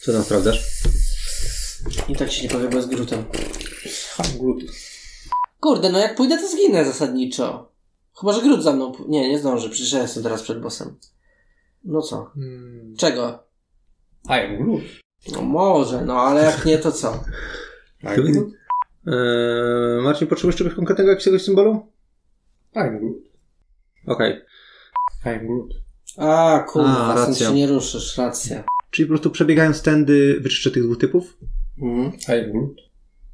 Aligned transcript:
Co 0.00 0.12
tam 0.12 0.22
sprawdzasz? 0.24 0.70
I 2.08 2.16
tak 2.16 2.32
się 2.32 2.42
nie 2.42 2.48
powie 2.48 2.68
bez 2.68 2.86
grutem. 2.86 3.24
Glut. 4.38 4.62
Kurde, 5.60 5.90
no 5.90 5.98
jak 5.98 6.14
pójdę, 6.16 6.38
to 6.38 6.48
zginę 6.48 6.84
zasadniczo. 6.84 7.72
Chyba, 8.20 8.32
że 8.32 8.42
gród 8.42 8.62
za 8.62 8.72
mną... 8.72 8.92
p- 8.92 9.02
Nie, 9.08 9.28
nie 9.28 9.38
zdąży, 9.38 9.70
przecież 9.70 9.92
ja 9.92 10.02
jestem 10.02 10.22
teraz 10.22 10.42
przed 10.42 10.60
bossem. 10.60 10.96
No 11.84 12.02
co? 12.02 12.30
Mm. 12.36 12.94
Czego? 12.98 13.44
I 14.28 14.32
am 14.32 14.56
Glut. 14.64 14.82
No 15.32 15.42
może, 15.42 16.04
no 16.04 16.14
ale 16.20 16.44
jak 16.44 16.64
nie, 16.64 16.78
to 16.78 16.92
co? 16.92 17.24
I 18.02 18.06
am 18.06 18.14
Glut. 18.14 18.48
Eee, 19.06 20.02
Marcin, 20.02 20.28
potrzebujesz 20.28 20.56
czegoś 20.56 20.74
konkretnego, 20.74 21.10
jakiegoś 21.10 21.42
symbolu? 21.42 21.92
I 22.74 22.78
am 22.78 22.98
Glut. 22.98 23.16
Okej. 24.06 24.42
I 25.26 25.28
am 25.28 25.46
Glut. 25.46 25.74
A, 26.18 26.54
A, 26.54 26.60
kurwa, 26.60 27.12
stąd 27.16 27.28
racja. 27.28 27.48
się 27.48 27.54
nie 27.54 27.66
ruszysz, 27.66 28.18
racja. 28.18 28.64
Czyli 28.90 29.06
po 29.06 29.10
prostu 29.10 29.30
przebiegając 29.30 29.82
tędy 29.82 30.40
wyczyszczę 30.40 30.70
tych 30.70 30.82
dwóch 30.82 30.98
typów? 30.98 31.36
Mhm. 31.82 32.12
I 32.12 32.52
Glut. 32.52 32.80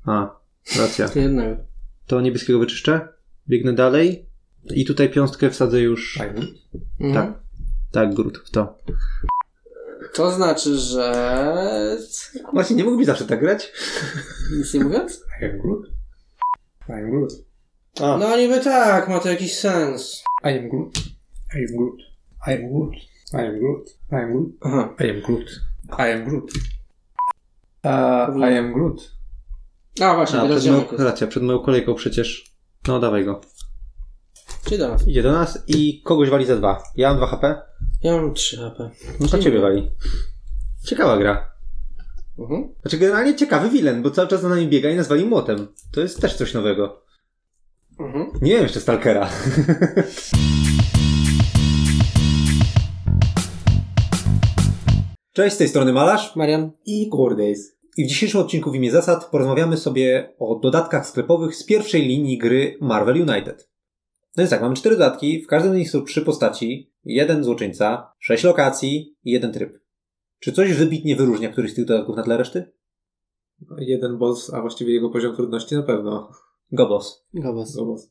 A, 0.05 0.41
racja. 0.79 1.09
To 1.09 1.19
jednego. 1.19 1.57
To 2.07 2.21
niebieskiego 2.21 2.59
wyczyszczę. 2.59 3.09
Biegnę 3.49 3.73
dalej. 3.73 4.27
I 4.75 4.85
tutaj 4.85 5.11
piąstkę 5.11 5.51
wsadzę 5.51 5.81
już. 5.81 6.17
I. 6.17 6.21
Mhm. 7.05 7.15
Tak. 7.15 7.47
Tak, 7.93 8.15
grud, 8.15 8.39
w 8.39 8.51
to. 8.51 8.79
To 10.15 10.31
znaczy, 10.31 10.77
że... 10.79 11.97
Marcin, 12.53 12.77
nie 12.77 12.85
mógłbyś 12.85 13.07
zawsze 13.07 13.25
tak 13.25 13.41
grać? 13.41 13.73
Nic 14.59 14.75
nie 14.75 14.85
mówiąc? 14.85 15.21
I 15.43 15.45
am 15.45 15.59
Glut. 15.59 15.87
I 16.89 16.93
am 16.93 17.11
Glut. 17.11 17.33
A, 18.01 18.17
No 18.19 18.37
niby 18.37 18.61
tak, 18.61 19.09
ma 19.09 19.21
to 19.21 19.29
jakiś 19.29 19.59
sens. 19.59 20.23
I 20.45 20.49
am 20.49 20.69
Glut. 20.69 20.99
I 21.55 21.59
am 21.59 21.77
Glut. 21.77 22.01
I 22.47 22.51
am 22.53 22.73
Glut. 22.73 22.95
I 23.33 23.37
am 23.37 23.59
Glut. 23.59 23.99
I 24.13 24.15
am 24.15 24.33
Glut. 24.33 24.57
Aha. 24.61 24.95
I 25.01 25.11
am 25.11 25.21
Glut. 25.21 25.61
I 25.99 26.13
am 26.13 26.25
Glut. 26.25 26.53
Uh, 27.85 28.51
I 28.51 28.59
am 28.59 28.73
Glut. 28.73 29.17
A 30.01 30.15
właśnie, 30.15 30.41
A 30.41 30.43
teraz 30.43 30.61
przed 30.63 30.73
moją, 30.73 30.85
racja, 30.99 31.27
przed 31.27 31.43
moją 31.43 31.59
kolejką 31.59 31.95
przecież. 31.95 32.55
No, 32.89 33.01
dawaj 33.01 33.25
go. 33.25 33.41
Czyli 34.65 34.79
do 34.79 34.89
nas. 34.89 35.09
Idzie 35.09 35.23
do 35.23 35.33
nas 35.33 35.65
i 35.67 36.03
kogoś 36.03 36.31
wali 36.31 36.47
za 36.47 36.57
dwa. 36.57 36.83
Ja 36.97 37.09
mam 37.09 37.17
2 37.17 37.27
HP. 37.27 37.63
Ja 38.03 38.17
mam 38.17 38.35
3 38.35 38.57
HP. 38.57 38.91
No 39.21 39.29
to 39.29 39.39
ciebie 39.39 39.61
wali. 39.61 39.91
Ciekawa 40.85 41.17
gra. 41.17 41.51
Mhm. 42.39 42.69
Znaczy 42.81 42.99
generalnie 42.99 43.37
ciekawy 43.37 43.69
wilen, 43.71 44.03
bo 44.03 44.11
cały 44.11 44.29
czas 44.29 44.41
za 44.41 44.49
nami 44.49 44.69
biega 44.69 44.91
i 44.91 44.97
nas 44.97 45.09
wali 45.09 45.25
młotem. 45.25 45.69
To 45.93 46.01
jest 46.01 46.21
też 46.21 46.35
coś 46.35 46.55
nowego. 46.55 47.03
Mhm. 47.99 48.27
Nie 48.43 48.53
wiem 48.53 48.63
jeszcze 48.63 48.81
Stalkera. 48.81 49.29
Cześć, 55.37 55.55
z 55.55 55.59
tej 55.59 55.69
strony 55.69 55.93
Malarz 55.93 56.37
Marian? 56.37 56.71
I 56.87 57.11
Cordays. 57.11 57.79
i 57.97 58.05
w 58.05 58.09
dzisiejszym 58.09 58.41
odcinku 58.41 58.71
w 58.71 58.75
imię 58.75 58.91
zasad 58.91 59.25
porozmawiamy 59.31 59.77
sobie 59.77 60.35
o 60.39 60.59
dodatkach 60.63 61.07
sklepowych 61.07 61.57
z 61.57 61.65
pierwszej 61.65 62.03
linii 62.03 62.39
gry 62.39 62.79
Marvel 62.81 63.17
United. 63.17 63.71
No 64.37 64.41
więc 64.41 64.51
tak, 64.51 64.61
mamy 64.61 64.77
cztery 64.77 64.97
dodatki, 64.97 65.43
w 65.43 65.47
każdym 65.47 65.73
z 65.73 65.77
nich 65.77 65.91
są 65.91 66.03
trzy 66.03 66.23
postaci, 66.23 66.93
jeden 67.05 67.45
złoczyńca, 67.45 68.13
sześć 68.19 68.45
lokacji 68.45 69.17
i 69.25 69.31
jeden 69.31 69.53
tryb. 69.53 69.79
Czy 70.41 70.53
coś 70.53 70.73
wybitnie 70.73 71.17
wyróżnia 71.17 71.49
któryś 71.49 71.73
z 71.73 71.75
tych 71.75 71.85
dodatków 71.85 72.17
na 72.17 72.23
tle 72.23 72.37
reszty? 72.37 72.73
No, 73.71 73.77
Jeden 73.79 74.19
boss, 74.19 74.55
a 74.55 74.61
właściwie 74.61 74.95
jego 74.95 75.11
poziom 75.11 75.37
trudności 75.37 75.75
na 75.75 75.83
pewno. 75.83 76.31
Gobos. 76.73 77.27
Gobas. 77.35 77.77
Go 77.77 77.87
boss. 77.87 78.11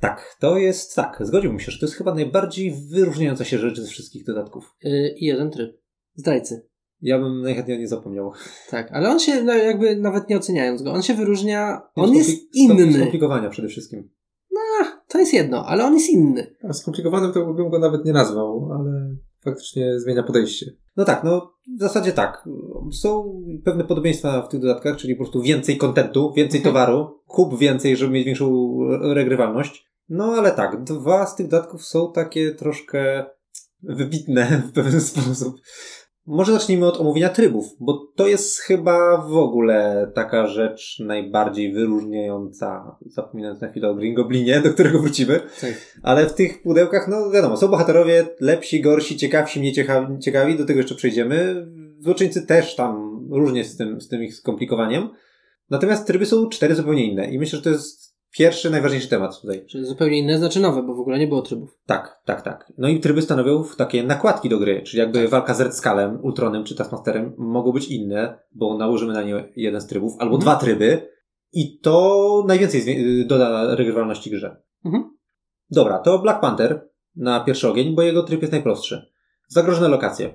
Tak, 0.00 0.36
to 0.40 0.58
jest 0.58 0.94
tak, 0.94 1.18
zgodziłbym 1.20 1.60
się, 1.60 1.72
że 1.72 1.78
to 1.78 1.86
jest 1.86 1.96
chyba 1.96 2.14
najbardziej 2.14 2.74
wyróżniająca 2.90 3.44
się 3.44 3.58
rzecz 3.58 3.80
ze 3.80 3.88
wszystkich 3.88 4.24
dodatków. 4.24 4.76
Y, 4.84 5.14
I 5.18 5.24
jeden 5.24 5.50
tryb. 5.50 5.81
Zdrajcy. 6.14 6.66
Ja 7.00 7.18
bym 7.18 7.40
najchętniej 7.42 7.78
nie 7.78 7.88
zapomniał. 7.88 8.32
Tak, 8.70 8.92
ale 8.92 9.10
on 9.10 9.18
się, 9.18 9.42
no, 9.42 9.54
jakby 9.54 9.96
nawet 9.96 10.28
nie 10.28 10.36
oceniając 10.36 10.82
go, 10.82 10.92
on 10.92 11.02
się 11.02 11.14
wyróżnia, 11.14 11.82
on 11.94 12.10
Skompli- 12.10 12.14
jest 12.16 12.54
inny. 12.54 12.92
Skomplikowania 12.92 13.48
przede 13.50 13.68
wszystkim. 13.68 14.10
To 15.08 15.18
jest 15.18 15.32
jedno, 15.34 15.66
ale 15.66 15.84
on 15.84 15.94
jest 15.94 16.10
inny. 16.10 16.54
A 16.68 16.72
skomplikowanym 16.72 17.32
to 17.32 17.54
bym 17.54 17.70
go 17.70 17.78
nawet 17.78 18.04
nie 18.04 18.12
nazwał, 18.12 18.68
ale 18.72 19.16
faktycznie 19.44 20.00
zmienia 20.00 20.22
podejście. 20.22 20.66
No 20.96 21.04
tak, 21.04 21.24
no 21.24 21.52
w 21.76 21.80
zasadzie 21.80 22.12
tak. 22.12 22.48
Są 23.00 23.42
pewne 23.64 23.84
podobieństwa 23.84 24.42
w 24.42 24.48
tych 24.48 24.60
dodatkach, 24.60 24.96
czyli 24.96 25.14
po 25.14 25.22
prostu 25.24 25.42
więcej 25.42 25.76
kontentu, 25.76 26.32
więcej 26.36 26.60
Mhm. 26.60 26.74
towaru, 26.74 27.20
kup 27.26 27.58
więcej, 27.58 27.96
żeby 27.96 28.12
mieć 28.12 28.24
większą 28.26 28.78
regrywalność. 29.14 29.86
No 30.08 30.24
ale 30.24 30.50
tak, 30.52 30.84
dwa 30.84 31.26
z 31.26 31.36
tych 31.36 31.48
dodatków 31.48 31.84
są 31.84 32.12
takie 32.12 32.50
troszkę 32.54 33.24
wybitne 33.82 34.62
w 34.68 34.72
pewien 34.72 35.00
sposób. 35.10 35.54
Może 36.26 36.52
zacznijmy 36.52 36.86
od 36.86 37.00
omówienia 37.00 37.28
trybów, 37.28 37.76
bo 37.80 38.12
to 38.16 38.26
jest 38.26 38.58
chyba 38.58 39.16
w 39.16 39.36
ogóle 39.36 40.10
taka 40.14 40.46
rzecz 40.46 40.98
najbardziej 40.98 41.72
wyróżniająca, 41.72 42.96
zapominając 43.06 43.60
na 43.60 43.68
chwilę 43.68 43.88
o 43.88 43.94
Green 43.94 44.14
Goblinie, 44.14 44.60
do 44.60 44.70
którego 44.70 44.98
wrócimy. 44.98 45.40
Tak. 45.60 45.98
Ale 46.02 46.26
w 46.26 46.34
tych 46.34 46.62
pudełkach, 46.62 47.08
no 47.08 47.30
wiadomo, 47.30 47.56
są 47.56 47.68
bohaterowie 47.68 48.26
lepsi, 48.40 48.80
gorsi, 48.80 49.16
ciekawsi, 49.16 49.60
mniej 49.60 49.72
ciekawi, 49.72 50.18
ciekawi 50.18 50.58
do 50.58 50.64
tego 50.64 50.80
jeszcze 50.80 50.94
przejdziemy. 50.94 51.66
Złoczyńcy 51.98 52.46
też 52.46 52.76
tam 52.76 53.20
różnie 53.30 53.64
z 53.64 53.76
tym, 53.76 54.00
z 54.00 54.08
tym 54.08 54.22
ich 54.22 54.34
skomplikowaniem. 54.34 55.08
Natomiast 55.70 56.06
tryby 56.06 56.26
są 56.26 56.48
cztery 56.48 56.74
zupełnie 56.74 57.06
inne 57.06 57.30
i 57.30 57.38
myślę, 57.38 57.56
że 57.56 57.62
to 57.62 57.70
jest 57.70 58.11
pierwszy, 58.32 58.70
najważniejszy 58.70 59.08
temat 59.08 59.40
tutaj. 59.40 59.66
Czyli 59.66 59.84
zupełnie 59.84 60.18
inne, 60.18 60.38
znaczy 60.38 60.60
nowe, 60.60 60.82
bo 60.82 60.94
w 60.94 61.00
ogóle 61.00 61.18
nie 61.18 61.26
było 61.26 61.42
trybów. 61.42 61.78
Tak, 61.86 62.20
tak, 62.24 62.42
tak. 62.42 62.72
No 62.78 62.88
i 62.88 63.00
tryby 63.00 63.22
stanowią 63.22 63.64
takie 63.76 64.02
nakładki 64.02 64.48
do 64.48 64.58
gry, 64.58 64.82
czyli 64.82 64.98
jakby 64.98 65.28
walka 65.28 65.54
z 65.54 65.60
Red 65.60 65.76
Skullem, 65.76 66.18
Ultronem 66.22 66.64
czy 66.64 66.74
Taskmasterem 66.74 67.34
mogą 67.38 67.72
być 67.72 67.88
inne, 67.88 68.38
bo 68.54 68.78
nałożymy 68.78 69.12
na 69.12 69.22
nie 69.22 69.52
jeden 69.56 69.80
z 69.80 69.86
trybów, 69.86 70.12
albo 70.18 70.38
dwa 70.38 70.56
tryby 70.56 71.08
i 71.52 71.78
to 71.78 72.44
najwięcej 72.48 72.80
zwie- 72.82 73.26
doda 73.26 73.74
regrywalności 73.74 74.30
grze. 74.30 74.62
Mhm. 74.84 75.16
Dobra, 75.70 75.98
to 75.98 76.18
Black 76.18 76.40
Panther 76.40 76.88
na 77.16 77.40
pierwszy 77.40 77.68
ogień, 77.68 77.94
bo 77.94 78.02
jego 78.02 78.22
tryb 78.22 78.40
jest 78.40 78.52
najprostszy. 78.52 79.12
Zagrożone 79.48 79.88
lokacje. 79.88 80.34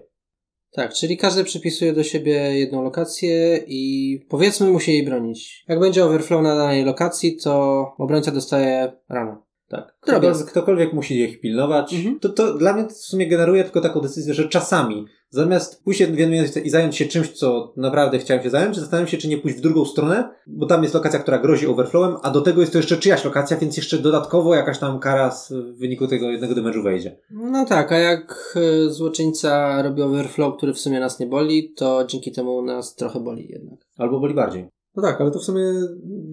Tak, 0.72 0.94
czyli 0.94 1.17
każdy 1.17 1.44
przypisuje 1.44 1.94
do 1.94 2.03
siebie 2.03 2.59
jedną 2.59 2.83
lokację 2.83 3.59
i 3.67 4.19
powiedzmy 4.29 4.67
musi 4.67 4.91
jej 4.91 5.05
bronić. 5.05 5.66
Jak 5.67 5.79
będzie 5.79 6.05
overflow 6.05 6.44
na 6.44 6.55
danej 6.55 6.85
lokacji, 6.85 7.38
to 7.44 7.85
obrońca 7.97 8.31
dostaje 8.31 8.91
ranę. 9.09 9.38
Tak. 9.69 9.97
Drobiazg. 10.05 10.22
Ktokolwiek, 10.22 10.51
ktokolwiek 10.51 10.94
musi 10.94 11.19
ich 11.19 11.41
pilnować. 11.41 11.94
Mhm. 11.94 12.19
To, 12.19 12.29
to 12.29 12.53
dla 12.53 12.73
mnie 12.73 12.88
w 12.88 12.94
sumie 12.94 13.28
generuje 13.28 13.63
tylko 13.63 13.81
taką 13.81 14.00
decyzję, 14.00 14.33
że 14.33 14.50
czasami 14.50 15.05
zamiast 15.29 15.83
pójść 15.83 16.03
w 16.03 16.65
i 16.65 16.69
zająć 16.69 16.95
się 16.95 17.05
czymś, 17.05 17.31
co 17.31 17.73
naprawdę 17.77 18.19
chciałem 18.19 18.43
się 18.43 18.49
zająć, 18.49 18.75
zastanawiam 18.75 19.07
się, 19.07 19.17
czy 19.17 19.27
nie 19.27 19.38
pójść 19.38 19.57
w 19.57 19.61
drugą 19.61 19.85
stronę, 19.85 20.29
bo 20.47 20.65
tam 20.65 20.83
jest 20.83 20.95
lokacja, 20.95 21.19
która 21.19 21.39
grozi 21.39 21.67
overflowem, 21.67 22.17
a 22.23 22.31
do 22.31 22.41
tego 22.41 22.61
jest 22.61 22.73
to 22.73 22.79
jeszcze 22.79 22.97
czyjaś 22.97 23.25
lokacja, 23.25 23.57
więc 23.57 23.77
jeszcze 23.77 23.97
dodatkowo 23.97 24.55
jakaś 24.55 24.79
tam 24.79 24.99
kara 24.99 25.31
z 25.31 25.53
w 25.53 25.79
wyniku 25.79 26.07
tego 26.07 26.31
jednego 26.31 26.55
damage'u 26.55 26.83
wejdzie. 26.83 27.19
No 27.31 27.66
tak, 27.66 27.91
a 27.91 27.97
jak 27.97 28.55
e, 28.55 28.89
złoczyńca 28.89 29.81
robi 29.81 30.01
overflow, 30.01 30.57
który 30.57 30.73
w 30.73 30.79
sumie 30.79 30.99
nas 30.99 31.19
nie 31.19 31.27
boli, 31.27 31.73
to 31.73 32.05
dzięki 32.07 32.31
temu 32.31 32.61
nas 32.61 32.95
trochę 32.95 33.19
boli 33.19 33.47
jednak. 33.49 33.79
Albo 33.97 34.19
boli 34.19 34.33
bardziej. 34.33 34.67
No 34.95 35.03
tak, 35.03 35.21
ale 35.21 35.31
to 35.31 35.39
w 35.39 35.43
sumie 35.43 35.61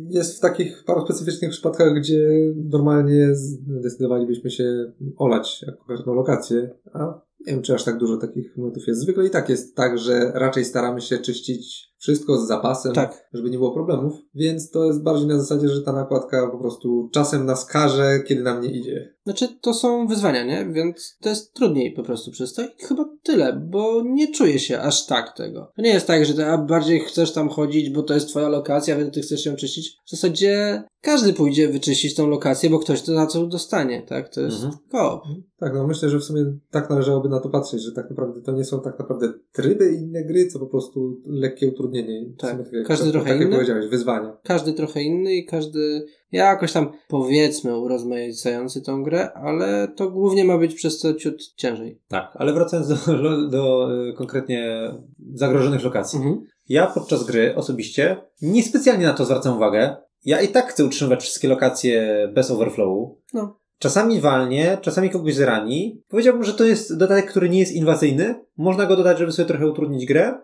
jest 0.08 0.36
w 0.36 0.40
takich 0.40 0.84
paru 0.84 1.04
specyficznych 1.04 1.50
przypadkach, 1.50 1.94
gdzie 1.94 2.28
normalnie 2.70 3.34
zdecydowalibyśmy 3.34 4.50
się 4.50 4.92
olać 5.16 5.62
jako 5.62 5.84
każdą 5.84 6.14
lokację, 6.14 6.70
a 6.92 7.20
nie 7.46 7.52
wiem, 7.52 7.62
czy 7.62 7.74
aż 7.74 7.84
tak 7.84 7.98
dużo 7.98 8.16
takich 8.16 8.56
momentów 8.56 8.86
jest. 8.86 9.00
Zwykle 9.00 9.26
i 9.26 9.30
tak 9.30 9.48
jest 9.48 9.76
tak, 9.76 9.98
że 9.98 10.32
raczej 10.34 10.64
staramy 10.64 11.00
się 11.00 11.18
czyścić 11.18 11.93
wszystko 12.04 12.38
z 12.38 12.46
zapasem, 12.48 12.92
Tak. 12.92 13.28
żeby 13.32 13.50
nie 13.50 13.58
było 13.58 13.70
problemów, 13.74 14.14
więc 14.34 14.70
to 14.70 14.84
jest 14.84 15.02
bardziej 15.02 15.26
na 15.26 15.38
zasadzie, 15.38 15.68
że 15.68 15.82
ta 15.82 15.92
nakładka 15.92 16.46
po 16.46 16.58
prostu 16.58 17.08
czasem 17.12 17.46
nas 17.46 17.66
każe, 17.66 18.20
kiedy 18.26 18.42
nam 18.42 18.60
nie 18.62 18.70
idzie. 18.70 19.14
Znaczy, 19.24 19.48
to 19.60 19.74
są 19.74 20.06
wyzwania, 20.06 20.44
nie? 20.44 20.72
Więc 20.72 21.16
to 21.20 21.28
jest 21.28 21.54
trudniej 21.54 21.92
po 21.92 22.02
prostu 22.02 22.30
przez 22.30 22.52
to 22.54 22.62
i 22.62 22.68
chyba 22.80 23.04
tyle, 23.22 23.52
bo 23.70 24.02
nie 24.02 24.32
czuję 24.32 24.58
się 24.58 24.80
aż 24.80 25.06
tak 25.06 25.36
tego. 25.36 25.72
To 25.76 25.82
nie 25.82 25.90
jest 25.92 26.06
tak, 26.06 26.24
że 26.24 26.34
ty 26.34 26.44
a 26.46 26.58
bardziej 26.58 27.00
chcesz 27.00 27.32
tam 27.32 27.48
chodzić, 27.48 27.90
bo 27.90 28.02
to 28.02 28.14
jest 28.14 28.28
twoja 28.28 28.48
lokacja, 28.48 28.96
więc 28.96 29.14
ty 29.14 29.20
chcesz 29.20 29.46
ją 29.46 29.56
czyścić. 29.56 29.96
W 30.06 30.10
zasadzie 30.10 30.82
każdy 31.00 31.32
pójdzie 31.32 31.68
wyczyścić 31.68 32.14
tą 32.14 32.28
lokację, 32.28 32.70
bo 32.70 32.78
ktoś 32.78 33.02
to 33.02 33.12
na 33.12 33.26
co 33.26 33.46
dostanie, 33.46 34.02
tak? 34.02 34.28
To 34.34 34.40
jest 34.40 34.56
Mhm. 34.56 34.74
koop. 34.90 35.22
Tak, 35.58 35.74
no 35.74 35.86
myślę, 35.86 36.08
że 36.08 36.18
w 36.18 36.24
sumie 36.24 36.44
tak 36.70 36.90
należałoby 36.90 37.28
na 37.28 37.40
to 37.40 37.48
patrzeć, 37.48 37.82
że 37.82 37.92
tak 37.92 38.10
naprawdę 38.10 38.40
to 38.42 38.52
nie 38.52 38.64
są 38.64 38.80
tak 38.80 38.98
naprawdę 38.98 39.32
tryby 39.52 39.92
inne 39.94 40.24
gry, 40.24 40.46
co 40.46 40.58
po 40.58 40.66
prostu 40.66 41.20
lekkie 41.26 41.68
utrudnienie. 41.68 41.93
I 42.00 42.34
w 42.34 42.40
Tak, 42.40 42.56
każdy 42.86 43.10
trochę 43.10 43.26
tak 43.26 43.36
jak 43.38 43.46
inny. 43.46 43.56
powiedziałeś, 43.56 43.86
wyzwania. 43.86 44.36
Każdy 44.42 44.72
trochę 44.72 45.02
inny 45.02 45.34
i 45.34 45.46
każdy 45.46 46.06
jakoś 46.32 46.72
tam 46.72 46.92
powiedzmy 47.08 47.78
urozmaicający 47.78 48.82
tą 48.82 49.02
grę, 49.02 49.32
ale 49.32 49.88
to 49.96 50.10
głównie 50.10 50.44
ma 50.44 50.58
być 50.58 50.74
przez 50.74 51.00
to 51.00 51.14
ciut 51.14 51.54
ciężej. 51.56 52.00
Tak, 52.08 52.32
ale 52.34 52.52
wracając 52.52 52.88
do, 53.06 53.48
do 53.48 53.88
y, 54.08 54.12
konkretnie 54.12 54.90
zagrożonych 55.34 55.84
lokacji. 55.84 56.16
Mhm. 56.16 56.42
Ja 56.68 56.86
podczas 56.86 57.24
gry 57.24 57.54
osobiście 57.56 58.16
niespecjalnie 58.42 59.06
na 59.06 59.12
to 59.12 59.24
zwracam 59.24 59.56
uwagę. 59.56 59.96
Ja 60.24 60.40
i 60.40 60.48
tak 60.48 60.66
chcę 60.66 60.84
utrzymywać 60.84 61.22
wszystkie 61.22 61.48
lokacje 61.48 62.28
bez 62.34 62.50
overflowu. 62.50 63.20
No. 63.34 63.60
Czasami 63.78 64.20
walnie, 64.20 64.78
czasami 64.80 65.10
kogoś 65.10 65.34
zrani. 65.34 66.02
Powiedziałbym, 66.08 66.44
że 66.44 66.54
to 66.54 66.64
jest 66.64 66.98
dodatek, 66.98 67.30
który 67.30 67.48
nie 67.48 67.58
jest 67.58 67.72
inwazyjny. 67.72 68.34
Można 68.56 68.86
go 68.86 68.96
dodać, 68.96 69.18
żeby 69.18 69.32
sobie 69.32 69.48
trochę 69.48 69.66
utrudnić 69.70 70.06
grę. 70.06 70.34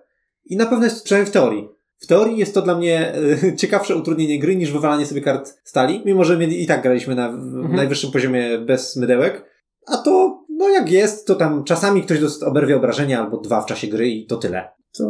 I 0.44 0.56
na 0.56 0.66
pewno 0.66 0.84
jest 0.84 1.04
przynajmniej 1.04 1.30
w 1.30 1.34
teorii. 1.34 1.68
W 1.98 2.06
teorii 2.06 2.38
jest 2.38 2.54
to 2.54 2.62
dla 2.62 2.78
mnie 2.78 3.14
e, 3.14 3.56
ciekawsze 3.60 3.96
utrudnienie 3.96 4.38
gry 4.38 4.56
niż 4.56 4.72
wywalanie 4.72 5.06
sobie 5.06 5.20
kart 5.20 5.60
stali, 5.64 6.02
mimo 6.06 6.24
że 6.24 6.38
my 6.38 6.44
i 6.46 6.66
tak 6.66 6.82
graliśmy 6.82 7.14
na 7.14 7.28
Mhm. 7.28 7.76
najwyższym 7.76 8.10
poziomie 8.12 8.58
bez 8.58 8.96
mydełek. 8.96 9.44
A 9.86 9.96
to, 9.96 10.44
no 10.48 10.68
jak 10.68 10.92
jest, 10.92 11.26
to 11.26 11.34
tam 11.34 11.64
czasami 11.64 12.02
ktoś 12.02 12.18
oberwie 12.42 12.76
obrażenia 12.76 13.20
albo 13.24 13.36
dwa 13.36 13.60
w 13.60 13.66
czasie 13.66 13.86
gry 13.88 14.08
i 14.08 14.26
to 14.26 14.36
tyle. 14.36 14.68
Co 14.92 15.04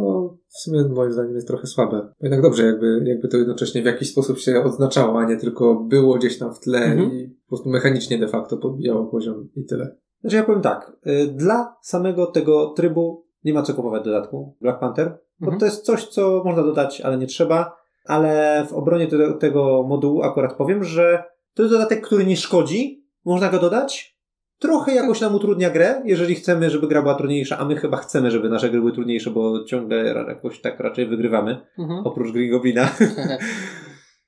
w 0.47 0.57
sumie 0.61 0.83
moim 0.89 1.11
zdaniem 1.11 1.35
jest 1.35 1.47
trochę 1.47 1.67
słabe. 1.67 2.13
Jednak 2.21 2.41
dobrze, 2.41 2.63
jakby, 2.65 3.03
jakby 3.05 3.27
to 3.27 3.37
jednocześnie 3.37 3.81
w 3.81 3.85
jakiś 3.85 4.11
sposób 4.11 4.39
się 4.39 4.63
odznaczało, 4.63 5.19
a 5.19 5.25
nie 5.25 5.37
tylko 5.37 5.75
było 5.75 6.15
gdzieś 6.17 6.37
tam 6.37 6.53
w 6.53 6.59
tle 6.59 6.79
Mhm. 6.79 7.11
i 7.11 7.27
po 7.29 7.49
prostu 7.49 7.69
mechanicznie 7.69 8.17
de 8.17 8.27
facto 8.27 8.57
podbijało 8.57 9.05
poziom 9.05 9.49
i 9.55 9.65
tyle. 9.65 9.97
Znaczy 10.21 10.35
ja 10.35 10.43
powiem 10.43 10.61
tak, 10.61 10.91
y, 11.07 11.27
dla 11.27 11.75
samego 11.81 12.25
tego 12.25 12.67
trybu 12.73 13.25
nie 13.43 13.53
ma 13.53 13.61
co 13.61 13.73
kupować 13.73 14.03
dodatku 14.03 14.55
Black 14.61 14.79
Panther, 14.79 15.17
bo 15.39 15.45
Mhm. 15.45 15.59
to 15.59 15.65
jest 15.65 15.85
coś, 15.85 16.07
co 16.07 16.41
można 16.45 16.63
dodać, 16.63 17.01
ale 17.01 17.17
nie 17.17 17.27
trzeba. 17.27 17.75
Ale 18.05 18.65
w 18.69 18.73
obronie 18.73 19.07
te, 19.07 19.33
tego 19.33 19.83
modułu 19.87 20.23
akurat 20.23 20.53
powiem, 20.53 20.83
że 20.83 21.23
to 21.53 21.63
jest 21.63 21.73
dodatek, 21.75 22.01
który 22.01 22.25
nie 22.25 22.37
szkodzi, 22.37 23.05
można 23.25 23.49
go 23.49 23.59
dodać. 23.59 24.17
Trochę 24.59 24.95
jakoś 24.95 25.21
nam 25.21 25.35
utrudnia 25.35 25.69
grę, 25.69 26.01
jeżeli 26.05 26.35
chcemy, 26.35 26.69
żeby 26.69 26.87
gra 26.87 27.01
była 27.01 27.15
trudniejsza, 27.15 27.57
a 27.57 27.65
my 27.65 27.75
chyba 27.75 27.97
chcemy, 27.97 28.31
żeby 28.31 28.49
nasze 28.49 28.69
gry 28.69 28.79
były 28.79 28.91
trudniejsze, 28.91 29.29
bo 29.29 29.63
ciągle 29.63 29.97
jakoś 30.27 30.61
tak 30.61 30.79
raczej 30.79 31.05
wygrywamy, 31.07 31.57
Mhm. 31.79 32.01
oprócz 32.05 32.31
Green 32.31 32.51
Goblina. 32.51 32.89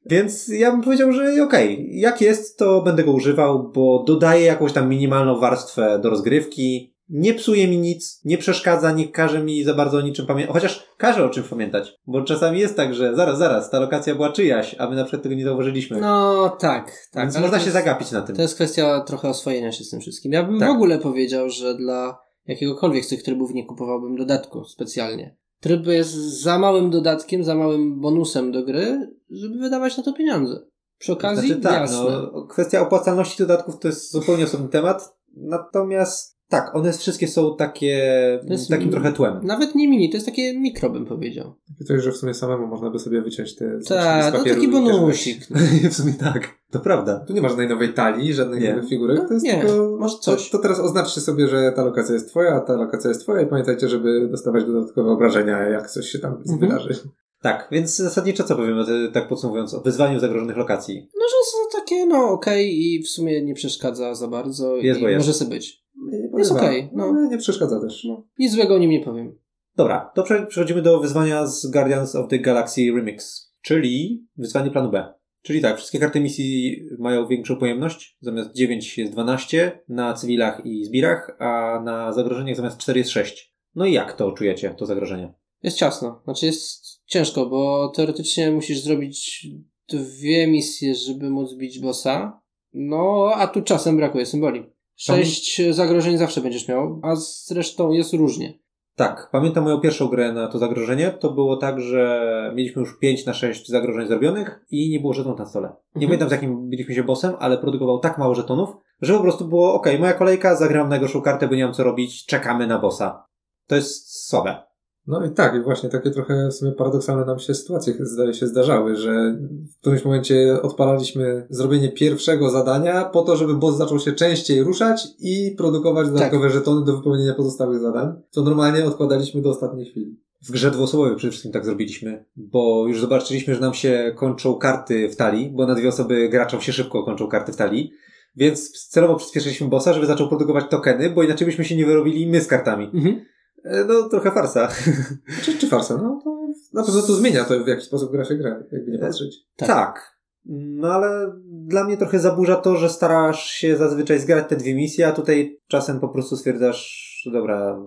Więc 0.06 0.48
ja 0.48 0.72
bym 0.72 0.82
powiedział, 0.82 1.12
że 1.12 1.44
okej, 1.44 1.90
jak 2.00 2.22
jest, 2.22 2.58
to 2.60 2.82
będę 2.82 3.04
go 3.04 3.12
używał, 3.12 3.72
bo 3.72 4.04
dodaje 4.08 4.46
jakąś 4.46 4.74
tam 4.74 4.90
minimalną 4.90 5.40
warstwę 5.40 6.00
do 6.00 6.10
rozgrywki. 6.10 6.93
Nie 7.10 7.34
psuje 7.34 7.68
mi 7.68 7.78
nic, 7.78 8.22
nie 8.26 8.38
przeszkadza, 8.38 8.92
nie 8.92 9.08
każe 9.08 9.44
mi 9.44 9.64
za 9.64 9.74
bardzo 9.74 9.98
o 9.98 10.02
niczym 10.02 10.26
pamiętać. 10.26 10.54
Chociaż 10.54 10.88
każe 10.98 11.26
o 11.26 11.30
czymś 11.30 11.48
pamiętać. 11.48 11.94
Bo 12.08 12.22
czasami 12.22 12.60
jest 12.60 12.76
tak, 12.76 12.94
że 12.96 13.16
zaraz, 13.16 13.38
zaraz, 13.38 13.70
ta 13.70 13.80
lokacja 13.80 14.16
była 14.16 14.32
czyjaś, 14.32 14.76
a 14.80 14.90
my 14.90 14.96
na 14.96 15.04
przykład 15.04 15.24
tego 15.24 15.36
nie 15.36 15.44
zauważyliśmy. 15.44 16.00
No 16.02 16.50
tak, 16.60 16.92
tak. 17.12 17.24
Więc 17.24 17.34
można 17.36 17.50
to 17.50 17.58
się 17.58 17.64
jest- 17.64 17.74
zagapić 17.74 18.12
na 18.12 18.22
tym. 18.22 18.36
To 18.36 18.42
jest 18.42 18.56
kwestia 18.56 19.02
trochę 19.02 19.30
oswojenia 19.30 19.72
się 19.72 19.84
z 19.84 19.90
tym 19.90 20.00
wszystkim. 20.00 20.32
Ja 20.32 20.44
bym 20.44 20.60
Tak. 20.60 20.70
w 20.70 20.72
ogóle 20.72 21.00
powiedział, 21.00 21.50
że 21.50 21.76
dla 21.76 22.18
jakiegokolwiek 22.48 23.06
z 23.06 23.08
tych 23.08 23.24
trybów 23.24 23.54
nie 23.54 23.66
kupowałbym 23.66 24.16
dodatku 24.16 24.66
specjalnie. 24.66 25.36
Tryb 25.60 25.88
jest 25.88 26.14
za 26.42 26.60
małym 26.60 26.90
dodatkiem, 26.90 27.44
za 27.44 27.56
małym 27.56 28.00
bonusem 28.02 28.52
do 28.52 28.64
gry, 28.64 29.12
żeby 29.30 29.60
wydawać 29.60 29.98
na 29.98 30.04
to 30.04 30.14
pieniądze. 30.14 30.60
Przy 30.98 31.14
okazji, 31.14 31.48
Znaczy 31.48 31.62
tak, 31.62 31.74
jasne. 31.82 31.98
no, 32.34 32.48
kwestia 32.50 32.82
opłacalności 32.82 33.38
dodatków 33.38 33.80
to 33.80 33.88
jest 33.88 34.12
zupełnie 34.12 34.44
osobny 34.44 34.70
temat. 34.70 35.14
Natomiast 35.38 36.33
tak, 36.54 36.76
one 36.76 36.94
wszystkie 36.94 37.28
są 37.28 37.56
takie, 37.58 38.02
To 38.48 38.54
jest 38.54 38.70
takim 38.70 38.92
trochę 38.92 39.12
tłem. 39.14 39.40
Nawet 39.44 39.76
nie 39.76 39.88
mini, 39.88 40.10
to 40.10 40.18
jest 40.18 40.26
takie 40.26 40.60
mikro, 40.60 40.90
bym 40.90 41.06
powiedział. 41.06 41.54
Takie 41.70 41.86
coś, 41.86 42.04
że 42.04 42.12
w 42.12 42.18
sumie 42.18 42.34
samemu 42.34 42.68
można 42.68 42.90
by 42.90 43.00
sobie 43.00 43.22
wyciąć 43.22 43.56
te 43.56 43.80
Tak, 43.88 44.34
no 44.34 44.44
taki 44.44 44.68
bonusik. 44.68 45.38
W 45.92 45.94
sumie 45.94 46.14
tak, 46.14 46.50
to 46.72 46.80
prawda. 46.80 47.20
Tu 47.28 47.34
nie 47.34 47.42
ma 47.42 47.50
żadnej 47.50 47.68
nowej 47.68 47.94
talii, 47.94 48.34
żadnych 48.34 48.62
Nie. 48.62 48.74
nowych 48.76 48.90
figurek. 48.90 49.18
No 49.18 49.28
to 49.28 49.34
jest 49.34 49.46
nie, 49.46 49.62
tylko, 49.62 49.98
może 50.00 50.16
to, 50.16 50.22
coś. 50.22 50.50
to 50.50 50.58
teraz 50.58 50.80
oznaczcie 50.80 51.22
sobie, 51.22 51.48
że 51.48 51.72
ta 51.76 51.84
lokacja 51.86 52.14
jest 52.14 52.30
twoja, 52.30 52.52
a 52.56 52.60
ta 52.60 52.74
lokacja 52.74 53.08
jest 53.10 53.22
twoja 53.22 53.42
i 53.42 53.46
pamiętajcie, 53.46 53.90
żeby 53.90 54.28
dostawać 54.32 54.66
dodatkowe 54.66 55.12
obrażenia, 55.12 55.62
jak 55.62 55.90
coś 55.90 56.10
się 56.10 56.20
tam 56.20 56.34
Mhm. 56.34 56.60
wydarzy. 56.60 56.94
Tak, 57.42 57.68
więc 57.72 57.96
zasadniczo 57.98 58.44
co 58.44 58.56
powiemy, 58.56 58.86
te- 58.86 59.12
tak 59.14 59.28
podsumowując, 59.28 59.74
o 59.74 59.82
wyzwaniu 59.82 60.20
zagrożonych 60.20 60.58
lokacji. 60.58 60.96
No, 61.16 61.26
że 61.28 61.52
są 61.52 61.80
takie, 61.80 62.06
no 62.06 62.30
okej 62.30 62.82
i 62.86 63.04
w 63.04 63.10
sumie 63.10 63.46
nie 63.46 63.54
przeszkadza 63.54 64.16
za 64.16 64.28
bardzo. 64.28 64.76
Jest, 64.78 65.00
i 65.00 65.04
bo 65.04 65.10
jest. 65.10 65.26
Może 65.28 65.34
sobie 65.34 65.50
być. 65.56 65.83
Nie, 66.12 66.20
nie 66.20 66.30
Jest 66.38 66.52
okej, 66.52 66.90
no. 66.94 67.04
Ale 67.04 67.28
nie 67.28 67.38
przeszkadza 67.38 67.80
też. 67.82 68.04
No, 68.04 68.28
nic 68.40 68.52
złego 68.52 68.76
o 68.76 68.78
nim 68.78 68.92
nie 68.92 69.04
powiem. 69.04 69.36
Dobra, 69.76 70.12
to 70.16 70.24
prze- 70.24 70.46
przechodzimy 70.46 70.82
do 70.82 71.00
wyzwania 71.00 71.46
z 71.48 71.72
Guardians 71.72 72.16
of 72.16 72.28
the 72.30 72.40
Galaxy 72.40 72.82
Remix, 72.96 73.48
czyli 73.62 74.26
wyzwanie 74.38 74.72
planu 74.72 74.92
B. 74.92 75.14
Czyli 75.42 75.62
tak, 75.62 75.78
wszystkie 75.78 76.00
karty 76.00 76.20
misji 76.20 76.82
mają 77.00 77.28
większą 77.28 77.56
pojemność, 77.58 78.18
zamiast 78.22 78.56
9 78.56 78.98
jest 78.98 79.12
12 79.12 79.84
na 79.90 80.14
cywilach 80.14 80.66
i 80.66 80.86
zbirach, 80.86 81.36
a 81.40 81.82
na 81.86 82.14
zagrożeniach 82.14 82.56
zamiast 82.56 82.78
4 82.78 83.00
jest 83.00 83.12
6. 83.12 83.56
No 83.76 83.86
i 83.86 83.94
jak 83.94 84.14
to 84.14 84.32
czujecie, 84.32 84.76
to 84.78 84.86
zagrożenie? 84.86 85.34
Jest 85.64 85.78
ciasno. 85.78 86.22
Znaczy 86.24 86.46
jest 86.46 87.02
ciężko, 87.06 87.46
bo 87.46 87.92
teoretycznie 87.96 88.52
musisz 88.52 88.80
zrobić 88.80 89.48
dwie 89.90 90.48
misje, 90.48 90.96
żeby 90.96 91.30
móc 91.30 91.54
bić 91.54 91.80
bossa. 91.80 92.42
No, 92.74 93.32
a 93.36 93.48
tu 93.48 93.62
czasem 93.62 93.98
brakuje 93.98 94.26
symboli. 94.26 94.64
Sześć 94.96 95.62
zagrożeń 95.72 96.18
zawsze 96.18 96.42
będziesz 96.42 96.68
miał, 96.68 97.00
a 97.04 97.16
zresztą 97.16 97.92
jest 97.92 98.14
różnie. 98.14 98.60
Tak, 98.96 99.30
pamiętam 99.32 99.64
moją 99.64 99.80
pierwszą 99.80 100.08
grę 100.08 100.34
na 100.34 100.48
to 100.48 100.60
zagrożenie. 100.60 101.12
To 101.12 101.30
było 101.32 101.58
tak, 101.58 101.80
że 101.82 102.52
mieliśmy 102.56 102.80
już 102.80 103.00
5 103.00 103.26
na 103.26 103.34
6 103.34 103.68
zagrożeń 103.70 104.08
zrobionych 104.08 104.66
i 104.72 104.90
nie 104.90 105.00
było 105.00 105.14
żetonów 105.14 105.40
na 105.40 105.46
stole. 105.46 105.68
Nie 105.68 105.76
Mhm. 106.06 106.08
pamiętam 106.10 106.30
z 106.30 106.32
jakim 106.32 106.70
biliśmy 106.70 106.96
się 106.96 107.04
bossem, 107.04 107.34
ale 107.40 107.58
produkował 107.58 108.00
tak 108.00 108.18
mało 108.18 108.36
żetonów, 108.36 108.70
że 109.02 109.14
po 109.14 109.20
prostu 109.20 109.46
było 109.48 109.74
ok, 109.74 109.88
moja 110.00 110.14
kolejka, 110.14 110.56
zagram 110.56 110.90
najgorszą 110.90 111.22
kartę, 111.22 111.48
bo 111.48 111.56
nie 111.56 111.66
mam 111.66 111.74
co 111.74 111.84
robić, 111.84 112.26
czekamy 112.26 112.68
na 112.68 112.80
bossa. 112.80 113.26
To 113.68 113.76
jest 113.76 114.28
słabe. 114.28 114.64
No 115.08 115.26
i 115.26 115.32
tak, 115.32 115.56
i 115.56 115.62
właśnie 115.62 115.90
takie 115.90 116.12
trochę 116.12 116.48
w 116.48 116.54
sumie 116.54 116.72
paradoksalne 116.72 117.26
nam 117.26 117.40
się 117.40 117.54
sytuacje 117.54 117.94
zdaje 118.00 118.34
się 118.34 118.48
zdarzały, 118.48 118.96
że 118.96 119.38
w 119.76 119.80
którymś 119.80 120.06
momencie 120.06 120.62
odpalaliśmy 120.62 121.48
zrobienie 121.50 121.92
pierwszego 121.92 122.50
zadania 122.50 123.06
po 123.06 123.22
to, 123.22 123.36
żeby 123.38 123.54
boss 123.54 123.78
zaczął 123.78 124.00
się 124.00 124.12
częściej 124.12 124.64
ruszać 124.64 125.08
i 125.20 125.56
produkować 125.58 126.08
dodatkowe 126.08 126.50
żetony 126.50 126.86
do 126.86 126.98
wypełnienia 126.98 127.34
pozostałych 127.34 127.80
zadań, 127.80 128.14
co 128.30 128.42
normalnie 128.42 128.86
odkładaliśmy 128.86 129.42
do 129.42 129.50
ostatniej 129.50 129.86
chwili. 129.86 130.20
W 130.42 130.52
grze 130.52 130.72
dwuosobowej 130.72 131.16
przede 131.16 131.32
wszystkim 131.32 131.52
tak 131.52 131.66
zrobiliśmy, 131.66 132.26
bo 132.36 132.88
już 132.88 133.02
zobaczyliśmy, 133.02 133.56
że 133.56 133.62
nam 133.62 133.74
się 133.74 134.14
kończą 134.16 134.56
karty 134.56 135.10
w 135.10 135.16
talii, 135.16 135.52
bo 135.56 135.68
na 135.68 135.76
dwie 135.76 135.90
osoby 135.90 136.30
graczom 136.30 136.62
się 136.62 136.74
szybko 136.74 137.04
kończą 137.04 137.28
karty 137.28 137.54
w 137.54 137.56
talii, 137.56 137.92
więc 138.36 138.72
celowo 138.72 139.16
przyspieszyliśmy 139.16 139.68
bossa, 139.68 139.94
żeby 139.94 140.06
zaczął 140.06 140.28
produkować 140.28 140.66
tokeny, 140.70 141.10
bo 141.10 141.24
inaczej 141.24 141.48
byśmy 141.48 141.66
się 141.66 141.76
nie 141.76 141.86
wyrobili 141.86 142.28
my 142.28 142.42
z 142.42 142.48
kartami. 142.48 142.86
Mhm. 142.94 143.26
E, 143.64 143.86
No, 143.86 144.10
trochę 144.10 144.32
farsa. 144.32 144.68
Czy, 145.44 145.58
czy 145.58 145.68
farsa? 145.68 145.98
No 145.98 146.20
to 146.24 146.34
na 146.74 146.84
pewno 146.84 147.02
to 147.02 147.14
zmienia 147.14 147.44
to, 147.44 147.64
w 147.64 147.68
jaki 147.68 147.82
sposób 147.82 148.12
gra 148.12 148.26
się 148.26 148.36
gra, 148.36 148.64
jakby 148.72 148.92
nie 148.92 149.00
patrzeć. 149.00 149.36
Tak. 149.56 149.68
Tak. 149.68 150.14
No 150.46 150.94
ale 150.94 151.34
dla 151.44 151.84
mnie 151.84 151.98
trochę 151.98 152.20
zaburza 152.20 152.56
to, 152.56 152.76
że 152.76 152.90
starasz 152.90 153.46
się 153.46 153.78
zazwyczaj 153.78 154.20
zgrać 154.20 154.50
te 154.50 154.56
dwie 154.56 154.76
misje, 154.76 155.08
a 155.08 155.12
tutaj 155.12 155.60
czasem 155.68 156.00
po 156.00 156.10
prostu 156.10 156.38
stwierdzasz, 156.38 157.14
dobra, 157.34 157.80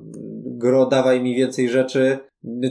gro, 0.44 0.86
dawaj 0.86 1.22
mi 1.22 1.36
więcej 1.36 1.68
rzeczy. 1.68 2.18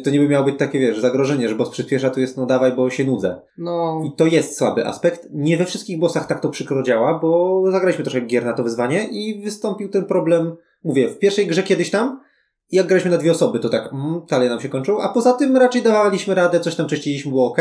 To 0.04 0.10
nie 0.10 0.20
by 0.20 0.28
miało 0.28 0.46
być 0.46 0.58
takie, 0.58 0.80
wiesz, 0.80 1.00
zagrożenie, 1.00 1.50
że 1.50 1.56
boss 1.56 1.70
przyspiesza, 1.70 2.10
tu 2.10 2.20
jest 2.20 2.38
no 2.38 2.46
dawaj, 2.46 2.76
bo 2.76 2.90
się 2.90 3.06
nudzę. 3.06 3.42
No, 3.58 4.04
I 4.06 4.16
to 4.16 4.26
jest 4.26 4.58
słaby 4.58 4.86
aspekt. 4.86 5.28
Nie 5.32 5.58
we 5.58 5.66
wszystkich 5.66 6.00
bossach 6.00 6.28
tak 6.28 6.40
to 6.40 6.50
przykro 6.50 6.84
działa, 6.84 7.20
bo 7.20 7.62
zagraliśmy 7.72 8.04
troszkę 8.04 8.22
gier 8.22 8.46
na 8.46 8.54
to 8.54 8.64
wyzwanie 8.64 9.08
i 9.12 9.44
wystąpił 9.44 9.90
ten 9.90 10.06
problem, 10.06 10.56
mówię, 10.84 11.10
w 11.10 11.20
pierwszej 11.20 11.48
grze 11.48 11.64
kiedyś 11.64 11.90
tam, 11.92 12.20
jak 12.72 12.88
graliśmy 12.88 13.12
na 13.12 13.18
dwie 13.18 13.32
osoby, 13.32 13.60
to 13.60 13.70
tak, 13.70 13.94
mm, 13.94 14.22
talie 14.28 14.50
nam 14.50 14.62
się 14.62 14.70
kończą, 14.70 15.02
a 15.02 15.10
poza 15.10 15.34
tym 15.34 15.58
raczej 15.58 15.82
dawaliśmy 15.82 16.36
radę, 16.36 16.60
coś 16.60 16.76
tam 16.76 16.88
czyściliśmy, 16.88 17.32
było 17.32 17.48
ok. 17.48 17.58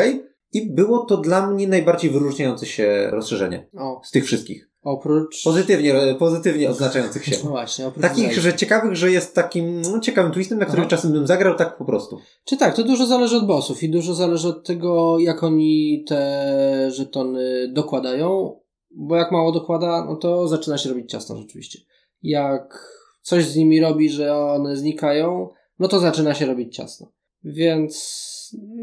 I 0.52 0.72
było 0.74 1.04
to 1.04 1.16
dla 1.16 1.46
mnie 1.50 1.68
najbardziej 1.68 2.10
wyróżniające 2.10 2.66
się 2.66 3.08
rozszerzenie 3.10 3.68
o, 3.78 4.00
z 4.04 4.10
tych 4.10 4.24
wszystkich. 4.24 4.70
oprócz... 4.82 5.44
Pozytywnie, 5.44 6.14
pozytywnie 6.18 6.70
odznaczających 6.70 7.24
się. 7.24 7.36
No 7.44 7.50
właśnie, 7.50 7.86
oprócz 7.86 8.02
Takich, 8.02 8.24
zajęć. 8.24 8.42
że 8.42 8.54
ciekawych, 8.54 8.96
że 8.96 9.10
jest 9.10 9.34
takim 9.34 9.80
no, 9.80 10.00
ciekawym 10.00 10.32
twistem, 10.32 10.58
na 10.58 10.64
który 10.64 10.80
Aha. 10.80 10.90
czasem 10.90 11.12
bym 11.12 11.26
zagrał 11.26 11.54
tak 11.54 11.78
po 11.78 11.84
prostu. 11.84 12.18
Czy 12.44 12.56
tak, 12.56 12.76
to 12.76 12.84
dużo 12.84 13.06
zależy 13.06 13.36
od 13.36 13.46
bossów 13.46 13.82
i 13.82 13.90
dużo 13.90 14.14
zależy 14.14 14.48
od 14.48 14.66
tego, 14.66 15.18
jak 15.18 15.42
oni 15.42 16.04
te 16.08 16.90
żetony 16.90 17.68
dokładają, 17.72 18.60
bo 18.90 19.16
jak 19.16 19.32
mało 19.32 19.52
dokłada, 19.52 20.04
no 20.04 20.16
to 20.16 20.48
zaczyna 20.48 20.78
się 20.78 20.88
robić 20.88 21.10
ciasno 21.10 21.36
rzeczywiście. 21.36 21.78
Jak 22.22 22.93
coś 23.24 23.44
z 23.44 23.56
nimi 23.56 23.80
robi, 23.80 24.10
że 24.10 24.36
one 24.36 24.76
znikają, 24.76 25.48
no 25.78 25.88
to 25.88 26.00
zaczyna 26.00 26.34
się 26.34 26.46
robić 26.46 26.76
ciasno. 26.76 27.12
Więc 27.44 28.24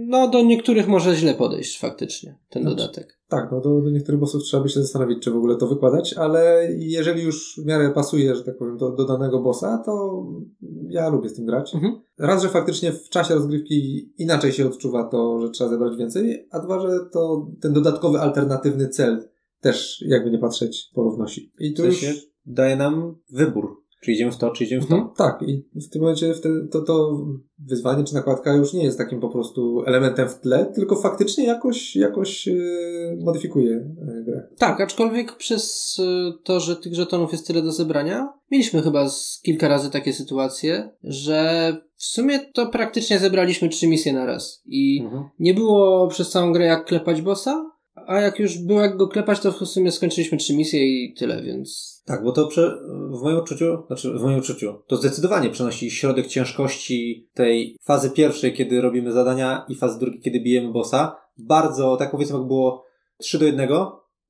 no 0.07 0.29
do 0.29 0.41
niektórych 0.41 0.88
może 0.88 1.15
źle 1.15 1.33
podejść 1.33 1.79
faktycznie 1.79 2.38
ten 2.50 2.62
Znaczy, 2.62 2.77
dodatek. 2.77 3.19
Tak, 3.27 3.51
no 3.51 3.62
do, 3.62 3.81
do 3.81 3.89
niektórych 3.89 4.19
bossów 4.19 4.43
trzeba 4.43 4.63
by 4.63 4.69
się 4.69 4.81
zastanowić, 4.81 5.24
czy 5.24 5.31
w 5.31 5.36
ogóle 5.36 5.55
to 5.55 5.67
wykładać, 5.67 6.13
ale 6.13 6.67
jeżeli 6.77 7.24
już 7.24 7.60
w 7.63 7.65
miarę 7.65 7.91
pasuje, 7.91 8.36
że 8.36 8.43
tak 8.43 8.57
powiem, 8.57 8.77
do, 8.77 8.91
do 8.91 9.05
danego 9.05 9.41
bossa, 9.41 9.83
to 9.86 10.24
ja 10.89 11.10
lubię 11.10 11.29
z 11.29 11.33
tym 11.33 11.45
grać. 11.45 11.75
Mhm. 11.75 12.01
Raz, 12.19 12.41
że 12.41 12.50
faktycznie 12.50 12.91
w 12.91 13.10
czasie 13.10 13.33
rozgrywki 13.33 14.10
inaczej 14.17 14.51
się 14.51 14.67
odczuwa 14.67 15.03
to, 15.03 15.41
że 15.41 15.50
trzeba 15.50 15.69
zebrać 15.69 15.98
więcej, 15.98 16.48
a 16.51 16.60
dwa, 16.60 16.79
że 16.79 17.00
to 17.12 17.48
ten 17.62 17.74
dodatkowy, 17.74 18.19
alternatywny 18.19 18.89
cel 18.89 19.29
też, 19.60 20.03
jakby 20.07 20.31
nie 20.31 20.39
patrzeć, 20.39 20.89
porównosi. 20.93 21.51
I 21.60 21.74
W 21.74 21.77
tu 21.77 21.86
już... 21.86 22.00
sensie 22.00 22.21
daje 22.45 22.75
nam 22.75 23.15
wybór. 23.29 23.80
Czy 24.01 24.12
idziemy 24.12 24.31
w 24.31 24.38
to, 24.38 24.50
czy 24.51 24.63
idziemy 24.63 24.81
w 24.81 24.88
to. 24.88 24.96
Mhm, 24.96 25.13
tak, 25.17 25.41
i 25.48 25.63
w 25.79 25.89
tym 25.89 26.01
momencie 26.01 26.34
wtedy 26.34 26.67
to, 26.72 26.81
to 26.81 27.17
wyzwanie 27.60 28.03
czy 28.03 28.13
nakładka 28.13 28.53
już 28.53 28.74
nie 28.74 28.84
jest 28.84 28.98
takim 28.98 29.20
po 29.20 29.29
prostu 29.29 29.84
elementem 29.86 30.29
w 30.29 30.39
tle, 30.39 30.65
tylko 30.75 30.96
faktycznie 30.96 31.46
jakoś, 31.46 31.96
jakoś 31.96 32.48
yy, 32.48 33.17
modyfikuje 33.24 33.70
yy, 33.70 34.24
grę. 34.25 34.48
Tak, 34.58 34.81
aczkolwiek 34.81 35.36
przez 35.36 35.96
y, 36.00 36.34
to, 36.43 36.60
że 36.60 36.75
tych 36.75 36.96
żetonów 36.96 37.31
jest 37.31 37.48
tyle 37.48 37.62
do 37.62 37.72
zebrania, 37.72 38.34
mieliśmy 38.51 38.81
chyba 38.81 39.10
z 39.10 39.39
kilka 39.43 39.67
razy 39.67 39.89
takie 39.89 40.13
sytuacje, 40.13 40.89
że 41.03 41.77
W 41.96 42.05
sumie 42.05 42.39
to 42.53 42.67
praktycznie 42.67 43.20
zebraliśmy 43.20 43.70
trzy 43.70 43.88
misje 43.88 44.13
na 44.13 44.25
raz. 44.25 44.62
I 44.65 45.01
Mhm. 45.03 45.24
nie 45.39 45.53
było 45.53 46.08
przez 46.08 46.29
całą 46.29 46.53
grę 46.53 46.65
jak 46.65 46.86
klepać 46.86 47.22
bossa, 47.22 47.71
a 48.12 48.22
jak 48.22 48.39
już 48.39 48.58
było 48.58 48.82
jak 48.82 48.98
go 48.98 49.08
klepać, 49.08 49.39
to 49.39 49.51
w 49.51 49.65
sumie 49.65 49.91
skończyliśmy 49.91 50.38
trzy 50.38 50.56
misje 50.56 50.88
i 50.88 51.13
tyle, 51.13 51.44
więc... 51.44 52.01
Tak, 52.06 52.24
bo 52.24 52.32
to 52.32 52.48
prze, 52.48 52.77
w 53.20 53.22
moim 53.24 53.38
odczuciu, 53.38 53.84
znaczy 53.88 54.13
w 54.13 54.22
moim 54.22 54.38
odczuciu, 54.38 54.74
to 54.88 54.98
zdecydowanie 54.98 55.50
przenosi 55.50 55.91
środek 55.91 56.27
ciężkości 56.27 57.30
tej 57.34 57.77
fazy 57.84 58.12
pierwszej, 58.12 58.53
kiedy 58.53 58.82
robimy 58.82 59.12
zadania 59.12 59.65
i 59.70 59.75
fazy 59.75 60.00
drugiej, 60.00 60.22
kiedy 60.22 60.39
bijemy 60.39 60.72
bossa. 60.72 61.15
Bardzo, 61.38 61.98
tak 61.98 62.12
powiedzmy, 62.12 62.38
jak 62.38 62.48
było 62.48 62.86
3 63.18 63.39
do 63.39 63.46
1, 63.46 63.70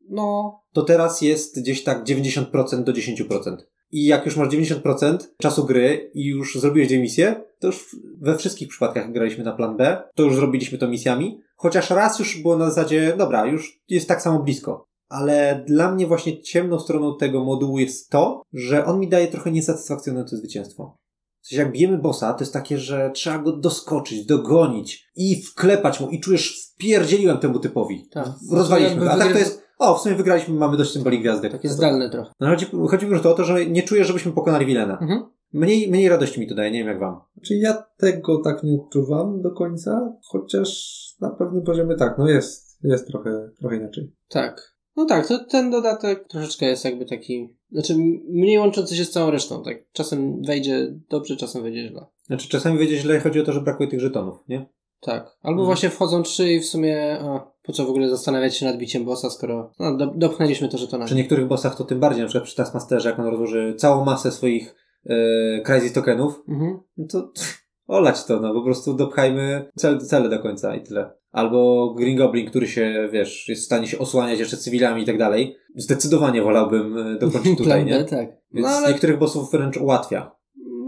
No, 0.10 0.60
to 0.74 0.82
teraz 0.82 1.22
jest 1.22 1.62
gdzieś 1.62 1.84
tak 1.84 2.04
90% 2.04 2.84
do 2.84 2.94
10%. 2.94 3.58
I 3.92 4.06
jak 4.06 4.26
już 4.26 4.38
masz 4.38 4.50
90% 4.50 5.18
czasu 5.38 5.66
gry 5.66 6.12
i 6.14 6.26
już 6.26 6.56
zrobiłeś 6.56 6.88
dwie 6.88 7.00
misje, 7.00 7.44
to 7.60 7.68
już 7.68 7.96
we 8.22 8.38
wszystkich 8.38 8.68
przypadkach 8.68 9.12
graliśmy 9.12 9.44
na 9.44 9.52
plan 9.52 9.78
B, 9.78 10.04
to 10.16 10.24
już 10.24 10.36
zrobiliśmy 10.36 10.78
to 10.78 10.88
misjami. 10.88 11.42
Chociaż 11.62 11.90
raz 11.90 12.20
już 12.20 12.42
było 12.42 12.58
na 12.58 12.66
zasadzie, 12.66 13.16
dobra, 13.18 13.46
już 13.46 13.80
jest 13.90 14.08
tak 14.08 14.22
samo 14.22 14.40
blisko. 14.40 14.86
Ale 15.10 15.64
dla 15.68 15.92
mnie 15.92 16.08
właśnie 16.08 16.42
ciemną 16.42 16.80
stroną 16.80 17.18
tego 17.18 17.44
modułu 17.44 17.80
jest 17.80 18.10
to, 18.10 18.42
że 18.54 18.86
on 18.86 19.00
mi 19.00 19.10
daje 19.10 19.28
trochę 19.28 19.52
niesatysfakcjonujące 19.52 20.38
zwycięstwo. 20.38 20.96
W 21.42 21.48
sensie 21.48 21.64
jak 21.64 21.72
bijemy 21.72 21.98
bossa, 21.98 22.34
to 22.34 22.44
jest 22.44 22.54
takie, 22.54 22.78
że 22.78 23.12
trzeba 23.14 23.38
go 23.40 23.52
doskoczyć, 23.52 24.26
dogonić 24.26 25.10
i 25.16 25.42
wklepać 25.44 26.00
mu 26.00 26.10
i 26.10 26.20
czujesz, 26.20 26.72
wpierdzieliłem 26.74 27.38
temu 27.38 27.60
typowi. 27.60 28.08
tak. 28.12 28.28
Rozwaliliśmy 28.52 29.00
go. 29.06 29.12
A 29.12 29.18
tak 29.18 29.34
to 29.34 29.40
jest, 29.40 29.64
o, 29.80 29.96
w 29.96 30.02
sumie 30.02 30.16
wygraliśmy, 30.16 30.54
mamy 30.54 30.78
dość 30.78 30.92
symboli 30.92 31.20
gwiazdek. 31.20 31.52
Takie 31.52 31.70
zdalne 31.70 32.10
trochę. 32.10 32.32
No, 32.40 32.48
chodzi, 32.48 32.66
chodzi 32.90 33.06
mi 33.06 33.12
już 33.12 33.26
o 33.26 33.34
to, 33.34 33.44
że 33.44 33.66
nie 33.66 33.84
czuję, 33.84 34.06
żebyśmy 34.06 34.32
pokonali 34.32 34.66
Wilena. 34.66 34.98
Mhm. 35.02 35.24
Mniej, 35.54 35.92
mniej 35.92 36.10
radości 36.10 36.40
mi 36.40 36.48
to 36.48 36.56
daje, 36.56 36.72
nie 36.72 36.80
wiem 36.80 36.88
jak 36.88 37.00
wam. 37.00 37.20
Czyli 37.42 37.60
ja 37.60 37.84
tego 37.98 38.42
tak 38.44 38.64
nie 38.64 38.82
odczuwam 38.82 39.42
do 39.42 39.52
końca, 39.52 40.14
chociaż 40.24 40.92
na 41.22 41.30
pewnym 41.30 41.64
poziomie 41.64 41.96
tak, 41.96 42.18
no 42.18 42.30
jest, 42.30 42.80
jest 42.84 43.08
trochę, 43.08 43.50
trochę 43.60 43.76
inaczej. 43.76 44.12
Tak. 44.30 44.72
No 44.96 45.06
tak, 45.06 45.28
to 45.28 45.46
ten 45.46 45.72
dodatek 45.72 46.28
troszeczkę 46.28 46.66
jest 46.66 46.86
jakby 46.86 47.06
taki, 47.06 47.56
znaczy 47.72 47.96
mniej 48.30 48.58
łączący 48.60 48.96
się 48.96 49.06
z 49.06 49.12
całą 49.12 49.32
resztą, 49.32 49.64
tak. 49.64 49.92
Czasem 49.92 50.42
wejdzie 50.44 50.94
dobrze, 51.10 51.36
czasem 51.36 51.64
wejdzie 51.64 51.88
źle. 51.88 52.06
Znaczy 52.26 52.50
czasami 52.50 52.78
wiedzie 52.78 52.98
źle, 52.98 53.20
chodzi 53.20 53.40
o 53.40 53.44
to, 53.44 53.54
że 53.54 53.62
brakuje 53.62 53.90
tych 53.90 54.00
żetonów, 54.00 54.38
nie? 54.48 54.66
Tak. 55.02 55.38
Albo 55.42 55.62
Mhm. 55.62 55.66
właśnie 55.66 55.90
wchodzą 55.90 56.24
trzy 56.24 56.54
i 56.54 56.60
w 56.60 56.66
sumie, 56.66 57.20
a, 57.22 57.52
po 57.64 57.74
co 57.74 57.86
w 57.86 57.90
ogóle 57.90 58.10
zastanawiać 58.10 58.56
się 58.58 58.66
nad 58.66 58.78
biciem 58.78 59.06
bossa, 59.06 59.30
skoro 59.30 59.72
no, 59.80 59.98
do, 59.98 60.08
dopchnęliśmy 60.16 60.70
to, 60.70 60.78
że 60.78 60.88
to 60.88 60.98
na 60.98 61.06
Przy 61.06 61.16
niektórych 61.16 61.48
bossach 61.48 61.76
to 61.76 61.84
tym 61.84 62.00
bardziej, 62.00 62.22
na 62.22 62.28
przykład 62.28 62.44
przy 62.44 62.56
Taskmasterze, 62.56 63.10
jak 63.10 63.20
on 63.20 63.26
rozłoży 63.26 63.76
całą 63.78 64.06
masę 64.06 64.32
swoich 64.32 64.76
e, 65.06 65.62
Crisis 65.62 65.94
tokenów, 65.94 66.42
Mhm. 66.50 66.80
no 66.98 67.06
to 67.12 67.32
olać 67.88 68.26
to, 68.26 68.40
no 68.40 68.54
po 68.54 68.64
prostu 68.64 68.94
dopchajmy 68.94 69.72
cel, 69.76 70.00
cele 70.00 70.30
do 70.30 70.40
końca 70.40 70.76
i 70.76 70.84
tyle. 70.84 71.12
Albo 71.32 71.94
Green 71.98 72.18
Goblin, 72.18 72.50
który 72.50 72.68
się, 72.68 73.10
wiesz, 73.12 73.48
jest 73.50 73.62
w 73.62 73.66
stanie 73.66 73.88
się 73.88 74.00
osłaniać 74.00 74.40
jeszcze 74.40 74.58
cywilami 74.58 75.04
i 75.04 75.06
tak 75.06 75.18
dalej. 75.18 75.56
Zdecydowanie 75.76 76.42
wolałbym 76.42 76.98
e, 76.98 77.16
dokończyć 77.20 77.58
tutaj, 77.64 77.86
nie? 77.86 78.04
tak. 78.04 78.30
Więc 78.52 78.68
No 78.68 78.74
ale, 78.74 78.88
niektórych 78.92 79.18
bossów 79.18 79.52
wręcz 79.52 79.78
ułatwia. 79.78 80.32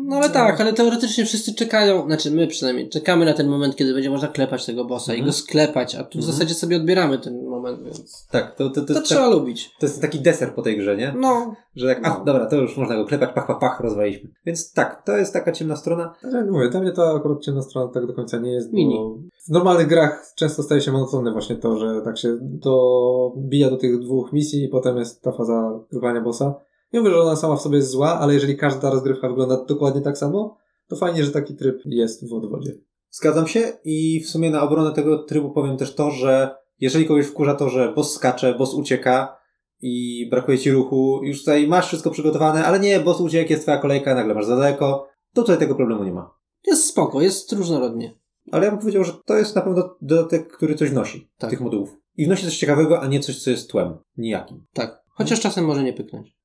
No 0.03 0.15
ale 0.15 0.29
tak, 0.29 0.61
ale 0.61 0.73
teoretycznie 0.73 1.25
wszyscy 1.25 1.53
czekają, 1.55 2.05
znaczy 2.05 2.31
my 2.31 2.47
przynajmniej, 2.47 2.89
czekamy 2.89 3.25
na 3.25 3.33
ten 3.33 3.47
moment, 3.47 3.75
kiedy 3.75 3.93
będzie 3.93 4.09
można 4.09 4.27
klepać 4.27 4.65
tego 4.65 4.85
bossa 4.85 5.13
i 5.13 5.17
Mhm. 5.17 5.25
go 5.25 5.33
sklepać, 5.33 5.95
a 5.95 6.03
tu 6.03 6.11
w 6.19 6.21
Mhm. 6.21 6.33
zasadzie 6.33 6.53
sobie 6.55 6.77
odbieramy 6.77 7.19
ten 7.19 7.45
moment, 7.45 7.83
więc 7.83 8.27
Tak, 8.31 8.55
to, 8.55 8.69
to, 8.69 8.81
to, 8.81 8.93
to 8.93 9.01
trzeba 9.01 9.21
tak, 9.21 9.31
lubić. 9.33 9.71
to 9.79 9.85
jest 9.85 10.01
taki 10.01 10.19
deser 10.19 10.55
po 10.55 10.61
tej 10.61 10.77
grze, 10.77 10.97
nie? 10.97 11.13
No, 11.19 11.55
Że 11.75 11.87
tak, 11.95 12.07
a 12.07 12.23
dobra, 12.25 12.45
to 12.45 12.55
już 12.55 12.77
można 12.77 12.95
go 12.95 13.05
klepać, 13.05 13.29
pach, 13.35 13.47
pach, 13.47 13.59
pach, 13.59 13.79
rozwaliliśmy. 13.79 14.29
Więc 14.45 14.73
tak, 14.73 15.03
to 15.05 15.17
jest 15.17 15.33
taka 15.33 15.51
ciemna 15.51 15.75
strona. 15.75 16.13
Ale 16.23 16.45
mówię, 16.45 16.69
dla 16.69 16.81
mnie 16.81 16.91
to 16.91 17.15
akurat 17.15 17.41
ciemna 17.41 17.61
strona 17.61 17.91
tak 17.93 18.05
do 18.07 18.13
końca 18.13 18.37
nie 18.39 18.51
jest, 18.51 18.73
Mini. 18.73 18.95
bo 18.95 19.15
w 19.47 19.49
normalnych 19.49 19.87
grach 19.87 20.33
często 20.35 20.63
staje 20.63 20.81
się 20.81 20.91
monotonne 20.91 21.31
właśnie 21.31 21.55
to, 21.55 21.77
że 21.77 22.01
tak 22.01 22.17
się 22.17 22.37
dobija 22.41 23.69
do 23.69 23.77
tych 23.77 23.99
dwóch 23.99 24.33
misji 24.33 24.63
i 24.63 24.67
potem 24.69 24.97
jest 24.97 25.21
ta 25.21 25.31
faza 25.31 25.79
grywania 25.91 26.21
bossa. 26.21 26.55
Nie 26.93 26.99
mówię, 26.99 27.11
że 27.11 27.21
ona 27.21 27.35
sama 27.35 27.55
w 27.55 27.61
sobie 27.61 27.77
jest 27.77 27.89
zła, 27.89 28.19
ale 28.19 28.33
jeżeli 28.33 28.57
każda 28.57 28.89
rozgrywka 28.89 29.29
wygląda 29.29 29.65
dokładnie 29.65 30.01
tak 30.01 30.17
samo, 30.17 30.57
to 30.87 30.95
fajnie, 30.95 31.23
że 31.23 31.31
taki 31.31 31.55
tryb 31.55 31.81
jest 31.85 32.29
w 32.29 32.33
odwodzie. 32.33 32.73
Zgadzam 33.09 33.47
się 33.47 33.73
i 33.83 34.21
w 34.23 34.29
sumie 34.29 34.49
na 34.49 34.61
obronę 34.61 34.91
tego 34.91 35.23
trybu 35.23 35.51
powiem 35.51 35.77
też 35.77 35.95
to, 35.95 36.11
że 36.11 36.55
jeżeli 36.79 37.05
kogoś 37.05 37.25
wkurza 37.25 37.55
to, 37.55 37.69
że 37.69 37.93
boss 37.93 38.13
skacze, 38.13 38.55
boss 38.55 38.73
ucieka 38.73 39.37
i 39.81 40.27
brakuje 40.29 40.57
ci 40.57 40.71
ruchu, 40.71 41.19
już 41.23 41.39
tutaj 41.39 41.67
masz 41.67 41.87
wszystko 41.87 42.11
przygotowane, 42.11 42.65
ale 42.65 42.79
nie, 42.79 42.99
boss 42.99 43.21
uciekł, 43.21 43.51
jest 43.51 43.61
twoja 43.61 43.77
kolejka, 43.77 44.15
nagle 44.15 44.33
masz 44.33 44.45
za 44.45 44.55
daleko, 44.55 45.07
to 45.33 45.41
tutaj 45.41 45.57
tego 45.57 45.75
problemu 45.75 46.03
nie 46.03 46.11
ma. 46.11 46.35
jest 46.67 46.85
spoko, 46.85 47.21
jest 47.21 47.51
różnorodnie. 47.51 48.13
Ale 48.51 48.65
ja 48.65 48.71
bym 48.71 48.79
powiedział, 48.79 49.03
że 49.03 49.13
to 49.25 49.37
jest 49.37 49.55
na 49.55 49.61
pewno 49.61 49.95
dodatek, 50.01 50.51
który 50.51 50.75
coś 50.75 50.89
wnosi, 50.89 51.29
Tak. 51.37 51.49
tych 51.49 51.61
modułów. 51.61 51.97
I 52.17 52.25
wnosi 52.25 52.45
coś 52.45 52.57
ciekawego, 52.57 53.01
a 53.01 53.07
nie 53.07 53.19
coś, 53.19 53.43
co 53.43 53.49
jest 53.49 53.69
tłem. 53.69 53.97
Nijakim. 54.17 54.65
Tak. 54.73 55.03
Chociaż 55.09 55.39
czasem 55.39 55.65
może 55.65 55.83
nie 55.83 55.93
pyknąć. 55.93 56.37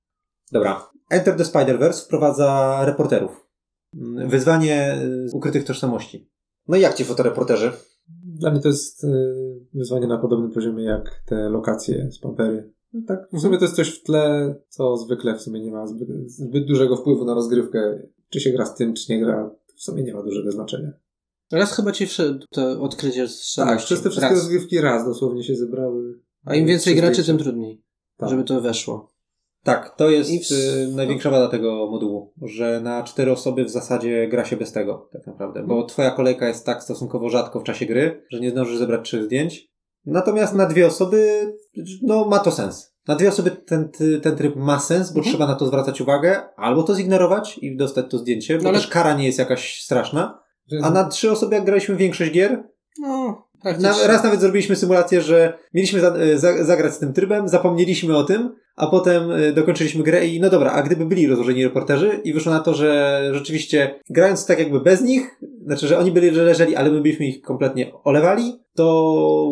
Dobra. 0.52 0.90
Enter 1.11 1.37
the 1.37 1.45
Spider-Verse 1.45 2.05
wprowadza 2.05 2.78
reporterów. 2.85 3.47
Wyzwanie 4.26 5.02
y, 5.02 5.26
ukrytych 5.33 5.64
tożsamości. 5.64 6.31
No 6.69 6.76
i 6.76 6.81
jak 6.81 6.95
ci 6.95 7.05
fotoreporterzy? 7.05 7.73
Dla 8.25 8.50
mnie 8.50 8.61
to 8.61 8.69
jest 8.69 9.05
y, 9.05 9.09
wyzwanie 9.75 10.07
na 10.07 10.19
podobnym 10.19 10.50
poziomie 10.50 10.85
jak 10.85 11.23
te 11.26 11.49
lokacje 11.49 12.11
z 12.12 12.19
Pampery. 12.19 12.73
No 12.93 13.00
tak, 13.09 13.28
w 13.33 13.40
sumie 13.40 13.59
to 13.59 13.64
jest 13.64 13.76
coś 13.76 13.88
w 13.88 14.02
tle, 14.02 14.55
co 14.69 14.97
zwykle 14.97 15.35
w 15.35 15.43
sumie 15.43 15.61
nie 15.61 15.71
ma 15.71 15.87
zbyt, 15.87 16.09
zbyt 16.31 16.67
dużego 16.67 16.97
wpływu 16.97 17.25
na 17.25 17.35
rozgrywkę. 17.35 18.02
Czy 18.31 18.40
się 18.40 18.50
gra 18.50 18.67
z 18.67 18.75
tym, 18.75 18.95
czy 18.95 19.12
nie 19.12 19.21
gra, 19.21 19.50
w 19.76 19.83
sumie 19.83 20.02
nie 20.02 20.14
ma 20.14 20.23
dużego 20.23 20.52
znaczenia. 20.52 20.93
Raz 21.52 21.73
chyba 21.76 21.93
ci 21.93 22.07
wszedł 22.07 22.47
to 22.50 22.81
odkrycie 22.81 23.28
z 23.28 23.55
Tak, 23.55 23.78
przez 23.78 24.02
te 24.02 24.11
wszystkie 24.11 24.31
Raz. 24.31 24.38
rozgrywki 24.38 24.81
raz 24.81 25.05
dosłownie 25.05 25.45
się 25.45 25.55
zebrały. 25.55 26.21
A 26.45 26.55
im 26.55 26.67
więcej 26.67 26.95
graczy, 26.97 27.25
tym 27.25 27.38
trudniej, 27.38 27.83
Tak. 28.17 28.28
żeby 28.31 28.45
to 28.45 28.61
weszło. 28.61 29.12
Tak, 29.65 29.95
to 29.97 30.11
jest 30.11 30.31
w- 30.31 30.53
y, 30.53 30.88
największa 30.97 31.31
wada 31.31 31.49
tego 31.49 31.91
modułu, 31.91 32.33
że 32.43 32.81
na 32.81 33.03
cztery 33.03 33.33
osoby 33.33 33.65
w 33.65 33.71
zasadzie 33.71 34.29
gra 34.29 34.45
się 34.45 34.57
bez 34.57 34.73
tego, 34.73 35.09
tak 35.12 35.27
naprawdę, 35.27 35.62
bo 35.67 35.83
twoja 35.85 36.11
kolejka 36.11 36.49
jest 36.49 36.67
tak 36.67 36.83
stosunkowo 36.83 37.29
rzadko 37.29 37.61
w 37.61 37.65
czasie 37.65 37.87
gry, 37.87 38.23
że 38.31 38.41
nie 38.41 38.50
zdążysz 38.50 38.79
zebrać 38.79 39.05
trzech 39.05 39.25
zdjęć. 39.25 39.69
Natomiast 40.07 40.55
na 40.55 40.67
dwie 40.67 40.87
osoby, 40.87 41.53
no 42.03 42.25
ma 42.25 42.38
to 42.38 42.50
sens. 42.50 42.95
Na 43.09 43.17
dwie 43.17 43.29
osoby 43.29 43.50
ten, 43.50 43.88
ten 44.23 44.37
tryb 44.37 44.57
ma 44.57 44.79
sens, 44.81 45.12
bo 45.12 45.19
Mhm. 45.19 45.33
trzeba 45.35 45.47
na 45.47 45.55
to 45.55 45.67
zwracać 45.67 46.00
uwagę, 46.00 46.41
albo 46.57 46.83
to 46.83 46.95
zignorować 46.95 47.59
i 47.62 47.77
dostać 47.77 48.07
to 48.11 48.19
zdjęcie, 48.19 48.57
bo 48.59 48.62
No 48.62 48.69
ale- 48.69 48.79
też 48.79 48.88
kara 48.88 49.15
nie 49.15 49.27
jest 49.27 49.38
jakaś 49.38 49.83
straszna. 49.83 50.43
A 50.83 50.91
na 50.91 51.05
trzy 51.09 51.31
osoby, 51.31 51.55
jak 51.55 51.65
graliśmy 51.65 51.97
większość 51.97 52.31
gier, 52.33 52.62
No, 53.00 53.49
na, 53.81 54.07
raz 54.07 54.25
nawet 54.25 54.41
zrobiliśmy 54.41 54.77
symulację, 54.77 55.21
że 55.23 55.59
mieliśmy 55.75 56.00
za, 56.00 56.15
za, 56.37 56.65
zagrać 56.65 56.95
z 56.95 56.99
tym 56.99 57.12
trybem, 57.12 57.49
zapomnieliśmy 57.49 58.17
o 58.17 58.25
tym, 58.25 58.55
a 58.78 58.87
potem 58.87 59.30
e, 59.30 59.52
dokończyliśmy 59.52 60.02
grę 60.04 60.26
i 60.26 60.40
no 60.40 60.50
dobra, 60.50 60.70
a 60.73 60.82
gdyby 60.82 61.06
byli 61.06 61.26
rozłożeni 61.26 61.64
reporterzy 61.64 62.20
i 62.25 62.32
wyszło 62.32 62.52
na 62.52 62.61
to, 62.61 62.75
że 62.75 63.20
rzeczywiście 63.32 64.00
grając 64.11 64.47
tak 64.47 64.58
jakby 64.58 64.80
bez 64.80 65.02
nich, 65.02 65.40
znaczy, 65.66 65.87
że 65.87 65.99
oni 65.99 66.12
byli, 66.12 66.35
że 66.35 66.44
leżeli, 66.44 66.76
ale 66.76 66.90
my 66.90 67.00
byliśmy 67.00 67.26
ich 67.26 67.42
kompletnie 67.42 67.92
olewali, 68.04 68.52
to 68.76 68.85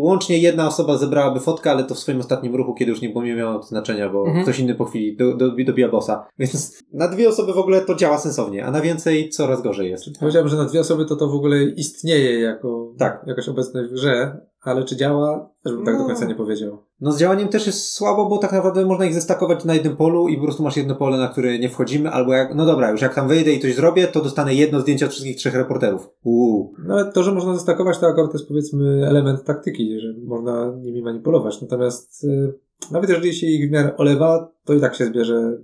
łącznie 0.00 0.38
jedna 0.38 0.66
osoba 0.66 0.96
zebrałaby 0.96 1.40
fotkę, 1.40 1.70
ale 1.70 1.84
to 1.84 1.94
w 1.94 1.98
swoim 1.98 2.18
ostatnim 2.20 2.54
ruchu, 2.54 2.74
kiedy 2.74 2.90
już 2.90 3.00
nie 3.00 3.08
było 3.08 3.24
nie 3.24 3.34
miało 3.34 3.62
znaczenia, 3.62 4.10
bo 4.10 4.26
Mhm. 4.26 4.42
ktoś 4.42 4.58
inny 4.58 4.74
po 4.74 4.84
chwili 4.84 5.16
do, 5.16 5.36
do, 5.36 5.50
dobija 5.66 5.88
bossa. 5.88 6.26
Więc 6.38 6.82
na 6.92 7.08
dwie 7.08 7.28
osoby 7.28 7.52
w 7.52 7.58
ogóle 7.58 7.80
to 7.80 7.94
działa 7.94 8.18
sensownie, 8.18 8.66
a 8.66 8.70
na 8.70 8.80
więcej 8.80 9.28
coraz 9.28 9.62
gorzej 9.62 9.90
jest. 9.90 10.04
Powiedziałem, 10.20 10.48
że 10.48 10.56
na 10.56 10.64
dwie 10.64 10.80
osoby 10.80 11.04
to 11.04 11.16
to 11.16 11.28
w 11.28 11.34
ogóle 11.34 11.62
istnieje 11.64 12.40
jako 12.40 12.92
Tak. 12.98 13.24
jakaś 13.26 13.48
obecność 13.48 13.90
w 13.90 13.94
grze, 13.94 14.36
ale 14.68 14.84
czy 14.84 14.96
działa, 14.96 15.50
też 15.64 15.72
bym 15.72 15.84
tak 15.84 15.94
do 15.94 16.00
No. 16.02 16.06
końca 16.06 16.24
nie 16.24 16.34
powiedział. 16.34 16.78
No 17.00 17.12
z 17.12 17.18
działaniem 17.18 17.48
też 17.48 17.66
jest 17.66 17.92
słabo, 17.92 18.28
bo 18.28 18.38
tak 18.38 18.52
naprawdę 18.52 18.84
można 18.86 19.06
ich 19.06 19.14
zestakować 19.14 19.64
na 19.64 19.74
jednym 19.74 19.96
polu 19.96 20.28
i 20.28 20.36
po 20.36 20.42
prostu 20.42 20.62
masz 20.62 20.76
jedno 20.76 20.94
pole, 20.94 21.18
na 21.18 21.28
które 21.28 21.58
nie 21.58 21.68
wchodzimy, 21.68 22.10
albo 22.10 22.32
jak, 22.32 22.54
no 22.54 22.66
dobra, 22.66 22.90
już 22.90 23.02
jak 23.02 23.14
tam 23.14 23.28
wyjdę 23.28 23.52
i 23.52 23.60
coś 23.60 23.74
zrobię, 23.74 24.06
to 24.06 24.20
dostanę 24.20 24.54
jedno 24.54 24.80
zdjęcie 24.80 25.06
od 25.06 25.12
wszystkich 25.12 25.36
trzech 25.36 25.54
reporterów. 25.54 26.08
Uuu. 26.24 26.74
No 26.86 26.94
ale 26.94 27.12
to, 27.12 27.22
że 27.22 27.32
można 27.32 27.54
zestakować, 27.54 27.98
to 27.98 28.06
akurat 28.06 28.32
jest 28.32 28.48
powiedzmy 28.48 29.06
element 29.08 29.44
taktyki, 29.44 30.00
że 30.00 30.14
można 30.24 30.72
nimi 30.82 31.02
manipulować. 31.02 31.62
Natomiast 31.62 32.24
y, 32.24 32.54
nawet 32.90 33.10
jeżeli 33.10 33.34
się 33.34 33.46
ich 33.46 33.68
w 33.68 33.72
miarę 33.72 33.96
olewa, 33.96 34.52
to 34.64 34.74
i 34.74 34.80
tak 34.80 34.94
się 34.94 35.04
zbierze 35.04 35.58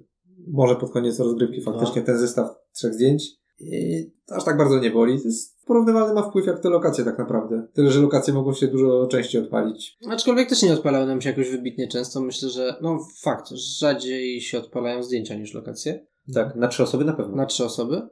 może 0.48 0.76
pod 0.76 0.90
koniec 0.90 1.18
rozgrywki 1.18 1.62
faktycznie 1.62 2.02
ten 2.02 2.18
zestaw 2.18 2.50
trzech 2.72 2.94
zdjęć. 2.94 3.42
I 3.60 4.10
to 4.26 4.34
aż 4.34 4.44
tak 4.44 4.56
bardzo 4.56 4.78
nie 4.78 4.90
boli. 4.90 5.18
To 5.18 5.28
jest 5.28 5.61
porównywalny 5.72 6.14
ma 6.14 6.22
wpływ 6.22 6.46
jak 6.46 6.60
te 6.60 6.68
lokacje 6.68 7.04
tak 7.04 7.18
naprawdę. 7.18 7.66
Tyle, 7.74 7.90
że 7.90 8.00
lokacje 8.00 8.34
mogą 8.34 8.54
się 8.54 8.68
dużo 8.68 9.06
częściej 9.06 9.42
odpalić. 9.42 9.98
Aczkolwiek 10.10 10.48
też 10.48 10.62
nie 10.62 10.72
odpalały 10.72 11.06
nam 11.06 11.20
się 11.20 11.30
jakoś 11.30 11.50
wybitnie 11.50 11.88
często. 11.88 12.20
Myślę, 12.20 12.48
że 12.48 12.76
no 12.80 12.98
fakt, 13.22 13.48
rzadziej 13.78 14.40
się 14.40 14.58
odpalają 14.58 15.02
zdjęcia 15.02 15.34
niż 15.34 15.54
lokacje. 15.54 16.06
Tak, 16.34 16.56
na 16.56 16.68
trzy 16.68 16.82
osoby 16.82 17.04
na 17.04 17.12
pewno. 17.12 17.36
Na 17.36 17.46
trzy 17.46 17.64
osoby. 17.64 18.02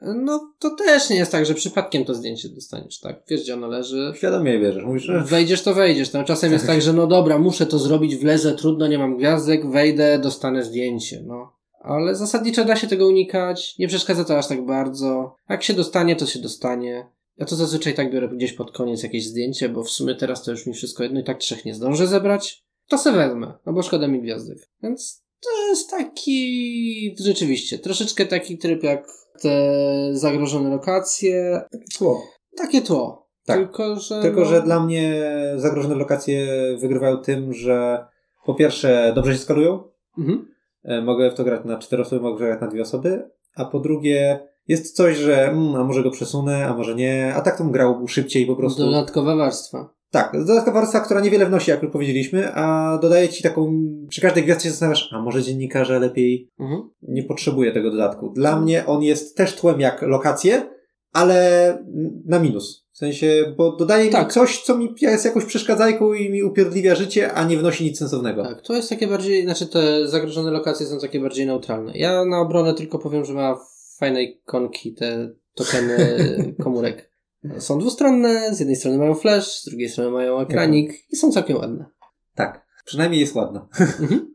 No 0.00 0.52
to 0.58 0.70
też 0.70 1.10
nie 1.10 1.16
jest 1.16 1.32
tak, 1.32 1.46
że 1.46 1.54
przypadkiem 1.54 2.04
to 2.04 2.14
zdjęcie 2.14 2.48
dostaniesz, 2.48 3.00
tak? 3.00 3.22
Wiesz, 3.28 3.42
gdzie 3.42 3.54
ono 3.54 3.66
leży. 3.66 4.12
Świadomie 4.16 4.58
bierzesz. 4.60 4.84
Mówisz, 4.84 5.02
że 5.02 5.20
Wejdziesz, 5.20 5.62
to 5.62 5.74
wejdziesz. 5.74 6.12
No, 6.12 6.24
czasem 6.24 6.52
jest 6.52 6.66
tak, 6.72 6.82
że 6.82 6.92
no 6.92 7.06
dobra, 7.06 7.38
muszę 7.38 7.66
to 7.66 7.78
zrobić, 7.78 8.16
wlezę, 8.16 8.54
trudno, 8.54 8.86
nie 8.86 8.98
mam 8.98 9.16
gwiazdek, 9.16 9.70
wejdę, 9.70 10.18
dostanę 10.18 10.64
zdjęcie, 10.64 11.22
no. 11.26 11.59
Ale 11.80 12.16
zasadniczo 12.16 12.64
da 12.64 12.76
się 12.76 12.86
tego 12.86 13.06
unikać, 13.06 13.78
nie 13.78 13.88
przeszkadza 13.88 14.24
to 14.24 14.38
aż 14.38 14.48
tak 14.48 14.66
bardzo. 14.66 15.34
Jak 15.48 15.62
się 15.62 15.74
dostanie, 15.74 16.16
to 16.16 16.26
się 16.26 16.38
dostanie. 16.38 17.06
Ja 17.36 17.46
to 17.46 17.56
zazwyczaj 17.56 17.94
tak 17.94 18.12
biorę 18.12 18.28
gdzieś 18.28 18.52
pod 18.52 18.72
koniec 18.72 19.02
jakieś 19.02 19.26
zdjęcie, 19.26 19.68
bo 19.68 19.84
w 19.84 19.90
sumie 19.90 20.14
teraz 20.14 20.42
to 20.42 20.50
już 20.50 20.66
mi 20.66 20.74
wszystko 20.74 21.02
jedno 21.02 21.20
i 21.20 21.24
tak 21.24 21.38
trzech 21.38 21.64
nie 21.64 21.74
zdążę 21.74 22.06
zebrać. 22.06 22.64
To 22.88 22.98
se 22.98 23.12
wezmę, 23.12 23.52
no 23.66 23.72
bo 23.72 23.82
szkoda 23.82 24.08
mi 24.08 24.22
gwiazdek. 24.22 24.58
Więc 24.82 25.22
to 25.40 25.68
jest 25.68 25.90
taki, 25.90 27.16
rzeczywiście, 27.20 27.78
troszeczkę 27.78 28.26
taki 28.26 28.58
tryb 28.58 28.82
jak 28.82 29.06
te 29.42 29.72
zagrożone 30.12 30.68
lokacje. 30.68 31.60
Tło. 31.98 32.22
Takie 32.56 32.82
tło. 32.82 33.28
Tak. 33.44 33.58
Tylko, 33.58 33.96
że. 33.96 34.22
Tylko, 34.22 34.40
no, 34.40 34.46
że 34.46 34.62
dla 34.62 34.80
mnie 34.80 35.22
zagrożone 35.56 35.94
lokacje 35.94 36.48
wygrywają 36.80 37.16
tym, 37.16 37.52
że 37.52 38.04
po 38.46 38.54
pierwsze 38.54 39.12
dobrze 39.14 39.32
się 39.32 39.38
skalują. 39.38 39.82
Mhm. 40.18 40.54
E, 40.84 41.02
Mogę 41.02 41.30
w 41.30 41.34
to 41.34 41.44
grać 41.44 41.64
na 41.64 41.78
cztery 41.78 42.02
osoby, 42.02 42.22
mogę 42.22 42.46
grać 42.46 42.60
na 42.60 42.66
dwie 42.66 42.82
osoby. 42.82 43.30
A 43.56 43.64
po 43.64 43.80
drugie 43.80 44.40
jest 44.68 44.96
coś, 44.96 45.16
że 45.16 45.48
mm, 45.48 45.74
a 45.74 45.84
może 45.84 46.02
go 46.02 46.10
przesunę, 46.10 46.66
a 46.66 46.74
może 46.76 46.94
nie. 46.94 47.32
A 47.34 47.40
tak 47.40 47.58
to 47.58 47.64
grał 47.64 48.08
szybciej 48.08 48.46
po 48.46 48.56
prostu. 48.56 48.82
Dodatkowa 48.84 49.36
warstwa. 49.36 49.94
Tak, 50.10 50.32
dodatkowa 50.46 50.80
warstwa, 50.80 51.00
która 51.00 51.20
niewiele 51.20 51.46
wnosi, 51.46 51.70
jak 51.70 51.82
już 51.82 51.92
powiedzieliśmy, 51.92 52.54
a 52.54 52.98
dodaje 53.02 53.28
ci 53.28 53.42
taką, 53.42 53.72
przy 54.08 54.20
każdej 54.20 54.44
gwiazdce 54.44 54.64
się 54.64 54.70
zastanawiasz, 54.70 55.08
a 55.12 55.22
może 55.22 55.42
dziennikarze 55.42 55.98
lepiej 56.00 56.50
Mhm. 56.60 56.90
nie 57.02 57.22
potrzebuje 57.22 57.72
tego 57.72 57.90
dodatku. 57.90 58.30
Dla 58.36 58.60
mnie 58.60 58.86
on 58.86 59.02
jest 59.02 59.36
też 59.36 59.56
tłem 59.56 59.80
jak 59.80 60.02
lokacje, 60.02 60.70
ale 61.12 61.78
na 62.26 62.38
minus. 62.38 62.86
W 63.00 63.02
sensie, 63.02 63.54
bo 63.56 63.76
dodaje 63.76 64.04
mi 64.04 64.10
Tak. 64.10 64.32
coś, 64.32 64.62
co 64.62 64.78
mi 64.78 64.94
jest 65.00 65.24
jakąś 65.24 65.44
przeszkadzajką 65.44 66.12
i 66.12 66.30
mi 66.30 66.42
upierdliwia 66.42 66.94
życie, 66.94 67.32
a 67.32 67.44
nie 67.44 67.58
wnosi 67.58 67.84
nic 67.84 67.98
sensownego. 67.98 68.42
Tak, 68.44 68.62
to 68.62 68.74
jest 68.74 68.88
takie 68.88 69.06
bardziej, 69.06 69.42
znaczy 69.42 69.66
te 69.66 70.08
zagrożone 70.08 70.50
lokacje 70.50 70.86
są 70.86 70.98
takie 70.98 71.20
bardziej 71.20 71.46
neutralne. 71.46 71.92
Ja 71.94 72.24
na 72.24 72.40
obronę 72.40 72.74
tylko 72.74 72.98
powiem, 72.98 73.24
że 73.24 73.34
ma 73.34 73.58
fajne 73.98 74.22
ikonki, 74.22 74.94
te 74.94 75.30
tokeny 75.54 75.96
komórek. 76.64 77.10
Są 77.58 77.78
dwustronne, 77.78 78.54
z 78.54 78.58
jednej 78.60 78.76
strony 78.76 78.98
mają 78.98 79.14
flash, 79.14 79.60
z 79.60 79.64
drugiej 79.64 79.88
strony 79.88 80.10
mają 80.10 80.40
ekranik 80.40 80.92
i 81.12 81.16
są 81.16 81.32
całkiem 81.32 81.56
ładne. 81.56 81.86
Tak. 82.34 82.66
Przynajmniej 82.84 83.20
jest 83.20 83.34
ładna. 83.34 83.68
Mhm. 84.00 84.34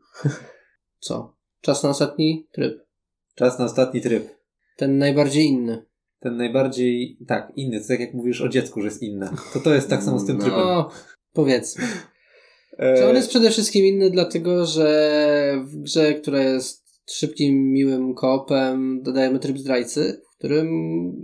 Co? 0.98 1.36
Czas 1.60 1.82
na 1.82 1.90
ostatni 1.90 2.48
tryb. 2.52 2.78
Czas 3.34 3.58
na 3.58 3.64
ostatni 3.64 4.00
tryb. 4.00 4.28
Ten 4.76 4.98
najbardziej 4.98 5.44
inny. 5.46 5.85
Ten 6.20 6.36
najbardziej, 6.36 7.18
tak, 7.26 7.52
inny. 7.56 7.80
To 7.80 7.88
tak 7.88 8.00
jak 8.00 8.14
mówisz 8.14 8.40
o 8.40 8.48
dziecku, 8.48 8.80
że 8.80 8.86
jest 8.86 9.02
inne. 9.02 9.30
To 9.52 9.60
to 9.60 9.74
jest 9.74 9.88
tak 9.88 10.02
samo 10.02 10.18
z 10.18 10.26
tym 10.26 10.38
trybem. 10.38 10.58
No, 10.58 10.90
powiedzmy. 11.32 11.84
Czy 12.96 13.06
on 13.06 13.16
jest 13.16 13.28
przede 13.28 13.50
wszystkim 13.50 13.84
inny 13.84 14.10
dlatego, 14.10 14.66
że 14.66 15.64
w 15.64 15.76
grze, 15.76 16.14
która 16.14 16.42
jest 16.42 16.86
szybkim, 17.10 17.72
miłym 17.72 18.14
koopem, 18.14 19.02
dodajemy 19.02 19.38
tryb 19.38 19.58
zdrajcy, 19.58 20.22
w 20.34 20.38
którym 20.38 20.68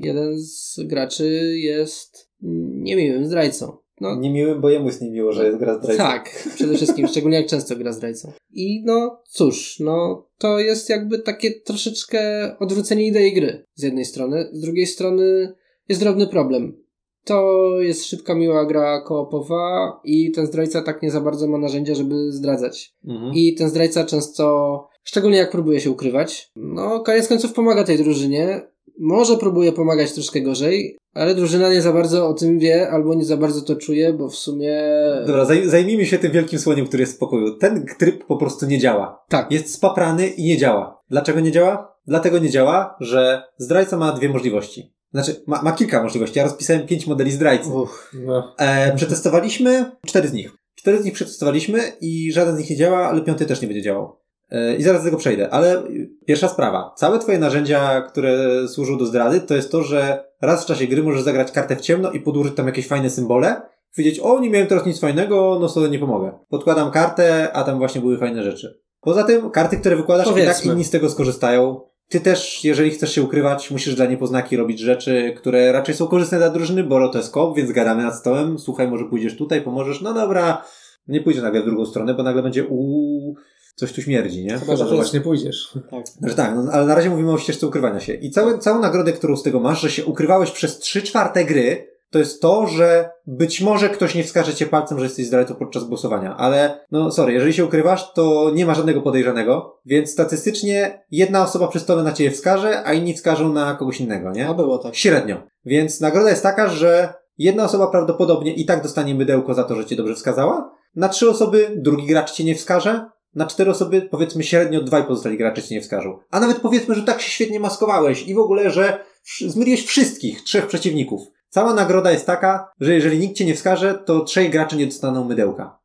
jeden 0.05 0.39
z 0.39 0.81
graczy 0.85 1.59
jest 1.59 2.31
niemiłym 2.73 3.27
zdrajcą. 3.27 3.77
No, 4.03 4.17
Niemiłym, 4.17 4.61
bo 4.61 4.71
jemu 4.71 4.87
jest 4.87 5.03
niemiło, 5.03 5.33
że 5.33 5.47
jest 5.47 5.59
gra 5.59 5.79
zdrajcą. 5.79 6.03
tak, 6.03 6.49
przede 6.55 6.75
wszystkim, 6.75 7.09
szczególnie 7.09 7.37
jak 7.37 7.47
często 7.47 7.77
gra 7.77 7.93
zdrajcą. 7.93 8.33
I 8.51 8.83
no, 8.85 9.23
cóż, 9.29 9.81
no, 9.81 10.27
to 10.39 10.59
jest 10.59 10.91
jakby 10.91 11.19
takie 11.19 11.61
troszeczkę 11.61 12.21
odwrócenie 12.59 13.07
idei 13.07 13.33
gry 13.33 13.65
z 13.75 13.83
jednej 13.83 14.05
strony, 14.05 14.49
z 14.53 14.61
drugiej 14.61 14.87
strony 14.87 15.55
jest 15.89 16.01
drobny 16.01 16.27
problem. 16.27 16.83
To 17.25 17.69
jest 17.81 18.05
szybka, 18.05 18.35
miła 18.35 18.67
gra 18.67 19.01
koopowa 19.01 20.01
i 20.05 20.31
ten 20.31 20.47
zdrajca 20.47 20.83
tak 20.83 21.03
nie 21.03 21.11
za 21.11 21.21
bardzo 21.21 21.49
ma 21.49 21.59
narzędzia, 21.59 21.95
żeby 21.95 22.33
zdradzać. 22.33 22.95
Mhm. 23.05 23.33
I 23.35 23.55
ten 23.55 23.69
zdrajca 23.69 24.05
często, 24.05 24.89
szczególnie 25.05 25.37
jak 25.37 25.51
próbuje 25.51 25.81
się 25.81 25.91
ukrywać, 25.91 26.51
no 26.57 27.01
koniec 27.01 27.29
końców 27.29 27.53
pomaga 27.53 27.85
tej 27.85 27.99
drużynie. 27.99 28.73
Może 28.99 29.37
próbuje 29.37 29.73
pomagać 29.73 30.13
troszkę 30.13 30.41
gorzej, 30.41 30.97
ale 31.15 31.35
drużyna 31.35 31.71
nie 31.71 31.83
za 31.83 31.93
bardzo 31.93 32.29
o 32.29 32.35
tym 32.35 32.59
wie, 32.59 32.91
albo 32.91 33.15
nie 33.15 33.25
za 33.25 33.37
bardzo 33.37 33.61
to 33.63 33.77
czuje, 33.77 34.13
bo 34.13 34.29
w 34.29 34.37
sumie... 34.37 34.83
Dobra, 35.27 35.45
zaj- 35.45 35.67
zajmijmy 35.69 36.07
się 36.07 36.19
tym 36.19 36.33
wielkim 36.33 36.59
słoniem, 36.59 36.87
który 36.87 37.01
jest 37.01 37.15
w 37.17 37.19
pokoju. 37.19 37.57
Ten 37.57 37.87
tryb 37.99 38.25
po 38.25 38.37
prostu 38.37 38.67
nie 38.67 38.79
działa. 38.79 39.25
Tak. 39.29 39.53
Jest 39.53 39.75
spaprany 39.75 40.27
i 40.29 40.45
nie 40.45 40.59
działa. 40.59 41.03
Dlaczego 41.11 41.41
nie 41.41 41.53
działa? 41.53 41.97
Dlatego 42.07 42.39
nie 42.39 42.51
działa, 42.51 42.97
że 43.01 43.43
zdrajca 43.59 43.97
ma 43.97 44.13
dwie 44.13 44.29
możliwości. 44.29 44.95
Znaczy, 45.13 45.43
ma, 45.47 45.63
ma 45.63 45.73
kilka 45.73 46.03
możliwości. 46.03 46.39
Ja 46.39 46.45
rozpisałem 46.45 46.87
pięć 46.87 47.07
modeli 47.07 47.31
zdrajcy. 47.33 47.71
Uff. 47.71 48.13
No. 48.27 48.55
E, 48.59 48.97
przetestowaliśmy 48.97 49.91
cztery 50.07 50.29
z 50.29 50.33
nich. 50.33 50.51
Cztery 50.75 51.03
z 51.03 51.05
nich 51.05 51.15
przetestowaliśmy 51.15 51.81
i 52.01 52.33
żaden 52.33 52.57
z 52.57 52.59
nich 52.59 52.71
nie 52.71 52.77
działa, 52.77 53.09
ale 53.09 53.21
piąty 53.21 53.47
też 53.47 53.63
nie 53.63 53.69
będzie 53.69 53.83
działał. 53.83 54.17
E, 54.53 54.77
I 54.77 54.83
zaraz 54.83 55.01
do 55.01 55.05
tego 55.05 55.17
przejdę. 55.17 55.51
Ale 55.51 55.83
pierwsza 56.27 56.49
sprawa. 56.49 56.93
Całe 56.97 57.19
twoje 57.19 57.39
narzędzia, 57.39 58.01
które 58.01 58.39
służą 58.69 58.99
do 58.99 59.07
zdrady, 59.07 59.41
to 59.41 59.55
jest 59.55 59.73
to, 59.73 59.83
że 59.83 60.25
raz 60.41 60.65
w 60.65 60.67
czasie 60.67 60.87
gry 60.87 61.03
możesz 61.03 61.23
zagrać 61.23 61.53
kartę 61.53 61.77
w 61.77 61.81
ciemno 61.81 62.11
i 62.11 62.21
podłożyć 62.21 62.55
tam 62.55 62.67
jakieś 62.67 62.89
fajne 62.89 63.11
symbole. 63.11 63.63
Powiedzieć, 63.97 64.21
o, 64.21 64.41
nie 64.41 64.51
miałem 64.51 64.69
teraz 64.69 64.87
nic 64.87 65.01
fajnego, 65.01 65.59
no 65.61 65.69
sobie 65.69 65.89
nie 65.89 65.99
pomogę. 65.99 66.33
Podkładam 66.49 66.91
kartę, 66.91 67.53
a 67.53 67.65
tam 67.65 67.79
właśnie 67.79 68.01
były 68.01 68.19
fajne 68.19 68.43
rzeczy. 68.43 68.81
Poza 69.01 69.25
tym, 69.25 69.51
karty, 69.51 69.77
które 69.77 69.97
wykładasz, 69.97 70.29
i 70.31 70.47
tak 70.47 70.67
inni 70.67 70.85
z 70.85 70.91
tego 70.91 71.11
skorzystają. 71.11 71.81
Ty 72.09 72.21
też, 72.21 72.65
jeżeli 72.65 72.91
chcesz 72.91 73.15
się 73.15 73.23
ukrywać, 73.23 73.71
musisz 73.71 73.95
dla 73.95 74.07
niepoznaki 74.07 74.57
robić 74.57 74.81
rzeczy, 74.81 75.35
które 75.37 75.73
raczej 75.73 75.95
są 75.95 76.07
korzystne 76.07 76.39
dla 76.39 76.51
drużyny, 76.51 76.85
bo 76.85 77.09
to 77.09 77.19
jest 77.19 77.33
kop, 77.33 77.57
więc 77.57 77.73
gadamy 77.73 78.03
nad 78.03 78.15
stołem. 78.15 78.59
Słuchaj, 78.59 78.89
może 78.89 79.05
pójdziesz 79.05 79.37
tutaj, 79.37 79.63
pomożesz. 79.63 80.01
No 80.01 80.15
dobra, 80.15 80.65
nie 81.09 81.21
pójdzie 81.21 81.43
nagle 81.43 81.63
w 81.63 81.65
drugą 81.65 81.87
stronę, 81.87 82.15
bo 82.15 82.23
nagle 82.23 82.43
będzie 82.43 82.65
uuu, 82.67 83.37
coś 83.75 83.93
tu 83.93 84.03
śmierdzi, 84.03 84.45
nie? 84.45 84.59
Chyba, 84.59 84.77
że 84.77 84.85
jest- 84.85 84.95
właśnie 84.95 85.21
pójdziesz. 85.21 85.73
Tak. 85.91 86.05
Że 86.31 86.35
tak, 86.35 86.55
no, 86.57 86.73
ale 86.73 86.87
na 86.87 86.95
razie 86.95 87.11
mówimy 87.11 87.33
o 87.33 87.39
ścieżce 87.39 87.67
ukrywania 87.67 88.01
się. 88.01 88.15
I 88.15 88.31
całe, 88.31 88.59
całą 88.59 88.81
nagrodę, 88.81 89.13
którą 89.13 89.37
z 89.37 89.43
tego 89.43 89.61
masz, 89.61 89.81
że 89.81 89.91
się 89.91 90.05
ukrywałeś 90.05 90.51
przez 90.51 90.79
trzy 90.79 91.03
czwarte 91.03 91.45
gry, 91.45 91.93
to 92.11 92.19
jest 92.19 92.43
to, 92.43 92.67
że 92.67 93.11
być 93.27 93.61
może 93.61 93.89
ktoś 93.89 94.15
nie 94.15 94.25
wskaże 94.25 94.55
cię 94.55 94.67
palcem, 94.67 94.99
że 94.99 95.05
jesteś 95.05 95.27
zdrajcą 95.27 95.55
podczas 95.55 95.85
głosowania. 95.85 96.37
Ale, 96.37 96.87
no 96.91 97.11
sorry, 97.11 97.33
jeżeli 97.33 97.53
się 97.53 97.65
ukrywasz, 97.65 98.13
to 98.13 98.51
nie 98.55 98.67
ma 98.67 98.75
żadnego 98.75 99.03
podejrzanego, 99.03 99.81
więc 99.87 100.11
statystycznie 100.11 101.05
jedna 101.11 101.43
osoba 101.43 101.69
przy 101.69 101.81
stole 101.81 102.03
na 102.03 102.13
ciebie 102.13 102.31
wskaże, 102.31 102.87
a 102.87 102.93
inni 102.93 103.15
wskażą 103.15 103.53
na 103.53 103.75
kogoś 103.75 104.01
innego, 104.01 104.31
nie? 104.31 104.49
A 104.49 104.55
było 104.55 104.79
tak. 104.79 104.95
Średnio. 104.95 105.43
Więc 105.65 106.01
nagroda 106.01 106.31
jest 106.31 106.43
taka, 106.43 106.69
że 106.69 107.15
jedna 107.39 107.65
osoba 107.65 107.87
prawdopodobnie 107.87 108.55
i 108.55 108.65
tak 108.67 108.83
dostanie 108.83 109.15
mydełko 109.15 109.55
za 109.55 109.65
to, 109.65 109.75
że 109.75 109.85
cię 109.87 109.97
dobrze 109.97 110.15
wskazała. 110.15 110.71
Na 110.97 111.09
trzy 111.09 111.31
osoby 111.31 111.71
drugi 111.77 112.07
gracz 112.07 112.33
cię 112.33 112.45
nie 112.45 112.55
wskaże. 112.55 113.07
Na 113.35 113.47
cztery 113.47 113.71
osoby 113.71 114.03
powiedzmy 114.11 114.43
średnio 114.43 114.83
dwaj 114.83 115.05
pozostali 115.05 115.39
gracze 115.39 115.63
cię 115.63 115.75
nie 115.75 115.81
wskażą. 115.81 116.19
A 116.31 116.41
nawet 116.41 116.61
powiedzmy, 116.61 116.95
że 116.95 117.03
tak 117.03 117.21
się 117.21 117.31
świetnie 117.31 117.61
maskowałeś 117.61 118.29
i 118.29 118.35
w 118.35 118.39
ogóle, 118.39 118.71
że 118.71 119.05
zmyliłeś 119.47 119.87
wszystkich 119.87 120.43
trzech 120.43 120.67
przeciwników. 120.67 121.23
Cała 121.49 121.75
nagroda 121.75 122.13
jest 122.13 122.27
taka, 122.27 122.73
że 122.81 122.95
jeżeli 122.95 123.19
nikt 123.19 123.37
cię 123.37 123.45
nie 123.45 123.55
wskaże, 123.55 123.95
to 123.95 124.21
trzej 124.21 124.51
gracze 124.51 124.77
nie 124.77 124.87
dostaną 124.87 125.25
mydełka. 125.25 125.79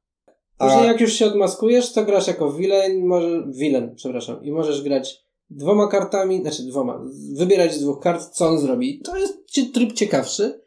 Później 0.58 0.88
jak 0.88 1.02
już 1.02 1.14
się 1.14 1.26
odmaskujesz, 1.26 1.94
to 1.94 2.06
grasz 2.06 2.28
jako 2.28 2.52
villain, 2.52 3.06
może, 3.06 3.44
villain, 3.48 3.96
przepraszam, 3.96 4.44
i 4.44 4.52
możesz 4.52 4.82
grać 4.82 5.28
dwoma 5.50 5.88
kartami, 5.88 6.42
znaczy 6.42 6.64
dwoma, 6.64 7.02
wybierać 7.34 7.74
z 7.74 7.82
dwóch 7.82 8.00
kart, 8.00 8.30
co 8.30 8.48
on 8.48 8.60
zrobi. 8.60 9.00
To 9.00 9.18
jest 9.18 9.38
tryb 9.74 9.94
ciekawszy, 9.94 10.62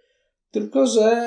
tylko 0.53 0.87
że 0.87 1.23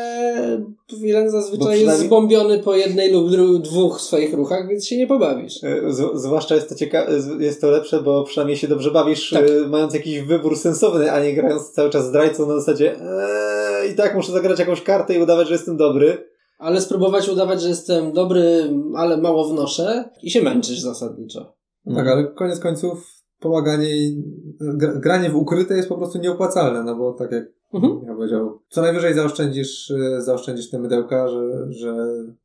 Bo 0.90 1.32
zazwyczaj 1.32 1.60
przynajmniej- 1.60 1.88
jest 1.88 2.00
zbombiony 2.00 2.60
po 2.60 2.76
jednej 2.76 3.12
lub 3.14 3.30
dwóch 3.62 4.02
swoich 4.02 4.34
ruchach, 4.34 4.68
więc 4.70 4.88
się 4.88 4.98
nie 4.98 5.08
pobawisz. 5.08 5.64
E, 5.64 5.92
Z, 5.94 6.22
zwłaszcza 6.22 6.56
jest 6.56 6.70
to, 6.70 6.76
cieka- 6.76 7.40
jest 7.40 7.62
to 7.62 7.72
lepsze, 7.72 8.02
bo 8.02 8.24
przynajmniej 8.24 8.58
się 8.58 8.68
dobrze 8.68 8.92
bawisz, 8.92 9.30
Tak. 9.30 9.46
e, 9.50 9.68
mając 9.68 9.94
jakiś 9.94 10.20
wybór 10.20 10.58
sensowny, 10.58 11.12
a 11.12 11.24
nie 11.24 11.34
grając 11.34 11.72
cały 11.72 11.90
czas 11.90 12.06
zdrajcą 12.08 12.48
na 12.48 12.54
zasadzie 12.60 12.96
eee, 13.00 13.92
i 13.92 13.96
tak 13.96 14.16
muszę 14.16 14.32
zagrać 14.32 14.60
jakąś 14.60 14.82
kartę 14.82 15.14
i 15.16 15.22
udawać, 15.22 15.48
że 15.48 15.54
jestem 15.54 15.78
dobry. 15.78 16.18
Ale 16.60 16.82
spróbować 16.82 17.30
udawać, 17.30 17.62
że 17.62 17.70
jestem 17.70 18.14
dobry, 18.14 18.74
ale 18.96 19.18
mało 19.18 19.50
wnoszę 19.50 20.10
i 20.24 20.32
się 20.32 20.42
męczysz 20.42 20.80
zasadniczo. 20.80 21.56
Tak, 21.96 22.08
ale 22.08 22.28
koniec 22.28 22.60
końców 22.60 23.23
pomaganie 23.44 23.98
i 23.98 24.24
gra- 24.62 25.00
granie 25.00 25.30
w 25.30 25.36
ukryte 25.36 25.78
jest 25.78 25.90
po 25.90 25.98
prostu 25.98 26.20
nieopłacalne, 26.20 26.84
no 26.84 26.96
bo 26.96 27.14
tak 27.14 27.32
jak 27.32 27.44
Mhm. 27.74 28.02
ja 28.08 28.16
powiedział, 28.16 28.60
co 28.70 28.82
najwyżej 28.82 29.14
zaoszczędzisz, 29.14 29.92
e, 29.92 30.22
zaoszczędzisz 30.22 30.70
te 30.70 30.80
mydełka, 30.80 31.28
że, 31.28 31.68
że 31.70 31.96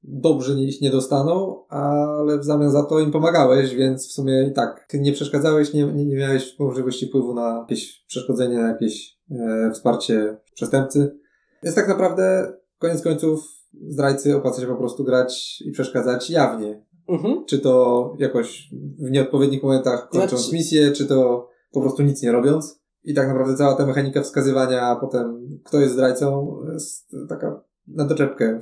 dobrzy 0.03 0.57
nie- 0.57 0.69
ich 0.69 0.81
nie 0.81 0.91
dostaną, 0.91 1.65
ale 1.69 2.39
w 2.39 2.45
zamian 2.45 2.71
za 2.71 2.83
to 2.83 3.01
im 3.01 3.11
pomagałeś, 3.13 3.75
więc 3.75 4.09
w 4.09 4.13
sumie 4.13 4.47
i 4.51 4.53
tak, 4.53 4.87
ty 4.89 5.01
nie 5.01 5.13
przeszkadzałeś, 5.13 5.73
nie, 5.75 5.85
nie, 5.85 6.05
nie 6.07 6.17
miałeś 6.17 6.59
możliwości 6.59 7.07
wpływu 7.07 7.35
na 7.35 7.59
jakieś 7.61 8.05
przeszkodzenie, 8.07 8.57
na 8.59 8.69
jakieś 8.69 9.19
e, 9.31 9.71
wsparcie 9.75 10.37
przestępcy. 10.55 11.19
Więc 11.63 11.77
tak 11.77 11.89
naprawdę, 11.89 12.53
koniec 12.79 13.03
końców, 13.03 13.41
zdrajcy 13.89 14.37
opłaca 14.37 14.61
się 14.61 14.67
po 14.67 14.77
prostu 14.77 15.05
grać 15.05 15.63
i 15.67 15.71
przeszkadzać 15.71 16.31
jawnie. 16.31 16.85
Mhm. 17.09 17.45
Czy 17.47 17.59
to 17.59 18.15
jakoś 18.19 18.69
w 18.99 19.11
nieodpowiednich 19.11 19.63
momentach 19.63 20.09
kończąc 20.09 20.43
Znaczy- 20.43 20.55
misję, 20.55 20.93
czy 20.93 21.07
to 21.07 21.49
po 21.73 21.81
prostu 21.81 22.03
nic 22.03 22.23
nie 22.23 22.33
robiąc. 22.33 22.79
I 23.05 23.15
tak 23.15 23.29
naprawdę 23.29 23.57
cała 23.57 23.75
ta 23.75 23.87
mechanika 23.87 24.23
wskazywania, 24.23 24.83
a 24.83 24.97
potem 24.97 25.49
kto 25.65 25.81
jest 25.81 25.93
zdrajcą, 25.93 26.57
jest 26.73 27.17
taka 27.29 27.61
na 27.87 28.05
doczepkę. 28.05 28.61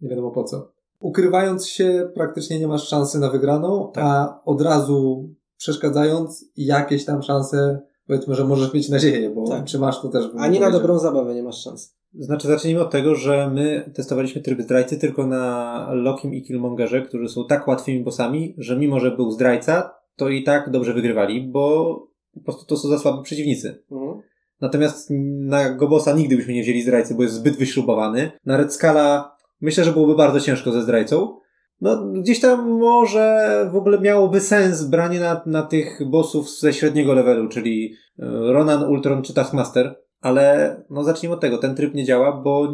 Nie 0.00 0.08
wiadomo 0.08 0.30
po 0.30 0.44
co. 0.44 0.72
Ukrywając 1.00 1.66
się, 1.66 2.10
praktycznie 2.14 2.58
nie 2.58 2.68
masz 2.68 2.88
szansy 2.88 3.18
na 3.18 3.30
wygraną, 3.30 3.90
Tak. 3.94 4.04
a 4.04 4.40
od 4.44 4.60
razu 4.62 5.28
przeszkadzając 5.56 6.44
jakieś 6.56 7.04
tam 7.04 7.22
szanse, 7.22 7.80
powiedzmy, 8.06 8.34
że 8.34 8.44
możesz 8.44 8.72
mieć 8.74 8.88
nadzieję, 8.88 9.30
bo 9.30 9.48
Tak. 9.48 9.64
czy 9.64 9.78
masz 9.78 10.02
to 10.02 10.08
też... 10.08 10.24
Ani 10.36 10.60
na 10.60 10.70
dobrą 10.70 10.98
zabawę 10.98 11.34
nie 11.34 11.42
masz 11.42 11.62
szans. 11.62 11.97
Znaczy, 12.14 12.48
zacznijmy 12.48 12.80
od 12.80 12.90
tego, 12.90 13.14
że 13.14 13.50
my 13.54 13.90
testowaliśmy 13.94 14.42
tryb 14.42 14.62
zdrajcy 14.62 14.98
tylko 14.98 15.26
na 15.26 15.86
Lokim 15.92 16.34
i 16.34 16.42
Killmongerze, 16.42 17.02
którzy 17.02 17.28
są 17.28 17.46
tak 17.46 17.68
łatwymi 17.68 18.04
bossami, 18.04 18.54
że 18.58 18.76
mimo, 18.76 19.00
że 19.00 19.10
był 19.10 19.30
zdrajca, 19.30 19.94
to 20.16 20.28
i 20.28 20.42
tak 20.42 20.70
dobrze 20.70 20.94
wygrywali, 20.94 21.48
bo 21.48 21.94
po 22.34 22.40
prostu 22.40 22.66
to 22.66 22.76
są 22.76 22.88
za 22.88 22.98
słabi 22.98 23.22
przeciwnicy. 23.22 23.82
Mhm. 23.92 24.20
Natomiast 24.60 25.08
na 25.40 25.70
Gobosa 25.70 26.12
nigdy 26.12 26.36
byśmy 26.36 26.54
nie 26.54 26.62
wzięli 26.62 26.82
zdrajcy, 26.82 27.14
bo 27.14 27.22
jest 27.22 27.34
zbyt 27.34 27.56
wyśrubowany. 27.56 28.30
Na 28.46 28.56
Red 28.56 28.74
Scala 28.74 29.36
myślę, 29.60 29.84
że 29.84 29.92
byłoby 29.92 30.14
bardzo 30.14 30.40
ciężko 30.40 30.72
ze 30.72 30.82
zdrajcą. 30.82 31.38
No, 31.80 32.12
gdzieś 32.12 32.40
tam 32.40 32.70
może 32.70 33.68
w 33.72 33.76
ogóle 33.76 34.00
miałoby 34.00 34.40
sens 34.40 34.84
branie 34.84 35.20
na, 35.20 35.42
na 35.46 35.62
tych 35.62 36.00
bossów 36.10 36.50
ze 36.50 36.72
średniego 36.72 37.14
levelu, 37.14 37.48
czyli 37.48 37.94
e, 38.18 38.26
Ronan, 38.52 38.84
Ultron 38.84 39.22
czy 39.22 39.34
Taskmaster. 39.34 39.96
Ale 40.20 40.76
no 40.90 41.04
zacznijmy 41.04 41.34
od 41.34 41.40
tego, 41.40 41.58
ten 41.58 41.74
tryb 41.74 41.94
nie 41.94 42.04
działa, 42.04 42.32
bo 42.32 42.72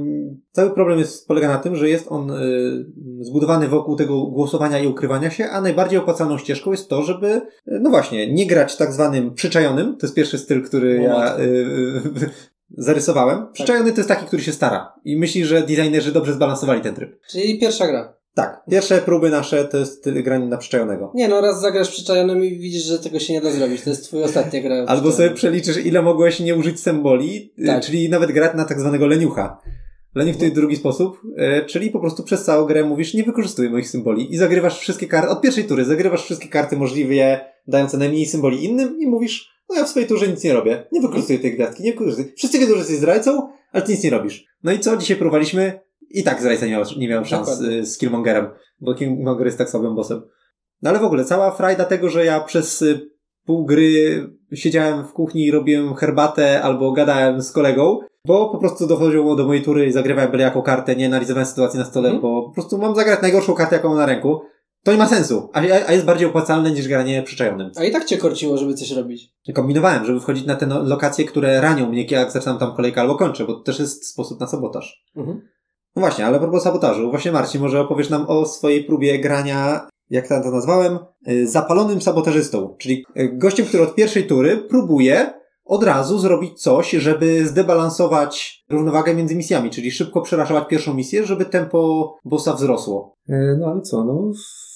cały 0.52 0.70
problem 0.70 0.98
jest, 0.98 1.28
polega 1.28 1.48
na 1.48 1.58
tym, 1.58 1.76
że 1.76 1.88
jest 1.88 2.06
on 2.08 2.30
y, 2.30 2.86
zbudowany 3.20 3.68
wokół 3.68 3.96
tego 3.96 4.22
głosowania 4.22 4.78
i 4.78 4.86
ukrywania 4.86 5.30
się, 5.30 5.50
a 5.50 5.60
najbardziej 5.60 5.98
opłacalną 5.98 6.38
ścieżką 6.38 6.70
jest 6.70 6.88
to, 6.88 7.02
żeby, 7.02 7.26
y, 7.26 7.40
no 7.66 7.90
właśnie, 7.90 8.32
nie 8.32 8.46
grać 8.46 8.76
tak 8.76 8.92
zwanym 8.92 9.34
przyczajonym, 9.34 9.96
to 9.96 10.06
jest 10.06 10.16
pierwszy 10.16 10.38
styl, 10.38 10.62
który 10.62 11.00
O 11.00 11.02
ja 11.02 11.38
y, 11.38 12.02
zarysowałem. 12.70 13.52
Przyczajony 13.52 13.92
to 13.92 13.96
jest 13.96 14.08
taki, 14.08 14.26
który 14.26 14.42
się 14.42 14.52
stara 14.52 14.92
i 15.04 15.16
myśli, 15.16 15.44
że 15.44 15.62
designerzy 15.62 16.12
dobrze 16.12 16.32
zbalansowali 16.32 16.80
ten 16.80 16.94
tryb. 16.94 17.20
Czyli 17.30 17.58
pierwsza 17.58 17.86
gra. 17.86 18.14
Tak, 18.34 18.62
pierwsze 18.70 18.98
próby 18.98 19.30
nasze 19.30 19.64
to 19.64 19.78
jest 19.78 19.98
styl 19.98 20.22
grania 20.22 20.46
na 20.46 20.56
przyczajonego. 20.56 21.12
Nie 21.14 21.28
no, 21.28 21.40
raz 21.40 21.60
zagrasz 21.60 21.90
przyczajonym 21.90 22.44
i 22.44 22.58
widzisz, 22.58 22.82
że 22.84 22.98
tego 22.98 23.18
się 23.18 23.32
nie 23.32 23.40
da 23.40 23.50
zrobić. 23.50 23.82
To 23.82 23.90
jest 23.90 24.04
twój 24.04 24.22
ostatnia 24.22 24.60
gra. 24.62 24.84
Albo 24.86 25.12
sobie 25.12 25.30
przeliczysz, 25.30 25.76
ile 25.86 26.02
mogłeś 26.02 26.40
nie 26.40 26.54
użyć 26.56 26.80
symboli, 26.80 27.52
y, 27.58 27.66
Tak. 27.66 27.84
czyli 27.84 28.08
nawet 28.08 28.32
grać 28.32 28.56
na 28.56 28.64
tak 28.64 28.80
zwanego 28.80 29.06
leniucha. 29.06 29.58
Leniuch 30.14 30.36
to 30.36 30.44
jest 30.44 30.54
drugi 30.54 30.76
sposób, 30.76 31.20
y, 31.62 31.66
czyli 31.66 31.90
po 31.90 32.00
prostu 32.00 32.22
przez 32.22 32.44
całą 32.44 32.66
grę 32.66 32.84
mówisz, 32.84 33.14
nie 33.14 33.24
wykorzystuj 33.24 33.70
moich 33.70 33.88
symboli 33.88 34.34
i 34.34 34.36
zagrywasz 34.36 34.78
wszystkie 34.80 35.06
karty, 35.06 35.28
od 35.28 35.40
pierwszej 35.40 35.64
tury 35.64 35.84
zagrywasz 35.84 36.24
wszystkie 36.24 36.48
karty 36.48 36.76
możliwie, 36.76 37.40
dające 37.66 37.98
najmniej 37.98 38.26
symboli 38.26 38.64
innym 38.64 38.96
i 39.00 39.06
mówisz, 39.06 39.50
no 39.70 39.76
ja 39.76 39.84
w 39.84 39.88
swojej 39.88 40.08
turze 40.08 40.28
nic 40.28 40.44
nie 40.44 40.52
robię, 40.52 40.84
nie 40.92 41.00
wykorzystuję 41.00 41.38
tej 41.38 41.54
gwiazdki, 41.54 41.82
nie 41.82 41.92
wykorzystuję. 41.92 42.28
Wszyscy 42.36 42.58
wiedzą, 42.58 42.72
że 42.72 42.78
jesteś 42.78 42.96
zdrajcą, 42.96 43.48
ale 43.72 43.82
ty 43.82 43.92
nic 43.92 44.04
nie 44.04 44.10
robisz. 44.10 44.44
No 44.64 44.72
i 44.72 44.78
co? 44.78 44.96
Dzisiaj 44.96 45.16
próbowaliśmy 45.16 45.80
i 46.14 46.22
tak 46.24 46.40
zdrajca 46.40 46.66
nie 46.66 46.72
miał, 46.72 46.82
nie 46.98 47.08
miał 47.08 47.24
szans 47.24 47.48
Dokładnie. 47.50 47.78
y, 47.78 47.86
z 47.86 47.98
Killmongerem, 47.98 48.46
bo 48.80 48.94
Killmonger 48.94 49.46
jest 49.46 49.58
tak 49.58 49.70
słabym 49.70 49.94
bossem. 49.94 50.22
No 50.82 50.90
ale 50.90 50.98
w 50.98 51.04
ogóle, 51.04 51.24
cała 51.24 51.50
frajda 51.50 51.84
tego, 51.84 52.08
że 52.08 52.24
ja 52.24 52.40
przez 52.40 52.82
y, 52.82 53.10
pół 53.46 53.64
gry 53.66 54.26
siedziałem 54.54 55.04
w 55.04 55.12
kuchni 55.12 55.44
i 55.46 55.50
robiłem 55.50 55.94
herbatę 55.94 56.62
albo 56.62 56.92
gadałem 56.92 57.42
z 57.42 57.52
kolegą, 57.52 57.98
bo 58.26 58.48
po 58.50 58.58
prostu 58.58 58.86
dochodziło 58.86 59.36
do 59.36 59.46
mojej 59.46 59.62
tury 59.62 59.86
i 59.86 59.92
zagrywałem 59.92 60.30
byle 60.30 60.42
jaką 60.44 60.62
kartę, 60.62 60.96
nie 60.96 61.06
analizowałem 61.06 61.46
sytuacji 61.46 61.78
na 61.78 61.84
stole, 61.84 62.08
Mhm. 62.08 62.22
bo 62.22 62.42
po 62.42 62.50
prostu 62.54 62.78
mam 62.78 62.94
zagrać 62.94 63.22
najgorszą 63.22 63.54
kartę, 63.54 63.76
jaką 63.76 63.88
mam 63.88 63.98
na 63.98 64.06
ręku. 64.06 64.40
To 64.84 64.92
nie 64.92 64.98
ma 64.98 65.06
sensu, 65.08 65.50
a, 65.52 65.58
a 65.86 65.92
jest 65.92 66.04
bardziej 66.04 66.28
opłacalne 66.28 66.70
niż 66.70 66.88
granie 66.88 67.22
przyczajonym. 67.22 67.70
A 67.76 67.84
i 67.84 67.90
tak 67.90 68.04
cię 68.04 68.16
korciło, 68.18 68.56
żeby 68.56 68.74
coś 68.74 68.90
robić. 68.90 69.30
Kombinowałem, 69.54 70.04
żeby 70.04 70.20
wchodzić 70.20 70.46
na 70.46 70.56
te 70.56 70.66
no, 70.66 70.82
lokacje, 70.82 71.24
które 71.24 71.60
ranią 71.60 71.88
mnie, 71.88 72.04
jak 72.04 72.30
zaczynam 72.30 72.58
tam 72.58 72.74
kolejkę 72.76 73.00
albo 73.00 73.14
kończę, 73.14 73.44
bo 73.44 73.54
to 73.54 73.60
też 73.60 73.78
jest 73.78 74.06
sposób 74.10 74.40
na 74.40 74.46
sabotaż. 74.46 75.04
Mhm. 75.16 75.40
No 75.96 76.00
właśnie, 76.00 76.26
ale 76.26 76.36
a 76.36 76.40
propos 76.40 76.62
sabotażu, 76.62 77.10
właśnie 77.10 77.32
Marcin, 77.32 77.60
może 77.60 77.80
opowiesz 77.80 78.10
nam 78.10 78.24
o 78.28 78.46
swojej 78.46 78.84
próbie 78.84 79.18
grania, 79.18 79.88
jak 80.10 80.28
tam 80.28 80.42
to 80.42 80.50
nazwałem, 80.50 80.98
y, 81.28 81.48
zapalonym 81.48 82.00
sabotażystą, 82.02 82.76
czyli 82.78 83.04
y, 83.16 83.30
gościem, 83.32 83.66
który 83.66 83.82
od 83.82 83.94
pierwszej 83.94 84.26
tury 84.26 84.56
próbuje 84.56 85.34
od 85.64 85.84
razu 85.84 86.18
zrobić 86.18 86.62
coś, 86.62 86.90
żeby 86.90 87.46
zdebalansować 87.46 88.64
równowagę 88.70 89.14
między 89.14 89.36
misjami, 89.36 89.70
czyli 89.70 89.90
szybko 89.90 90.20
przeraszować 90.20 90.68
pierwszą 90.68 90.94
misję, 90.94 91.26
żeby 91.26 91.44
tempo 91.44 92.14
bossa 92.24 92.52
wzrosło. 92.52 93.16
E, 93.28 93.56
No 93.60 93.66
ale 93.66 93.80
co, 93.80 94.04
no 94.04 94.32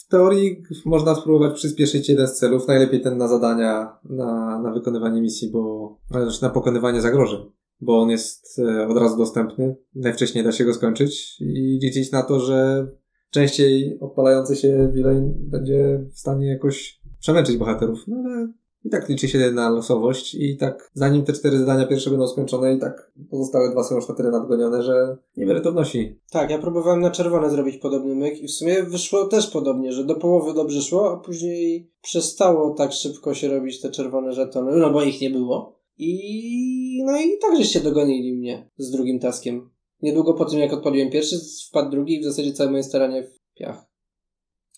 w 0.07 0.09
teorii 0.11 0.63
można 0.87 1.15
spróbować 1.15 1.55
przyspieszyć 1.55 2.09
jeden 2.09 2.27
z 2.27 2.39
celów, 2.39 2.69
najlepiej 2.69 3.01
ten 3.01 3.19
na 3.19 3.29
zadania, 3.29 3.97
na, 4.05 4.61
na 4.63 4.73
wykonywanie 4.73 5.21
misji, 5.21 5.51
bo 5.53 5.97
też 6.13 6.41
na 6.41 6.51
pokonywanie 6.51 7.01
zagrożeń, 7.01 7.41
bo 7.81 8.01
on 8.01 8.11
jest 8.11 8.59
e, 8.59 8.89
od 8.89 8.99
razu 8.99 9.17
dostępny, 9.17 9.77
najwcześniej 9.95 10.45
da 10.45 10.53
się 10.53 10.65
go 10.65 10.75
skończyć 10.75 11.41
i 11.41 11.79
liczyć 11.83 12.13
na 12.13 12.23
to, 12.23 12.41
że 12.41 12.89
częściej 13.31 13.99
odpalający 14.01 14.57
się 14.57 14.91
Villain 14.95 15.35
będzie 15.39 16.07
w 16.15 16.19
stanie 16.19 16.47
jakoś 16.47 17.01
przemęczyć 17.21 17.57
bohaterów, 17.57 18.05
no 18.09 18.17
ale 18.17 18.53
i 18.85 18.91
tak 18.91 19.09
liczy 19.09 19.29
się 19.29 19.51
na 19.51 19.71
losowość 19.71 20.35
i 20.35 20.57
tak 20.57 20.91
zanim 20.95 21.25
te 21.25 21.33
cztery 21.33 21.59
zadania 21.59 21.87
pierwsze 21.87 22.11
będą 22.11 22.29
skończone 22.29 22.75
i 22.75 22.79
tak 22.79 23.13
pozostałe 23.31 23.71
dwa 23.71 23.85
są 23.85 23.95
już 23.95 24.09
na 24.09 24.15
tyle 24.15 24.31
nadgonione, 24.31 24.83
że 24.83 25.17
niewiele 25.37 25.61
to 25.61 25.73
wnosi. 25.73 26.21
Tak, 26.31 26.51
ja 26.51 26.59
próbowałem 26.59 27.01
na 27.01 27.11
czerwone 27.11 27.51
zrobić 27.51 27.77
podobny 27.77 28.15
myk 28.15 28.43
i 28.43 28.47
w 28.47 28.51
sumie 28.51 28.83
wyszło 28.83 29.27
też 29.27 29.51
podobnie, 29.51 29.93
że 29.93 30.05
do 30.05 30.15
połowy 30.15 30.55
dobrze 30.55 30.83
szło, 30.83 31.13
a 31.13 31.17
później 31.17 31.93
przestało 32.03 32.75
tak 32.75 32.93
szybko 32.93 33.35
się 33.35 33.49
robić 33.49 33.81
te 33.81 33.91
czerwone 33.91 34.33
żetony, 34.33 34.77
no 34.77 34.91
bo 34.91 35.03
ich 35.03 35.21
nie 35.21 35.31
było. 35.31 35.78
I 35.99 37.03
no 37.07 37.21
i 37.21 37.39
tak 37.43 37.57
żeście 37.57 37.81
dogonili 37.81 38.33
mnie 38.37 38.71
z 38.79 38.91
drugim 38.91 39.21
taskiem. 39.21 39.71
Niedługo 40.03 40.35
po 40.35 40.45
tym 40.45 40.59
jak 40.59 40.73
odpaliłem 40.73 41.11
pierwszy, 41.11 41.37
wpadł 41.69 41.91
drugi 41.91 42.15
i 42.15 42.21
w 42.21 42.25
zasadzie 42.25 42.53
całe 42.53 42.71
moje 42.71 42.83
staranie 42.83 43.23
w 43.23 43.55
piach. 43.59 43.85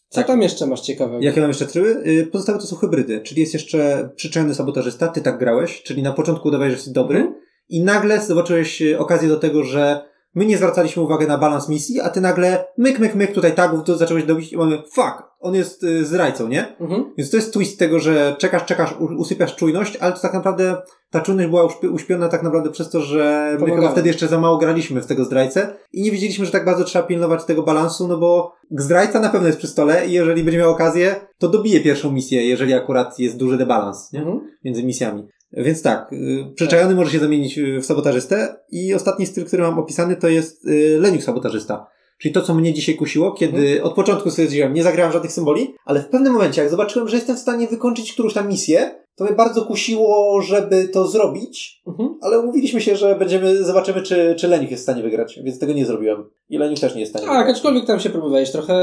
Co 0.09 0.15
Tak. 0.21 0.27
tam 0.27 0.43
jeszcze 0.43 0.67
masz 0.67 0.81
ciekawego? 0.81 1.25
Jakie 1.25 1.41
mam 1.41 1.51
jeszcze 1.51 1.67
tryby? 1.67 1.89
Y, 2.11 2.27
Pozostałe 2.27 2.59
to 2.59 2.67
są 2.67 2.77
hybrydy, 2.77 3.21
czyli 3.21 3.41
jest 3.41 3.55
jeszcze 3.55 4.11
przyczajony 4.17 4.55
sabotażysta, 4.55 5.09
ty 5.09 5.21
tak 5.21 5.39
grałeś, 5.39 5.83
czyli 5.83 6.03
na 6.03 6.13
początku 6.13 6.49
udawałeś, 6.49 6.73
że 6.73 6.77
jesteś 6.77 6.95
dobry 6.95 7.19
Mhm. 7.19 7.41
i 7.69 7.81
nagle 7.85 8.21
zobaczyłeś 8.21 8.83
y, 8.83 8.99
okazję 8.99 9.29
do 9.29 9.37
tego, 9.37 9.65
że 9.65 10.10
my 10.35 10.47
nie 10.47 10.57
zwracaliśmy 10.57 11.03
uwagi 11.03 11.27
na 11.27 11.39
balans 11.39 11.69
misji, 11.69 12.01
a 12.01 12.09
ty 12.09 12.21
nagle 12.21 12.65
myk, 12.79 12.99
myk, 12.99 13.15
myk, 13.15 13.33
tutaj 13.33 13.55
tagów, 13.55 13.85
to 13.85 13.97
zacząłeś 13.97 14.25
dobić 14.25 14.53
i 14.53 14.57
mamy 14.57 14.83
fuck, 14.93 15.23
on 15.41 15.55
jest 15.55 15.85
y, 15.85 16.05
zdrajcą, 16.07 16.49
nie? 16.49 16.77
Mhm. 16.81 17.05
Więc 17.19 17.31
to 17.31 17.37
jest 17.37 17.53
twist 17.53 17.79
tego, 17.79 17.99
że 17.99 18.37
czekasz, 18.39 18.65
czekasz, 18.65 18.95
usypiasz 19.19 19.57
czujność, 19.57 19.97
ale 19.97 20.13
to 20.13 20.21
tak 20.21 20.35
naprawdę 20.35 20.83
ta 21.11 21.21
czujność 21.21 21.49
była 21.51 21.65
uśpi- 21.67 21.93
uśpiona 21.93 22.29
tak 22.29 22.43
naprawdę 22.43 22.71
przez 22.71 22.91
to, 22.91 23.01
że 23.01 23.49
my 23.53 23.59
Pomagało. 23.59 23.81
chyba 23.81 23.93
wtedy 23.93 24.09
jeszcze 24.09 24.29
za 24.29 24.41
mało 24.41 24.57
graliśmy 24.59 25.01
w 25.03 25.07
tego 25.07 25.25
zdrajcę 25.25 25.75
i 25.93 26.03
nie 26.03 26.11
wiedzieliśmy, 26.11 26.47
że 26.47 26.53
tak 26.53 26.65
bardzo 26.65 26.85
trzeba 26.85 27.07
pilnować 27.07 27.45
tego 27.45 27.63
balansu, 27.63 28.09
no 28.09 28.17
bo 28.19 28.53
zdrajca 28.71 29.21
na 29.21 29.29
pewno 29.29 29.47
jest 29.47 29.59
przy 29.59 29.67
stole 29.69 30.07
i 30.07 30.13
jeżeli 30.13 30.45
będzie 30.45 30.59
miał 30.59 30.71
okazję, 30.71 31.17
to 31.39 31.49
dobije 31.49 31.81
pierwszą 31.81 32.13
misję, 32.13 32.47
jeżeli 32.49 32.75
akurat 32.75 33.19
jest 33.19 33.37
duży 33.37 33.57
debalans, 33.59 34.13
nie? 34.13 34.19
Mhm. 34.21 34.41
Między 34.65 34.85
misjami. 34.85 35.29
Więc 35.53 35.83
tak, 35.83 36.13
y, 36.13 36.53
przyczajony 36.55 36.95
może 36.95 37.11
się 37.11 37.19
zamienić 37.19 37.59
y, 37.59 37.81
w 37.81 37.87
sabotażystę 37.87 38.57
i 38.71 38.95
ostatni 38.95 39.27
styl, 39.27 39.45
który 39.45 39.63
mam 39.63 39.79
opisany, 39.79 40.17
to 40.17 40.29
jest 40.29 40.67
y, 40.67 40.99
leniuch 41.01 41.23
sabotażysta. 41.23 41.87
Czyli 42.19 42.35
to, 42.35 42.43
co 42.43 42.55
mnie 42.55 42.75
dzisiaj 42.75 42.95
kusiło, 42.95 43.33
kiedy 43.33 43.83
od 43.83 43.95
początku 43.95 44.31
stwierdziłem, 44.31 44.75
nie 44.75 44.83
zagrałem 44.83 45.13
żadnych 45.13 45.33
symboli, 45.33 45.75
ale 45.85 46.01
w 46.03 46.09
pewnym 46.09 46.33
momencie, 46.33 46.61
jak 46.61 46.71
zobaczyłem, 46.71 47.09
że 47.09 47.17
jestem 47.17 47.37
w 47.37 47.41
stanie 47.41 47.67
wykończyć 47.67 48.13
którąś 48.13 48.35
tam 48.35 48.49
misję, 48.49 48.95
to 49.21 49.25
mnie 49.25 49.35
bardzo 49.37 49.65
kusiło, 49.65 50.43
żeby 50.43 50.89
to 50.89 51.09
zrobić, 51.09 51.83
Mhm. 51.87 52.19
ale 52.23 52.41
umówiliśmy 52.41 52.81
się, 52.81 52.97
że 52.97 53.15
będziemy, 53.19 53.65
zobaczymy, 53.65 54.03
czy, 54.03 54.35
czy 54.39 54.49
Leniuch 54.49 54.71
jest 54.71 54.83
w 54.83 54.89
stanie 54.89 55.03
wygrać, 55.03 55.41
więc 55.45 55.59
tego 55.59 55.73
nie 55.73 55.87
zrobiłem. 55.87 56.25
I 56.49 56.59
Leniuch 56.59 56.81
też 56.81 56.95
nie 56.95 57.01
jest 57.01 57.13
w 57.13 57.17
stanie 57.17 57.27
Tak, 57.29 57.39
wygrać. 57.39 57.57
aczkolwiek 57.57 57.87
tam 57.87 58.01
się 58.01 58.11
próbowałeś 58.11 58.51
trochę 58.51 58.75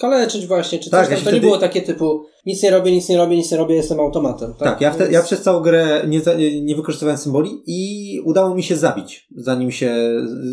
kaleczyć 0.00 0.46
właśnie, 0.46 0.78
czy 0.78 0.90
Tak, 0.90 1.00
coś 1.06 1.14
tam. 1.14 1.18
To 1.18 1.24
nie 1.24 1.36
wtedy- 1.36 1.40
było 1.46 1.58
takie 1.58 1.82
typu 1.82 2.24
nic 2.46 2.62
nie 2.62 2.70
robię, 2.70 2.92
nic 2.92 3.08
nie 3.08 3.16
robię, 3.16 3.36
nic 3.36 3.50
nie 3.52 3.58
robię, 3.58 3.74
jestem 3.74 4.00
automatem. 4.00 4.54
Tak, 4.58 4.68
Tak, 4.68 4.80
ja, 5.00 5.06
ja 5.10 5.22
przez 5.22 5.42
całą 5.42 5.60
grę 5.60 6.04
nie, 6.08 6.20
nie 6.62 6.76
wykorzystywałem 6.76 7.18
symboli 7.18 7.50
i 7.66 8.20
udało 8.24 8.54
mi 8.54 8.62
się 8.62 8.76
zabić, 8.76 9.28
zanim 9.36 9.70
się, 9.70 9.94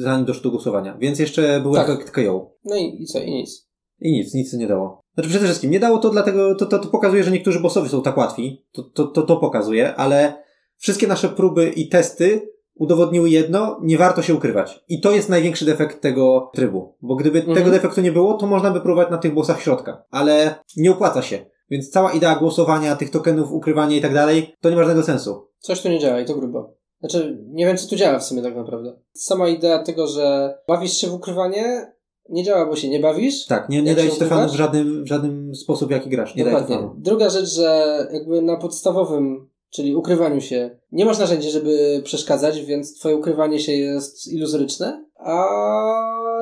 zanim 0.01 0.25
doszło 0.25 0.43
do 0.43 0.51
głosowania. 0.51 0.97
Więc 0.99 1.19
jeszcze 1.19 1.59
był 1.61 1.73
Tak. 1.75 2.11
KO. 2.11 2.51
No 2.65 2.75
i, 2.75 3.01
i 3.03 3.05
co, 3.05 3.19
i 3.19 3.31
nic. 3.31 3.67
I 4.01 4.11
nic, 4.11 4.33
nic 4.33 4.53
nie 4.53 4.67
dało. 4.67 5.02
Znaczy 5.13 5.29
przede 5.29 5.45
wszystkim 5.45 5.71
nie 5.71 5.79
dało 5.79 5.97
to 5.97 6.09
dlatego, 6.09 6.55
to, 6.55 6.65
to, 6.65 6.79
to 6.79 6.87
pokazuje, 6.87 7.23
że 7.23 7.31
niektórzy 7.31 7.59
bossowie 7.59 7.89
są 7.89 8.01
tak 8.01 8.17
łatwi. 8.17 8.65
To, 8.71 8.83
to, 8.83 9.07
to, 9.07 9.21
to 9.21 9.37
pokazuje, 9.37 9.95
ale 9.95 10.43
wszystkie 10.77 11.07
nasze 11.07 11.29
próby 11.29 11.69
i 11.69 11.89
testy 11.89 12.53
udowodniły 12.75 13.29
jedno, 13.29 13.79
nie 13.83 13.97
warto 13.97 14.21
się 14.21 14.35
ukrywać. 14.35 14.83
I 14.87 15.01
to 15.01 15.11
jest 15.11 15.29
największy 15.29 15.65
defekt 15.65 16.01
tego 16.01 16.51
trybu. 16.53 16.97
Bo 17.01 17.15
gdyby 17.15 17.39
Mhm. 17.39 17.57
tego 17.57 17.71
defektu 17.71 18.01
nie 18.01 18.11
było, 18.11 18.33
to 18.33 18.47
można 18.47 18.71
by 18.71 18.81
próbować 18.81 19.11
na 19.11 19.17
tych 19.17 19.33
bossach 19.33 19.61
środka. 19.61 20.03
Ale 20.09 20.55
nie 20.77 20.91
opłaca 20.91 21.21
się. 21.21 21.45
Więc 21.69 21.89
cała 21.89 22.11
idea 22.11 22.35
głosowania, 22.35 22.95
tych 22.95 23.09
tokenów, 23.09 23.51
ukrywania 23.51 23.97
i 23.97 24.01
tak 24.01 24.13
dalej, 24.13 24.55
to 24.61 24.69
nie 24.69 24.75
ma 24.75 24.81
żadnego 24.83 25.03
sensu. 25.03 25.47
Coś 25.59 25.81
tu 25.81 25.89
nie 25.89 25.99
działa 25.99 26.19
i 26.19 26.25
to 26.25 26.35
grubo. 26.35 26.75
Znaczy, 26.99 27.37
nie 27.47 27.65
wiem, 27.65 27.77
co 27.77 27.89
tu 27.89 27.95
działa 27.95 28.19
w 28.19 28.23
sumie 28.23 28.41
tak 28.41 28.55
naprawdę. 28.55 28.93
Sama 29.13 29.47
idea 29.47 29.83
tego, 29.83 30.07
że 30.07 30.55
bawisz 30.67 30.93
się 30.93 31.07
w 31.07 31.13
ukrywanie, 31.13 31.93
nie 32.29 32.43
działa, 32.43 32.65
bo 32.65 32.75
się 32.75 32.89
nie 32.89 32.99
bawisz. 32.99 33.45
Tak, 33.45 33.69
nie, 33.69 33.81
nie 33.81 33.95
daje 33.95 34.09
ci 34.09 34.15
Stefanu 34.15 34.51
w 34.51 34.55
żadnym, 34.55 35.03
w 35.03 35.07
żadnym 35.07 35.55
sposób, 35.55 35.91
jaki 35.91 36.09
grasz. 36.09 36.35
Nie 36.35 36.43
daje 36.43 36.55
Dokładnie. 36.55 36.75
Stefanu. 36.75 36.95
Druga 37.01 37.29
rzecz, 37.29 37.49
że 37.49 37.97
jakby 38.13 38.41
na 38.41 38.57
podstawowym, 38.57 39.49
czyli 39.69 39.95
ukrywaniu 39.95 40.41
się, 40.41 40.79
nie 40.91 41.05
masz 41.05 41.19
narzędzi, 41.19 41.49
żeby 41.49 42.01
przeszkadzać, 42.03 42.61
więc 42.61 42.99
twoje 42.99 43.15
ukrywanie 43.15 43.59
się 43.59 43.71
jest 43.71 44.27
iluzoryczne, 44.27 45.05
a 45.17 45.45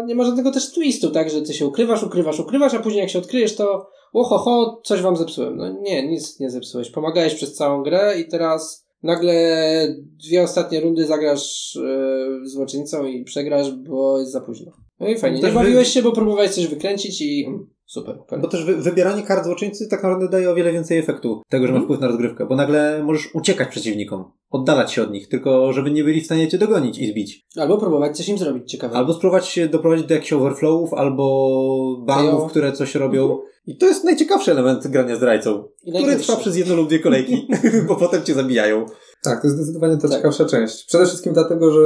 nie 0.05 0.15
ma 0.15 0.23
żadnego 0.23 0.51
też 0.51 0.71
twistu, 0.71 1.11
tak, 1.11 1.29
że 1.29 1.41
ty 1.41 1.53
się 1.53 1.67
ukrywasz, 1.67 2.03
ukrywasz, 2.03 2.39
ukrywasz, 2.39 2.73
a 2.73 2.79
później 2.79 3.01
jak 3.01 3.09
się 3.09 3.19
odkryjesz, 3.19 3.55
to 3.55 3.89
ohoho, 4.13 4.81
coś 4.83 5.01
wam 5.01 5.17
zepsułem. 5.17 5.57
No 5.57 5.69
nie, 5.81 6.07
nic 6.07 6.39
nie 6.39 6.49
zepsułeś. 6.49 6.91
Pomagałeś 6.91 7.35
przez 7.35 7.53
całą 7.53 7.83
grę 7.83 8.19
i 8.19 8.27
teraz 8.27 8.87
nagle 9.03 9.35
dwie 9.97 10.43
ostatnie 10.43 10.79
rundy 10.79 11.05
zagrasz 11.05 11.75
yy, 11.75 12.49
złoczyńcą 12.49 13.05
i 13.05 13.23
przegrasz, 13.23 13.71
bo 13.71 14.19
jest 14.19 14.31
za 14.31 14.41
późno. 14.41 14.71
No 15.01 15.07
i 15.07 15.17
fajnie. 15.17 15.37
Też 15.41 15.45
Nie 15.53 15.59
wy- 15.59 15.63
bawiłeś 15.65 15.87
się, 15.87 16.01
bo 16.01 16.11
próbowałeś 16.11 16.51
coś 16.51 16.67
wykręcić 16.67 17.21
i 17.21 17.45
mm, 17.47 17.67
super. 17.85 18.17
koniec. 18.29 18.45
Bo 18.45 18.51
też 18.51 18.65
wy, 18.65 18.75
wybieranie 18.75 19.23
kart 19.23 19.45
złoczyńcy 19.45 19.87
tak 19.89 20.03
naprawdę 20.03 20.29
daje 20.29 20.49
o 20.51 20.55
wiele 20.55 20.71
więcej 20.73 20.97
efektu 20.97 21.41
tego, 21.49 21.67
że 21.67 21.73
ma 21.73 21.77
Mhm. 21.79 21.83
wpływ 21.85 22.01
na 22.01 22.07
rozgrywkę, 22.07 22.45
bo 22.45 22.55
nagle 22.55 23.03
możesz 23.03 23.35
uciekać 23.35 23.67
przeciwnikom, 23.69 24.23
oddalać 24.49 24.91
się 24.93 25.03
od 25.03 25.11
nich, 25.11 25.27
tylko 25.29 25.73
żeby 25.73 25.91
nie 25.91 26.03
byli 26.03 26.21
w 26.21 26.25
stanie 26.25 26.47
cię 26.47 26.57
dogonić 26.57 26.99
i 26.99 27.07
zbić. 27.07 27.45
Albo 27.57 27.77
próbować 27.77 28.17
coś 28.17 28.29
im 28.29 28.37
zrobić 28.37 28.71
ciekawe. 28.71 28.95
Albo 28.95 29.13
spróbować 29.13 29.47
się 29.47 29.67
doprowadzić 29.67 30.05
do 30.07 30.13
jakichś 30.13 30.33
overflowów, 30.33 30.93
albo 30.93 32.03
banów, 32.07 32.51
które 32.51 32.71
coś 32.71 32.95
robią. 32.95 33.37
I 33.65 33.77
to 33.77 33.85
jest 33.85 34.03
najciekawszy 34.03 34.51
element 34.51 34.87
grania 34.87 35.15
zdrajcą. 35.15 35.63
I 35.83 35.91
który 35.93 36.15
trwa 36.15 36.35
przez 36.35 36.57
jedną 36.57 36.75
lub 36.75 36.87
dwie 36.87 36.99
kolejki, 36.99 37.47
bo 37.87 37.95
potem 37.95 38.23
cię 38.23 38.33
zabijają. 38.33 38.85
Tak, 39.23 39.41
to 39.41 39.47
jest 39.47 39.57
zdecydowanie 39.57 39.97
ta 39.97 40.07
Tak. 40.07 40.17
ciekawsza 40.17 40.45
część. 40.45 40.85
Przede 40.85 41.05
wszystkim 41.05 41.33
dlatego, 41.33 41.71
że 41.71 41.81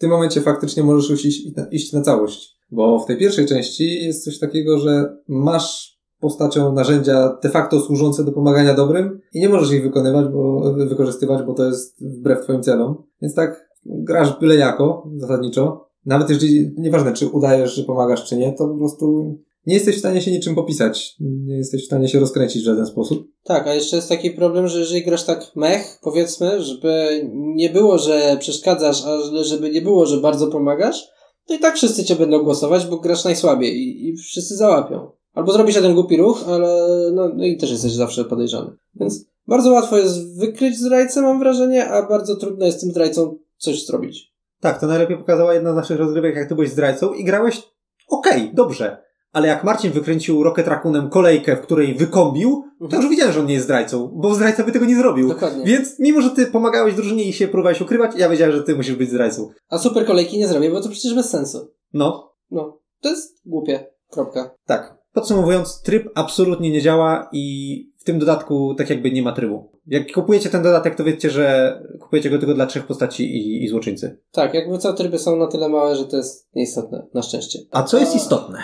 tym 0.00 0.10
momencie 0.10 0.40
faktycznie 0.40 0.82
możesz 0.82 1.10
już 1.10 1.24
iść, 1.24 1.46
iść 1.70 1.92
na 1.92 2.00
całość. 2.00 2.60
Bo 2.70 2.98
w 2.98 3.06
tej 3.06 3.16
pierwszej 3.16 3.46
części 3.46 4.04
jest 4.04 4.24
coś 4.24 4.38
takiego, 4.38 4.78
że 4.78 5.16
masz 5.28 6.00
postacią 6.20 6.72
narzędzia 6.72 7.38
de 7.42 7.48
facto 7.48 7.80
służące 7.80 8.24
do 8.24 8.32
pomagania 8.32 8.74
dobrym 8.74 9.20
i 9.34 9.40
nie 9.40 9.48
możesz 9.48 9.72
ich 9.72 9.82
wykonywać, 9.82 10.26
bo, 10.32 10.74
wykorzystywać, 10.88 11.46
bo 11.46 11.54
to 11.54 11.66
jest 11.66 12.04
wbrew 12.04 12.40
twoim 12.42 12.62
celom. 12.62 13.02
Więc 13.22 13.34
tak, 13.34 13.68
grasz 13.86 14.40
byle 14.40 14.56
jako, 14.56 15.08
zasadniczo. 15.16 15.90
Nawet 16.06 16.30
jeżeli, 16.30 16.74
nieważne 16.78 17.12
czy 17.12 17.28
udajesz, 17.28 17.74
że 17.74 17.84
pomagasz, 17.84 18.24
czy 18.24 18.36
nie, 18.36 18.52
to 18.52 18.68
po 18.68 18.78
prostu 18.78 19.38
nie 19.66 19.74
jesteś 19.74 19.96
w 19.96 19.98
stanie 19.98 20.20
się 20.20 20.30
niczym 20.30 20.54
popisać. 20.54 21.14
Nie 21.20 21.56
jesteś 21.56 21.82
w 21.82 21.86
stanie 21.86 22.08
się 22.08 22.20
rozkręcić 22.20 22.62
w 22.62 22.64
żaden 22.64 22.86
sposób. 22.86 23.26
Tak, 23.44 23.66
a 23.66 23.74
jeszcze 23.74 23.96
jest 23.96 24.08
taki 24.08 24.30
problem, 24.30 24.68
że 24.68 24.78
jeżeli 24.78 25.04
grasz 25.04 25.24
tak 25.24 25.56
mech, 25.56 25.98
powiedzmy, 26.02 26.62
żeby 26.62 27.22
nie 27.34 27.70
było, 27.70 27.98
że 27.98 28.36
przeszkadzasz, 28.40 29.04
a 29.06 29.42
żeby 29.44 29.70
nie 29.70 29.82
było, 29.82 30.06
że 30.06 30.20
bardzo 30.20 30.46
pomagasz, 30.46 31.08
to 31.46 31.54
i 31.54 31.58
tak 31.58 31.76
wszyscy 31.76 32.04
cię 32.04 32.16
będą 32.16 32.42
głosować, 32.42 32.86
bo 32.86 32.96
grasz 32.96 33.24
najsłabiej 33.24 33.76
i, 33.76 34.08
i 34.08 34.16
wszyscy 34.16 34.56
załapią. 34.56 35.10
Albo 35.32 35.52
zrobisz 35.52 35.76
jeden 35.76 35.94
głupi 35.94 36.16
ruch, 36.16 36.44
ale 36.48 36.88
no, 37.12 37.28
no 37.36 37.44
i 37.44 37.56
też 37.56 37.70
jesteś 37.70 37.92
zawsze 37.92 38.24
podejrzany. 38.24 38.70
Więc 38.94 39.24
bardzo 39.46 39.72
łatwo 39.72 39.98
jest 39.98 40.38
wykryć 40.38 40.78
zdrajcę, 40.78 41.22
mam 41.22 41.38
wrażenie, 41.38 41.88
a 41.88 42.08
bardzo 42.08 42.36
trudno 42.36 42.66
jest 42.66 42.80
tym 42.80 42.90
zdrajcą 42.90 43.38
coś 43.56 43.86
zrobić. 43.86 44.34
Tak, 44.60 44.80
to 44.80 44.86
najlepiej 44.86 45.18
pokazała 45.18 45.54
jedna 45.54 45.72
z 45.72 45.76
naszych 45.76 45.98
rozgrywek, 45.98 46.36
jak 46.36 46.48
ty 46.48 46.54
byłeś 46.54 46.70
zdrajcą 46.70 47.12
i 47.12 47.24
grałeś 47.24 47.62
okej, 48.08 48.50
dobrze. 48.54 49.09
Ale 49.32 49.48
jak 49.48 49.64
Marcin 49.64 49.92
wykręcił 49.92 50.42
Rocket 50.42 50.68
Raccoonem 50.68 51.10
kolejkę, 51.10 51.56
w 51.56 51.60
której 51.60 51.94
wykombił, 51.94 52.64
to 52.78 52.84
Mhm. 52.84 53.02
już 53.02 53.10
wiedziałem, 53.10 53.32
że 53.32 53.40
on 53.40 53.46
nie 53.46 53.54
jest 53.54 53.64
zdrajcą, 53.64 54.10
bo 54.14 54.34
zdrajca 54.34 54.64
by 54.64 54.72
tego 54.72 54.84
nie 54.86 54.96
zrobił. 54.96 55.28
Dokładnie. 55.28 55.64
Więc 55.64 55.98
mimo, 55.98 56.20
że 56.20 56.30
ty 56.30 56.46
pomagałeś 56.46 56.94
drużynie 56.94 57.24
i 57.24 57.32
się 57.32 57.48
próbowałeś 57.48 57.80
ukrywać, 57.80 58.10
ja 58.16 58.28
wiedziałem, 58.28 58.56
że 58.56 58.62
ty 58.62 58.76
musisz 58.76 58.94
być 58.94 59.08
zdrajcą. 59.10 59.48
A 59.68 59.78
super 59.78 60.06
kolejki 60.06 60.38
nie 60.38 60.48
zrobię, 60.48 60.70
bo 60.70 60.80
to 60.80 60.88
przecież 60.88 61.14
bez 61.14 61.30
sensu. 61.30 61.72
No, 61.92 62.32
No, 62.50 62.80
to 63.00 63.08
jest 63.08 63.40
głupie. 63.46 63.86
Kropka. 64.10 64.54
tak. 64.66 65.00
Podsumowując, 65.12 65.82
tryb 65.82 66.08
absolutnie 66.14 66.70
nie 66.70 66.82
działa 66.82 67.28
i 67.32 67.76
w 68.00 68.04
tym 68.04 68.18
dodatku 68.18 68.74
tak 68.78 68.90
jakby 68.90 69.10
nie 69.10 69.22
ma 69.22 69.32
trybu. 69.32 69.70
Jak 69.86 70.12
kupujecie 70.12 70.50
ten 70.50 70.62
dodatek, 70.62 70.94
to 70.94 71.04
wiecie, 71.04 71.30
że 71.30 71.76
kupujecie 72.00 72.30
go 72.30 72.38
tylko 72.38 72.54
dla 72.54 72.66
trzech 72.66 72.86
postaci 72.86 73.24
i, 73.36 73.64
i 73.64 73.68
złoczyńcy. 73.68 74.18
Tak, 74.32 74.54
jakby 74.54 74.78
co 74.78 74.92
tryby 74.92 75.18
są 75.18 75.36
na 75.36 75.46
tyle 75.46 75.68
małe, 75.68 75.96
że 75.96 76.04
to 76.04 76.16
jest 76.16 76.48
nieistotne, 76.54 77.06
na 77.14 77.22
szczęście. 77.22 77.58
A 77.70 77.82
co 77.82 77.98
jest 77.98 78.16
istotne 78.16 78.58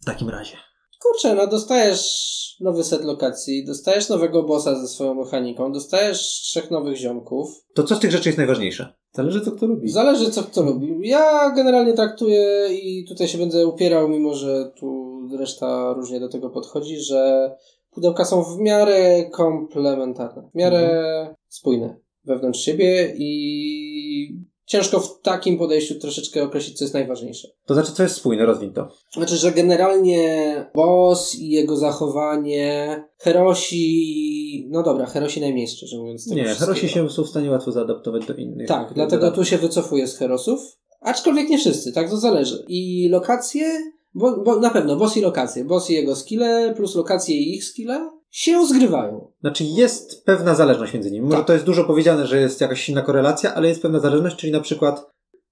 w 0.00 0.04
takim 0.04 0.28
razie? 0.28 0.56
Kurczę, 1.02 1.34
no 1.34 1.46
dostajesz 1.46 2.28
nowy 2.60 2.84
set 2.84 3.04
lokacji, 3.04 3.64
dostajesz 3.64 4.08
nowego 4.08 4.42
bossa 4.42 4.80
ze 4.80 4.88
swoją 4.88 5.14
mechaniką, 5.14 5.72
dostajesz 5.72 6.20
trzech 6.20 6.70
nowych 6.70 6.96
ziomków. 6.96 7.64
To 7.74 7.84
co 7.84 7.96
z 7.96 8.00
tych 8.00 8.10
rzeczy 8.10 8.28
jest 8.28 8.38
najważniejsze? 8.38 8.94
Zależy 9.12 9.40
co 9.40 9.52
kto 9.52 9.66
lubi. 9.66 9.88
Zależy 9.90 10.30
co 10.30 10.42
kto 10.42 10.62
lubi. 10.62 11.08
Ja 11.08 11.50
generalnie 11.50 11.92
traktuję 11.92 12.68
i 12.82 13.04
tutaj 13.08 13.28
się 13.28 13.38
będę 13.38 13.66
upierał, 13.66 14.08
mimo 14.08 14.34
że 14.34 14.72
tu 14.80 15.20
reszta 15.38 15.92
różnie 15.92 16.20
do 16.20 16.28
tego 16.28 16.50
podchodzi, 16.50 17.00
że 17.00 17.50
pudełka 17.90 18.24
są 18.24 18.42
w 18.42 18.58
miarę 18.58 19.30
komplementarne, 19.30 20.50
w 20.52 20.54
miarę 20.54 21.34
spójne 21.48 21.96
wewnątrz 22.24 22.60
siebie 22.60 23.14
i 23.16 24.48
ciężko 24.68 25.00
w 25.00 25.20
takim 25.20 25.58
podejściu 25.58 25.94
troszeczkę 25.98 26.42
określić, 26.42 26.78
co 26.78 26.84
jest 26.84 26.94
najważniejsze. 26.94 27.48
To 27.66 27.74
znaczy, 27.74 27.92
co 27.92 28.02
jest 28.02 28.14
spójne, 28.14 28.46
rozwin 28.46 28.72
to. 28.72 28.88
Znaczy, 29.12 29.36
że 29.36 29.52
generalnie 29.52 30.70
boss 30.74 31.34
i 31.34 31.48
jego 31.48 31.76
zachowanie, 31.76 33.04
Herosi, 33.18 34.68
no 34.70 34.82
dobra, 34.82 35.06
Herosi 35.06 35.40
najmniej 35.40 35.68
szczerze 35.68 35.98
mówiąc. 35.98 36.26
Nie. 36.26 36.44
Herosi 36.44 36.88
się 36.88 37.10
są 37.10 37.24
w 37.24 37.28
stanie 37.28 37.50
łatwo 37.50 37.72
zaadaptować 37.72 38.26
do 38.26 38.34
innych. 38.34 38.68
Tak, 38.68 38.94
dlatego 38.94 39.20
dodatków. 39.20 39.44
tu 39.44 39.50
się 39.50 39.58
wycofuję 39.58 40.06
z 40.06 40.16
Herosów. 40.16 40.60
Aczkolwiek 41.00 41.48
nie 41.48 41.58
wszyscy, 41.58 41.92
tak 41.92 42.10
to 42.10 42.16
zależy. 42.16 42.64
I 42.68 43.08
lokacje, 43.08 43.70
bo, 44.14 44.42
bo 44.42 44.60
na 44.60 44.70
pewno 44.70 44.96
boss 44.96 45.16
i 45.16 45.20
lokacje, 45.20 45.64
boss 45.64 45.90
i 45.90 45.94
jego 45.94 46.16
skille 46.16 46.74
plus 46.76 46.94
lokacje 46.94 47.36
i 47.36 47.54
ich 47.54 47.64
skille 47.64 48.10
się 48.30 48.66
zgrywają. 48.66 49.32
Znaczy 49.40 49.64
jest 49.64 50.24
pewna 50.24 50.54
zależność 50.54 50.94
między 50.94 51.10
nimi. 51.10 51.24
Może 51.26 51.36
Tak. 51.36 51.46
to 51.46 51.52
jest 51.52 51.64
dużo 51.64 51.84
powiedziane, 51.84 52.26
że 52.26 52.40
jest 52.40 52.60
jakaś 52.60 52.80
silna 52.80 53.02
korelacja, 53.02 53.54
ale 53.54 53.68
jest 53.68 53.82
pewna 53.82 54.00
zależność, 54.00 54.36
czyli 54.36 54.52
na 54.52 54.60
przykład 54.60 55.06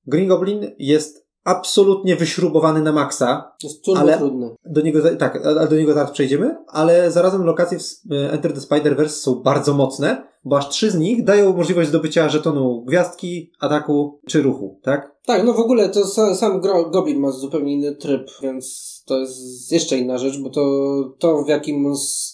Green 0.06 0.28
Goblin 0.28 0.70
jest 0.78 1.26
absolutnie 1.44 2.16
wyśrubowany 2.16 2.82
na 2.82 2.92
maksa. 2.92 3.52
To 3.62 3.68
jest 3.68 3.84
turbo 3.84 4.00
Ale- 4.00 4.18
trudne. 4.18 4.50
Do 4.64 4.80
niego, 4.80 5.16
tak, 5.16 5.42
do 5.70 5.76
niego 5.76 5.94
zaraz 5.94 6.10
przejdziemy, 6.10 6.56
ale 6.68 7.10
zarazem 7.10 7.44
lokacje 7.44 7.78
w 7.78 7.80
s- 7.80 8.06
Enter 8.30 8.52
the 8.52 8.60
Spider-Verse 8.60 9.08
są 9.08 9.34
bardzo 9.34 9.74
mocne, 9.74 10.26
bo 10.48 10.56
aż 10.58 10.68
trzy 10.68 10.90
z 10.90 10.94
nich 10.94 11.24
dają 11.24 11.56
możliwość 11.56 11.88
zdobycia 11.88 12.28
żetonu 12.28 12.84
gwiazdki, 12.88 13.50
ataku 13.60 14.20
czy 14.28 14.42
ruchu, 14.42 14.80
tak? 14.82 15.00
Tak, 15.26 15.44
no 15.44 15.52
w 15.52 15.60
ogóle 15.60 15.88
to 15.88 16.00
sa, 16.06 16.34
sam 16.34 16.60
Gro- 16.60 16.90
Goblin 16.90 17.18
ma 17.20 17.30
zupełnie 17.30 17.72
inny 17.72 17.96
tryb, 17.96 18.30
więc 18.42 18.64
to 19.06 19.18
jest 19.18 19.72
jeszcze 19.72 19.98
inna 19.98 20.18
rzecz, 20.18 20.38
bo 20.38 20.50
to, 20.50 20.62
to 21.18 21.42
w 21.44 21.48
jakim 21.48 21.92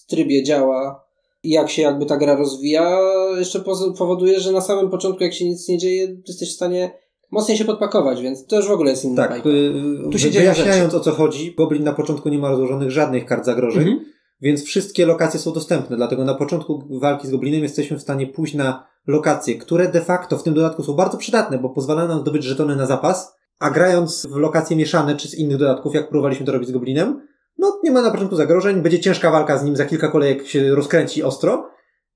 trybie 0.09 0.43
działa 0.43 1.05
i 1.43 1.51
jak 1.51 1.71
się 1.71 1.83
jakby 1.83 2.07
ta 2.07 2.17
gra 2.17 2.37
rozwija, 2.37 2.99
jeszcze 3.39 3.61
powoduje, 3.99 4.41
że 4.41 4.53
na 4.53 4.61
samym 4.61 4.91
początku, 4.91 5.25
jak 5.25 5.35
się 5.35 5.45
nic 5.49 5.69
nie 5.69 5.79
dzieje, 5.79 6.17
jesteś 6.29 6.51
w 6.53 6.57
stanie 6.57 6.91
mocniej 7.31 7.57
się 7.59 7.65
podpakować, 7.65 8.23
więc 8.23 8.47
to 8.47 8.57
już 8.57 8.69
w 8.69 8.71
ogóle 8.73 8.91
jest 8.91 9.05
inna 9.05 9.17
Tak, 9.23 9.31
bajka. 9.31 9.49
y, 9.49 10.11
Tu 10.13 10.19
się 10.19 10.31
wyjaśniając 10.31 10.95
o 10.95 11.01
co 11.01 11.11
chodzi, 11.11 11.55
Goblin 11.59 11.85
na 11.85 11.93
początku 11.93 12.29
nie 12.29 12.39
ma 12.39 12.51
rozłożonych 12.51 12.91
żadnych 12.91 13.25
kart 13.27 13.45
zagrożeń, 13.45 13.83
Mhm. 13.89 14.05
Więc 14.43 14.65
wszystkie 14.65 15.07
lokacje 15.07 15.41
są 15.41 15.53
dostępne, 15.53 15.97
dlatego 15.97 16.25
na 16.25 16.35
początku 16.35 16.99
walki 17.01 17.29
z 17.29 17.31
Goblinem 17.31 17.63
jesteśmy 17.63 17.99
w 17.99 18.03
stanie 18.03 18.27
pójść 18.27 18.55
na 18.55 18.87
lokacje, 19.07 19.59
które 19.59 19.89
de 19.89 20.01
facto 20.01 20.39
w 20.39 20.43
tym 20.43 20.55
dodatku 20.55 20.83
są 20.83 20.93
bardzo 20.93 21.19
przydatne, 21.19 21.59
bo 21.59 21.71
pozwalają 21.71 22.09
nam 22.09 22.21
zdobyć 22.21 22.45
żetony 22.45 22.77
na 22.77 22.87
zapas, 22.87 23.35
a 23.59 23.71
grając 23.71 24.27
w 24.27 24.37
lokacje 24.37 24.77
mieszane 24.77 25.17
czy 25.17 25.29
z 25.29 25.35
innych 25.35 25.57
dodatków, 25.57 25.95
jak 25.95 26.09
próbowaliśmy 26.09 26.47
to 26.47 26.53
robić 26.53 26.69
z 26.69 26.73
Goblinem, 26.73 27.27
no 27.59 27.81
nie 27.85 27.91
ma 27.91 28.03
na 28.03 28.11
początku 28.11 28.37
zagrożeń, 28.37 28.83
będzie 28.83 29.01
ciężka 29.01 29.31
walka 29.31 29.59
z 29.59 29.65
nim, 29.65 29.77
za 29.77 29.85
kilka 29.85 30.09
kolejek 30.09 30.47
się 30.47 30.75
rozkręci 30.75 31.23
ostro, 31.23 31.69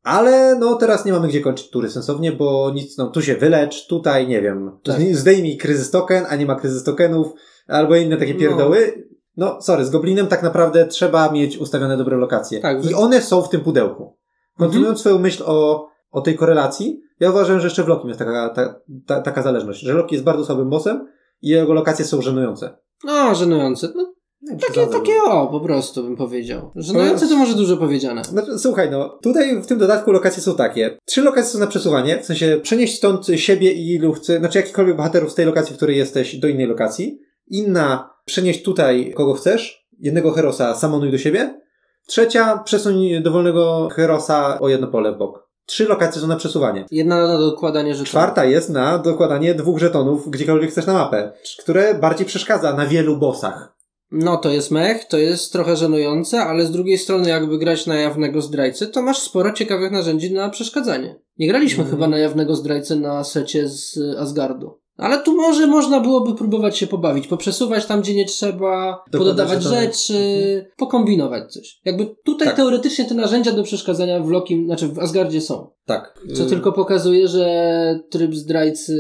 ale 0.03 0.57
no 0.61 0.75
teraz 0.75 1.05
nie 1.05 1.13
mamy 1.13 1.29
gdzie 1.29 1.41
kończyć 1.41 1.71
tury 1.71 1.91
sensownie, 1.91 2.33
bo 2.33 2.73
nic, 2.75 2.99
no 2.99 3.11
tu 3.11 3.23
się 3.23 3.35
wylecz, 3.35 3.87
tutaj 3.87 4.29
nie 4.29 4.43
wiem, 4.43 4.79
Tak. 4.85 5.01
zdejmij 5.17 5.57
kryzys 5.57 5.91
token, 5.91 6.25
a 6.29 6.37
nie 6.37 6.47
ma 6.47 6.55
kryzys 6.55 6.85
tokenów, 6.85 7.27
albo 7.69 7.97
inne 7.97 8.17
takie 8.17 8.35
No. 8.35 8.41
pierdoły. 8.41 8.93
No, 8.97 9.16
sorry, 9.61 9.85
z 9.85 9.91
Goblinem 9.91 10.27
tak 10.27 10.43
naprawdę 10.43 10.87
trzeba 10.87 11.33
mieć 11.33 11.59
ustawione 11.59 11.97
dobre 11.97 12.17
lokacje. 12.17 12.61
Tak, 12.61 12.85
I 12.85 12.95
one 12.95 13.23
są 13.23 13.43
w 13.43 13.49
tym 13.49 13.61
pudełku. 13.61 14.17
Kontynuując 14.59 15.01
swoją 15.01 15.19
myśl 15.19 15.43
o, 15.47 15.89
o 16.11 16.21
tej 16.21 16.37
korelacji, 16.37 17.01
ja 17.21 17.31
uważam, 17.31 17.61
że 17.61 17.67
jeszcze 17.67 17.85
w 17.85 17.89
Lokim 17.89 18.09
jest 18.09 18.19
taka, 18.19 18.49
ta, 18.49 18.81
ta, 19.07 19.21
taka 19.21 19.43
zależność, 19.43 19.81
że 19.81 19.93
Loki 19.93 20.15
jest 20.15 20.25
bardzo 20.25 20.45
słabym 20.45 20.71
bossem 20.71 21.09
i 21.43 21.49
jego 21.49 21.73
lokacje 21.73 22.05
są 22.05 22.23
żenujące. 22.23 22.79
No, 23.05 23.35
żenujące. 23.35 23.89
No, 23.95 24.15
Nie, 24.43 24.57
takie, 24.57 24.87
takie 24.87 25.13
o, 25.27 25.47
po 25.47 25.61
prostu 25.61 26.03
bym 26.03 26.17
powiedział. 26.17 26.71
Żenujące 26.77 27.29
to 27.29 27.37
może 27.37 27.55
dużo 27.55 27.77
powiedziane. 27.77 28.25
Znaczy, 28.25 28.59
słuchaj, 28.59 28.91
no, 28.91 29.19
tutaj 29.23 29.63
w 29.63 29.67
tym 29.67 29.79
dodatku 29.79 30.13
lokacje 30.13 30.43
są 30.43 30.55
takie. 30.55 30.99
Trzy 31.05 31.23
lokacje 31.23 31.51
są 31.51 31.59
na 31.59 31.67
przesuwanie, 31.67 32.23
w 32.23 32.27
sensie 32.27 32.61
przenieść 32.63 32.97
stąd 32.97 33.27
siebie 33.37 33.73
i 33.73 33.95
ilu 33.95 34.13
chce, 34.13 34.39
znaczy 34.39 34.59
jakikolwiek 34.59 34.97
bohaterów 34.97 35.33
z 35.33 35.35
tej 35.35 35.47
lokacji, 35.47 35.75
w 35.75 35.77
której 35.77 35.97
jesteś, 35.97 36.37
do 36.37 36.49
innej 36.49 36.67
lokacji. 36.67 37.21
Inna, 37.49 38.11
przenieść 38.25 38.63
tutaj 38.63 39.13
kogo 39.17 39.35
chcesz. 39.35 39.87
Jednego 39.99 40.31
herosa 40.33 40.75
samonuj 40.75 41.11
do 41.11 41.19
siebie. 41.19 41.61
Trzecia, 42.07 42.59
przesuń 42.65 43.23
dowolnego 43.23 43.89
herosa 43.93 44.59
o 44.61 44.69
jedno 44.69 44.87
pole 44.87 45.13
w 45.13 45.19
bok. 45.19 45.47
Trzy 45.67 45.85
lokacje 45.85 46.21
są 46.21 46.27
na 46.27 46.37
przesuwanie. 46.37 46.85
Jedna 46.91 47.27
na 47.27 47.39
dokładanie 47.39 47.95
rzeczy. 47.95 48.11
Czwarta 48.11 48.45
jest 48.45 48.71
na 48.71 48.99
dokładanie 48.99 49.55
dwóch 49.55 49.79
żetonów 49.79 50.31
gdziekolwiek 50.31 50.71
chcesz 50.71 50.87
na 50.87 50.93
mapę, 50.93 51.33
które 51.59 51.95
bardziej 51.95 52.27
przeszkadza 52.27 52.73
na 52.73 52.87
wielu 52.87 53.17
bossach. 53.17 53.77
No 54.11 54.37
to 54.37 54.51
jest 54.51 54.71
mech, 54.71 55.05
to 55.05 55.19
jest 55.19 55.53
trochę 55.53 55.77
żenujące, 55.77 56.41
ale 56.41 56.67
z 56.67 56.71
drugiej 56.71 56.99
strony 56.99 57.29
jakby 57.29 57.59
grać 57.59 57.87
na 57.87 57.95
jawnego 57.97 58.41
zdrajcę, 58.43 58.87
to 58.87 59.03
masz 59.03 59.19
sporo 59.19 59.53
ciekawych 59.53 59.91
narzędzi 59.93 60.33
na 60.35 60.51
przeszkadzanie. 60.51 61.21
Nie 61.39 61.49
graliśmy 61.49 61.85
Mhm. 61.85 61.97
chyba 61.97 62.09
na 62.09 62.19
jawnego 62.19 62.55
zdrajcę 62.55 62.97
na 62.97 63.25
secie 63.25 63.69
z 63.69 63.99
Asgardu. 64.19 64.81
Ale 64.97 65.23
tu 65.23 65.37
może 65.37 65.67
można 65.67 66.01
byłoby 66.01 66.35
próbować 66.35 66.79
się 66.79 66.87
pobawić, 66.87 67.27
poprzesuwać 67.27 67.87
tam, 67.87 68.01
gdzie 68.01 68.15
nie 68.15 68.25
trzeba, 68.25 69.05
pododawać 69.13 69.63
żetony. 69.63 69.81
rzeczy, 69.83 70.67
pokombinować 70.77 71.53
coś. 71.53 71.81
Jakby 71.85 72.07
tutaj 72.25 72.49
Tak. 72.49 72.57
teoretycznie 72.57 73.05
te 73.05 73.15
narzędzia 73.15 73.53
do 73.53 73.63
przeszkadzania 73.63 74.21
w 74.21 74.31
Lokim, 74.31 74.67
znaczy 74.67 74.89
w 74.89 74.99
Asgardzie 74.99 75.41
są. 75.41 75.71
Tak. 75.87 76.19
Co 76.35 76.43
Y, 76.43 76.47
tylko 76.47 76.73
pokazuje, 76.73 77.29
że 77.29 78.01
tryb 78.11 78.35
zdrajcy 78.35 78.97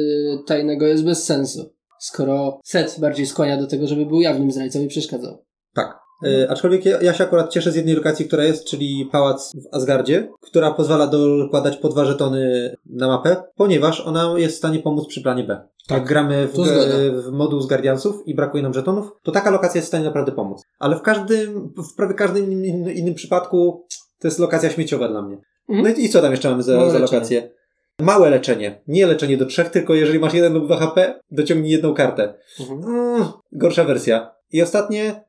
tajnego 0.46 0.86
jest 0.86 1.04
bez 1.04 1.24
sensu. 1.24 1.72
Skoro 2.00 2.60
set 2.64 2.96
bardziej 3.00 3.26
skłania 3.26 3.56
do 3.56 3.66
tego, 3.66 3.86
żeby 3.86 4.06
był 4.06 4.20
jawnym 4.20 4.50
zdrajcą 4.50 4.80
i 4.80 4.88
przeszkadzał. 4.88 5.45
Y, 6.24 6.50
aczkolwiek 6.50 6.84
ja, 6.84 7.02
ja 7.02 7.14
się 7.14 7.24
akurat 7.24 7.50
cieszę 7.50 7.72
z 7.72 7.76
jednej 7.76 7.94
lokacji, 7.94 8.26
która 8.26 8.44
jest, 8.44 8.64
czyli 8.64 9.08
pałac 9.12 9.52
w 9.52 9.74
Asgardzie, 9.74 10.28
która 10.40 10.70
pozwala 10.70 11.06
dokładać 11.06 11.76
po 11.76 11.88
dwa 11.88 12.04
żetony 12.04 12.74
na 12.86 13.08
mapę, 13.08 13.36
ponieważ 13.56 14.00
ona 14.00 14.34
jest 14.36 14.54
w 14.54 14.58
stanie 14.58 14.78
pomóc 14.78 15.06
przy 15.06 15.22
planie 15.22 15.44
B. 15.44 15.68
Tak. 15.88 15.98
Jak 15.98 16.08
gramy 16.08 16.48
w, 16.48 16.56
w 17.22 17.32
moduł 17.32 17.60
z 17.60 17.66
Guardiansów 17.66 18.22
i 18.26 18.34
brakuje 18.34 18.62
nam 18.62 18.74
żetonów, 18.74 19.12
to 19.22 19.32
taka 19.32 19.50
lokacja 19.50 19.78
jest 19.78 19.86
w 19.86 19.88
stanie 19.88 20.04
naprawdę 20.04 20.32
pomóc. 20.32 20.62
Ale 20.78 20.96
w 20.96 21.02
każdym, 21.02 21.72
w 21.92 21.96
prawie 21.96 22.14
każdym 22.14 22.52
innym, 22.52 22.94
innym 22.94 23.14
przypadku 23.14 23.86
to 24.18 24.28
jest 24.28 24.38
lokacja 24.38 24.70
śmieciowa 24.70 25.08
dla 25.08 25.22
mnie. 25.22 25.36
Mhm. 25.68 25.82
No 25.82 26.02
i, 26.02 26.04
i 26.04 26.08
co 26.08 26.22
tam 26.22 26.30
jeszcze 26.30 26.50
mamy 26.50 26.62
za, 26.62 26.90
za 26.90 26.98
lokację? 26.98 27.50
Małe 28.00 28.30
leczenie. 28.30 28.82
Nie 28.88 29.06
leczenie 29.06 29.36
do 29.36 29.46
trzech, 29.46 29.68
tylko 29.68 29.94
jeżeli 29.94 30.18
masz 30.18 30.34
jeden 30.34 30.52
lub 30.52 30.66
dwa 30.66 30.76
HP, 30.76 31.20
dociągnij 31.30 31.72
jedną 31.72 31.94
kartę. 31.94 32.34
Mm, 32.70 33.24
gorsza 33.52 33.84
wersja. 33.84 34.30
I 34.52 34.62
ostatnie. 34.62 35.25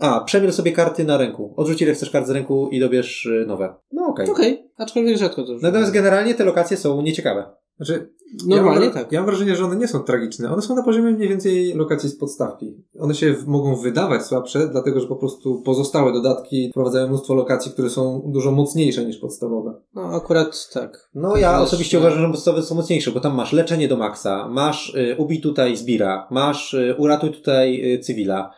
A, 0.00 0.20
przemiel 0.20 0.52
sobie 0.52 0.72
karty 0.72 1.04
na 1.04 1.16
ręku. 1.16 1.54
Odrzuć 1.56 1.82
ile 1.82 1.94
chcesz 1.94 2.10
kart 2.10 2.26
z 2.26 2.30
ręku 2.30 2.68
i 2.72 2.80
dobierz 2.80 3.26
y, 3.26 3.44
nowe. 3.46 3.74
No 3.92 4.06
okej. 4.06 4.30
Okej, 4.30 4.70
aczkolwiek 4.76 5.18
rzadko 5.18 5.42
to 5.42 5.52
Natomiast 5.62 5.92
generalnie 5.92 6.34
te 6.34 6.44
lokacje 6.44 6.76
są 6.76 7.02
nieciekawe. 7.02 7.50
Znaczy, 7.76 8.10
Normalnie 8.46 8.86
ja 8.86 8.92
mam, 8.92 9.04
tak. 9.04 9.12
Ja 9.12 9.20
mam 9.20 9.26
wrażenie, 9.26 9.56
że 9.56 9.64
one 9.64 9.76
nie 9.76 9.88
są 9.88 10.00
tragiczne. 10.00 10.52
One 10.52 10.62
są 10.62 10.76
na 10.76 10.82
poziomie 10.82 11.10
mniej 11.10 11.28
więcej 11.28 11.74
lokacji 11.74 12.08
z 12.08 12.16
podstawki. 12.16 12.84
One 13.00 13.14
się 13.14 13.34
w, 13.34 13.46
mogą 13.46 13.76
wydawać 13.76 14.22
słabsze, 14.22 14.68
dlatego 14.68 15.00
że 15.00 15.06
po 15.06 15.16
prostu 15.16 15.62
pozostałe 15.62 16.12
dodatki 16.12 16.68
wprowadzają 16.70 17.08
mnóstwo 17.08 17.34
lokacji, 17.34 17.72
które 17.72 17.90
są 17.90 18.22
dużo 18.26 18.52
mocniejsze 18.52 19.04
niż 19.04 19.18
podstawowe. 19.18 19.74
No 19.94 20.02
akurat 20.02 20.68
tak. 20.72 21.10
No 21.14 21.36
ja 21.36 21.52
Wiesz, 21.52 21.62
osobiście 21.62 21.96
no. 21.96 22.00
uważam, 22.00 22.22
że 22.22 22.30
podstawowe 22.30 22.62
są 22.62 22.74
mocniejsze, 22.74 23.10
bo 23.10 23.20
tam 23.20 23.34
masz 23.34 23.52
leczenie 23.52 23.88
do 23.88 23.96
maksa, 23.96 24.48
masz 24.48 24.94
y, 24.94 25.16
ubij 25.18 25.40
tutaj 25.40 25.76
zbira, 25.76 26.28
masz 26.30 26.74
y, 26.74 26.94
uratuj 26.98 27.30
tutaj 27.30 27.94
y, 27.94 27.98
cywila. 27.98 28.50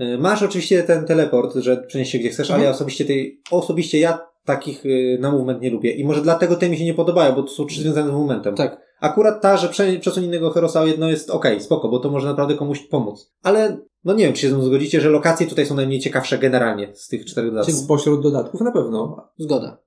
Y, 0.00 0.18
masz 0.18 0.42
oczywiście 0.42 0.82
ten 0.82 1.04
teleport, 1.04 1.54
że 1.56 1.76
przenieś 1.76 2.10
się 2.10 2.18
gdzie 2.18 2.28
chcesz, 2.28 2.50
ale 2.50 2.56
Mhm. 2.56 2.64
ja 2.70 2.74
osobiście 2.76 3.04
tej, 3.04 3.40
osobiście 3.50 3.98
ja 3.98 4.18
takich 4.44 4.86
y, 4.86 5.18
na 5.20 5.30
movement 5.32 5.60
nie 5.62 5.70
lubię. 5.70 5.90
I 5.92 6.04
może 6.04 6.22
dlatego 6.22 6.56
te 6.56 6.68
mi 6.68 6.76
się 6.78 6.84
nie 6.84 6.94
podobają, 6.94 7.34
bo 7.34 7.42
to 7.42 7.48
są 7.48 7.66
trzy 7.66 7.80
związane 7.82 8.08
z 8.08 8.12
momentem. 8.12 8.54
Tak. 8.54 8.86
Akurat 9.00 9.42
ta, 9.42 9.56
że 9.56 9.68
prze- 9.68 9.98
przesuń 9.98 10.24
innego 10.24 10.50
herosa 10.50 10.80
o 10.80 10.86
jedno 10.86 11.08
jest 11.08 11.30
okej, 11.30 11.60
spoko, 11.60 11.88
bo 11.88 11.98
to 11.98 12.10
może 12.10 12.26
naprawdę 12.28 12.54
komuś 12.54 12.80
pomóc. 12.80 13.32
Ale, 13.42 13.76
no 14.04 14.14
nie 14.14 14.24
wiem, 14.24 14.32
czy 14.34 14.40
się 14.42 14.48
ze 14.48 14.54
mną 14.56 14.64
zgodzicie, 14.64 15.00
że 15.00 15.10
lokacje 15.10 15.46
tutaj 15.46 15.66
są 15.66 15.74
najmniej 15.74 16.00
ciekawsze 16.00 16.38
generalnie 16.38 16.88
z 16.94 17.08
tych 17.08 17.24
czterech 17.24 17.50
dodatków. 17.50 17.74
Spośród 17.74 18.22
dodatków 18.22 18.60
na 18.60 18.72
pewno. 18.72 19.28
Zgoda. 19.38 19.78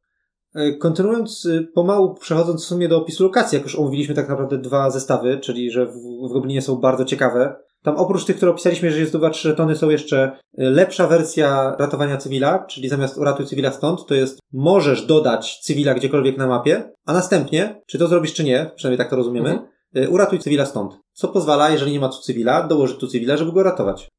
E, 0.56 0.74
Kontynuując, 0.74 1.48
pomału 1.74 2.14
przechodząc 2.16 2.64
w 2.64 2.68
sumie 2.68 2.88
do 2.88 2.98
opisu 2.98 3.24
lokacji, 3.24 3.56
jak 3.56 3.64
już 3.64 3.76
omówiliśmy 3.76 4.16
tak 4.16 4.30
naprawdę 4.30 4.58
dwa 4.58 4.90
zestawy, 4.90 5.38
czyli 5.40 5.72
że 5.72 5.86
w, 5.86 5.94
w 6.30 6.34
Goblinie 6.34 6.62
są 6.62 6.76
bardzo 6.76 7.06
ciekawe. 7.06 7.56
Tam 7.84 7.96
oprócz 7.96 8.26
tych, 8.26 8.36
które 8.38 8.52
opisaliśmy, 8.52 8.92
że 8.92 9.00
jest 9.00 9.10
zdobywa 9.12 9.30
trzy 9.30 9.48
żetony, 9.50 9.76
są 9.76 9.90
jeszcze 9.90 10.32
y, 10.32 10.38
lepsza 10.58 11.08
wersja 11.08 11.76
ratowania 11.80 12.18
cywila, 12.18 12.60
czyli 12.70 12.90
zamiast 12.90 13.18
uratuj 13.18 13.46
cywila 13.46 13.72
stąd, 13.72 14.06
to 14.06 14.16
jest 14.16 14.40
możesz 14.54 15.06
dodać 15.06 15.60
cywila 15.64 15.94
gdziekolwiek 15.94 16.38
na 16.38 16.48
mapie, 16.48 16.92
a 17.06 17.14
następnie, 17.14 17.82
czy 17.88 18.00
to 18.00 18.08
zrobisz 18.08 18.34
czy 18.34 18.44
nie, 18.44 18.72
przynajmniej 18.76 18.98
tak 18.98 19.10
to 19.10 19.16
rozumiemy, 19.16 19.50
Mhm. 19.50 19.68
y, 19.98 20.10
uratuj 20.10 20.40
cywila 20.40 20.66
stąd. 20.66 20.94
Co 21.14 21.28
pozwala, 21.28 21.70
jeżeli 21.70 21.92
nie 21.92 22.00
ma 22.00 22.10
tu 22.10 22.22
cywila, 22.22 22.68
dołożyć 22.68 22.98
tu 22.98 23.08
cywila, 23.08 23.38
żeby 23.38 23.52
go 23.52 23.64
ratować. 23.64 24.10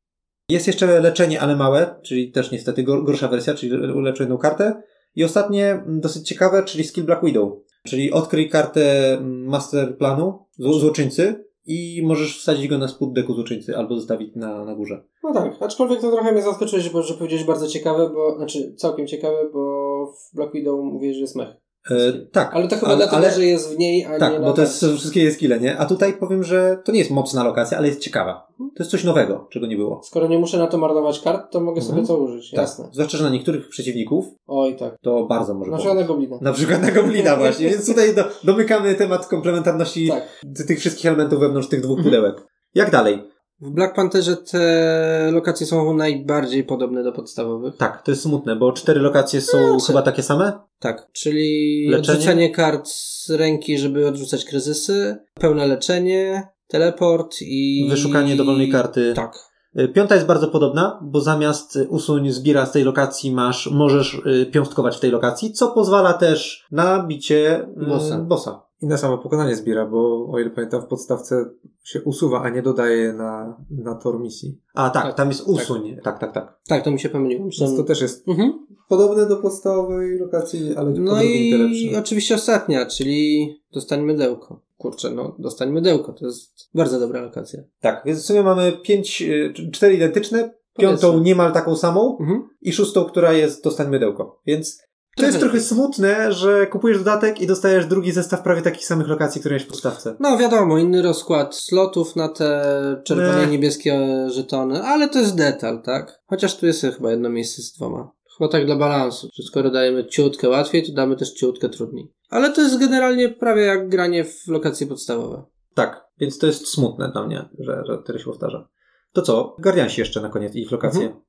Jest 0.48 0.66
jeszcze 0.66 1.00
leczenie, 1.00 1.40
ale 1.40 1.56
małe, 1.56 1.94
czyli 2.02 2.32
też 2.32 2.50
niestety 2.50 2.84
gor- 2.84 3.04
gorsza 3.04 3.28
wersja, 3.28 3.54
czyli 3.54 3.92
ulepszę 3.92 4.22
jedną 4.22 4.38
kartę. 4.38 4.82
I 5.14 5.24
ostatnie, 5.24 5.70
m, 5.70 6.00
dosyć 6.00 6.28
ciekawe, 6.28 6.62
czyli 6.62 6.84
skill 6.84 7.04
Black 7.04 7.24
Widow. 7.24 7.52
Czyli 7.86 8.12
odkryj 8.12 8.48
kartę 8.50 9.12
m, 9.12 9.44
master 9.44 9.96
planu 9.98 10.46
zło- 10.60 10.80
złoczyńcy 10.80 11.44
i 11.70 12.02
możesz 12.02 12.38
wsadzić 12.38 12.68
go 12.68 12.78
na 12.78 12.88
spód 12.88 13.12
deku 13.12 13.34
złoczyńcy 13.34 13.76
albo 13.76 13.96
zostawić 13.96 14.36
na, 14.36 14.64
na 14.64 14.74
górze. 14.74 15.04
No 15.24 15.34
tak, 15.34 15.62
aczkolwiek 15.62 16.00
to 16.00 16.10
trochę 16.10 16.32
mnie 16.32 16.42
zaskoczyłeś, 16.42 16.90
bo, 16.90 17.02
że 17.02 17.14
powiedziałeś 17.14 17.44
bardzo 17.44 17.68
ciekawe, 17.68 18.10
bo, 18.14 18.36
znaczy 18.36 18.74
całkiem 18.74 19.06
ciekawe, 19.06 19.50
bo 19.52 20.06
w 20.06 20.34
Black 20.34 20.52
Widow 20.52 20.80
mówię, 20.84 21.14
że 21.14 21.20
jest 21.20 21.36
mech. 21.36 21.48
E, 21.90 22.12
tak. 22.32 22.50
Ale 22.54 22.68
to 22.68 22.76
chyba 22.76 22.86
Ale- 22.86 22.96
dlatego, 22.96 23.16
ale- 23.16 23.30
że 23.30 23.44
jest 23.44 23.74
w 23.74 23.78
niej, 23.78 24.04
a 24.04 24.12
nie 24.12 24.18
Tak, 24.18 24.32
na 24.32 24.40
bo 24.40 24.52
to 24.52 24.62
jest 24.62 24.78
wszystkie 24.96 25.22
jest 25.24 25.36
skille, 25.36 25.60
nie? 25.60 25.78
A 25.78 25.86
tutaj 25.86 26.12
powiem, 26.12 26.44
że 26.44 26.78
to 26.84 26.92
nie 26.92 26.98
jest 26.98 27.10
mocna 27.10 27.44
lokacja, 27.44 27.78
ale 27.78 27.88
jest 27.88 28.00
ciekawa. 28.00 28.46
To 28.58 28.82
jest 28.82 28.90
coś 28.90 29.04
nowego, 29.04 29.46
czego 29.52 29.66
nie 29.66 29.76
było. 29.76 30.00
Skoro 30.04 30.28
nie 30.28 30.38
muszę 30.38 30.58
na 30.58 30.66
to 30.66 30.78
marnować 30.78 31.20
kart, 31.20 31.52
to 31.52 31.60
mogę 31.60 31.80
sobie 31.82 31.98
Mhm. 32.00 32.06
to 32.06 32.24
użyć, 32.24 32.52
jasne. 32.52 32.84
Tak. 32.84 32.94
Zwłaszcza, 32.94 33.18
że 33.18 33.24
na 33.24 33.30
niektórych 33.30 33.68
przeciwników 33.68 34.24
Oj 34.46 34.76
tak. 34.76 34.94
to 35.02 35.26
bardzo 35.26 35.54
może 35.54 35.70
Na 35.70 35.76
przykład 35.76 35.98
na 35.98 36.04
Goblina. 36.04 36.38
Na 36.40 36.52
przykład 36.52 36.82
na 36.82 36.90
Goblina 36.90 37.36
właśnie, 37.42 37.68
więc 37.70 37.86
tutaj 37.86 38.14
do, 38.14 38.24
domykamy 38.44 38.94
temat 38.94 39.26
komplementarności 39.26 40.08
Tak. 40.08 40.40
ty- 40.56 40.64
tych 40.64 40.78
wszystkich 40.78 41.06
elementów 41.06 41.40
wewnątrz 41.40 41.68
tych 41.68 41.80
dwóch 41.80 42.02
pudełek. 42.02 42.34
Jak 42.74 42.90
dalej? 42.90 43.22
W 43.60 43.70
Black 43.70 43.94
Pantherze 43.94 44.36
te 44.36 45.30
lokacje 45.32 45.66
są 45.66 45.94
najbardziej 45.94 46.64
podobne 46.64 47.02
do 47.02 47.12
podstawowych. 47.12 47.76
Tak, 47.76 48.02
to 48.02 48.10
jest 48.10 48.22
smutne, 48.22 48.56
bo 48.56 48.72
cztery 48.72 49.00
lokacje 49.00 49.40
są 49.40 49.58
Znaczy- 49.68 49.86
chyba 49.86 50.02
takie 50.02 50.22
same. 50.22 50.52
Tak, 50.78 51.08
czyli 51.12 51.86
Leczenie? 51.90 52.18
odrzucanie 52.18 52.50
kart 52.50 52.88
z 52.88 53.30
ręki, 53.30 53.78
żeby 53.78 54.08
odrzucać 54.08 54.44
kryzysy, 54.44 55.16
pełne 55.34 55.66
leczenie, 55.66 56.48
teleport 56.68 57.36
i... 57.40 57.86
Wyszukanie 57.90 58.36
dowolnej 58.36 58.70
karty. 58.70 59.12
Tak. 59.16 59.32
Y, 59.78 59.88
Piąta 59.88 60.14
jest 60.14 60.26
bardzo 60.26 60.48
podobna, 60.48 60.98
bo 61.02 61.20
zamiast 61.20 61.78
usuń 61.88 62.30
zbira 62.30 62.66
z 62.66 62.72
tej 62.72 62.84
lokacji 62.84 63.32
masz, 63.32 63.66
możesz 63.72 64.14
y, 64.14 64.46
piąstkować 64.52 64.96
w 64.96 65.00
tej 65.00 65.10
lokacji, 65.10 65.52
co 65.52 65.68
pozwala 65.68 66.12
też 66.12 66.66
na 66.70 67.02
bicie 67.06 67.60
y, 67.82 67.86
Bossa. 67.88 68.18
bossa. 68.18 68.62
I 68.82 68.86
na 68.86 68.96
samo 68.96 69.18
pokonanie 69.18 69.56
zbiera, 69.56 69.86
bo 69.86 70.28
o 70.32 70.38
ile 70.38 70.50
pamiętam 70.50 70.82
w 70.82 70.86
podstawce 70.86 71.50
się 71.84 72.02
usuwa, 72.02 72.42
a 72.42 72.48
nie 72.50 72.62
dodaje 72.62 73.12
na, 73.12 73.56
na 73.70 73.94
tor 73.94 74.20
misji. 74.20 74.58
A 74.74 74.90
tak, 74.90 75.02
Tak, 75.02 75.14
tam 75.14 75.28
jest 75.28 75.42
usuń. 75.48 75.96
Tak, 76.04 76.18
tak, 76.18 76.32
tak. 76.32 76.58
Tak, 76.68 76.84
to 76.84 76.90
mi 76.90 77.00
się 77.00 77.08
pomyliło. 77.08 77.48
Więc 77.60 77.76
to 77.76 77.84
też 77.84 78.00
jest 78.00 78.28
Mhm. 78.28 78.66
podobne 78.88 79.26
do 79.26 79.36
podstawowej 79.36 80.18
lokacji, 80.18 80.76
ale 80.76 80.90
No 80.90 81.22
i 81.22 81.96
oczywiście 81.98 82.34
ostatnia, 82.34 82.86
czyli 82.86 83.48
dostań 83.72 84.02
mydełko. 84.02 84.60
Kurczę, 84.78 85.10
no 85.10 85.36
dostań 85.38 85.72
mydełko, 85.72 86.12
to 86.12 86.26
jest 86.26 86.68
bardzo 86.74 87.00
dobra 87.00 87.20
lokacja. 87.22 87.60
Tak, 87.80 88.02
więc 88.06 88.18
w 88.22 88.24
sumie 88.26 88.42
mamy 88.42 88.72
pięć, 88.82 89.22
y, 89.22 89.70
cztery 89.72 89.94
identyczne, 89.94 90.50
piątą 90.78 91.00
Powiedzmy. 91.00 91.24
niemal 91.24 91.52
taką 91.52 91.76
samą 91.76 92.16
Mhm. 92.20 92.48
i 92.62 92.72
szóstą, 92.72 93.04
która 93.04 93.32
jest 93.32 93.64
dostań 93.64 93.90
mydełko. 93.90 94.40
Więc 94.46 94.82
to 95.16 95.26
jest 95.26 95.38
Trochę. 95.40 95.60
smutne, 95.60 96.32
że 96.32 96.66
kupujesz 96.66 96.98
dodatek 96.98 97.40
i 97.40 97.46
dostajesz 97.46 97.86
drugi 97.86 98.12
zestaw 98.12 98.42
prawie 98.42 98.62
takich 98.62 98.86
samych 98.86 99.08
lokacji, 99.08 99.40
które 99.40 99.52
miałeś 99.52 99.64
w 99.66 99.70
podstawce. 99.70 100.16
No 100.20 100.38
wiadomo, 100.38 100.78
inny 100.78 101.02
rozkład 101.02 101.56
slotów 101.56 102.16
na 102.16 102.28
te 102.28 102.62
czerwone 103.04 103.44
i 103.44 103.50
niebieskie 103.50 104.08
żetony, 104.30 104.82
ale 104.82 105.08
to 105.08 105.18
jest 105.18 105.36
detal, 105.36 105.82
tak? 105.82 106.20
Chociaż 106.26 106.56
tu 106.56 106.66
jest 106.66 106.80
chyba 106.80 107.10
jedno 107.10 107.28
miejsce 107.28 107.62
z 107.62 107.72
dwoma. 107.72 108.10
Chyba 108.38 108.48
tak 108.50 108.66
dla 108.66 108.76
balansu, 108.76 109.28
że 109.34 109.42
skoro 109.42 109.70
dajemy 109.70 110.06
ciutkę 110.06 110.48
łatwiej, 110.48 110.86
to 110.86 110.92
damy 110.92 111.16
też 111.16 111.32
ciutkę 111.32 111.68
trudniej. 111.68 112.12
Ale 112.30 112.52
to 112.52 112.60
jest 112.60 112.78
generalnie 112.78 113.28
prawie 113.28 113.62
jak 113.62 113.88
granie 113.88 114.24
w 114.24 114.48
lokacje 114.48 114.86
podstawowe. 114.86 115.42
Tak, 115.74 116.04
więc 116.18 116.38
to 116.38 116.46
jest 116.46 116.66
smutne 116.68 117.10
dla 117.12 117.26
mnie, 117.26 117.48
że, 117.58 117.82
że 117.86 117.98
tyle 117.98 118.18
się 118.18 118.24
powtarza. 118.24 118.68
To 119.12 119.22
co? 119.22 119.56
Guardiansi 119.58 120.00
jeszcze 120.00 120.20
na 120.20 120.28
koniec, 120.28 120.54
ich 120.54 120.70
lokacje. 120.72 121.02
Mhm. 121.02 121.22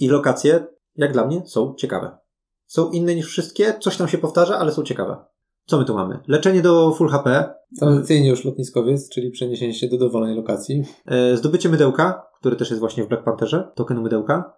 Ich 0.00 0.10
lokacje, 0.10 0.66
jak 0.96 1.12
dla 1.12 1.26
mnie, 1.26 1.42
są 1.46 1.74
ciekawe. 1.78 2.18
Są 2.66 2.90
inne 2.90 3.14
niż 3.14 3.26
wszystkie, 3.26 3.74
coś 3.80 3.96
tam 3.96 4.08
się 4.08 4.18
powtarza, 4.18 4.58
ale 4.58 4.72
są 4.72 4.82
ciekawe. 4.82 5.16
Co 5.66 5.78
my 5.78 5.84
tu 5.84 5.94
mamy? 5.94 6.18
Leczenie 6.28 6.62
do 6.62 6.92
full 6.94 7.08
HP, 7.08 7.54
Tradycyjnie 7.80 8.28
już 8.28 8.44
lotniskowiec, 8.44 9.08
czyli 9.10 9.30
przeniesienie 9.30 9.74
się 9.74 9.88
do 9.88 9.98
dowolnej 9.98 10.36
lokacji. 10.36 10.82
e, 11.06 11.36
zdobycie 11.36 11.68
mydełka, 11.68 12.22
który 12.40 12.56
też 12.56 12.70
jest 12.70 12.80
właśnie 12.80 13.04
w 13.04 13.08
Black 13.08 13.24
Pantherze, 13.24 13.68
tokenu 13.74 14.02
mydełka. 14.02 14.52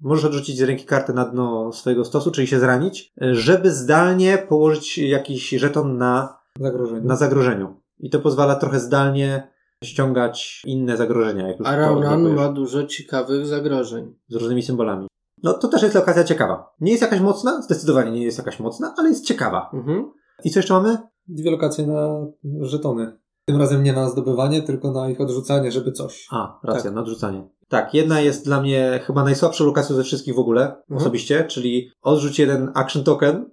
Możesz 0.00 0.24
odrzucić 0.24 0.58
z 0.58 0.62
ręki 0.62 0.84
kartę 0.84 1.12
na 1.12 1.24
dno 1.24 1.72
swojego 1.72 2.04
stosu, 2.04 2.30
czyli 2.30 2.46
się 2.46 2.58
zranić, 2.60 3.12
e, 3.22 3.34
żeby 3.34 3.70
zdalnie 3.70 4.38
położyć 4.48 4.98
jakiś 4.98 5.48
żeton 5.50 5.98
na 5.98 6.38
Zagrożenie. 6.60 7.00
na 7.00 7.16
zagrożeniu. 7.16 7.80
I 7.98 8.10
to 8.10 8.20
pozwala 8.20 8.54
trochę 8.54 8.80
zdalnie 8.80 9.48
ściągać 9.84 10.62
inne 10.66 10.96
zagrożenia, 10.96 11.48
jak 11.48 11.58
już 11.58 11.68
A 11.68 11.70
to 11.70 11.76
Raunan 11.76 12.12
odblokujesz, 12.12 12.36
ma 12.36 12.52
dużo 12.52 12.84
ciekawych 12.84 13.46
zagrożeń. 13.46 14.14
z 14.28 14.34
różnymi 14.34 14.62
symbolami. 14.62 15.06
No 15.42 15.54
to 15.54 15.68
też 15.68 15.82
jest 15.82 15.94
lokacja 15.94 16.24
ciekawa. 16.24 16.66
Nie 16.80 16.90
jest 16.90 17.02
jakaś 17.02 17.20
mocna, 17.20 17.62
zdecydowanie 17.62 18.10
nie 18.10 18.22
jest 18.22 18.38
jakaś 18.38 18.60
mocna, 18.60 18.94
ale 18.98 19.08
jest 19.08 19.24
ciekawa. 19.24 19.70
Mhm. 19.74 20.12
I 20.44 20.50
co 20.50 20.58
jeszcze 20.58 20.74
mamy? 20.74 20.98
Dwie 21.28 21.50
lokacje 21.50 21.86
na 21.86 22.26
żetony. 22.60 23.18
Tym 23.44 23.56
razem 23.56 23.82
nie 23.82 23.92
na 23.92 24.08
zdobywanie, 24.08 24.62
tylko 24.62 24.92
na 24.92 25.10
ich 25.10 25.20
odrzucanie, 25.20 25.72
żeby 25.72 25.92
coś. 25.92 26.26
A, 26.30 26.60
racja, 26.64 26.82
Tak. 26.84 26.94
na 26.94 27.00
odrzucanie. 27.00 27.48
Tak, 27.68 27.94
jedna 27.94 28.20
jest 28.20 28.44
dla 28.44 28.60
mnie 28.60 29.00
chyba 29.06 29.24
najsłabszą 29.24 29.64
lokacją 29.66 29.96
ze 29.96 30.02
wszystkich 30.04 30.34
w 30.34 30.38
ogóle, 30.38 30.62
Mhm. 30.62 31.00
osobiście, 31.00 31.44
czyli 31.44 31.90
odrzuć 32.02 32.38
jeden 32.38 32.70
action 32.74 33.04
token, 33.04 33.50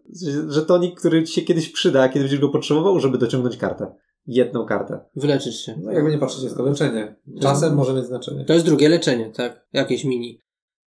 żetonik, 0.47 0.99
który 0.99 1.23
ci 1.23 1.33
się 1.33 1.41
kiedyś 1.41 1.69
przyda, 1.69 2.09
kiedy 2.09 2.19
będziesz 2.19 2.39
go 2.39 2.49
potrzebował, 2.49 2.99
żeby 2.99 3.17
dociągnąć 3.17 3.57
kartę. 3.57 3.95
jedną 4.25 4.65
kartę. 4.65 4.99
Wyleczyć 5.15 5.55
się. 5.61 5.75
No 5.83 5.91
jakby 5.91 6.11
nie 6.11 6.17
patrzeć, 6.17 6.43
jest 6.43 6.57
to 6.57 6.63
leczenie. 6.63 7.15
Czasem 7.41 7.75
może 7.75 7.93
mieć 7.93 8.05
znaczenie. 8.05 8.45
To 8.45 8.53
jest 8.53 8.65
drugie 8.65 8.89
leczenie, 8.89 9.31
tak? 9.31 9.65
Jakieś 9.73 10.05
mini. 10.05 10.39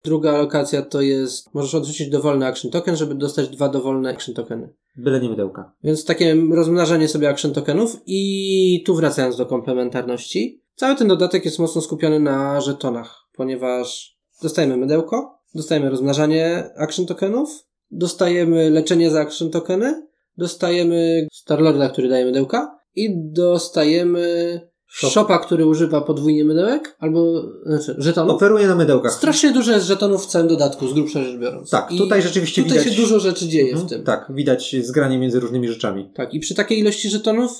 Druga 0.04 0.38
lokacja 0.38 0.82
to 0.82 1.00
jest, 1.00 1.54
możesz 1.54 1.74
odrzucić 1.74 2.10
dowolny 2.10 2.46
action 2.46 2.70
token, 2.70 2.96
żeby 2.96 3.14
dostać 3.14 3.48
dwa 3.48 3.68
dowolne 3.68 4.10
action 4.10 4.34
tokeny. 4.34 4.68
Byle 4.96 5.20
nie 5.20 5.28
mydełka. 5.28 5.72
Więc 5.84 6.04
takie 6.04 6.36
rozmnażanie 6.52 7.08
sobie 7.08 7.28
action 7.28 7.52
tokenów 7.52 7.96
i 8.06 8.82
tu 8.86 8.94
wracając 8.94 9.36
do 9.36 9.46
komplementarności, 9.46 10.62
cały 10.74 10.96
ten 10.96 11.08
dodatek 11.08 11.44
jest 11.44 11.58
mocno 11.58 11.80
skupiony 11.80 12.20
na 12.20 12.60
żetonach, 12.60 13.28
ponieważ 13.36 14.18
dostajemy 14.42 14.76
mydełko, 14.76 15.38
dostajemy 15.54 15.90
rozmnażanie 15.90 16.70
action 16.76 17.06
tokenów, 17.06 17.66
dostajemy 17.90 18.70
leczenie 18.70 19.10
za 19.10 19.20
action 19.20 19.50
tokeny, 19.50 20.06
dostajemy 20.38 21.28
Starlorda, 21.32 21.88
który 21.88 22.08
daje 22.08 22.24
mydełka 22.24 22.78
i 22.94 23.10
dostajemy 23.32 24.60
Shopa, 24.94 25.38
który 25.38 25.66
używa 25.66 26.00
podwójnie 26.00 26.44
mydełek, 26.44 26.96
albo 26.98 27.42
znaczy 27.66 27.94
żetonów. 27.98 28.34
Operuje 28.34 28.66
na 28.66 28.74
mydełkach. 28.74 29.12
Strasznie 29.12 29.52
dużo 29.52 29.72
jest 29.72 29.86
żetonów 29.86 30.24
w 30.24 30.26
całym 30.26 30.48
dodatku, 30.48 30.88
z 30.88 30.92
grubsza 30.92 31.24
rzecz 31.24 31.38
biorąc. 31.38 31.70
Tak, 31.70 31.92
I 31.92 31.98
tutaj 31.98 32.22
rzeczywiście 32.22 32.62
tutaj 32.62 32.78
widać... 32.78 32.94
się 32.94 33.00
dużo 33.00 33.20
rzeczy 33.20 33.48
dzieje 33.48 33.70
Mhm, 33.70 33.86
w 33.86 33.90
tym. 33.90 34.04
Tak, 34.04 34.26
widać 34.34 34.76
zgranie 34.82 35.18
między 35.18 35.40
różnymi 35.40 35.68
rzeczami. 35.68 36.10
Tak, 36.14 36.34
i 36.34 36.40
przy 36.40 36.54
takiej 36.54 36.78
ilości 36.78 37.10
żetonów 37.10 37.50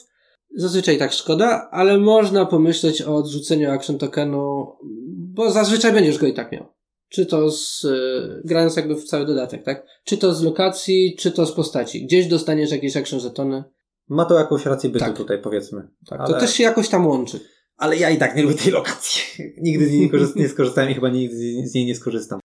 zazwyczaj 0.56 0.98
tak 0.98 1.12
szkoda, 1.12 1.68
ale 1.70 1.98
można 1.98 2.46
pomyśleć 2.46 3.02
o 3.02 3.16
odrzuceniu 3.16 3.70
action 3.70 3.98
tokenu, 3.98 4.66
bo 5.16 5.50
zazwyczaj 5.50 5.92
będziesz 5.92 6.18
go 6.18 6.26
i 6.26 6.34
tak 6.34 6.52
miał. 6.52 6.66
Czy 7.08 7.26
to 7.26 7.50
z, 7.50 7.84
y, 7.84 8.42
grając 8.44 8.76
jakby 8.76 8.94
w 8.94 9.04
cały 9.04 9.26
dodatek, 9.26 9.64
tak? 9.64 9.86
Czy 10.04 10.16
to 10.16 10.34
z 10.34 10.42
lokacji, 10.42 11.16
czy 11.18 11.30
to 11.30 11.46
z 11.46 11.52
postaci. 11.52 12.06
Gdzieś 12.06 12.26
dostaniesz 12.26 12.70
jakieś 12.70 12.96
action 12.96 13.20
żetony. 13.20 13.64
Ma 14.08 14.24
to 14.24 14.38
jakąś 14.38 14.66
rację 14.66 14.90
bytu 14.90 15.04
Tak. 15.04 15.16
tutaj, 15.16 15.38
powiedzmy. 15.42 15.88
Tak, 16.08 16.20
Ale- 16.20 16.34
To 16.34 16.40
też 16.40 16.54
się 16.54 16.62
jakoś 16.62 16.88
tam 16.88 17.06
łączy. 17.06 17.40
Ale 17.76 17.96
ja 17.96 18.10
i 18.10 18.18
tak 18.18 18.36
nie 18.36 18.42
lubię 18.42 18.54
tej 18.54 18.72
lokacji. 18.72 19.22
Nigdy 19.62 19.86
z 19.88 19.90
niej 19.90 20.00
nie, 20.00 20.10
korzyst- 20.10 20.36
nie 20.36 20.48
skorzystałem 20.48 20.90
i 20.90 20.94
chyba 20.94 21.08
nigdy 21.08 21.36
z- 21.68 21.74
niej 21.74 21.86
nie 21.86 21.94
skorzystam. 21.94 22.40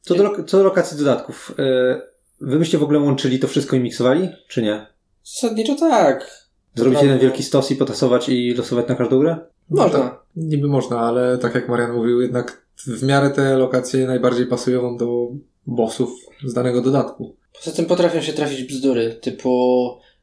Co 0.00 0.14
do, 0.14 0.24
lok- 0.24 0.44
co 0.44 0.58
do 0.58 0.64
lokacji 0.64 0.98
dodatków. 0.98 1.54
Yy, 1.58 2.00
wy 2.40 2.58
byście 2.58 2.78
w 2.78 2.82
ogóle 2.82 2.98
łączyli 2.98 3.38
to 3.38 3.48
wszystko 3.48 3.76
i 3.76 3.80
miksowali, 3.80 4.28
czy 4.48 4.62
nie? 4.62 4.86
Zasadniczo 5.24 5.74
tak. 5.74 6.48
Zrobić 6.74 7.02
jeden 7.02 7.18
wielki 7.18 7.42
stos 7.42 7.70
i 7.70 7.76
potasować 7.76 8.28
i 8.28 8.54
losować 8.54 8.88
na 8.88 8.94
każdą 8.94 9.18
grę? 9.20 9.36
Można. 9.70 10.18
Niby 10.36 10.68
można, 10.68 10.98
ale 11.00 11.38
tak 11.38 11.54
jak 11.54 11.68
Marian 11.68 11.92
mówił, 11.92 12.20
jednak 12.20 12.66
w 12.86 13.02
miarę 13.02 13.30
te 13.30 13.56
lokacje 13.56 14.06
najbardziej 14.06 14.46
pasują 14.46 14.96
do 14.96 15.28
bossów 15.66 16.10
z 16.46 16.52
danego 16.54 16.82
dodatku. 16.82 17.36
Poza 17.58 17.76
tym 17.76 17.86
potrafią 17.86 18.20
się 18.20 18.32
trafić 18.32 18.64
bzdury, 18.64 19.18
typu 19.22 19.50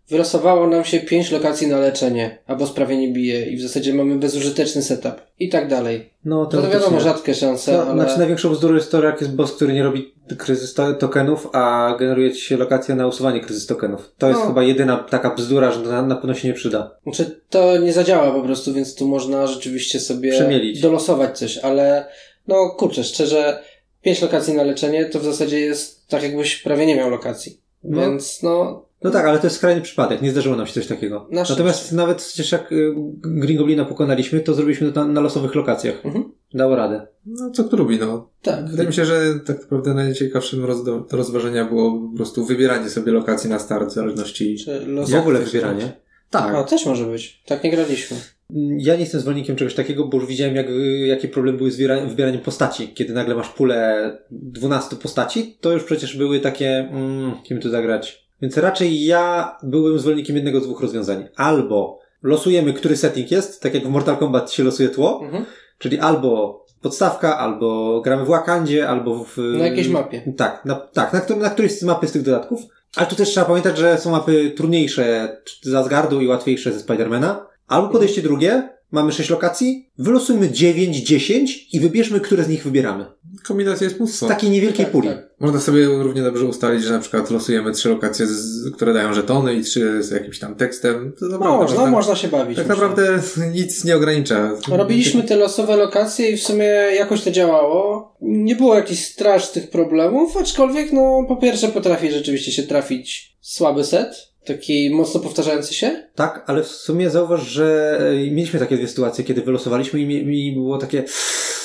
wylosowało 0.09 0.67
nam 0.67 0.85
się 0.85 0.99
pięć 0.99 1.31
lokacji 1.31 1.67
na 1.67 1.79
leczenie, 1.79 2.37
albo 2.47 2.67
sprawie 2.67 2.97
nie 2.97 3.07
bije 3.13 3.45
i 3.45 3.57
w 3.57 3.61
zasadzie 3.61 3.93
mamy 3.93 4.15
bezużyteczny 4.15 4.81
setup 4.81 5.13
i 5.39 5.49
tak 5.49 5.67
dalej. 5.69 6.09
No, 6.25 6.45
To, 6.45 6.61
to 6.61 6.69
wiadomo, 6.69 6.99
rzadkie 6.99 7.33
szanse, 7.35 7.71
To, 7.71 7.87
ale... 7.87 8.03
Znaczy 8.03 8.19
największą 8.19 8.49
bzdurą 8.49 8.75
jest 8.75 8.91
to, 8.91 9.03
jak 9.03 9.21
jest 9.21 9.35
boss, 9.35 9.51
który 9.51 9.73
nie 9.73 9.83
robi 9.83 10.13
kryzys 10.37 10.73
to- 10.73 10.93
tokenów, 10.93 11.47
a 11.53 11.95
generuje 11.99 12.31
ci 12.31 12.41
się 12.41 12.57
lokacja 12.57 12.95
na 12.95 13.07
usuwanie 13.07 13.39
kryzys 13.39 13.65
tokenów. 13.65 14.11
To 14.17 14.27
jest 14.27 14.39
No. 14.39 14.47
chyba 14.47 14.63
jedyna 14.63 14.97
taka 14.97 15.29
bzdura, 15.35 15.71
że 15.71 15.79
na, 15.79 16.01
na 16.01 16.15
pewno 16.15 16.33
się 16.33 16.47
nie 16.47 16.53
przyda. 16.53 16.95
Znaczy, 17.03 17.41
to 17.49 17.77
nie 17.77 17.93
zadziała 17.93 18.31
po 18.31 18.41
prostu, 18.41 18.73
więc 18.73 18.95
tu 18.95 19.07
można 19.07 19.47
rzeczywiście 19.47 19.99
sobie 19.99 20.31
Przemielić. 20.31 20.81
dolosować 20.81 21.37
coś, 21.39 21.57
ale 21.57 22.05
no 22.47 22.69
kurczę, 22.69 23.03
szczerze, 23.03 23.59
pięć 24.01 24.21
lokacji 24.21 24.53
na 24.53 24.63
leczenie 24.63 25.05
to 25.05 25.19
w 25.19 25.23
zasadzie 25.23 25.59
jest 25.59 26.07
tak 26.07 26.23
jakbyś 26.23 26.61
prawie 26.61 26.85
nie 26.85 26.95
miał 26.95 27.09
lokacji. 27.09 27.59
No. 27.83 28.01
Więc 28.01 28.43
no, 28.43 28.85
No 29.05 29.11
tak, 29.11 29.25
ale 29.25 29.39
to 29.39 29.45
jest 29.45 29.55
skrajny 29.55 29.81
przypadek, 29.81 30.21
nie 30.21 30.31
zdarzyło 30.31 30.55
nam 30.55 30.67
się 30.67 30.73
coś 30.73 30.87
takiego. 30.87 31.27
Na 31.31 31.43
Natomiast 31.49 31.91
nawet 31.91 32.17
przecież 32.17 32.51
jak 32.51 32.71
y, 32.71 32.93
Green 33.21 33.57
Goblina 33.57 33.85
pokonaliśmy, 33.85 34.39
to 34.39 34.53
zrobiliśmy 34.53 34.91
to 34.91 35.05
na, 35.05 35.13
na 35.13 35.21
losowych 35.21 35.55
lokacjach. 35.55 36.05
Mhm. 36.05 36.31
Dało 36.53 36.75
radę. 36.75 37.07
No 37.25 37.49
co 37.51 37.63
kto 37.63 37.77
lubi, 37.77 37.99
no. 37.99 38.29
tak. 38.41 38.69
Wydaje 38.69 38.89
mi 38.89 38.95
się, 38.95 39.05
że 39.05 39.39
tak 39.45 39.61
naprawdę 39.61 39.93
najciekawszym 39.93 40.65
roz, 40.65 40.83
do 40.83 41.05
rozważenia 41.11 41.65
było 41.65 42.09
po 42.09 42.17
prostu 42.17 42.45
wybieranie 42.45 42.89
sobie 42.89 43.11
lokacji 43.11 43.49
na 43.49 43.59
start 43.59 43.89
w 43.89 43.93
zależności... 43.93 44.55
Czy 44.55 44.85
los... 44.85 45.09
W 45.09 45.15
ogóle 45.15 45.39
wybieranie. 45.39 45.93
Tak. 46.29 46.55
A, 46.55 46.63
też 46.63 46.85
może 46.85 47.05
być. 47.05 47.43
Tak 47.45 47.63
nie 47.63 47.71
graliśmy. 47.71 48.17
Mm, 48.55 48.77
Ja 48.79 48.93
nie 48.93 48.99
jestem 48.99 49.21
zwolennikiem 49.21 49.55
czegoś 49.55 49.73
takiego, 49.75 50.07
bo 50.07 50.17
już 50.17 50.27
widziałem, 50.27 50.55
jak, 50.55 50.67
jakie 51.05 51.27
problemy 51.27 51.57
były 51.57 51.71
z 51.71 51.79
wybiera- 51.79 52.09
wybieraniem 52.09 52.41
postaci. 52.41 52.93
Kiedy 52.93 53.13
nagle 53.13 53.35
masz 53.35 53.49
pulę 53.49 54.11
12 54.31 54.95
postaci, 54.95 55.57
to 55.61 55.71
już 55.71 55.83
przecież 55.83 56.17
były 56.17 56.39
takie, 56.39 56.69
mm, 56.79 57.31
kim 57.43 57.59
tu 57.59 57.69
zagrać. 57.69 58.24
Więc 58.41 58.57
raczej 58.57 59.05
ja 59.05 59.55
byłem 59.63 59.99
zwolennikiem 59.99 60.35
jednego 60.35 60.59
z 60.61 60.63
dwóch 60.63 60.81
rozwiązań. 60.81 61.27
Albo 61.35 61.99
losujemy, 62.23 62.73
który 62.73 62.97
setting 62.97 63.31
jest, 63.31 63.61
tak 63.61 63.73
jak 63.73 63.83
w 63.83 63.89
Mortal 63.89 64.17
Kombat 64.17 64.51
się 64.51 64.63
losuje 64.63 64.89
tło, 64.89 65.21
Mhm. 65.23 65.45
czyli 65.79 65.99
albo 65.99 66.65
podstawka, 66.81 67.37
albo 67.37 68.01
gramy 68.01 68.25
w 68.25 68.27
Wakandzie, 68.27 68.89
albo 68.89 69.23
w... 69.23 69.37
Na 69.37 69.67
jakiejś 69.67 69.87
mapie. 69.87 70.33
Tak, 70.37 70.65
na, 70.65 70.75
tak, 70.75 71.13
na, 71.13 71.21
którym- 71.21 71.41
na 71.41 71.49
którejś 71.49 71.79
z 71.79 71.83
mapy 71.83 72.07
z 72.07 72.11
tych 72.11 72.21
dodatków. 72.21 72.61
Ale 72.95 73.07
tu 73.07 73.15
też 73.15 73.29
trzeba 73.29 73.45
pamiętać, 73.45 73.77
że 73.77 73.97
są 73.97 74.11
mapy 74.11 74.51
trudniejsze 74.57 75.37
z 75.61 75.73
Asgardu 75.73 76.21
i 76.21 76.27
łatwiejsze 76.27 76.73
ze 76.73 76.79
Spidermana. 76.79 77.47
Albo 77.67 77.87
podejście 77.89 78.21
drugie, 78.21 78.69
mamy 78.91 79.11
6 79.11 79.29
lokacji, 79.29 79.89
wylosujmy 79.97 80.51
9, 80.51 80.97
10 81.03 81.67
i 81.73 81.79
wybierzmy, 81.79 82.19
które 82.19 82.43
z 82.43 82.49
nich 82.49 82.63
wybieramy. 82.63 83.05
Kombinacja 83.47 83.85
jest 83.85 83.99
mnóstwo. 83.99 84.25
Z 84.25 84.29
takiej 84.29 84.49
niewielkiej 84.49 84.85
Tak, 84.85 84.91
puli. 84.91 85.07
tak. 85.09 85.24
Można 85.39 85.59
sobie 85.59 85.85
równie 85.85 86.21
dobrze 86.21 86.45
ustalić, 86.45 86.83
że 86.83 86.93
na 86.93 86.99
przykład 86.99 87.31
losujemy 87.31 87.71
trzy 87.71 87.89
lokacje, 87.89 88.27
z, 88.27 88.71
które 88.75 88.93
dają 88.93 89.13
żetony 89.13 89.53
i 89.55 89.63
trzy 89.63 90.03
z 90.03 90.11
jakimś 90.11 90.39
tam 90.39 90.55
tekstem. 90.55 91.13
To 91.19 91.25
naprawdę 91.25 91.57
Można, 91.57 91.77
można- 91.77 91.91
można 91.91 92.15
się 92.15 92.27
bawić. 92.27 92.57
Tak 92.57 92.67
myślę. 92.67 92.87
naprawdę 92.87 93.19
nic 93.53 93.83
nie 93.83 93.95
ogranicza. 93.95 94.51
Robiliśmy 94.67 95.23
te 95.23 95.35
losowe 95.35 95.77
lokacje 95.77 96.29
i 96.29 96.37
w 96.37 96.43
sumie 96.43 96.65
jakoś 96.97 97.21
to 97.21 97.31
działało. 97.31 98.15
Nie 98.21 98.55
było 98.55 98.75
jakichś 98.75 99.01
strasznych 99.03 99.69
problemów, 99.69 100.37
aczkolwiek 100.37 100.91
no 100.91 101.25
po 101.27 101.35
pierwsze 101.37 101.67
potrafi 101.67 102.11
rzeczywiście 102.11 102.51
się 102.51 102.63
trafić 102.63 103.35
słaby 103.41 103.83
set, 103.83 104.15
taki 104.45 104.89
mocno 104.89 105.19
powtarzający 105.19 105.73
się. 105.73 106.03
Tak, 106.15 106.43
ale 106.47 106.63
w 106.63 106.67
sumie 106.67 107.09
zauważ, 107.09 107.47
że 107.47 107.97
e, 107.99 108.13
mieliśmy 108.31 108.59
takie 108.59 108.77
dwie 108.77 108.87
sytuacje, 108.87 109.23
kiedy 109.23 109.41
wylosowaliśmy 109.41 109.99
i 109.99 110.05
mi, 110.05 110.25
mi 110.25 110.51
było 110.51 110.77
takie... 110.77 111.03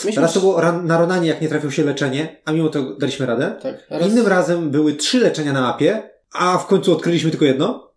Myśmy- 0.05 0.23
Raz 0.23 0.33
to 0.33 0.41
było 0.41 0.63
na 0.73 0.99
Ronanie, 0.99 1.29
jak 1.29 1.41
nie 1.41 1.49
trafił 1.49 1.71
się 1.71 1.85
leczenie, 1.85 2.37
a 2.45 2.53
mimo 2.53 2.69
to 2.69 2.83
daliśmy 2.83 3.27
radę. 3.27 3.55
Tak. 3.63 3.75
raz- 3.91 4.09
Innym 4.09 4.27
razem 4.27 4.71
były 4.71 4.93
trzy 4.95 5.19
leczenia 5.21 5.53
na 5.53 5.61
mapie, 5.61 6.03
a 6.33 6.59
w 6.59 6.67
końcu 6.67 6.93
odkryliśmy 6.93 7.31
tylko 7.31 7.45
jedno. 7.45 7.91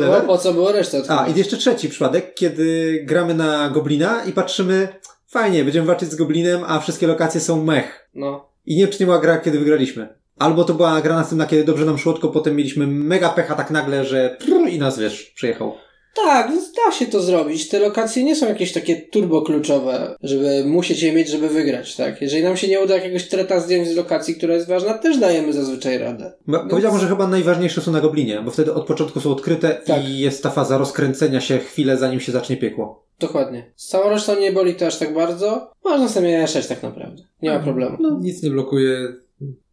No, 0.00 0.20
po 0.26 0.38
co 0.38 0.52
było 0.54 0.72
resztę? 0.72 1.02
A, 1.08 1.26
i 1.28 1.38
jeszcze 1.38 1.56
trzeci 1.56 1.88
przypadek, 1.88 2.34
kiedy 2.34 2.98
gramy 3.06 3.34
na 3.34 3.70
Goblina 3.70 4.24
i 4.24 4.32
patrzymy, 4.32 4.88
fajnie, 5.28 5.64
będziemy 5.64 5.86
walczyć 5.86 6.10
z 6.10 6.14
Goblinem, 6.14 6.60
a 6.66 6.80
wszystkie 6.80 7.06
lokacje 7.06 7.40
są 7.40 7.64
mech. 7.64 8.08
No. 8.14 8.48
I 8.66 8.76
nie 8.76 8.82
wiem, 8.82 8.92
czy 8.92 9.00
nie 9.00 9.06
była 9.06 9.18
gra, 9.18 9.38
kiedy 9.38 9.58
wygraliśmy. 9.58 10.08
Albo 10.38 10.64
to 10.64 10.74
była 10.74 11.00
gra 11.00 11.16
następna, 11.16 11.46
kiedy 11.46 11.64
dobrze 11.64 11.84
nam 11.84 11.98
szło, 11.98 12.12
tylko 12.12 12.28
potem 12.28 12.56
mieliśmy 12.56 12.86
mega 12.86 13.28
pecha 13.28 13.54
tak 13.54 13.70
nagle, 13.70 14.04
że 14.04 14.36
prr, 14.40 14.68
i 14.68 14.78
nas, 14.78 14.98
wiesz, 14.98 15.32
przejechał. 15.34 15.74
Tak, 16.16 16.50
więc 16.50 16.72
da 16.72 16.92
się 16.92 17.06
to 17.06 17.20
zrobić. 17.22 17.68
Te 17.68 17.78
lokacje 17.78 18.24
nie 18.24 18.36
są 18.36 18.48
jakieś 18.48 18.72
takie 18.72 18.96
turbo 18.96 19.42
kluczowe, 19.42 20.16
żeby 20.22 20.64
musieć 20.66 21.02
je 21.02 21.12
mieć, 21.12 21.28
żeby 21.28 21.48
wygrać, 21.48 21.96
tak? 21.96 22.22
Jeżeli 22.22 22.42
nam 22.42 22.56
się 22.56 22.68
nie 22.68 22.80
uda 22.80 22.94
jakiegoś 22.94 23.28
treta 23.28 23.60
zdjąć 23.60 23.88
z 23.88 23.96
lokacji, 23.96 24.34
która 24.34 24.54
jest 24.54 24.68
ważna, 24.68 24.94
też 24.94 25.18
dajemy 25.18 25.52
zazwyczaj 25.52 25.98
radę. 25.98 26.32
Bo 26.46 26.58
Więc- 26.58 26.70
Powiedziałbym, 26.70 27.00
że 27.00 27.08
chyba 27.08 27.26
najważniejsze 27.26 27.80
są 27.80 27.92
na 27.92 28.00
Goblinie, 28.00 28.42
bo 28.44 28.50
wtedy 28.50 28.74
od 28.74 28.86
początku 28.86 29.20
są 29.20 29.30
odkryte 29.32 29.80
Tak. 29.86 30.04
i 30.08 30.18
jest 30.18 30.42
ta 30.42 30.50
faza 30.50 30.78
rozkręcenia 30.78 31.40
się 31.40 31.58
chwilę, 31.58 31.96
zanim 31.96 32.20
się 32.20 32.32
zacznie 32.32 32.56
piekło. 32.56 33.06
Dokładnie. 33.18 33.70
Z 33.76 33.86
całą 33.88 34.10
resztą 34.10 34.40
nie 34.40 34.52
boli 34.52 34.74
to 34.74 34.86
aż 34.86 34.96
tak 34.96 35.14
bardzo. 35.14 35.70
Można 35.84 36.08
sobie 36.08 36.38
mieszać 36.38 36.66
tak 36.66 36.82
naprawdę. 36.82 37.22
Nie 37.42 37.50
ma 37.50 37.58
problemu. 37.58 37.96
No, 38.00 38.18
nic 38.20 38.42
nie 38.42 38.50
blokuje, 38.50 39.12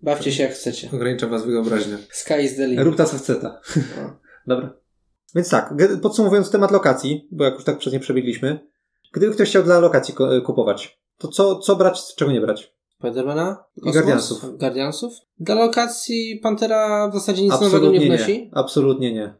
Bawcie 0.02 0.32
się 0.32 0.44
jak 0.44 0.52
chcecie. 0.52 0.90
ogranicza 0.94 1.28
was 1.28 1.46
wyobraźnia. 1.46 1.98
Sky 2.12 2.34
is 2.44 2.56
the 2.56 2.68
limit. 2.68 2.86
Rób 2.86 2.96
ta 2.96 3.06
co 3.06 3.18
chce 3.18 3.36
ta. 3.36 3.62
No. 3.76 4.18
Dobra. 4.56 4.74
Więc 5.36 5.50
tak, 5.50 5.74
podsumowując 6.02 6.52
temat 6.52 6.72
lokacji, 6.72 7.28
bo 7.32 7.44
jak 7.44 7.54
już 7.54 7.64
tak 7.64 7.78
przez 7.78 7.94
nie 7.94 8.00
przebiegliśmy, 8.00 8.60
gdyby 9.14 9.34
ktoś 9.34 9.50
chciał 9.50 9.64
dla 9.64 9.80
lokacji 9.80 10.14
ko- 10.14 10.42
kupować, 10.46 11.00
to 11.18 11.28
co, 11.28 11.56
co 11.56 11.76
brać, 11.76 12.16
czego 12.16 12.32
nie 12.32 12.42
brać? 12.42 12.74
Spidermana? 13.00 13.64
I 13.78 13.92
Guardiansów. 13.92 14.58
Guardiansów? 14.58 15.14
Dla 15.40 15.56
lokacji 15.56 16.40
Pantera 16.44 17.10
w 17.10 17.14
zasadzie 17.14 17.44
nic 17.44 17.52
nowego 17.62 17.68
nie 17.92 17.98
Absolutnie 17.98 18.18
wnosi. 18.18 18.42
nie. 18.42 18.50
Absolutnie 18.54 19.14
nie. 19.14 19.34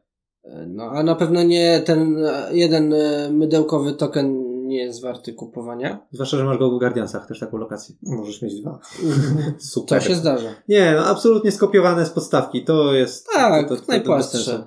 No, 0.68 0.84
a 0.84 1.04
na 1.04 1.16
pewno 1.16 1.44
nie 1.44 1.82
ten 1.86 2.26
e, 2.26 2.48
jeden 2.52 2.94
e, 2.94 3.30
mydełkowy 3.32 3.94
token 3.94 4.50
nie 4.68 4.78
jest 4.78 5.02
warty 5.02 5.34
kupowania. 5.34 6.08
Zwłaszcza, 6.12 6.38
że 6.38 6.44
masz 6.44 6.58
go 6.58 6.72
w 6.72 6.80
Guardiansach 6.80 7.28
też 7.28 7.40
taką 7.40 7.58
lokację. 7.58 7.96
Możesz 8.04 8.42
mieć 8.42 8.62
dwa. 8.62 8.80
To 9.60 9.66
Super. 9.66 10.04
się 10.04 10.16
zdarza. 10.16 10.50
Nie, 10.68 10.94
no 10.98 11.06
absolutnie 11.06 11.52
skopiowane 11.52 12.06
z 12.06 12.10
podstawki. 12.10 12.64
To 12.66 12.94
jest... 12.94 13.28
Tak, 13.36 13.64
to, 13.64 13.76
to, 13.76 13.82
to, 13.82 13.86
to 13.88 13.92
najpłastsze. 13.92 14.66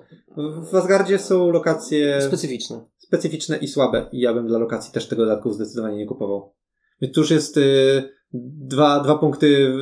W 0.71 0.75
Asgardzie 0.77 1.19
są 1.19 1.51
lokacje 1.51 2.21
Specyficzne. 2.23 2.81
specyficzne 2.99 3.57
i 3.57 3.69
słabe 3.69 4.07
i 4.13 4.21
ja 4.21 4.35
bym 4.35 4.47
dla 4.47 4.59
lokacji 4.59 4.93
też 4.93 5.09
tego 5.09 5.23
dodatku 5.27 5.53
zdecydowanie 5.53 5.97
nie 5.97 6.07
kupował. 6.07 6.55
Więc 7.01 7.15
tu 7.15 7.21
już 7.21 7.31
jest 7.31 7.57
y, 7.57 8.03
dwa, 8.35 9.01
dwa 9.01 9.19
punkty 9.19 9.47
y, 9.47 9.73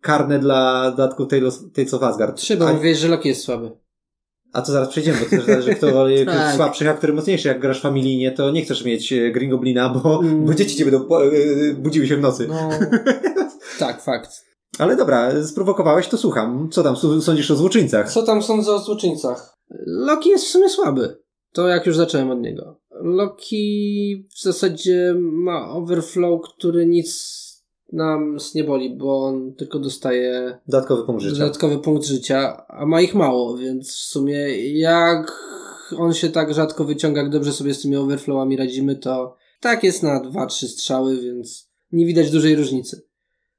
karne 0.00 0.38
dla 0.38 0.90
dodatku 0.90 1.26
Tales, 1.26 1.64
Tales 1.74 1.94
of 1.94 2.02
Asgard. 2.02 2.36
Trzy, 2.36 2.56
bo 2.56 2.68
A- 2.68 2.72
mówisz, 2.72 2.98
że 2.98 3.08
Loki 3.08 3.28
jest 3.28 3.42
słaby. 3.44 3.70
A 4.52 4.62
to 4.62 4.72
zaraz 4.72 4.88
przejdziemy, 4.88 5.18
bo 5.18 5.24
to 5.24 5.30
też 5.30 5.44
zależy, 5.46 5.74
kto 5.74 5.92
woli 5.92 6.26
Tak. 6.26 6.56
słabszy, 6.56 6.90
a 6.90 6.94
który 6.94 7.12
mocniejszy. 7.12 7.48
Jak 7.48 7.60
grasz 7.60 7.80
familijnie, 7.80 8.32
to 8.32 8.50
nie 8.50 8.62
chcesz 8.64 8.84
mieć 8.84 9.12
e, 9.12 9.30
Green 9.30 9.50
Goblina, 9.50 9.88
bo, 9.88 10.20
Mm. 10.20 10.44
bo 10.46 10.54
dzieci 10.54 10.76
cię 10.76 10.84
będą 10.84 11.04
po- 11.04 11.26
e, 11.26 11.30
budziły 11.78 12.06
się 12.06 12.16
w 12.16 12.20
nocy. 12.20 12.46
No, 12.48 12.68
tak, 13.78 14.02
fakt. 14.02 14.30
Ale 14.78 14.96
dobra, 14.96 15.44
sprowokowałeś, 15.44 16.08
to 16.08 16.18
słucham. 16.18 16.68
Co 16.72 16.82
tam 16.82 16.96
sądzisz 17.22 17.50
o 17.50 17.56
złoczyńcach? 17.56 18.12
Co 18.12 18.22
tam 18.22 18.42
sądzę 18.42 18.72
o 18.72 18.78
złoczyńcach? 18.78 19.56
Loki 19.86 20.28
jest 20.28 20.44
w 20.44 20.48
sumie 20.50 20.68
słaby. 20.68 21.22
To 21.52 21.68
jak 21.68 21.86
już 21.86 21.96
zacząłem 21.96 22.30
od 22.30 22.40
niego. 22.40 22.80
Loki 22.90 24.26
w 24.36 24.42
zasadzie 24.42 25.14
ma 25.18 25.70
overflow, 25.70 26.40
który 26.42 26.86
nic 26.86 27.42
nam 27.92 28.36
nie 28.54 28.64
boli, 28.64 28.96
bo 28.96 29.24
on 29.24 29.54
tylko 29.54 29.78
dostaje 29.78 30.58
Dodatkowy 30.68 31.06
punkt 31.06 31.22
życia. 31.22 31.38
dodatkowy 31.38 31.78
punkt 31.78 32.06
życia, 32.06 32.64
a 32.68 32.86
ma 32.86 33.00
ich 33.00 33.14
mało, 33.14 33.56
więc 33.56 33.88
w 33.88 34.04
sumie 34.04 34.70
jak 34.78 35.32
on 35.98 36.12
się 36.14 36.30
tak 36.30 36.54
rzadko 36.54 36.84
wyciąga, 36.84 37.22
jak 37.22 37.30
dobrze 37.30 37.52
sobie 37.52 37.74
z 37.74 37.82
tymi 37.82 37.96
overflowami 37.96 38.56
radzimy, 38.56 38.96
to 38.96 39.36
tak 39.60 39.84
jest 39.84 40.02
na 40.02 40.20
2-3 40.20 40.66
strzały, 40.66 41.20
więc 41.20 41.70
nie 41.92 42.06
widać 42.06 42.30
dużej 42.30 42.56
różnicy. 42.56 43.02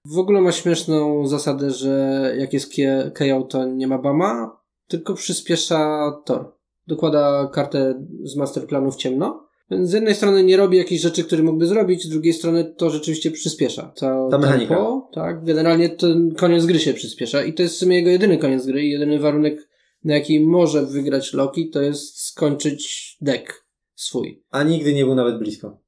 W 0.05 0.17
ogóle 0.17 0.41
ma 0.41 0.51
śmieszną 0.51 1.27
zasadę, 1.27 1.71
że 1.71 2.35
jak 2.37 2.53
jest 2.53 2.73
KO, 3.13 3.41
to 3.41 3.65
nie 3.65 3.87
ma 3.87 3.97
Bama, 3.97 4.59
tylko 4.87 5.13
przyspiesza 5.13 6.11
Thor. 6.25 6.53
Dokłada 6.87 7.49
kartę 7.53 8.05
z 8.23 8.35
masterplanu 8.35 8.91
w 8.91 8.95
ciemno. 8.95 9.47
Więc 9.71 9.89
z 9.89 9.93
jednej 9.93 10.15
strony 10.15 10.43
nie 10.43 10.57
robi 10.57 10.77
jakichś 10.77 11.01
rzeczy, 11.01 11.23
które 11.23 11.43
mógłby 11.43 11.67
zrobić, 11.67 12.03
z 12.03 12.09
drugiej 12.09 12.33
strony 12.33 12.73
to 12.77 12.89
rzeczywiście 12.89 13.31
przyspiesza. 13.31 13.91
To 13.95 14.27
Ta 14.31 14.37
mechanika. 14.37 14.75
Tempo, 14.75 15.09
tak, 15.13 15.45
generalnie 15.45 15.89
ten 15.89 16.35
koniec 16.35 16.65
gry 16.65 16.79
się 16.79 16.93
przyspiesza 16.93 17.43
i 17.43 17.53
to 17.53 17.63
jest 17.63 17.75
w 17.75 17.77
sumie 17.77 17.95
jego 17.95 18.09
jedyny 18.09 18.37
koniec 18.37 18.65
gry 18.65 18.83
i 18.83 18.91
jedyny 18.91 19.19
warunek, 19.19 19.69
na 20.03 20.13
jaki 20.13 20.39
może 20.39 20.85
wygrać 20.85 21.33
Loki, 21.33 21.69
to 21.69 21.81
jest 21.81 22.19
skończyć 22.19 23.17
deck 23.21 23.65
swój. 23.95 24.43
A 24.51 24.63
nigdy 24.63 24.93
nie 24.93 25.05
był 25.05 25.15
nawet 25.15 25.39
blisko. 25.39 25.82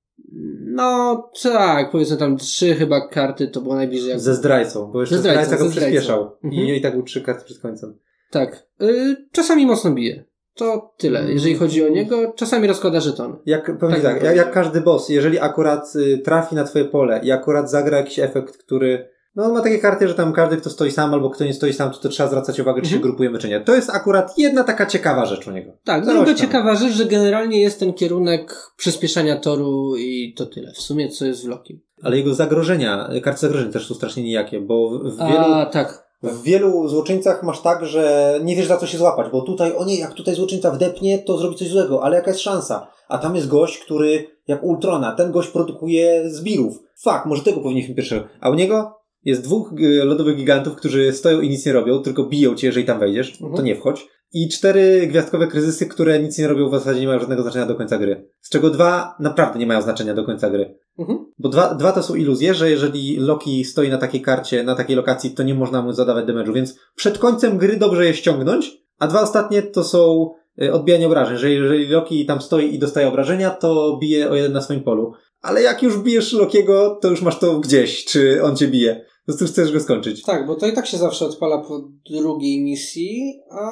No 0.66 1.30
tak, 1.44 1.92
powiedzmy 1.92 2.18
tam 2.18 2.38
trzy 2.38 2.76
chyba 2.76 3.08
karty 3.08 3.48
to 3.48 3.62
było 3.62 3.76
najbliżej. 3.76 4.10
Jak... 4.10 4.20
Ze 4.20 4.36
zdrajcą, 4.36 4.92
bo 4.92 5.02
jeszcze 5.02 5.16
Ze 5.16 5.22
zdrajcą, 5.22 5.44
zdrajca 5.44 5.66
go 5.66 5.72
przyspieszał. 5.72 6.32
Mhm. 6.44 6.64
I, 6.64 6.78
I 6.78 6.82
tak 6.82 6.94
był 6.94 7.04
trzy 7.04 7.22
karty 7.22 7.46
przed 7.46 7.60
końcem. 7.60 8.00
Tak. 8.32 8.68
Y, 8.82 9.16
czasami 9.32 9.66
mocno 9.66 9.92
bije. 9.92 10.24
To 10.54 10.94
tyle, 10.98 11.32
jeżeli 11.34 11.56
chodzi 11.56 11.86
o 11.86 11.90
niego. 11.90 12.34
Czasami 12.36 12.68
rozkłada 12.68 13.00
żetony. 13.00 13.36
Jak, 13.46 13.78
powiem 13.80 14.02
Tak 14.02 14.14
tak, 14.14 14.24
jak, 14.24 14.36
jak 14.36 14.52
każdy 14.52 14.82
boss, 14.82 15.10
jeżeli 15.10 15.40
akurat 15.40 15.96
y, 15.96 16.18
trafi 16.18 16.56
na 16.56 16.64
twoje 16.64 16.86
pole 16.86 17.22
i 17.24 17.32
akurat 17.32 17.72
zagra 17.72 17.98
jakiś 17.98 18.20
efekt, 18.20 18.58
który 18.58 19.10
no 19.36 19.44
on 19.46 19.54
ma 19.54 19.62
takie 19.62 19.80
karty, 19.80 20.08
że 20.08 20.14
tam 20.14 20.34
każdy, 20.34 20.58
kto 20.58 20.70
stoi 20.70 20.92
sam 20.92 21.14
albo 21.14 21.30
kto 21.30 21.44
nie 21.44 21.54
stoi 21.54 21.74
sam, 21.74 21.92
to, 21.92 21.98
to 21.98 22.10
trzeba 22.10 22.30
zwracać 22.30 22.60
uwagę, 22.60 22.82
czy 22.82 22.90
się 22.90 22.96
Mhm. 22.96 23.10
grupujemy, 23.12 23.38
czy 23.40 23.50
nie. 23.50 23.62
To 23.62 23.76
jest 23.76 23.90
akurat 23.90 24.38
jedna 24.38 24.64
taka 24.64 24.86
ciekawa 24.86 25.26
rzecz 25.26 25.48
u 25.48 25.52
niego. 25.52 25.72
Tak, 25.84 26.06
druga 26.06 26.34
ciekawa 26.34 26.76
rzecz, 26.76 26.94
że 26.94 27.06
generalnie 27.06 27.62
jest 27.62 27.80
ten 27.80 27.94
kierunek 27.94 28.72
przyspieszania 28.78 29.40
toru 29.40 29.96
i 29.98 30.34
to 30.38 30.46
tyle. 30.46 30.72
W 30.74 30.82
sumie 30.82 31.10
co 31.10 31.26
jest 31.26 31.46
w 31.46 31.48
Loki. 31.48 31.82
Ale 32.04 32.18
jego 32.18 32.34
zagrożenia, 32.34 33.10
karty 33.24 33.40
zagrożeń 33.40 33.72
też 33.72 33.88
są 33.88 33.96
strasznie 33.96 34.24
nijakie, 34.24 34.62
bo 34.62 34.90
w, 35.00 35.18
wielu... 35.18 35.54
A, 35.54 35.66
tak. 35.66 36.06
W 36.24 36.44
wielu 36.44 36.88
złoczyńcach 36.88 37.44
masz 37.44 37.62
tak, 37.62 37.86
że 37.86 38.34
nie 38.44 38.56
wiesz 38.56 38.68
za 38.68 38.78
co 38.78 38.88
się 38.88 38.98
złapać, 38.98 39.32
bo 39.32 39.42
tutaj, 39.42 39.76
o 39.76 39.86
nie, 39.86 40.00
jak 40.00 40.14
tutaj 40.14 40.36
złoczyńca 40.36 40.72
wdepnie, 40.72 41.20
to 41.20 41.38
zrobi 41.38 41.56
coś 41.56 41.68
złego, 41.70 42.04
ale 42.04 42.16
jaka 42.16 42.32
jest 42.32 42.42
szansa? 42.42 42.88
A 43.10 43.18
tam 43.18 43.36
jest 43.36 43.48
gość, 43.48 43.80
który, 43.80 44.28
jak 44.48 44.64
Ultrona, 44.64 45.12
ten 45.12 45.32
gość 45.32 45.50
produkuje 45.50 46.30
zbirów. 46.30 46.80
Fuck, 47.04 47.26
może 47.26 47.44
tego 47.44 47.62
powinniśmy 47.62 47.96
pierwszego. 47.96 48.28
A 48.42 48.50
u 48.50 48.54
niego 48.54 49.00
jest 49.26 49.44
dwóch 49.44 49.74
y, 49.80 50.06
lodowych 50.06 50.36
gigantów, 50.38 50.76
którzy 50.76 51.14
stoją 51.14 51.42
i 51.42 51.50
nic 51.50 51.66
nie 51.66 51.74
robią, 51.74 52.02
tylko 52.04 52.24
biją 52.24 52.56
cię, 52.56 52.68
jeżeli 52.68 52.86
tam 52.86 53.00
wejdziesz, 53.00 53.32
Mhm. 53.42 53.54
to 53.56 53.62
nie 53.62 53.76
wchodź. 53.76 54.08
I 54.34 54.50
cztery 54.50 55.08
gwiazdkowe 55.08 55.48
kryzysy, 55.48 55.86
które 55.86 56.20
nic 56.20 56.38
nie 56.38 56.48
robią, 56.48 56.70
w 56.70 56.72
zasadzie 56.72 57.00
nie 57.02 57.08
mają 57.08 57.20
żadnego 57.20 57.42
znaczenia 57.42 57.66
do 57.66 57.76
końca 57.76 57.98
gry. 57.98 58.30
Z 58.42 58.50
czego 58.50 58.70
dwa 58.70 59.16
naprawdę 59.20 59.60
nie 59.60 59.68
mają 59.68 59.82
znaczenia 59.82 60.14
do 60.14 60.24
końca 60.24 60.50
gry. 60.50 60.78
Mhm. 61.00 61.20
Bo 61.40 61.50
dwa, 61.50 61.76
dwa 61.76 61.92
to 61.92 62.04
są 62.04 62.16
iluzje, 62.16 62.54
że 62.54 62.70
jeżeli 62.70 63.18
Loki 63.18 63.66
stoi 63.66 63.90
na 63.90 63.98
takiej 63.98 64.22
karcie, 64.22 64.64
na 64.64 64.76
takiej 64.76 64.96
lokacji, 64.96 65.32
to 65.32 65.44
nie 65.44 65.54
można 65.56 65.82
mu 65.82 65.94
zadawać 65.94 66.26
damage'u, 66.26 66.54
więc 66.54 66.80
przed 66.96 67.18
końcem 67.18 67.58
gry 67.58 67.78
dobrze 67.78 68.06
je 68.06 68.14
ściągnąć, 68.14 68.72
a 69.00 69.08
dwa 69.08 69.22
ostatnie 69.22 69.62
to 69.62 69.84
są 69.84 70.30
y, 70.62 70.74
odbijanie 70.74 71.08
obrażeń, 71.08 71.38
że 71.38 71.50
jeżeli 71.52 71.88
Loki 71.88 72.26
tam 72.26 72.42
stoi 72.42 72.76
i 72.76 72.80
dostaje 72.80 73.08
obrażenia, 73.08 73.50
to 73.50 73.98
bije 74.02 74.30
o 74.30 74.36
jeden 74.36 74.54
na 74.54 74.62
swoim 74.62 74.84
polu. 74.84 75.14
Ale 75.42 75.62
jak 75.62 75.84
już 75.84 75.98
bijesz 75.98 76.34
Lokiego, 76.34 77.00
to 77.02 77.10
już 77.10 77.22
masz 77.22 77.40
to 77.40 77.60
gdzieś, 77.60 78.06
czy 78.06 78.44
on 78.44 78.56
cię 78.56 78.68
bije. 78.68 79.06
Po 79.26 79.32
prostu 79.34 79.46
chcesz 79.46 79.72
go 79.72 79.80
skończyć. 79.80 80.24
Tak, 80.24 80.48
bo 80.48 80.56
to 80.56 80.68
i 80.68 80.74
tak 80.74 80.88
się 80.88 80.98
zawsze 80.98 81.26
odpala 81.26 81.58
po 81.58 81.82
drugiej 82.10 82.62
misji, 82.64 83.40
a 83.52 83.70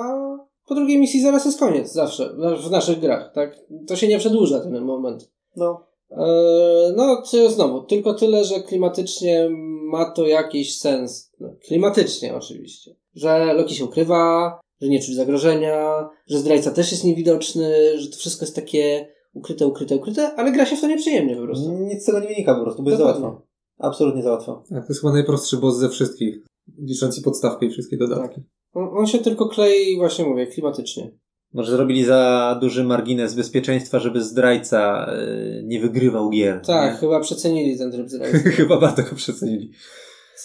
po 0.68 0.76
drugiej 0.76 1.00
misji 1.00 1.22
zaraz 1.22 1.46
jest 1.46 1.60
koniec. 1.60 1.94
Zawsze. 1.94 2.36
W 2.68 2.72
naszych 2.72 3.00
grach, 3.00 3.32
tak? 3.36 3.60
To 3.88 3.96
się 3.96 4.08
nie 4.08 4.20
przedłuża 4.20 4.60
ten 4.60 4.82
moment. 4.82 5.32
No. 5.56 5.88
Eee, 6.12 6.94
No, 6.96 7.24
to 7.32 7.50
znowu, 7.50 7.82
tylko 7.82 8.14
tyle, 8.14 8.44
że 8.44 8.60
klimatycznie 8.60 9.50
ma 9.92 10.12
to 10.12 10.28
jakiś 10.28 10.80
sens. 10.80 11.32
No, 11.40 11.50
klimatycznie 11.68 12.36
oczywiście. 12.36 12.96
Że 13.16 13.54
Loki 13.54 13.76
się 13.76 13.86
ukrywa, 13.86 14.60
że 14.82 14.90
nie 14.90 15.00
czuć 15.00 15.16
zagrożenia, 15.16 16.10
że 16.28 16.40
zdrajca 16.40 16.72
też 16.72 16.92
jest 16.92 17.04
niewidoczny, 17.04 18.00
że 18.00 18.10
to 18.10 18.18
wszystko 18.18 18.46
jest 18.46 18.56
takie 18.56 19.08
ukryte, 19.34 19.68
ukryte, 19.68 19.96
ukryte, 19.96 20.36
ale 20.36 20.52
gra 20.52 20.66
się 20.66 20.76
w 20.76 20.82
to 20.82 20.88
nieprzyjemnie 20.88 21.36
po 21.36 21.42
prostu. 21.42 21.72
Nic 21.72 22.04
z 22.04 22.06
tego 22.06 22.20
nie 22.20 22.28
wynika 22.28 22.56
po 22.56 22.64
prostu, 22.64 22.84
bo 22.84 22.90
jest 22.90 23.02
za 23.02 23.08
Dokładnie. 23.08 23.28
łatwo. 23.30 23.53
Absolutnie 23.80 24.24
za 24.24 24.32
łatwo. 24.32 24.64
Tak, 24.70 24.84
to 24.84 24.88
jest 24.90 25.02
chyba 25.02 25.14
najprostszy 25.14 25.58
boss 25.58 25.78
ze 25.78 25.90
wszystkich. 25.90 26.38
Licząc 26.78 27.20
i 27.20 27.22
podstawkę 27.22 27.66
i 27.66 27.70
wszystkie 27.70 27.98
dodatki. 27.98 28.42
On, 28.74 28.90
on 28.98 29.08
się 29.08 29.20
tylko 29.20 29.50
klei, 29.50 29.98
właśnie 29.98 30.26
mówię, 30.26 30.48
klimatycznie. 30.48 31.12
Może 31.54 31.72
zrobili 31.72 32.04
za 32.04 32.58
duży 32.62 32.84
margines 32.84 33.36
bezpieczeństwa, 33.36 34.00
żeby 34.00 34.24
zdrajca 34.24 35.12
y, 35.14 35.64
nie 35.66 35.80
wygrywał 35.80 36.30
gier. 36.30 36.62
Tak, 36.62 37.00
chyba 37.00 37.20
przecenili 37.20 37.78
ten 37.78 37.92
tryb 37.92 38.10
zdrajcy. 38.10 38.40
Chyba 38.40 38.80
bardzo 38.80 39.04
go 39.04 39.16
przecenili. 39.16 39.72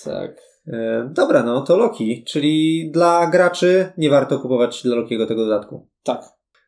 tak. 0.05 0.37
E, 0.67 1.11
dobra, 1.15 1.43
no 1.43 1.61
to 1.61 1.77
Loki, 1.77 2.25
czyli 2.25 2.91
dla 2.91 3.31
graczy 3.31 3.93
nie 3.99 4.11
warto 4.11 4.39
kupować 4.39 4.83
dla 4.83 4.97
Lokiego 4.97 5.27
tego 5.27 5.45
dodatku. 5.45 5.89
Tak. 6.03 6.25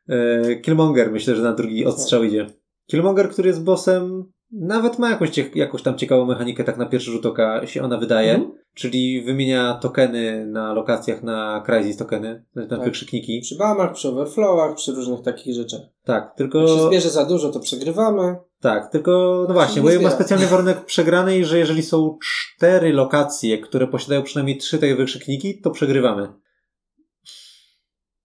E, 0.09 0.57
Killmonger 0.57 1.13
myślę, 1.13 1.37
że 1.37 1.43
na 1.43 1.53
drugi 1.53 1.87
odstrzał 1.87 2.25
idzie. 2.25 2.47
Killmonger, 2.91 3.31
który 3.31 3.49
jest 3.49 3.65
bossem, 3.65 4.33
nawet 4.53 4.99
ma 4.99 5.11
jakąś, 5.11 5.31
jakąś 5.55 5.83
tam 5.83 5.99
ciekawą 5.99 6.25
mechanikę, 6.25 6.65
tak 6.65 6.79
na 6.79 6.87
pierwszy 6.87 7.11
rzut 7.11 7.27
oka 7.27 7.67
się 7.67 7.83
ona 7.83 7.99
wydaje. 7.99 8.35
Mhm. 8.35 8.53
Czyli 8.75 9.23
wymienia 9.23 9.75
tokeny 9.75 10.47
na 10.47 10.73
lokacjach 10.73 11.23
na 11.23 11.63
Crysis 11.67 11.97
tokeny, 11.97 12.45
na 12.55 12.67
Tak. 12.67 12.85
wykrzykniki. 12.85 13.41
Przy 13.41 13.57
bamach, 13.57 13.93
przy 13.93 14.09
overflowach, 14.09 14.75
przy 14.75 14.93
różnych 14.93 15.23
takich 15.23 15.55
rzeczach. 15.55 15.81
Tak, 16.05 16.35
tylko... 16.37 16.59
Jak 16.61 16.69
się 16.69 16.87
zbierze 16.87 17.11
za 17.11 17.25
dużo, 17.25 17.51
to 17.51 17.61
przegrywamy. 17.61 18.37
Tak, 18.61 18.93
tylko 18.93 19.45
no 19.49 19.55
właśnie, 19.55 19.83
nie 19.83 19.97
bo 19.97 20.03
ma 20.03 20.11
specjalny 20.11 20.47
warunek 20.57 20.85
przegranej, 20.85 21.45
że 21.45 21.59
jeżeli 21.59 21.83
są 21.83 22.19
cztery 22.23 22.93
lokacje, 22.93 23.59
które 23.59 23.87
posiadają 23.87 24.23
przynajmniej 24.23 24.59
trzy 24.59 24.79
takie 24.79 24.97
wykrzykniki, 24.97 25.61
to 25.61 25.71
przegrywamy. 25.71 26.29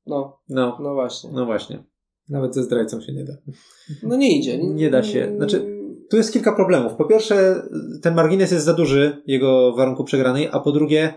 No, 0.05 0.39
No, 0.49 0.77
no 0.81 0.93
właśnie. 0.93 1.29
no 1.33 1.45
właśnie. 1.45 1.83
Nawet 2.29 2.55
ze 2.55 2.63
zdrajcą 2.63 3.01
się 3.01 3.13
nie 3.13 3.23
da. 3.23 3.33
No 4.03 4.15
nie 4.15 4.37
idzie. 4.39 4.57
Nie 4.57 4.89
da 4.89 5.03
się. 5.03 5.33
Znaczy- 5.37 5.74
Tu 6.09 6.17
jest 6.17 6.33
kilka 6.33 6.53
problemów. 6.55 6.93
Po 6.93 7.05
pierwsze, 7.05 7.61
ten 8.01 8.15
margines 8.15 8.51
jest 8.51 8.65
za 8.65 8.73
duży, 8.73 9.21
jego 9.27 9.73
warunku 9.75 10.03
przegranej, 10.03 10.49
a 10.51 10.59
po 10.59 10.71
drugie, 10.71 11.13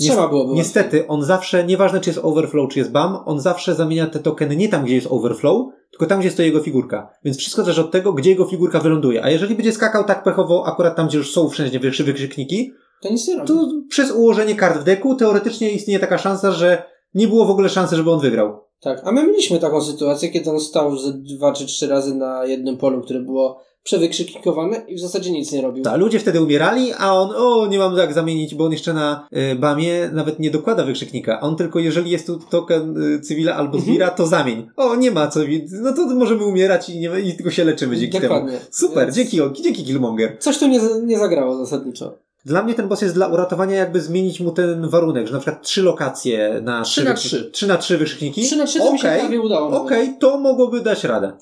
Trzeba 0.00 0.28
byłoby. 0.28 0.54
niestety, 0.54 1.06
on 1.06 1.22
zawsze, 1.22 1.64
nieważne 1.64 2.00
czy 2.00 2.10
jest 2.10 2.20
overflow, 2.22 2.70
czy 2.70 2.78
jest 2.78 2.90
BAM, 2.92 3.18
on 3.26 3.40
zawsze 3.40 3.74
zamienia 3.74 4.06
te 4.06 4.18
tokeny 4.18 4.56
nie 4.56 4.68
tam, 4.68 4.84
gdzie 4.84 4.94
jest 4.94 5.06
overflow, 5.10 5.66
tylko 5.90 6.06
tam, 6.06 6.20
gdzie 6.20 6.30
stoi 6.30 6.46
jego 6.46 6.60
figurka. 6.60 7.10
Więc 7.24 7.38
wszystko 7.38 7.62
zależy 7.62 7.80
od 7.80 7.90
tego, 7.90 8.12
gdzie 8.12 8.30
jego 8.30 8.44
figurka 8.44 8.80
wyląduje. 8.80 9.24
A 9.24 9.30
jeżeli 9.30 9.54
będzie 9.54 9.72
skakał 9.72 10.04
tak 10.04 10.22
pechowo, 10.24 10.64
akurat 10.66 10.96
tam, 10.96 11.08
gdzie 11.08 11.18
już 11.18 11.32
są 11.32 11.48
wszędzie 11.48 11.80
wykrzy- 11.80 12.04
wykrzykniki, 12.04 12.72
To 13.02 13.08
nic 13.08 13.28
nie 13.28 13.34
robi. 13.36 13.48
to 13.48 13.66
przez 13.88 14.10
ułożenie 14.12 14.54
kart 14.54 14.80
w 14.80 14.84
deku 14.84 15.14
teoretycznie 15.14 15.70
istnieje 15.70 16.00
taka 16.00 16.18
szansa, 16.18 16.52
że 16.52 16.82
nie 17.14 17.28
było 17.28 17.46
w 17.46 17.50
ogóle 17.50 17.68
szansy, 17.68 17.96
żeby 17.96 18.10
on 18.10 18.20
wygrał. 18.20 18.60
Tak, 18.80 19.00
a 19.04 19.12
my 19.12 19.26
mieliśmy 19.26 19.58
taką 19.58 19.80
sytuację, 19.80 20.28
kiedy 20.28 20.50
on 20.50 20.60
stał 20.60 20.96
ze 20.96 21.12
dwa 21.12 21.52
czy 21.52 21.66
trzy 21.66 21.86
razy 21.88 22.14
na 22.14 22.44
jednym 22.44 22.76
polu, 22.76 23.00
które 23.02 23.20
było 23.20 23.60
przewykrzyknikowane 23.82 24.76
i 24.88 24.94
w 24.94 25.00
zasadzie 25.00 25.30
nic 25.30 25.52
nie 25.52 25.62
robił. 25.62 25.84
Tak, 25.84 26.00
ludzie 26.00 26.18
wtedy 26.18 26.42
umierali, 26.42 26.92
a 26.98 27.14
on, 27.14 27.30
o, 27.36 27.66
nie 27.66 27.78
mam 27.78 27.96
jak 27.96 28.12
zamienić, 28.12 28.54
bo 28.54 28.64
on 28.64 28.72
jeszcze 28.72 28.92
na 28.94 29.28
y, 29.52 29.54
BAMie 29.54 30.10
nawet 30.12 30.38
nie 30.38 30.50
dokłada 30.50 30.84
wykrzyknika. 30.84 31.40
On 31.40 31.56
tylko, 31.56 31.78
jeżeli 31.78 32.10
jest 32.10 32.26
tu 32.26 32.38
token 32.38 33.02
y, 33.02 33.20
cywila 33.20 33.54
albo 33.54 33.76
Mhm. 33.76 33.84
zbira, 33.84 34.10
to 34.10 34.26
zamień. 34.26 34.68
O, 34.76 34.96
nie 34.96 35.10
ma 35.10 35.26
co, 35.28 35.40
no 35.82 35.92
to 35.92 36.06
możemy 36.06 36.44
umierać 36.44 36.88
i, 36.88 36.98
nie, 36.98 37.20
i 37.20 37.34
tylko 37.36 37.50
się 37.50 37.64
leczymy 37.64 37.96
dzięki 37.96 38.20
Dokładnie. 38.20 38.52
temu. 38.52 38.64
Super, 38.70 39.04
Więc 39.04 39.16
dzięki, 39.16 39.40
Olki, 39.40 39.62
dzięki 39.62 39.84
Killmonger. 39.84 40.36
Coś 40.40 40.58
tu 40.58 40.66
nie, 40.68 40.80
nie 41.02 41.18
zagrało 41.18 41.56
zasadniczo. 41.56 42.18
Dla 42.44 42.62
mnie 42.62 42.74
ten 42.74 42.88
boss 42.88 43.02
jest 43.02 43.14
dla 43.14 43.26
uratowania, 43.28 43.76
jakby 43.76 44.00
zmienić 44.00 44.40
mu 44.40 44.52
ten 44.52 44.88
warunek, 44.88 45.26
że 45.26 45.32
na 45.32 45.38
przykład 45.38 45.62
trzy 45.62 45.82
lokacje 45.82 46.60
na 46.62 46.82
Trzy 46.82 47.04
na 47.04 47.10
wykrzyk- 47.14 47.16
trzy. 47.18 47.50
Trzy 47.52 47.66
na 47.66 47.76
trzy 47.76 47.98
wykrzykniki. 47.98 48.42
3 48.42 48.56
na 48.56 48.66
3 48.66 48.78
to 48.78 48.92
mi 48.92 48.98
się 48.98 49.08
prawie 49.18 49.40
udało. 49.40 49.70
nawet. 49.70 49.86
Okej, 49.86 50.16
to 50.20 50.38
mogłoby 50.40 50.80
dać 50.80 51.04
radę. 51.04 51.32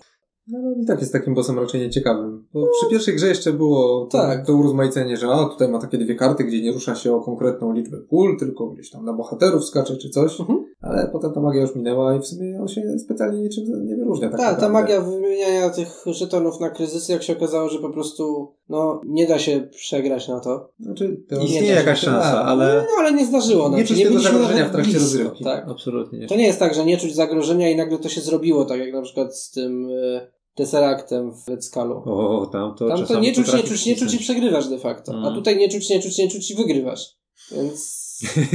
No 0.49 0.59
ale 0.59 0.83
i 0.83 0.87
tak 0.87 1.01
jest 1.01 1.13
takim 1.13 1.35
bossem 1.35 1.59
raczej 1.59 1.81
nieciekawym. 1.81 2.47
Bo 2.55 2.67
przy 2.81 2.91
pierwszej 2.91 3.15
grze 3.15 3.27
jeszcze 3.29 3.53
było 3.53 4.07
to, 4.13 4.19
Tak. 4.19 4.47
to 4.47 4.55
urozmaicenie, 4.55 5.17
że 5.17 5.29
a 5.29 5.45
tutaj 5.45 5.69
ma 5.69 5.79
takie 5.79 5.99
dwie 5.99 6.15
karty, 6.15 6.45
gdzie 6.45 6.63
nie 6.63 6.73
rusza 6.73 6.95
się 6.95 7.15
o 7.15 7.21
konkretną 7.21 7.73
liczbę 7.73 7.97
pól, 8.11 8.37
tylko 8.39 8.67
gdzieś 8.67 8.91
tam 8.91 9.05
na 9.05 9.13
bohaterów 9.13 9.65
skacze 9.65 9.97
czy 9.97 10.11
coś. 10.11 10.41
Mhm. 10.41 10.65
Ale 10.81 11.09
potem 11.13 11.33
ta 11.33 11.41
magia 11.41 11.61
już 11.63 11.75
minęła 11.75 12.17
i 12.17 12.21
w 12.21 12.27
sumie 12.27 12.59
on 12.61 12.69
się 12.69 12.99
specjalnie 12.99 13.41
niczym 13.43 13.65
nie 13.87 13.97
wyróżnia. 13.97 14.29
Tak, 14.31 14.41
Tak, 14.41 14.61
ta 14.61 14.69
naprawdę. 14.69 14.73
magia 14.73 15.01
wymieniania 15.01 15.71
tych 15.71 16.05
żetonów 16.07 16.61
na 16.61 16.71
kryzysy, 16.71 17.13
jak 17.13 17.23
się 17.23 17.33
okazało, 17.37 17.69
że 17.69 17.79
po 17.79 17.91
prostu 17.91 18.53
no 18.69 19.01
nie 19.07 19.27
da 19.27 19.39
się 19.39 19.61
przegrać 19.61 20.29
na 20.29 20.41
to. 20.41 20.71
Znaczy, 20.81 21.21
Istnieje 21.31 21.61
da 21.61 21.67
się 21.67 21.75
jakaś 21.75 21.99
szansa, 22.01 22.33
tak. 22.33 22.47
ale 22.47 22.75
No 22.91 22.97
ale 22.99 23.13
nie 23.13 23.27
zdarzyło 23.27 23.69
nam 23.69 23.81
Nie 23.81 23.87
się. 23.87 23.95
czuć 23.95 24.03
tego 24.05 24.19
zagrożenia 24.21 24.69
w 24.69 24.73
trakcie 24.73 24.91
blisko, 24.91 25.05
rozgrywki. 25.05 25.45
Tak. 25.45 25.69
absolutnie 25.71 26.19
nie. 26.19 26.27
To 26.27 26.37
nie 26.37 26.47
jest 26.47 26.59
tak, 26.59 26.75
że 26.75 26.85
nie 26.85 26.97
czuć 26.99 27.15
zagrożenia 27.15 27.71
i 27.71 27.77
nagle 27.77 27.99
to 27.99 28.09
się 28.09 28.21
zrobiło, 28.21 28.65
tak 28.65 28.79
jak 28.81 28.93
na 28.93 29.03
przykład 29.03 29.37
z 29.39 29.51
tym 29.51 29.87
e, 29.91 30.36
Tesseractem 30.57 31.33
w 31.33 31.49
Red 31.49 31.65
Skullu. 31.65 32.03
O, 32.07 32.47
tam 32.53 32.75
to 32.75 32.89
Tam 32.89 33.07
to 33.07 33.21
nie 33.21 33.33
czuć, 33.33 33.53
nie 33.53 33.63
czuć, 33.63 33.87
nie 33.87 33.97
czuć 33.97 34.15
i 34.15 34.19
przegrywasz 34.19 34.69
de 34.69 34.79
facto. 34.79 35.13
A 35.13 35.17
Mm. 35.17 35.35
tutaj 35.35 35.57
nie 35.57 35.69
czuć, 35.69 35.91
nie 35.91 36.03
czuć, 36.03 36.19
nie 36.19 36.31
czuć 36.31 36.51
i 36.51 36.55
wygrywasz. 36.55 37.17
Więc... 37.53 38.07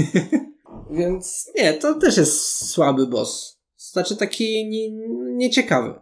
Więc 0.92 1.52
nie, 1.58 1.74
to 1.74 1.94
też 1.94 2.18
jest 2.18 2.70
słaby 2.70 3.08
boss. 3.08 3.60
Znaczy 3.78 4.16
taki 4.16 4.70
nie, 4.70 4.92
nieciekawy. 5.36 5.94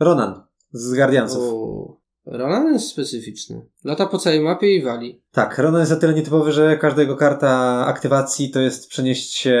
Ronan 0.00 0.42
z 0.72 0.94
Guardiansów. 0.94 1.42
O, 1.54 1.96
Ronan 2.26 2.72
jest 2.72 2.88
specyficzny. 2.88 3.66
Lata 3.84 4.06
po 4.06 4.18
całej 4.18 4.40
mapie 4.40 4.76
i 4.76 4.82
wali. 4.82 5.22
Tak, 5.32 5.58
Ronan 5.58 5.80
jest 5.80 5.92
na 5.92 5.98
tyle 5.98 6.14
nietypowy, 6.14 6.52
że 6.52 6.76
każda 6.78 7.02
jego 7.02 7.16
karta 7.16 7.84
aktywacji 7.86 8.50
to 8.50 8.60
jest 8.60 8.88
przenieść 8.88 9.34
się 9.34 9.60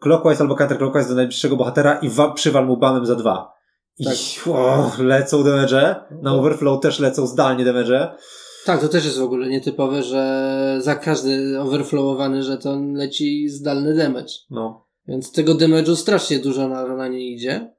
clockwise 0.00 0.40
albo 0.40 0.54
counterclockwise 0.56 1.08
do 1.08 1.14
najbliższego 1.14 1.56
bohatera 1.56 1.98
i 1.98 2.08
wa- 2.08 2.32
przywal 2.32 2.66
mu 2.66 2.76
bamem 2.76 3.06
za 3.06 3.14
dwa. 3.14 3.55
I 3.98 4.04
Tak. 4.04 4.14
o, 4.54 4.92
lecą 4.98 5.44
damage. 5.44 5.96
Na 6.22 6.34
overflow 6.34 6.80
też 6.80 7.00
lecą 7.00 7.26
zdalnie 7.26 7.64
damage. 7.64 8.14
Tak, 8.64 8.80
to 8.80 8.88
też 8.88 9.04
jest 9.04 9.18
w 9.18 9.22
ogóle 9.22 9.48
nietypowe, 9.48 10.02
że 10.02 10.76
za 10.80 10.94
każdy 10.94 11.60
overflowowany 11.60 12.42
żeton 12.42 12.92
leci 12.94 13.48
zdalny 13.48 13.94
damage. 13.96 14.32
No. 14.50 14.86
Więc 15.08 15.32
tego 15.32 15.54
damage'u 15.54 15.96
strasznie 15.96 16.38
dużo 16.38 16.68
na 16.68 16.84
Ronanie 16.84 17.30
idzie. 17.34 17.74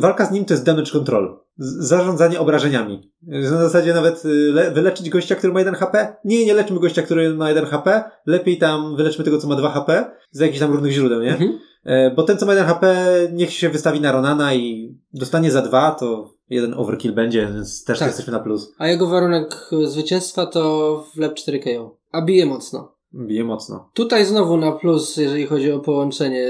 Walka 0.00 0.26
z 0.26 0.30
nim 0.32 0.44
to 0.44 0.54
jest 0.54 0.64
damage 0.64 0.90
control. 0.92 1.38
Zarządzanie 1.58 2.40
obrażeniami. 2.40 3.12
Na 3.22 3.48
zasadzie 3.58 3.94
nawet 3.94 4.24
y, 4.24 4.28
le- 4.28 4.70
wyleczyć 4.70 5.10
gościa, 5.10 5.34
który 5.34 5.52
ma 5.52 5.58
1 5.58 5.74
HP? 5.74 6.16
Nie, 6.24 6.46
nie 6.46 6.54
leczmy 6.54 6.80
gościa, 6.80 7.02
który 7.02 7.34
ma 7.34 7.48
1 7.48 7.64
HP. 7.66 8.04
Lepiej 8.26 8.58
tam 8.58 8.96
wyleczmy 8.96 9.24
tego, 9.24 9.38
co 9.38 9.48
ma 9.48 9.56
2 9.56 9.70
HP. 9.70 10.04
Z 10.30 10.40
jakichś 10.40 10.60
tam 10.60 10.72
różnych 10.72 10.92
źródeł, 10.92 11.20
nie? 11.22 11.30
Mhm. 11.32 11.58
E, 11.84 12.10
Bo 12.10 12.22
ten, 12.22 12.38
co 12.38 12.46
ma 12.46 12.52
1 12.52 12.66
HP, 12.68 12.94
niech 13.32 13.52
się 13.52 13.68
wystawi 13.68 14.00
na 14.00 14.12
Ronana 14.12 14.54
i 14.54 14.94
dostanie 15.12 15.50
za 15.50 15.62
2, 15.62 15.90
to 15.90 16.34
jeden 16.50 16.74
overkill 16.74 17.12
będzie, 17.12 17.46
więc 17.54 17.84
też 17.84 17.98
Tak. 17.98 18.08
jesteśmy 18.08 18.32
na 18.32 18.40
plus. 18.40 18.72
A 18.78 18.88
jego 18.88 19.06
warunek 19.06 19.70
zwycięstwa 19.84 20.46
to 20.46 21.04
wlep 21.16 21.34
4 21.34 21.60
KO. 21.60 21.96
A 22.12 22.22
bije 22.22 22.46
mocno. 22.46 22.94
Bije 23.14 23.44
mocno. 23.44 23.90
Tutaj 23.94 24.24
znowu 24.24 24.56
na 24.56 24.72
plus, 24.72 25.16
jeżeli 25.16 25.46
chodzi 25.46 25.72
o 25.72 25.80
połączenie 25.80 26.48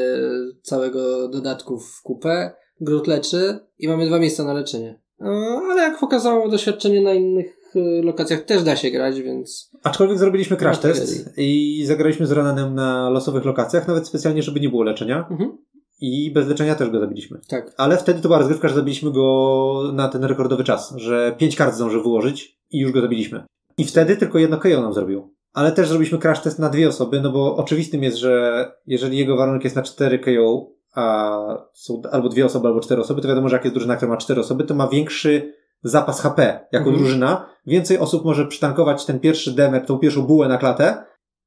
całego 0.63 1.29
dodatku 1.29 1.79
w 1.79 2.03
kupę. 2.03 2.53
Grut 2.81 3.07
leczy 3.07 3.59
i 3.79 3.89
mamy 3.89 4.07
dwa 4.07 4.19
miejsca 4.19 4.45
na 4.45 4.53
leczenie. 4.55 5.01
E, 5.21 5.27
Ale 5.71 5.83
jak 5.83 5.99
pokazało 6.01 6.49
doświadczenie 6.49 7.01
na 7.01 7.13
innych 7.13 7.57
lokacjach 8.03 8.41
też 8.43 8.63
da 8.63 8.77
się 8.77 8.91
grać, 8.91 9.21
więc 9.21 9.71
Aczkolwiek 9.83 10.19
zrobiliśmy 10.19 10.57
crash 10.57 10.77
No, 10.77 10.83
test 10.83 11.35
i 11.39 11.83
zagraliśmy 11.87 12.27
z 12.27 12.33
Ronanem 12.33 12.75
na 12.75 13.11
losowych 13.11 13.45
lokacjach, 13.45 13.89
nawet 13.89 14.07
specjalnie, 14.07 14.43
żeby 14.43 14.61
nie 14.61 14.69
było 14.69 14.83
leczenia. 14.83 15.27
mhm. 15.31 15.59
I 16.01 16.31
bez 16.31 16.49
leczenia 16.49 16.75
też 16.75 16.91
go 16.91 17.01
zabiliśmy. 17.01 17.41
tak. 17.49 17.75
Ale 17.77 17.97
wtedy 17.97 18.21
to 18.21 18.29
była 18.29 18.39
rozgrywka, 18.39 18.69
że 18.69 18.75
zabiliśmy 18.75 19.13
go 19.13 19.91
na 19.95 20.09
ten 20.09 20.25
rekordowy 20.25 20.65
czas, 20.65 20.95
że 20.97 21.35
pięć 21.39 21.57
kart 21.57 21.75
zdążył 21.75 22.03
wyłożyć 22.03 22.59
i 22.71 22.79
już 22.79 22.93
go 22.93 23.01
zabiliśmy. 23.01 23.43
I 23.79 23.85
wtedy 23.85 24.17
tylko 24.17 24.39
jedno 24.39 24.57
KO 24.59 24.69
nam 24.83 24.93
zrobił. 24.93 25.35
Ale 25.53 25.73
też 25.73 25.89
zrobiliśmy 25.89 26.19
crash 26.19 26.41
test 26.43 26.59
na 26.59 26.69
dwie 26.69 26.89
osoby, 26.89 27.21
no 27.21 27.33
bo 27.33 27.57
oczywistym 27.57 28.03
jest, 28.03 28.17
że 28.17 28.67
jeżeli 28.87 29.19
jego 29.19 29.37
warunek 29.37 29.65
jest 29.65 29.77
na 29.77 29.83
4 29.83 30.19
KO, 30.19 30.71
a 30.95 31.39
są 31.75 32.03
albo 32.13 32.29
dwie 32.29 32.47
osoby, 32.47 32.69
albo 32.69 32.81
cztery 32.81 33.01
osoby, 33.01 33.23
to 33.23 33.29
wiadomo, 33.29 33.49
że 33.49 33.57
jak 33.57 33.65
jest 33.65 33.75
drużyna, 33.75 33.97
która 33.97 34.11
ma 34.11 34.17
cztery 34.17 34.41
osoby, 34.41 34.65
to 34.65 34.75
ma 34.75 34.89
większy 34.89 35.55
zapas 35.83 36.21
HP 36.21 36.67
jako 36.73 36.85
Mhm. 36.87 36.97
drużyna. 36.97 37.47
Więcej 37.67 37.99
osób 37.99 38.25
może 38.25 38.47
przytankować 38.47 39.05
ten 39.05 39.21
pierwszy 39.21 39.53
demer, 39.53 39.87
tą 39.87 39.99
pierwszą 39.99 40.23
bułę 40.23 40.49
na 40.49 40.59
klatę. 40.59 41.05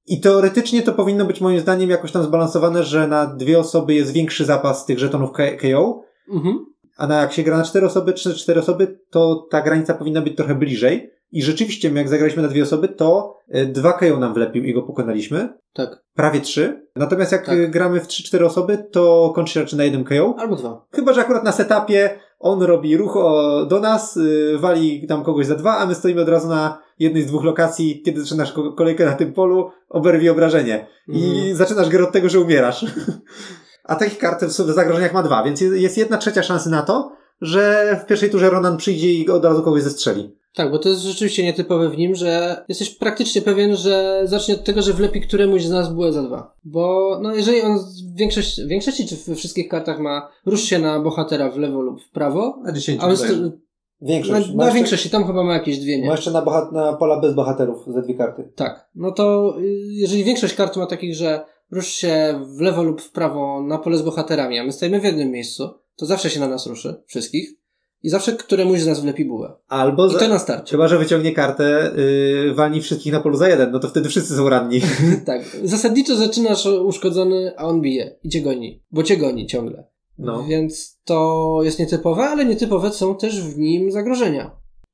I 0.07 0.21
teoretycznie 0.21 0.81
to 0.81 0.93
powinno 0.93 1.25
być 1.25 1.41
moim 1.41 1.59
zdaniem 1.59 1.89
jakoś 1.89 2.11
tam 2.11 2.23
zbalansowane, 2.23 2.83
że 2.83 3.07
na 3.07 3.25
dwie 3.27 3.59
osoby 3.59 3.93
jest 3.93 4.11
większy 4.11 4.45
zapas 4.45 4.85
tych 4.85 4.99
żetonów 4.99 5.31
KO, 5.31 6.01
Mhm. 6.31 6.65
a 6.97 7.07
na 7.07 7.21
jak 7.21 7.33
się 7.33 7.43
gra 7.43 7.57
na 7.57 7.63
cztery 7.63 7.85
osoby, 7.85 8.13
czy 8.13 8.33
cztery 8.35 8.59
osoby, 8.59 8.99
to 9.09 9.47
ta 9.51 9.61
granica 9.61 9.93
powinna 9.93 10.21
być 10.21 10.35
trochę 10.35 10.55
bliżej. 10.55 11.09
I 11.35 11.43
rzeczywiście, 11.43 11.89
jak 11.95 12.09
zagraliśmy 12.09 12.41
na 12.43 12.47
dwie 12.49 12.63
osoby, 12.63 12.87
to 12.87 13.37
y, 13.55 13.65
dwa 13.65 13.93
KO 13.93 14.19
nam 14.19 14.33
wlepił 14.33 14.63
i 14.63 14.73
go 14.73 14.81
pokonaliśmy. 14.81 15.49
Tak. 15.73 16.03
Prawie 16.15 16.41
trzy. 16.41 16.87
Natomiast 16.95 17.31
jak 17.31 17.45
Tak. 17.45 17.57
y, 17.57 17.67
gramy 17.67 17.99
w 17.99 18.07
3-4 18.07 18.45
osoby, 18.45 18.77
to 18.91 19.31
kończy 19.35 19.53
się 19.53 19.59
raczej 19.59 19.77
na 19.77 19.83
jednym 19.83 20.03
KO. 20.03 20.35
Albo 20.37 20.55
dwa. 20.55 20.85
Chyba, 20.93 21.13
że 21.13 21.21
akurat 21.21 21.43
na 21.43 21.51
setupie 21.51 22.19
on 22.39 22.61
robi 22.63 22.97
ruch 22.97 23.17
o, 23.17 23.65
do 23.65 23.79
nas, 23.79 24.17
y, 24.17 24.57
wali 24.59 25.07
tam 25.07 25.23
kogoś 25.23 25.45
za 25.45 25.55
dwa, 25.55 25.77
a 25.77 25.85
my 25.85 25.95
stoimy 25.95 26.21
od 26.21 26.29
razu 26.29 26.47
na 26.47 26.81
jednej 26.99 27.23
z 27.23 27.27
dwóch 27.27 27.43
lokacji, 27.43 28.01
kiedy 28.05 28.21
zaczynasz 28.21 28.51
ko- 28.53 28.71
kolejkę 28.73 29.05
na 29.05 29.13
tym 29.13 29.33
polu, 29.33 29.69
oberwij 29.89 30.29
obrażenie. 30.29 30.87
I 31.07 31.35
Mhm. 31.37 31.55
zaczynasz 31.55 31.89
grę 31.89 32.03
od 32.03 32.11
tego, 32.11 32.29
że 32.29 32.39
umierasz. 32.39 32.85
a 33.83 33.95
takich 33.95 34.17
kart 34.17 34.43
w 34.45 34.51
zagrożeniach 34.51 35.13
ma 35.13 35.23
dwa, 35.23 35.43
więc 35.43 35.61
jest- 35.61 35.75
jest 35.77 35.97
jedna 35.97 36.17
trzecia 36.17 36.43
szansy 36.43 36.69
na 36.69 36.81
to, 36.81 37.11
że 37.41 37.95
w 38.03 38.05
pierwszej 38.05 38.29
turze 38.29 38.49
Ronan 38.49 38.77
przyjdzie 38.77 39.13
i 39.13 39.29
od 39.29 39.45
razu 39.45 39.63
kogoś 39.63 39.81
zestrzeli. 39.83 40.35
Tak, 40.55 40.71
bo 40.71 40.79
to 40.79 40.89
jest 40.89 41.01
rzeczywiście 41.01 41.43
nietypowe 41.43 41.89
w 41.89 41.97
nim, 41.97 42.15
że 42.15 42.63
jesteś 42.67 42.89
praktycznie 42.89 43.41
pewien, 43.41 43.75
że 43.75 44.21
zacznie 44.23 44.53
od 44.55 44.63
tego, 44.63 44.81
że 44.81 44.93
wlepi 44.93 45.21
któremuś 45.21 45.63
z 45.63 45.69
nas 45.69 45.93
bułę 45.93 46.13
za 46.13 46.23
dwa. 46.23 46.55
Bo 46.63 47.17
no 47.21 47.35
jeżeli 47.35 47.61
on 47.61 47.79
w 47.79 48.17
większości, 48.17 48.63
w 48.63 48.67
większości 48.67 49.07
czy 49.07 49.15
we 49.27 49.35
wszystkich 49.35 49.67
kartach 49.67 49.99
ma 49.99 50.29
rusz 50.45 50.63
się 50.63 50.79
na 50.79 50.99
bohatera 50.99 51.51
w 51.51 51.57
lewo 51.57 51.81
lub 51.81 52.01
w 52.01 52.11
prawo, 52.11 52.59
Na 52.63 52.71
10 52.71 53.01
a 53.03 53.05
on 53.05 53.11
st- 53.17 53.51
na, 54.57 54.65
na 54.65 54.71
większości 54.71 55.09
tam 55.09 55.27
chyba 55.27 55.43
ma 55.43 55.53
jakieś 55.53 55.79
dwie, 55.79 56.01
nie? 56.01 56.07
jeszcze 56.07 56.31
na, 56.31 56.41
bohat- 56.41 56.71
na 56.73 56.93
pola 56.93 57.19
bez 57.19 57.33
bohaterów 57.33 57.85
ze 57.87 58.01
dwie 58.01 58.13
karty. 58.13 58.51
Tak. 58.55 58.89
No 58.95 59.11
to 59.11 59.55
y, 59.59 59.63
jeżeli 59.91 60.23
większość 60.23 60.53
kart 60.53 60.77
ma 60.77 60.85
takich, 60.85 61.15
że 61.15 61.45
rusz 61.71 61.87
się 61.87 62.41
w 62.57 62.61
lewo 62.61 62.83
lub 62.83 63.01
w 63.01 63.11
prawo 63.11 63.61
na 63.61 63.77
pole 63.77 63.97
z 63.97 64.01
bohaterami, 64.01 64.59
a 64.59 64.63
my 64.63 64.71
stoimy 64.71 64.99
w 64.99 65.03
jednym 65.03 65.31
miejscu, 65.31 65.69
to 65.95 66.05
zawsze 66.05 66.29
się 66.29 66.39
na 66.39 66.47
nas 66.47 66.67
ruszy, 66.67 67.03
wszystkich. 67.07 67.49
I 68.05 68.09
zawsze 68.09 68.33
któremuś 68.33 68.79
z 68.79 68.87
nas 68.87 68.99
wlepi 68.99 69.25
bułę. 69.25 69.53
Albo 69.67 70.07
I 70.07 70.11
to 70.11 70.27
na 70.27 70.39
starcie. 70.39 70.71
Chyba, 70.71 70.87
że 70.87 70.97
wyciągnie 70.97 71.33
kartę, 71.33 71.91
yy, 72.45 72.53
walni 72.53 72.81
wszystkich 72.81 73.13
na 73.13 73.19
polu 73.19 73.37
za 73.37 73.49
jeden, 73.49 73.71
no 73.71 73.79
to 73.79 73.87
wtedy 73.87 74.09
wszyscy 74.09 74.35
są 74.35 74.49
ranni. 74.49 74.81
tak. 75.25 75.41
Zasadniczo 75.63 76.15
zaczynasz 76.15 76.65
uszkodzony, 76.65 77.53
a 77.57 77.63
on 77.63 77.81
bije 77.81 78.15
i 78.23 78.29
cię 78.29 78.41
goni. 78.41 78.83
Bo 78.91 79.03
cię 79.03 79.17
goni 79.17 79.47
ciągle. 79.47 79.87
No. 80.17 80.43
Więc 80.43 80.99
to 81.05 81.59
jest 81.63 81.79
nietypowe, 81.79 82.23
ale 82.23 82.45
nietypowe 82.45 82.91
są 82.91 83.15
też 83.15 83.41
w 83.41 83.57
nim 83.57 83.91
zagrożenia. 83.91 84.51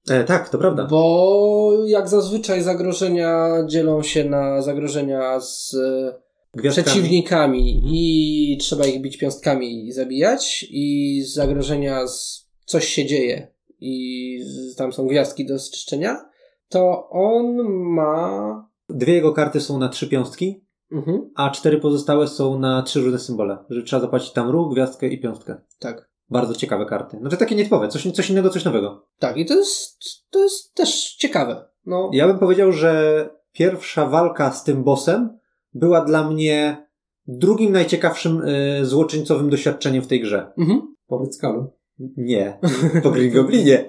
E, 0.09 0.23
tak, 0.23 0.49
to 0.49 0.57
prawda. 0.57 0.85
Bo 0.85 1.73
jak 1.85 2.09
zazwyczaj 2.09 2.63
zagrożenia 2.63 3.49
dzielą 3.67 4.03
się 4.03 4.23
na 4.23 4.61
zagrożenia 4.61 5.39
z 5.39 5.73
e, 5.73 6.13
Gwiazdkami. 6.53 6.85
przeciwnikami 6.85 7.81
i 7.85 8.57
trzeba 8.57 8.85
ich 8.85 9.01
bić 9.01 9.17
piąstkami 9.17 9.87
i 9.87 9.91
zabijać 9.91 10.65
i 10.69 11.23
zagrożenia 11.33 12.07
z 12.07 12.40
coś 12.71 12.85
się 12.87 13.05
dzieje 13.05 13.53
i 13.79 14.39
tam 14.77 14.93
są 14.93 15.07
gwiazdki 15.07 15.45
do 15.45 15.59
zczyszczenia, 15.59 16.29
to 16.69 17.09
on 17.09 17.57
ma... 17.95 18.71
Dwie 18.89 19.13
jego 19.13 19.33
karty 19.33 19.61
są 19.61 19.79
na 19.79 19.89
trzy 19.89 20.07
piąstki, 20.09 20.65
Mhm, 20.91 21.31
a 21.35 21.49
cztery 21.49 21.77
pozostałe 21.79 22.27
są 22.27 22.59
na 22.59 22.83
trzy 22.83 22.99
różne 23.01 23.19
symbole. 23.19 23.57
Że 23.69 23.83
trzeba 23.83 24.01
zapłacić 24.01 24.31
tam 24.33 24.49
ruch, 24.49 24.73
gwiazdkę 24.73 25.07
i 25.07 25.19
piąstkę. 25.21 25.55
tak. 25.79 26.11
Bardzo 26.29 26.53
ciekawe 26.55 26.85
karty. 26.85 27.17
Znaczy 27.17 27.37
takie 27.37 27.55
nietypowe, 27.55 27.87
coś, 27.87 28.11
coś 28.11 28.29
innego, 28.29 28.49
coś 28.49 28.65
nowego. 28.65 29.07
Tak, 29.19 29.37
i 29.37 29.45
to 29.45 29.53
jest, 29.55 29.99
to 30.29 30.39
jest 30.43 30.73
też 30.73 31.15
ciekawe. 31.15 31.65
No, 31.85 32.09
Ja 32.13 32.27
bym 32.27 32.39
powiedział, 32.39 32.71
że 32.71 33.29
pierwsza 33.51 34.05
walka 34.05 34.51
z 34.51 34.63
tym 34.63 34.83
bossem 34.83 35.39
była 35.73 36.01
dla 36.05 36.29
mnie 36.29 36.87
drugim 37.27 37.71
najciekawszym 37.71 38.41
y, 38.41 38.85
złoczyńcowym 38.85 39.49
doświadczeniem 39.49 40.03
w 40.03 40.07
tej 40.07 40.21
grze. 40.21 40.51
mhm. 40.57 40.95
Po 41.07 41.25
Skullu. 41.31 41.73
Nie, 42.17 42.59
po 43.03 43.11
Green 43.11 43.33
Goblinie. 43.33 43.85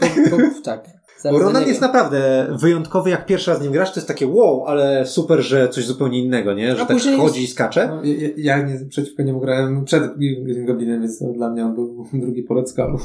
Tak. 0.62 0.84
Bo 1.22 1.28
Zaraz 1.30 1.40
do 1.40 1.44
Ronan 1.46 1.68
jest 1.68 1.80
naprawdę 1.80 2.48
wyjątkowy, 2.60 3.10
jak 3.10 3.26
pierwszy 3.26 3.50
raz 3.50 3.60
z 3.60 3.62
nim 3.62 3.72
grasz, 3.72 3.92
to 3.92 4.00
jest 4.00 4.08
takie 4.08 4.26
wow, 4.26 4.64
ale 4.66 5.06
super, 5.06 5.40
że 5.40 5.68
coś 5.68 5.86
zupełnie 5.86 6.24
innego, 6.24 6.54
nie? 6.54 6.76
Że 6.76 6.82
A 6.82 6.86
tak 6.86 6.96
chodzi 6.96 7.10
jest- 7.10 7.36
i 7.36 7.46
skacze. 7.46 7.88
No, 7.88 8.04
ja, 8.04 8.28
ja 8.36 8.66
nie, 8.66 8.86
przeciwko 8.88 9.22
niemu 9.22 9.40
grałem 9.40 9.84
przed 9.84 10.02
Green 10.18 10.66
Goblinem, 10.66 11.00
więc 11.00 11.22
dla 11.34 11.50
mnie 11.50 11.64
on 11.64 11.74
był 11.74 12.06
drugi 12.12 12.42
po 12.42 12.54
Red 12.54 12.70
Skullu. 12.70 12.98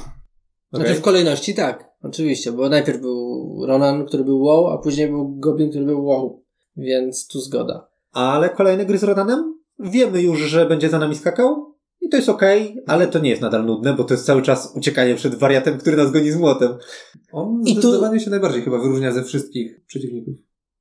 Znaczy 0.74 0.94
w 0.94 1.02
kolejności 1.02 1.56
tak, 1.56 1.90
oczywiście, 2.02 2.52
bo 2.52 2.70
najpierw 2.70 3.02
był 3.02 3.66
Ronan, 3.66 4.06
który 4.06 4.24
był 4.24 4.42
wow, 4.42 4.68
a 4.68 4.78
później 4.78 5.08
był 5.08 5.36
Goblin, 5.40 5.70
który 5.70 5.86
był 5.86 6.06
wow. 6.06 6.44
Więc 6.78 7.28
tu 7.28 7.40
zgoda. 7.40 7.88
Ale 8.14 8.50
kolejne 8.50 8.86
gry 8.86 8.98
z 8.98 9.04
Ronanem? 9.04 9.58
Wiemy 9.80 10.22
już, 10.22 10.40
że 10.40 10.66
będzie 10.66 10.90
za 10.90 11.00
nami 11.00 11.16
skakał 11.16 11.76
i 12.08 12.10
to 12.10 12.18
jest 12.18 12.30
okej, 12.30 12.84
ale 12.88 13.08
to 13.08 13.20
nie 13.20 13.30
jest 13.30 13.42
nadal 13.42 13.66
nudne, 13.66 13.94
bo 13.94 14.04
to 14.04 14.14
jest 14.14 14.26
cały 14.26 14.42
czas 14.42 14.74
uciekanie 14.76 15.16
przed 15.16 15.36
wariatem, 15.36 15.78
który 15.78 15.98
nas 15.98 16.12
goni 16.12 16.32
z 16.32 16.38
młotem. 16.38 16.78
On 17.32 17.62
I 17.66 17.76
tu- 17.76 17.82
zdecydowanie 17.82 18.20
się 18.20 18.30
najbardziej 18.30 18.62
chyba 18.62 18.78
wyróżnia 18.78 19.12
ze 19.12 19.24
wszystkich 19.24 19.86
przeciwników. 19.86 20.34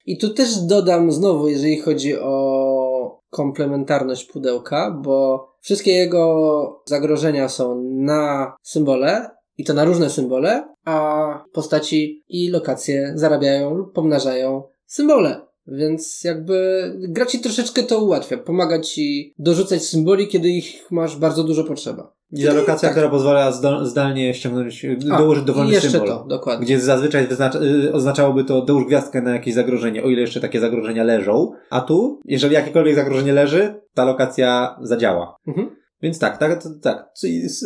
I 0.06 0.18
tu 0.18 0.34
też 0.34 0.56
dodam 0.56 1.12
znowu, 1.12 1.48
jeżeli 1.48 1.80
chodzi 1.80 2.18
o 2.18 3.22
komplementarność 3.30 4.24
pudełka, 4.24 5.00
bo 5.04 5.46
wszystkie 5.60 5.92
jego 5.92 6.82
zagrożenia 6.86 7.48
są 7.48 7.82
na 7.84 8.56
symbole 8.62 9.30
i 9.58 9.64
to 9.64 9.74
na 9.74 9.84
różne 9.84 10.10
symbole, 10.10 10.74
a 10.84 11.44
postaci 11.52 12.24
i 12.28 12.50
lokacje 12.50 13.12
zarabiają 13.14 13.74
lub 13.74 13.92
pomnażają 13.92 14.62
symbole. 14.86 15.45
Więc 15.68 16.24
jakby 16.24 16.92
gra 17.08 17.26
ci 17.26 17.40
troszeczkę 17.40 17.82
to 17.82 17.98
ułatwia. 17.98 18.36
Pomaga 18.36 18.80
ci 18.80 19.34
dorzucać 19.38 19.84
symboli, 19.84 20.28
kiedy 20.28 20.48
ich 20.48 20.90
masz 20.90 21.16
bardzo 21.16 21.44
dużo 21.44 21.64
potrzeba. 21.64 22.16
I 22.32 22.44
ta 22.44 22.52
lokacja, 22.52 22.90
która 22.90 23.08
pozwala 23.08 23.52
zdalnie 23.82 24.34
ściągnąć, 24.34 24.84
y, 24.84 24.98
A, 25.10 25.18
dołożyć 25.18 25.44
dowolny 25.44 25.72
jeszcze 25.72 25.90
symbol. 25.90 26.08
to, 26.08 26.24
dokładnie. 26.28 26.66
Gdzie 26.66 26.80
zazwyczaj 26.80 27.26
wyznacza, 27.26 27.58
y, 27.62 27.92
oznaczałoby 27.92 28.44
to 28.44 28.62
dołóż 28.62 28.86
gwiazdkę 28.86 29.22
na 29.22 29.32
jakieś 29.32 29.54
zagrożenie, 29.54 30.02
o 30.02 30.08
ile 30.08 30.20
jeszcze 30.20 30.40
takie 30.40 30.60
zagrożenia 30.60 31.04
leżą. 31.04 31.52
A 31.70 31.80
tu, 31.80 32.20
jeżeli 32.24 32.54
jakiekolwiek 32.54 32.94
zagrożenie 32.94 33.32
leży, 33.32 33.80
ta 33.94 34.04
lokacja 34.04 34.78
zadziała. 34.82 35.36
Mhm. 35.46 35.76
Więc 36.02 36.18
tak, 36.18 36.38
tak, 36.38 36.62
tak. 36.62 36.72
tak. 36.82 37.08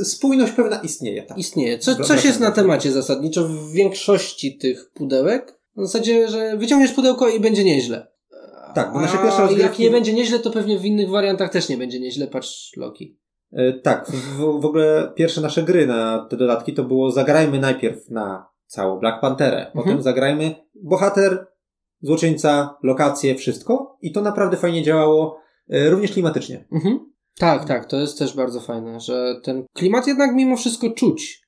Spójność 0.05 0.53
pewna 0.53 0.80
istnieje. 0.80 1.22
Tak. 1.22 1.38
Istnieje. 1.38 1.78
Co, 1.78 1.94
coś 1.94 2.24
jest 2.24 2.40
na 2.40 2.51
temacie 2.51 2.92
zasadniczo 2.92 3.48
w 3.48 3.72
większości 3.72 4.59
tych 4.59 4.90
pudełek. 4.94 5.59
W 5.77 5.81
zasadzie, 5.87 6.29
że 6.29 6.57
wyciągniesz 6.57 6.93
pudełko 6.93 7.29
i 7.29 7.41
będzie 7.41 7.64
nieźle. 7.64 8.07
Tak, 8.75 8.93
bo 8.93 9.01
nasze 9.01 9.18
pierwsze 9.18 9.43
jak 9.43 9.51
rozgrywki- 9.51 9.81
nie 9.83 9.91
będzie 9.91 10.12
nieźle, 10.12 10.39
to 10.39 10.51
pewnie 10.51 10.79
w 10.79 10.85
innych 10.85 11.09
wariantach 11.11 11.51
też 11.53 11.68
nie 11.68 11.77
będzie 11.77 12.01
nieźle. 12.01 12.27
Patrz 12.27 12.77
Loki. 12.77 13.18
E, 13.53 13.73
Tak, 13.73 14.07
w, 14.11 14.37
w 14.61 14.64
ogóle 14.66 15.12
pierwsze 15.14 15.41
nasze 15.41 15.62
gry 15.62 15.87
na 15.87 16.27
te 16.31 16.37
dodatki 16.37 16.75
to 16.75 16.85
było 16.85 17.11
zagrajmy 17.11 17.59
najpierw 17.59 18.09
na 18.11 18.47
całą 18.66 18.99
Black 18.99 19.21
Pantherę, 19.21 19.66
potem 19.66 19.89
Mhm. 19.89 20.03
zagrajmy 20.03 20.55
bohater, 20.75 21.47
złoczyńca, 22.03 22.77
lokacje, 22.83 23.35
wszystko 23.35 23.99
i 24.03 24.12
to 24.12 24.21
naprawdę 24.21 24.57
fajnie 24.57 24.83
działało, 24.83 25.39
e, 25.71 25.91
również 25.91 26.12
klimatycznie. 26.12 26.64
Mhm. 26.73 27.11
Tak, 27.39 27.64
tak, 27.64 27.87
to 27.87 27.97
jest 27.97 28.18
też 28.18 28.37
bardzo 28.37 28.61
fajne, 28.61 29.01
że 29.01 29.35
ten 29.45 29.64
klimat 29.75 30.07
jednak 30.07 30.35
mimo 30.35 30.57
wszystko 30.57 30.91
czuć. 30.91 31.43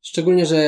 Szczególnie, 0.00 0.46
że 0.46 0.58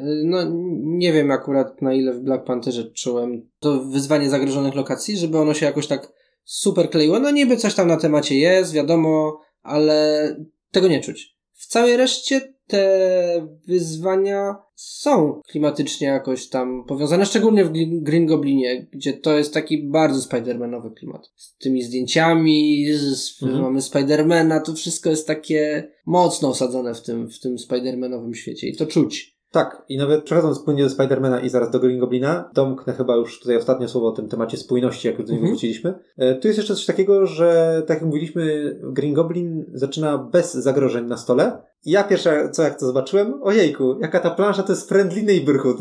y, 0.00 0.22
no 0.24 0.38
nie 0.82 1.12
wiem 1.12 1.30
akurat 1.30 1.82
na 1.82 1.94
ile 1.94 2.12
w 2.12 2.20
Black 2.20 2.44
Pantherze 2.44 2.84
czułem 2.84 3.50
to 3.58 3.84
wyzwanie 3.84 4.30
zagrożonych 4.30 4.74
lokacji, 4.74 5.16
żeby 5.16 5.38
ono 5.38 5.54
się 5.54 5.66
jakoś 5.66 5.86
tak 5.86 6.12
super 6.44 6.90
kleiło. 6.90 7.18
No 7.18 7.30
niby 7.30 7.56
coś 7.56 7.74
tam 7.74 7.88
na 7.88 7.96
temacie 7.96 8.38
jest, 8.38 8.72
wiadomo, 8.72 9.40
ale 9.62 10.28
tego 10.70 10.88
nie 10.88 11.00
czuć. 11.00 11.36
W 11.52 11.66
całej 11.66 11.96
reszcie 11.96 12.53
te 12.66 13.48
wyzwania 13.66 14.56
są 14.74 15.40
klimatycznie 15.48 16.06
jakoś 16.06 16.48
tam 16.48 16.84
powiązane, 16.84 17.26
szczególnie 17.26 17.64
w 17.64 17.72
Green 18.02 18.26
Goblinie, 18.26 18.86
gdzie 18.92 19.12
to 19.12 19.38
jest 19.38 19.54
taki 19.54 19.88
bardzo 19.88 20.28
Spider-Manowy 20.28 20.94
klimat. 20.94 21.30
Z 21.36 21.56
tymi 21.56 21.82
zdjęciami, 21.82 22.86
z, 22.92 23.42
Mhm. 23.42 23.62
mamy 23.62 23.82
Spidermana, 23.82 24.60
to 24.60 24.74
wszystko 24.74 25.10
jest 25.10 25.26
takie 25.26 25.90
mocno 26.06 26.48
osadzone 26.48 26.94
w 26.94 27.02
tym, 27.02 27.30
w 27.30 27.40
tym 27.40 27.56
Spider-Manowym 27.56 28.34
świecie 28.34 28.68
i 28.68 28.76
to 28.76 28.86
czuć. 28.86 29.33
Tak, 29.54 29.82
i 29.88 29.98
nawet 29.98 30.24
przechodząc 30.24 30.58
płynnie 30.58 30.82
do 30.82 30.90
Spidermana 30.90 31.40
i 31.40 31.48
zaraz 31.48 31.70
do 31.70 31.80
Green 31.80 31.98
Goblina, 31.98 32.50
domknę 32.54 32.92
chyba 32.92 33.16
już 33.16 33.40
tutaj 33.40 33.56
ostatnie 33.56 33.88
słowo 33.88 34.08
o 34.08 34.12
tym 34.12 34.28
temacie 34.28 34.56
spójności, 34.56 35.08
jak 35.08 35.18
już 35.18 35.26
do 35.26 35.32
niego 35.32 35.42
Mhm. 35.42 35.52
wróciliśmy. 35.52 35.94
E, 36.16 36.34
Tu 36.34 36.48
jest 36.48 36.58
jeszcze 36.58 36.74
coś 36.74 36.86
takiego, 36.86 37.26
że 37.26 37.82
tak 37.86 37.96
jak 37.96 38.06
mówiliśmy, 38.06 38.76
Green 38.82 39.14
Goblin 39.14 39.64
zaczyna 39.74 40.18
bez 40.18 40.54
zagrożeń 40.54 41.06
na 41.06 41.16
stole. 41.16 41.62
I 41.84 41.90
ja 41.90 42.04
pierwsze, 42.04 42.50
co 42.52 42.62
jak 42.62 42.78
to 42.80 42.86
zobaczyłem, 42.86 43.42
ojejku, 43.42 43.98
jaka 44.00 44.20
ta 44.20 44.30
plansza 44.30 44.62
to 44.62 44.72
jest 44.72 44.88
friendly 44.88 45.22
neighborhood. 45.22 45.76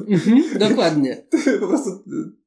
Dokładnie. 0.60 1.26
po 1.62 1.68
prostu 1.68 1.90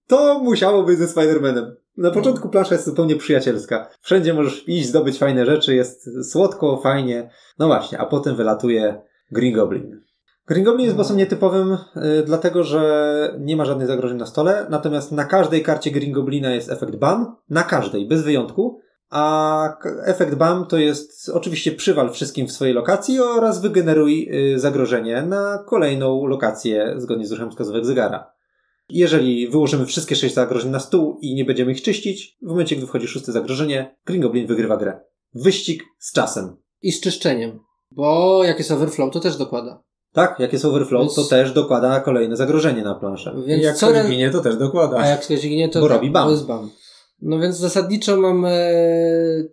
to 0.07 0.41
musiało 0.45 0.83
być 0.83 0.99
ze 0.99 1.07
Spider-Manem. 1.07 1.67
Na 1.97 2.11
początku 2.11 2.49
plansza 2.49 2.75
jest 2.75 2.87
zupełnie 2.87 3.17
przyjacielska. 3.17 3.89
Wszędzie 4.01 4.35
możesz 4.35 4.69
iść, 4.69 4.89
zdobyć 4.89 5.19
fajne 5.19 5.47
rzeczy, 5.47 5.75
jest 5.75 6.31
słodko, 6.33 6.77
fajnie. 6.83 7.31
No 7.59 7.67
właśnie, 7.67 7.99
a 7.99 8.07
potem 8.07 8.37
wylatuje 8.37 9.03
Green 9.33 9.55
Goblin. 9.55 10.01
Green 10.49 10.65
Goblin 10.65 10.85
jest 10.85 10.97
bossem 10.97 11.17
nietypowym, 11.17 11.73
y, 11.73 12.23
dlatego 12.27 12.65
że 12.65 13.35
nie 13.41 13.57
ma 13.57 13.65
żadnych 13.65 13.87
zagrożeń 13.87 14.19
na 14.19 14.27
stole, 14.27 14.67
natomiast 14.71 15.13
na 15.13 15.25
każdej 15.25 15.63
karcie 15.63 15.91
Green 15.91 16.13
Goblina 16.13 16.51
jest 16.51 16.71
efekt 16.71 16.97
BAM, 16.97 17.37
na 17.51 17.63
każdej, 17.63 18.09
bez 18.09 18.23
wyjątku, 18.23 18.81
a 19.11 19.77
efekt 20.05 20.35
BAM 20.35 20.67
to 20.67 20.79
jest 20.79 21.29
oczywiście 21.29 21.73
przywal 21.73 22.13
wszystkim 22.13 22.47
w 22.47 22.53
swojej 22.53 22.75
lokacji 22.75 23.21
oraz 23.21 23.61
wygeneruj 23.61 24.29
y, 24.55 24.59
zagrożenie 24.59 25.23
na 25.23 25.65
kolejną 25.67 26.27
lokację 26.27 26.95
zgodnie 26.97 27.27
z 27.27 27.33
ruchem 27.33 27.51
wskazówek 27.51 27.85
zegara. 27.85 28.33
Jeżeli 28.89 29.49
wyłożymy 29.49 29.87
wszystkie 29.87 30.17
sześć 30.17 30.35
zagrożeń 30.35 30.71
na 30.71 30.81
stół 30.81 31.19
i 31.21 31.35
nie 31.35 31.45
będziemy 31.45 31.73
ich 31.73 31.83
czyścić, 31.83 32.37
w 32.43 32.47
momencie, 32.47 32.77
gdy 32.77 32.87
wchodzi 32.87 33.09
szóste 33.09 33.33
zagrożenie, 33.33 33.97
Green 34.05 34.23
Goblin 34.23 34.47
wygrywa 34.47 34.77
grę. 34.77 35.01
Wyścig 35.35 35.85
z 35.99 36.13
czasem. 36.13 36.57
I 36.83 36.93
z 36.93 37.01
czyszczeniem. 37.01 37.61
Bo 37.91 38.45
jak 38.45 38.59
jest 38.59 38.71
overflow, 38.71 39.13
to 39.13 39.21
też 39.21 39.37
dokłada. 39.37 39.86
Tak, 40.17 40.41
jak 40.41 40.53
jest 40.53 40.65
overflow, 40.65 41.03
Więc- 41.03 41.15
to 41.15 41.25
też 41.25 41.53
dokłada 41.53 42.01
kolejne 42.01 42.37
zagrożenie 42.37 42.83
na 42.83 42.95
planszę. 42.95 43.35
I 43.45 43.49
Więc 43.49 43.65
jak 43.65 43.77
co 43.77 43.89
ktoś 43.89 44.11
ginie, 44.11 44.31
to 44.31 44.41
też 44.41 44.57
dokłada. 44.57 44.97
A 44.99 45.07
jak 45.07 45.21
ktoś 45.21 45.41
ginie, 45.41 45.69
to, 45.69 45.81
Bo 45.81 45.89
tak, 45.89 45.97
robi 45.97 46.11
bam. 46.11 46.25
to 46.25 46.31
jest 46.31 46.47
bam. 46.47 46.71
No 47.23 47.39
więc 47.39 47.57
zasadniczo 47.57 48.17
mamy 48.17 48.55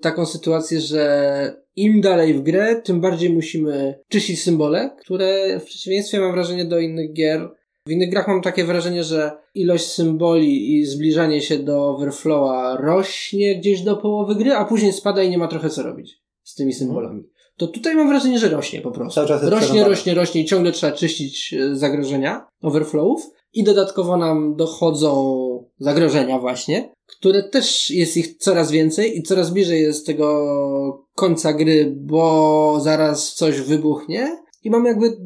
taką 0.01 0.25
sytuację, 0.25 0.81
że 0.81 1.63
im 1.75 2.01
dalej 2.01 2.33
w 2.33 2.41
grę, 2.41 2.81
tym 2.81 3.01
bardziej 3.01 3.33
musimy 3.33 3.99
czyścić 4.09 4.43
symbole, 4.43 4.95
które 5.01 5.59
w 5.59 5.63
przeciwieństwie 5.63 6.19
mam 6.19 6.31
wrażenie 6.31 6.65
do 6.65 6.79
innych 6.79 7.13
gier. 7.13 7.49
W 7.87 7.91
innych 7.91 8.09
grach 8.09 8.27
mam 8.27 8.41
takie 8.41 8.65
wrażenie, 8.65 9.03
że 9.03 9.31
ilość 9.55 9.85
symboli 9.85 10.79
i 10.79 10.85
zbliżanie 10.85 11.41
się 11.41 11.59
do 11.59 11.87
overflowa 11.89 12.77
rośnie 12.77 13.59
gdzieś 13.59 13.81
do 13.81 13.97
połowy 13.97 14.35
gry, 14.35 14.51
a 14.51 14.65
później 14.65 14.93
spada 14.93 15.23
i 15.23 15.29
nie 15.29 15.37
ma 15.37 15.47
trochę 15.47 15.69
co 15.69 15.83
robić 15.83 16.23
z 16.43 16.55
tymi 16.55 16.73
symbolami. 16.73 17.23
To 17.57 17.67
tutaj 17.67 17.95
mam 17.95 18.07
wrażenie, 18.07 18.39
że 18.39 18.49
rośnie 18.49 18.81
po 18.81 18.91
prostu. 18.91 19.15
Cały 19.15 19.27
czas 19.27 19.43
Rośnie, 19.43 19.83
rośnie, 19.83 20.13
rośnie 20.13 20.41
i 20.41 20.45
ciągle 20.45 20.71
trzeba 20.71 20.93
czyścić 20.93 21.53
e, 21.53 21.75
zagrożenia, 21.75 22.47
overflowów. 22.61 23.29
I 23.53 23.63
dodatkowo 23.63 24.17
nam 24.17 24.55
dochodzą 24.55 25.43
zagrożenia 25.79 26.39
właśnie, 26.39 26.93
które 27.05 27.43
też 27.43 27.89
jest 27.89 28.17
ich 28.17 28.37
coraz 28.37 28.71
więcej 28.71 29.17
i 29.17 29.23
coraz 29.23 29.49
bliżej 29.49 29.81
jest 29.81 30.05
tego 30.05 31.07
końca 31.15 31.53
gry, 31.53 31.93
bo 31.97 32.79
zaraz 32.81 33.33
coś 33.33 33.61
wybuchnie. 33.61 34.37
I 34.63 34.69
mamy 34.69 34.89
jakby 34.89 35.17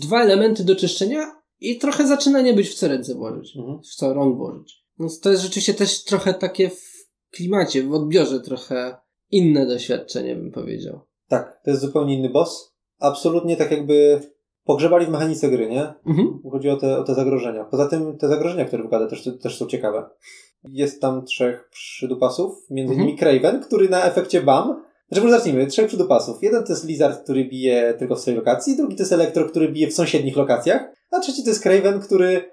dwa 0.00 0.22
elementy 0.22 0.64
do 0.64 0.76
czyszczenia 0.76 1.32
i 1.60 1.78
trochę 1.78 2.06
zaczyna 2.06 2.40
nie 2.40 2.54
być 2.54 2.68
w 2.68 2.74
co 2.74 2.88
ręce 2.88 3.14
włożyć. 3.14 3.56
Mhm. 3.56 3.78
W 3.82 3.94
co 3.94 4.14
rąk 4.14 4.36
włożyć. 4.36 4.84
Więc 4.98 5.20
to 5.20 5.30
jest 5.30 5.42
rzeczywiście 5.42 5.74
też 5.74 6.04
trochę 6.04 6.34
takie 6.34 6.70
w 6.70 6.90
klimacie, 7.30 7.82
w 7.82 7.94
odbiorze 7.94 8.40
trochę 8.40 8.96
inne 9.30 9.66
doświadczenie 9.66 10.36
bym 10.36 10.50
powiedział. 10.50 11.00
Tak, 11.30 11.60
to 11.64 11.70
jest 11.70 11.82
zupełnie 11.82 12.14
inny 12.18 12.30
boss. 12.30 12.74
Absolutnie 12.98 13.56
tak 13.56 13.70
jakby 13.70 14.20
pogrzebali 14.64 15.06
w 15.06 15.10
mechanice 15.10 15.48
gry, 15.48 15.68
nie? 15.68 15.94
Mhm. 16.06 16.40
Chodzi 16.50 16.70
o 16.70 16.76
te, 16.76 16.98
o 16.98 17.04
te 17.04 17.14
zagrożenia. 17.14 17.64
Poza 17.64 17.88
tym 17.88 18.18
te 18.18 18.28
zagrożenia, 18.28 18.64
które 18.64 18.82
wykłada, 18.82 19.06
też, 19.06 19.28
też 19.42 19.58
są 19.58 19.66
ciekawe. 19.66 20.10
Jest 20.64 21.00
tam 21.00 21.24
trzech 21.24 21.68
przydupasów, 21.70 22.66
między 22.70 22.92
Mhm. 22.92 23.08
innymi 23.08 23.18
Craven, 23.18 23.62
który 23.62 23.88
na 23.88 24.04
efekcie 24.04 24.42
BAM 24.42 24.82
znaczy, 25.08 25.22
może 25.22 25.36
zacznijmy. 25.36 25.66
Trzech 25.66 25.86
przydupasów. 25.86 26.42
Jeden 26.42 26.64
to 26.64 26.72
jest 26.72 26.84
Lizard, 26.84 27.22
który 27.24 27.44
bije 27.44 27.94
tylko 27.98 28.16
w 28.16 28.20
swojej 28.20 28.38
lokacji, 28.38 28.76
drugi 28.76 28.96
to 28.96 29.02
jest 29.02 29.12
Elektro, 29.12 29.44
który 29.44 29.68
bije 29.68 29.88
w 29.88 29.94
sąsiednich 29.94 30.36
lokacjach, 30.36 30.92
a 31.10 31.20
trzeci 31.20 31.42
to 31.42 31.50
jest 31.50 31.62
Craven, 31.62 32.00
który 32.00 32.50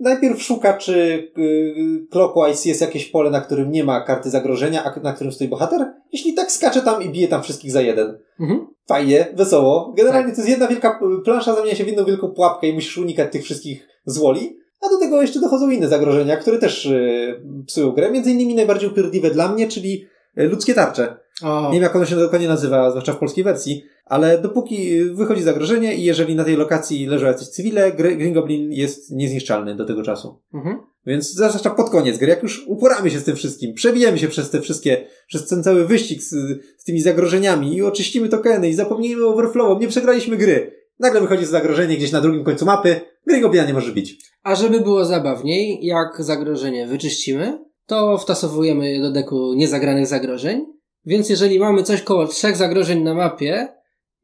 najpierw 0.00 0.42
szuka, 0.42 0.74
czy 0.74 1.28
yy, 1.36 2.06
Clockwise 2.10 2.68
jest 2.68 2.80
jakieś 2.80 3.08
pole, 3.08 3.30
na 3.30 3.40
którym 3.40 3.70
nie 3.70 3.84
ma 3.84 4.00
karty 4.00 4.30
zagrożenia, 4.30 4.84
a 4.84 5.00
na 5.00 5.12
którym 5.12 5.32
stoi 5.32 5.48
bohater. 5.48 5.92
Jeśli 6.12 6.34
tak, 6.34 6.52
skacze 6.52 6.82
tam 6.82 7.02
i 7.02 7.10
bije 7.10 7.28
tam 7.28 7.42
wszystkich 7.42 7.72
za 7.72 7.80
jeden. 7.80 8.18
Mhm. 8.40 8.66
Fajnie, 8.88 9.26
wesoło. 9.34 9.94
Generalnie 9.96 10.26
Tak. 10.26 10.34
to 10.36 10.40
jest 10.40 10.50
jedna 10.50 10.68
wielka 10.68 11.00
plansza, 11.24 11.54
zamienia 11.54 11.74
się 11.74 11.84
w 11.84 11.86
jedną 11.86 12.04
wielką 12.04 12.28
pułapkę 12.28 12.66
i 12.68 12.72
musisz 12.72 12.98
unikać 12.98 13.32
tych 13.32 13.44
wszystkich 13.44 13.88
złoli. 14.06 14.58
A 14.80 14.88
do 14.88 14.98
tego 14.98 15.22
jeszcze 15.22 15.40
dochodzą 15.40 15.70
inne 15.70 15.88
zagrożenia, 15.88 16.36
które 16.36 16.58
też 16.58 16.84
yy, 16.84 17.64
psują 17.66 17.90
grę. 17.90 18.10
Między 18.10 18.30
innymi 18.30 18.54
najbardziej 18.54 18.88
upierdliwe 18.90 19.30
dla 19.30 19.48
mnie, 19.52 19.68
czyli 19.68 20.06
ludzkie 20.36 20.74
tarcze. 20.74 21.16
O, 21.42 21.66
Nie 21.66 21.72
wiem, 21.74 21.82
jak 21.82 21.96
ono 21.96 22.06
się 22.06 22.16
dokładnie 22.16 22.48
nazywa, 22.48 22.90
zwłaszcza 22.90 23.12
w 23.12 23.18
polskiej 23.18 23.44
wersji, 23.44 23.84
ale 24.06 24.38
dopóki 24.38 25.04
wychodzi 25.04 25.42
zagrożenie 25.42 25.94
i 25.94 26.04
jeżeli 26.04 26.34
na 26.34 26.44
tej 26.44 26.56
lokacji 26.56 27.06
leżą 27.06 27.26
jacyś 27.26 27.48
cywile, 27.48 27.92
Gr- 27.92 28.16
Green 28.16 28.32
Goblin 28.32 28.72
jest 28.72 29.10
niezniszczalny 29.10 29.76
do 29.76 29.84
tego 29.84 30.02
czasu. 30.02 30.42
mhm. 30.54 30.78
Więc 31.06 31.32
zwłaszcza 31.32 31.70
pod 31.70 31.90
koniec 31.90 32.18
gry, 32.18 32.28
jak 32.28 32.42
już 32.42 32.66
uporamy 32.66 33.10
się 33.10 33.18
z 33.18 33.24
tym 33.24 33.36
wszystkim, 33.36 33.74
przebijemy 33.74 34.18
się 34.18 34.28
przez 34.28 34.50
te 34.50 34.60
wszystkie, 34.60 35.06
przez 35.26 35.48
ten 35.48 35.62
cały 35.62 35.86
wyścig 35.86 36.22
z, 36.22 36.30
z 36.78 36.84
tymi 36.84 37.00
zagrożeniami 37.00 37.76
i 37.76 37.82
oczyścimy 37.82 38.28
tokeny 38.28 38.68
i 38.68 38.74
zapomnijmy 38.74 39.26
o 39.26 39.28
overflow, 39.28 39.80
nie 39.80 39.88
przegraliśmy 39.88 40.36
gry. 40.36 40.72
Nagle 40.98 41.20
wychodzi 41.20 41.46
zagrożenie 41.46 41.96
gdzieś 41.96 42.12
na 42.12 42.20
drugim 42.20 42.44
końcu 42.44 42.64
mapy, 42.64 43.00
Green 43.26 43.42
Goblina 43.42 43.66
nie 43.66 43.74
może 43.74 43.92
bić. 43.92 44.18
A 44.42 44.54
żeby 44.54 44.80
było 44.80 45.04
zabawniej, 45.04 45.86
jak 45.86 46.24
zagrożenie 46.24 46.86
wyczyścimy, 46.86 47.58
to 47.86 48.18
wtasowujemy 48.18 48.92
je 48.92 49.02
do 49.02 49.10
deku 49.12 49.54
niezagranych 49.54 50.06
zagrożeń. 50.06 50.66
Więc 51.04 51.28
jeżeli 51.30 51.58
mamy 51.58 51.82
coś 51.82 52.02
koło 52.02 52.26
trzech 52.26 52.56
zagrożeń 52.56 53.02
na 53.02 53.14
mapie 53.14 53.68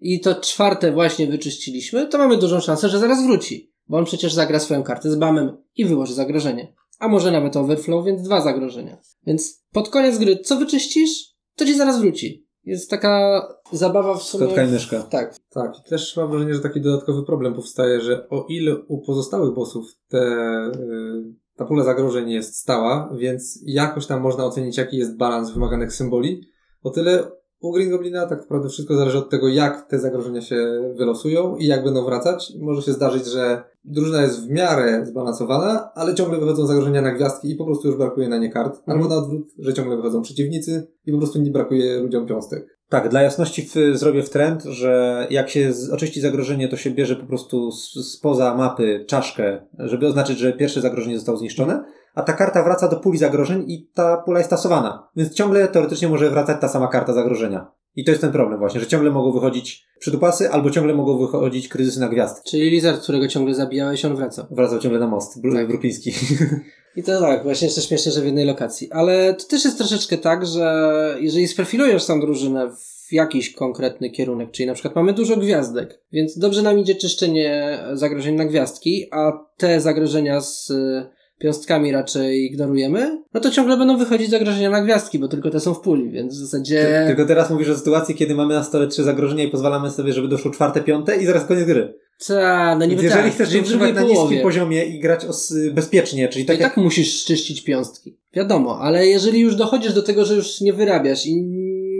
i 0.02 0.20
to 0.20 0.34
czwarte 0.34 0.92
właśnie 0.92 1.26
wyczyściliśmy, 1.26 2.06
to 2.06 2.18
mamy 2.18 2.36
dużą 2.36 2.60
szansę, 2.60 2.88
że 2.88 2.98
zaraz 2.98 3.26
wróci. 3.26 3.72
Bo 3.88 3.98
on 3.98 4.04
przecież 4.04 4.32
zagra 4.32 4.60
swoją 4.60 4.82
kartę 4.82 5.10
z 5.10 5.16
bamem 5.16 5.56
i 5.76 5.84
wyłoży 5.84 6.14
zagrożenie. 6.14 6.74
a 6.98 7.08
może 7.08 7.30
nawet 7.30 7.56
overflow, 7.56 8.06
więc 8.06 8.22
dwa 8.22 8.40
zagrożenia. 8.40 8.98
Więc 9.26 9.64
pod 9.72 9.88
koniec 9.88 10.18
gry, 10.18 10.38
co 10.38 10.56
wyczyścisz, 10.56 11.10
to 11.56 11.64
ci 11.64 11.74
zaraz 11.74 12.00
wróci. 12.00 12.46
Jest 12.64 12.90
taka 12.90 13.42
zabawa 13.72 14.14
w 14.14 14.22
sumie... 14.22 14.46
Kotka 14.46 14.62
i 14.62 14.70
myszka. 14.70 15.02
Tak. 15.02 15.34
Tak, 15.50 15.78
i 15.78 15.90
też 15.90 16.16
mam 16.16 16.30
wrażenie, 16.30 16.54
że 16.54 16.60
taki 16.60 16.80
dodatkowy 16.80 17.22
problem 17.22 17.54
powstaje, 17.54 18.00
że 18.00 18.28
o 18.28 18.46
ile 18.48 18.76
u 18.88 19.00
pozostałych 19.00 19.54
bossów 19.54 19.86
te, 20.08 20.18
y, 20.18 21.34
ta 21.56 21.64
pula 21.64 21.84
zagrożeń 21.84 22.30
jest 22.30 22.56
stała, 22.56 23.14
więc 23.18 23.60
jakoś 23.66 24.06
tam 24.06 24.20
można 24.20 24.44
ocenić, 24.44 24.78
jaki 24.78 24.96
jest 24.96 25.16
balans 25.16 25.50
wymaganych 25.50 25.92
symboli, 25.92 26.40
o 26.82 26.90
tyle 26.90 27.30
u 27.62 27.72
Green 27.72 27.90
Goblina 27.90 28.26
tak 28.26 28.40
naprawdę 28.40 28.68
wszystko 28.68 28.96
zależy 28.96 29.18
od 29.18 29.30
tego, 29.30 29.48
jak 29.48 29.88
te 29.88 29.98
zagrożenia 29.98 30.42
się 30.42 30.56
wylosują 30.96 31.56
i 31.56 31.66
jak 31.66 31.84
będą 31.84 32.04
wracać. 32.04 32.52
Może 32.60 32.82
się 32.82 32.92
zdarzyć, 32.92 33.26
że 33.26 33.62
drużyna 33.84 34.22
jest 34.22 34.46
w 34.46 34.50
miarę 34.50 35.06
zbalansowana, 35.06 35.90
ale 35.94 36.14
ciągle 36.14 36.38
wychodzą 36.38 36.66
zagrożenia 36.66 37.02
na 37.02 37.14
gwiazdki 37.14 37.50
i 37.50 37.56
po 37.56 37.64
prostu 37.64 37.88
już 37.88 37.96
brakuje 37.96 38.28
na 38.28 38.38
nie 38.38 38.50
kart. 38.50 38.82
Albo 38.86 39.08
na 39.08 39.16
odwrót, 39.16 39.52
że 39.58 39.74
ciągle 39.74 39.96
wychodzą 39.96 40.22
przeciwnicy 40.22 40.86
i 41.06 41.12
po 41.12 41.18
prostu 41.18 41.38
nie 41.38 41.50
brakuje 41.50 42.00
ludziom 42.00 42.26
piąstek. 42.26 42.78
Tak, 42.92 43.08
dla 43.08 43.22
jasności 43.22 43.62
w, 43.62 43.98
zrobię 43.98 44.22
w 44.22 44.30
trend, 44.30 44.62
że 44.64 45.26
jak 45.30 45.50
się 45.50 45.72
z, 45.72 45.90
oczyści 45.90 46.20
zagrożenie, 46.20 46.68
to 46.68 46.76
się 46.76 46.90
bierze 46.90 47.16
po 47.16 47.26
prostu 47.26 47.70
z, 47.70 48.12
spoza 48.12 48.54
mapy 48.54 49.04
czaszkę, 49.08 49.66
żeby 49.78 50.06
oznaczyć, 50.06 50.38
że 50.38 50.52
pierwsze 50.52 50.80
zagrożenie 50.80 51.16
zostało 51.16 51.38
zniszczone, 51.38 51.84
a 52.14 52.22
ta 52.22 52.32
karta 52.32 52.62
wraca 52.62 52.88
do 52.88 52.96
puli 52.96 53.18
zagrożeń 53.18 53.64
i 53.66 53.88
ta 53.94 54.16
pula 54.16 54.38
jest 54.38 54.50
tasowana. 54.50 55.08
Więc 55.16 55.34
ciągle 55.34 55.68
teoretycznie 55.68 56.08
może 56.08 56.30
wracać 56.30 56.60
ta 56.60 56.68
sama 56.68 56.88
karta 56.88 57.12
zagrożenia. 57.12 57.66
I 57.96 58.04
to 58.04 58.10
jest 58.10 58.20
ten 58.20 58.32
problem 58.32 58.58
właśnie, 58.58 58.80
że 58.80 58.86
ciągle 58.86 59.10
mogą 59.10 59.32
wychodzić 59.32 59.86
przydupasy, 59.98 60.50
albo 60.50 60.70
ciągle 60.70 60.94
mogą 60.94 61.18
wychodzić 61.18 61.68
kryzysy 61.68 62.00
na 62.00 62.08
gwiazd. 62.08 62.44
Czyli 62.44 62.70
Lizard, 62.70 63.02
którego 63.02 63.28
ciągle 63.28 63.54
zabijałeś, 63.54 64.04
on 64.04 64.16
wraca. 64.16 64.46
Wracał 64.50 64.78
ciągle 64.78 65.00
na 65.00 65.06
most 65.06 65.42
br- 65.42 65.54
Tak. 65.54 65.68
brukliński. 65.68 66.12
I 66.96 67.02
to 67.02 67.20
tak, 67.20 67.42
właśnie 67.42 67.66
jeszcze 67.66 67.82
śmiesznie, 67.82 68.12
że 68.12 68.20
w 68.20 68.24
jednej 68.24 68.46
lokacji. 68.46 68.92
Ale 68.92 69.34
to 69.34 69.44
też 69.44 69.64
jest 69.64 69.78
troszeczkę 69.78 70.18
tak, 70.18 70.46
że 70.46 71.16
jeżeli 71.20 71.48
sprofilujesz 71.48 72.06
tam 72.06 72.20
drużynę 72.20 72.70
w 72.70 73.12
jakiś 73.12 73.52
konkretny 73.52 74.10
kierunek, 74.10 74.50
czyli 74.50 74.66
na 74.66 74.74
przykład 74.74 74.96
mamy 74.96 75.12
dużo 75.12 75.36
gwiazdek, 75.36 76.00
więc 76.12 76.38
dobrze 76.38 76.62
nam 76.62 76.78
idzie 76.78 76.94
czyszczenie 76.94 77.78
zagrożeń 77.92 78.34
na 78.34 78.44
gwiazdki, 78.44 79.06
a 79.10 79.32
te 79.56 79.80
zagrożenia 79.80 80.40
z 80.40 80.70
y, 80.70 81.06
piąstkami 81.38 81.92
raczej 81.92 82.44
ignorujemy, 82.44 83.22
no 83.34 83.40
to 83.40 83.50
ciągle 83.50 83.76
będą 83.76 83.96
wychodzić 83.96 84.30
zagrożenia 84.30 84.70
na 84.70 84.82
gwiazdki, 84.82 85.18
bo 85.18 85.28
tylko 85.28 85.50
te 85.50 85.60
są 85.60 85.74
w 85.74 85.80
puli, 85.80 86.10
więc 86.10 86.34
w 86.34 86.36
zasadzie... 86.36 87.04
Tylko 87.06 87.26
teraz 87.26 87.50
mówisz 87.50 87.68
o 87.68 87.76
sytuacji, 87.76 88.14
kiedy 88.14 88.34
mamy 88.34 88.54
na 88.54 88.64
stole 88.64 88.88
trzy 88.88 89.02
zagrożenia 89.02 89.44
i 89.44 89.48
pozwalamy 89.48 89.90
sobie, 89.90 90.12
żeby 90.12 90.28
doszło 90.28 90.50
czwarte, 90.50 90.80
piąte 90.80 91.16
i 91.16 91.26
zaraz 91.26 91.44
koniec 91.44 91.64
gry. 91.64 91.94
Ta, 92.26 92.76
no 92.78 92.86
niby 92.86 93.02
jeżeli 93.02 93.22
tak, 93.22 93.32
chcesz 93.32 93.54
utrzymać 93.54 93.94
na 93.94 94.02
niskim 94.02 94.40
poziomie 94.42 94.84
i 94.84 95.00
grać 95.00 95.24
os- 95.24 95.54
bezpiecznie, 95.72 96.28
czyli 96.28 96.44
tak 96.44 96.58
i 96.58 96.60
jak 96.60 96.74
tak 96.74 96.84
musisz 96.84 97.24
czyścić 97.24 97.64
piąstki. 97.64 98.18
Wiadomo, 98.34 98.78
ale 98.78 99.06
jeżeli 99.06 99.40
już 99.40 99.56
dochodzisz 99.56 99.92
do 99.92 100.02
tego, 100.02 100.24
że 100.24 100.34
już 100.34 100.60
nie 100.60 100.72
wyrabiasz 100.72 101.26
i 101.26 101.42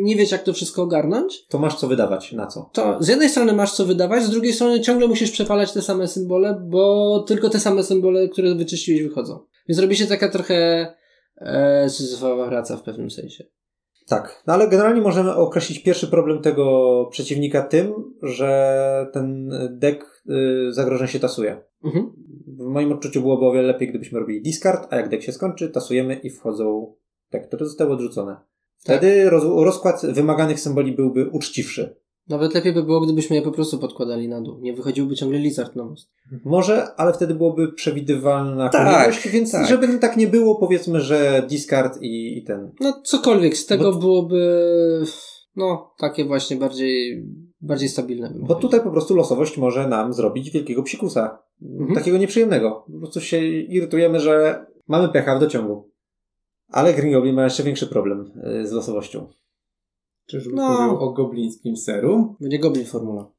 nie 0.02 0.16
wiesz, 0.16 0.30
jak 0.30 0.42
to 0.42 0.52
wszystko 0.52 0.82
ogarnąć, 0.82 1.46
to 1.48 1.58
masz 1.58 1.74
co 1.76 1.88
wydawać, 1.88 2.32
na 2.32 2.46
co? 2.46 2.70
to 2.72 2.96
z 3.00 3.08
jednej 3.08 3.28
strony 3.28 3.52
masz 3.52 3.72
co 3.72 3.86
wydawać, 3.86 4.22
z 4.24 4.30
drugiej 4.30 4.52
strony 4.52 4.80
ciągle 4.80 5.08
musisz 5.08 5.30
przepalać 5.30 5.72
te 5.72 5.82
same 5.82 6.08
symbole, 6.08 6.62
bo 6.68 7.24
tylko 7.28 7.50
te 7.50 7.60
same 7.60 7.82
symbole, 7.82 8.28
które 8.28 8.54
wyczyściłeś, 8.54 9.02
wychodzą. 9.02 9.38
Więc 9.68 9.78
robi 9.80 9.96
się 9.96 10.06
taka 10.06 10.28
trochę 10.28 10.86
e, 11.36 11.90
syzyfowa 11.90 12.48
praca 12.48 12.76
w 12.76 12.82
pewnym 12.82 13.10
sensie. 13.10 13.44
Tak, 14.06 14.42
no 14.46 14.52
ale 14.52 14.68
generalnie 14.68 15.00
możemy 15.00 15.34
określić 15.34 15.82
pierwszy 15.82 16.08
problem 16.08 16.42
tego 16.42 17.06
przeciwnika 17.10 17.62
tym, 17.62 17.92
że 18.22 19.10
ten 19.12 19.52
deck 19.70 20.22
y, 20.30 20.72
zagrożeń 20.72 21.08
się 21.08 21.20
tasuje. 21.20 21.64
Mhm. 21.84 22.12
W 22.46 22.66
moim 22.66 22.92
odczuciu 22.92 23.20
byłoby 23.20 23.46
o 23.46 23.52
wiele 23.52 23.66
lepiej, 23.66 23.88
gdybyśmy 23.88 24.20
robili 24.20 24.42
discard, 24.42 24.86
a 24.90 24.96
jak 24.96 25.08
deck 25.08 25.22
się 25.22 25.32
skończy, 25.32 25.70
tasujemy 25.70 26.14
i 26.14 26.30
wchodzą 26.30 26.94
te, 27.30 27.40
które 27.40 27.66
zostały 27.66 27.92
odrzucone. 27.92 28.36
Wtedy 28.78 29.30
roz, 29.30 29.44
rozkład 29.64 30.06
wymaganych 30.06 30.60
symboli 30.60 30.92
byłby 30.92 31.28
uczciwszy. 31.28 32.01
Nawet 32.28 32.54
lepiej 32.54 32.72
by 32.72 32.82
było, 32.82 33.00
gdybyśmy 33.00 33.36
je 33.36 33.42
po 33.42 33.52
prostu 33.52 33.78
podkładali 33.78 34.28
na 34.28 34.40
dół. 34.40 34.58
Nie 34.60 34.74
wychodziłby 34.74 35.14
ciągle 35.14 35.38
lizard 35.38 35.76
na 35.76 35.84
most. 35.84 36.10
Może, 36.44 36.94
ale 36.96 37.12
wtedy 37.12 37.34
byłoby 37.34 37.72
przewidywalna 37.72 38.68
Tak, 38.68 38.86
kolejność, 38.86 39.28
więc 39.28 39.52
tak. 39.52 39.66
żeby 39.66 39.98
tak 39.98 40.16
nie 40.16 40.26
było, 40.26 40.56
powiedzmy, 40.56 41.00
że 41.00 41.46
discard 41.48 41.98
i, 42.02 42.38
i 42.38 42.44
ten. 42.44 42.72
No 42.80 43.00
cokolwiek 43.04 43.56
z 43.56 43.66
tego 43.66 43.92
Bo- 43.92 43.98
byłoby 43.98 44.40
no 45.56 45.94
takie 45.98 46.24
właśnie 46.24 46.56
bardziej 46.56 47.26
bardziej 47.60 47.88
stabilne. 47.88 48.28
Bo 48.28 48.34
powiedział. 48.34 48.60
tutaj 48.60 48.80
po 48.80 48.90
prostu 48.90 49.16
losowość 49.16 49.58
może 49.58 49.88
nam 49.88 50.12
zrobić 50.12 50.50
wielkiego 50.50 50.82
psikusa. 50.82 51.38
Mhm. 51.62 51.94
Takiego 51.94 52.18
nieprzyjemnego. 52.18 52.84
Po 52.92 52.98
prostu 52.98 53.20
się 53.20 53.44
irytujemy, 53.48 54.20
że 54.20 54.66
mamy 54.88 55.08
pecha 55.08 55.36
w 55.36 55.40
dociągu. 55.40 55.90
Ale 56.68 56.94
Green 56.94 57.12
Goblin 57.12 57.34
ma 57.34 57.44
jeszcze 57.44 57.62
większy 57.62 57.86
problem 57.86 58.32
y, 58.62 58.66
z 58.66 58.72
losowością. 58.72 59.26
Czyżbyś 60.26 60.54
No. 60.56 60.80
mówił 60.82 61.00
o 61.00 61.12
goblińskim 61.12 61.76
serum? 61.76 62.36
Będzie 62.40 62.58
Goblin 62.58 62.86
Formula. 62.86 63.30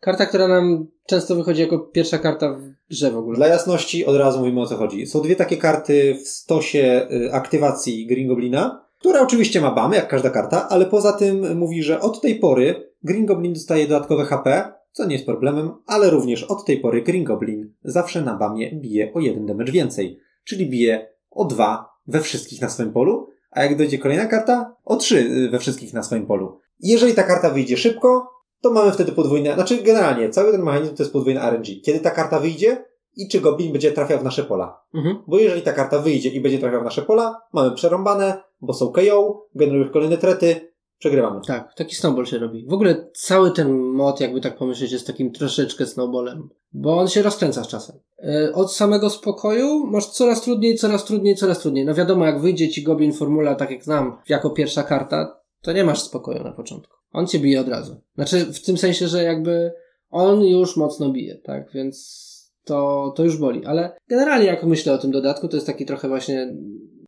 Karta, 0.00 0.26
która 0.26 0.48
nam 0.48 0.86
często 1.06 1.34
wychodzi 1.36 1.60
jako 1.60 1.78
pierwsza 1.78 2.18
karta 2.18 2.52
w 2.52 2.62
grze 2.90 3.10
w 3.10 3.16
ogóle. 3.16 3.36
Dla 3.36 3.46
jasności 3.46 4.06
od 4.06 4.16
razu 4.16 4.38
mówimy 4.38 4.60
o 4.60 4.66
co 4.66 4.76
chodzi. 4.76 5.06
Są 5.06 5.20
dwie 5.20 5.36
takie 5.36 5.56
karty 5.56 6.14
w 6.24 6.28
stosie 6.28 7.08
y, 7.12 7.32
aktywacji 7.32 8.06
Green 8.06 8.28
Goblina, 8.28 8.86
która 8.98 9.20
oczywiście 9.20 9.60
ma 9.60 9.70
BAM, 9.74 9.92
jak 9.92 10.08
każda 10.08 10.30
karta, 10.30 10.68
ale 10.68 10.86
poza 10.86 11.12
tym 11.12 11.58
mówi, 11.58 11.82
że 11.82 12.00
od 12.00 12.20
tej 12.20 12.38
pory 12.38 12.92
Green 13.02 13.26
Goblin 13.26 13.52
dostaje 13.52 13.86
dodatkowe 13.86 14.24
HP, 14.24 14.72
co 14.92 15.06
nie 15.06 15.12
jest 15.12 15.26
problemem, 15.26 15.70
ale 15.86 16.10
również 16.10 16.44
od 16.44 16.64
tej 16.64 16.80
pory 16.80 17.02
Green 17.02 17.24
Goblin 17.24 17.74
zawsze 17.84 18.22
na 18.22 18.36
BAMie 18.36 18.70
bije 18.80 19.12
o 19.14 19.20
jeden 19.20 19.46
damage 19.46 19.72
więcej, 19.72 20.18
czyli 20.44 20.66
bije 20.70 21.14
o 21.30 21.44
dwa 21.44 21.90
we 22.06 22.20
wszystkich 22.20 22.60
na 22.60 22.68
swoim 22.68 22.92
polu, 22.92 23.28
a 23.50 23.62
jak 23.62 23.76
dojdzie 23.76 23.98
kolejna 23.98 24.26
karta, 24.26 24.76
o 24.84 24.96
trzy 24.96 25.18
y, 25.18 25.50
we 25.50 25.58
wszystkich 25.58 25.94
na 25.94 26.02
swoim 26.02 26.26
polu. 26.26 26.60
Jeżeli 26.80 27.14
ta 27.14 27.22
karta 27.22 27.50
wyjdzie 27.50 27.76
szybko, 27.76 28.30
to 28.60 28.70
mamy 28.70 28.92
wtedy 28.92 29.12
podwójne, 29.12 29.54
znaczy 29.54 29.82
generalnie 29.82 30.30
cały 30.30 30.52
ten 30.52 30.62
mechanizm 30.62 30.96
to 30.96 31.02
jest 31.02 31.12
podwójne 31.12 31.40
RNG. 31.50 31.82
Kiedy 31.84 32.00
ta 32.00 32.10
karta 32.10 32.40
wyjdzie 32.40 32.84
i 33.16 33.28
czy 33.28 33.40
Goblin 33.40 33.72
będzie 33.72 33.92
trafiał 33.92 34.18
w 34.18 34.24
nasze 34.24 34.44
pola. 34.44 34.80
Mhm. 34.94 35.22
Bo 35.26 35.38
jeżeli 35.38 35.62
ta 35.62 35.72
karta 35.72 35.98
wyjdzie 35.98 36.28
i 36.28 36.40
będzie 36.40 36.58
trafiał 36.58 36.80
w 36.80 36.84
nasze 36.84 37.02
pola, 37.02 37.40
mamy 37.52 37.74
przerąbane, 37.74 38.42
bo 38.60 38.74
są 38.74 38.92
KO, 38.92 39.46
generują 39.54 39.90
kolejne 39.90 40.18
trety, 40.18 40.69
przegrywamy. 41.00 41.40
Tak, 41.46 41.74
taki 41.74 41.94
snowball 41.94 42.26
się 42.26 42.38
robi. 42.38 42.66
W 42.68 42.72
ogóle 42.72 43.10
cały 43.14 43.50
ten 43.50 43.78
mod, 43.78 44.20
jakby 44.20 44.40
tak 44.40 44.56
pomyśleć, 44.56 44.92
jest 44.92 45.06
takim 45.06 45.32
troszeczkę 45.32 45.86
snowballem. 45.86 46.48
Bo 46.72 46.98
on 46.98 47.08
się 47.08 47.22
rozkręca 47.22 47.64
z 47.64 47.68
czasem. 47.68 47.96
E, 48.18 48.52
Od 48.52 48.72
samego 48.72 49.10
spokoju 49.10 49.86
masz 49.86 50.06
coraz 50.06 50.42
trudniej, 50.42 50.76
coraz 50.76 51.04
trudniej, 51.04 51.36
coraz 51.36 51.58
trudniej. 51.58 51.84
No 51.84 51.94
wiadomo, 51.94 52.26
jak 52.26 52.40
wyjdzie 52.40 52.68
ci 52.68 52.82
Goblin 52.82 53.12
Formula, 53.12 53.54
tak 53.54 53.70
jak 53.70 53.84
znam, 53.84 54.16
jako 54.28 54.50
pierwsza 54.50 54.82
karta, 54.82 55.40
to 55.62 55.72
nie 55.72 55.84
masz 55.84 56.02
spokoju 56.02 56.44
na 56.44 56.52
początku. 56.52 56.96
On 57.12 57.26
cię 57.26 57.38
bije 57.38 57.60
od 57.60 57.68
razu. 57.68 58.00
Znaczy, 58.14 58.46
w 58.52 58.62
tym 58.64 58.78
sensie, 58.78 59.08
że 59.08 59.22
jakby 59.22 59.72
on 60.10 60.44
już 60.44 60.76
mocno 60.76 61.10
bije, 61.10 61.38
tak? 61.38 61.72
Więc 61.74 62.30
to, 62.64 63.12
to 63.16 63.24
już 63.24 63.38
boli. 63.38 63.64
Ale 63.64 63.96
generalnie, 64.08 64.46
jak 64.46 64.64
myślę 64.64 64.92
o 64.92 64.98
tym 64.98 65.10
dodatku, 65.10 65.48
to 65.48 65.56
jest 65.56 65.66
taki 65.66 65.86
trochę 65.86 66.08
właśnie 66.08 66.54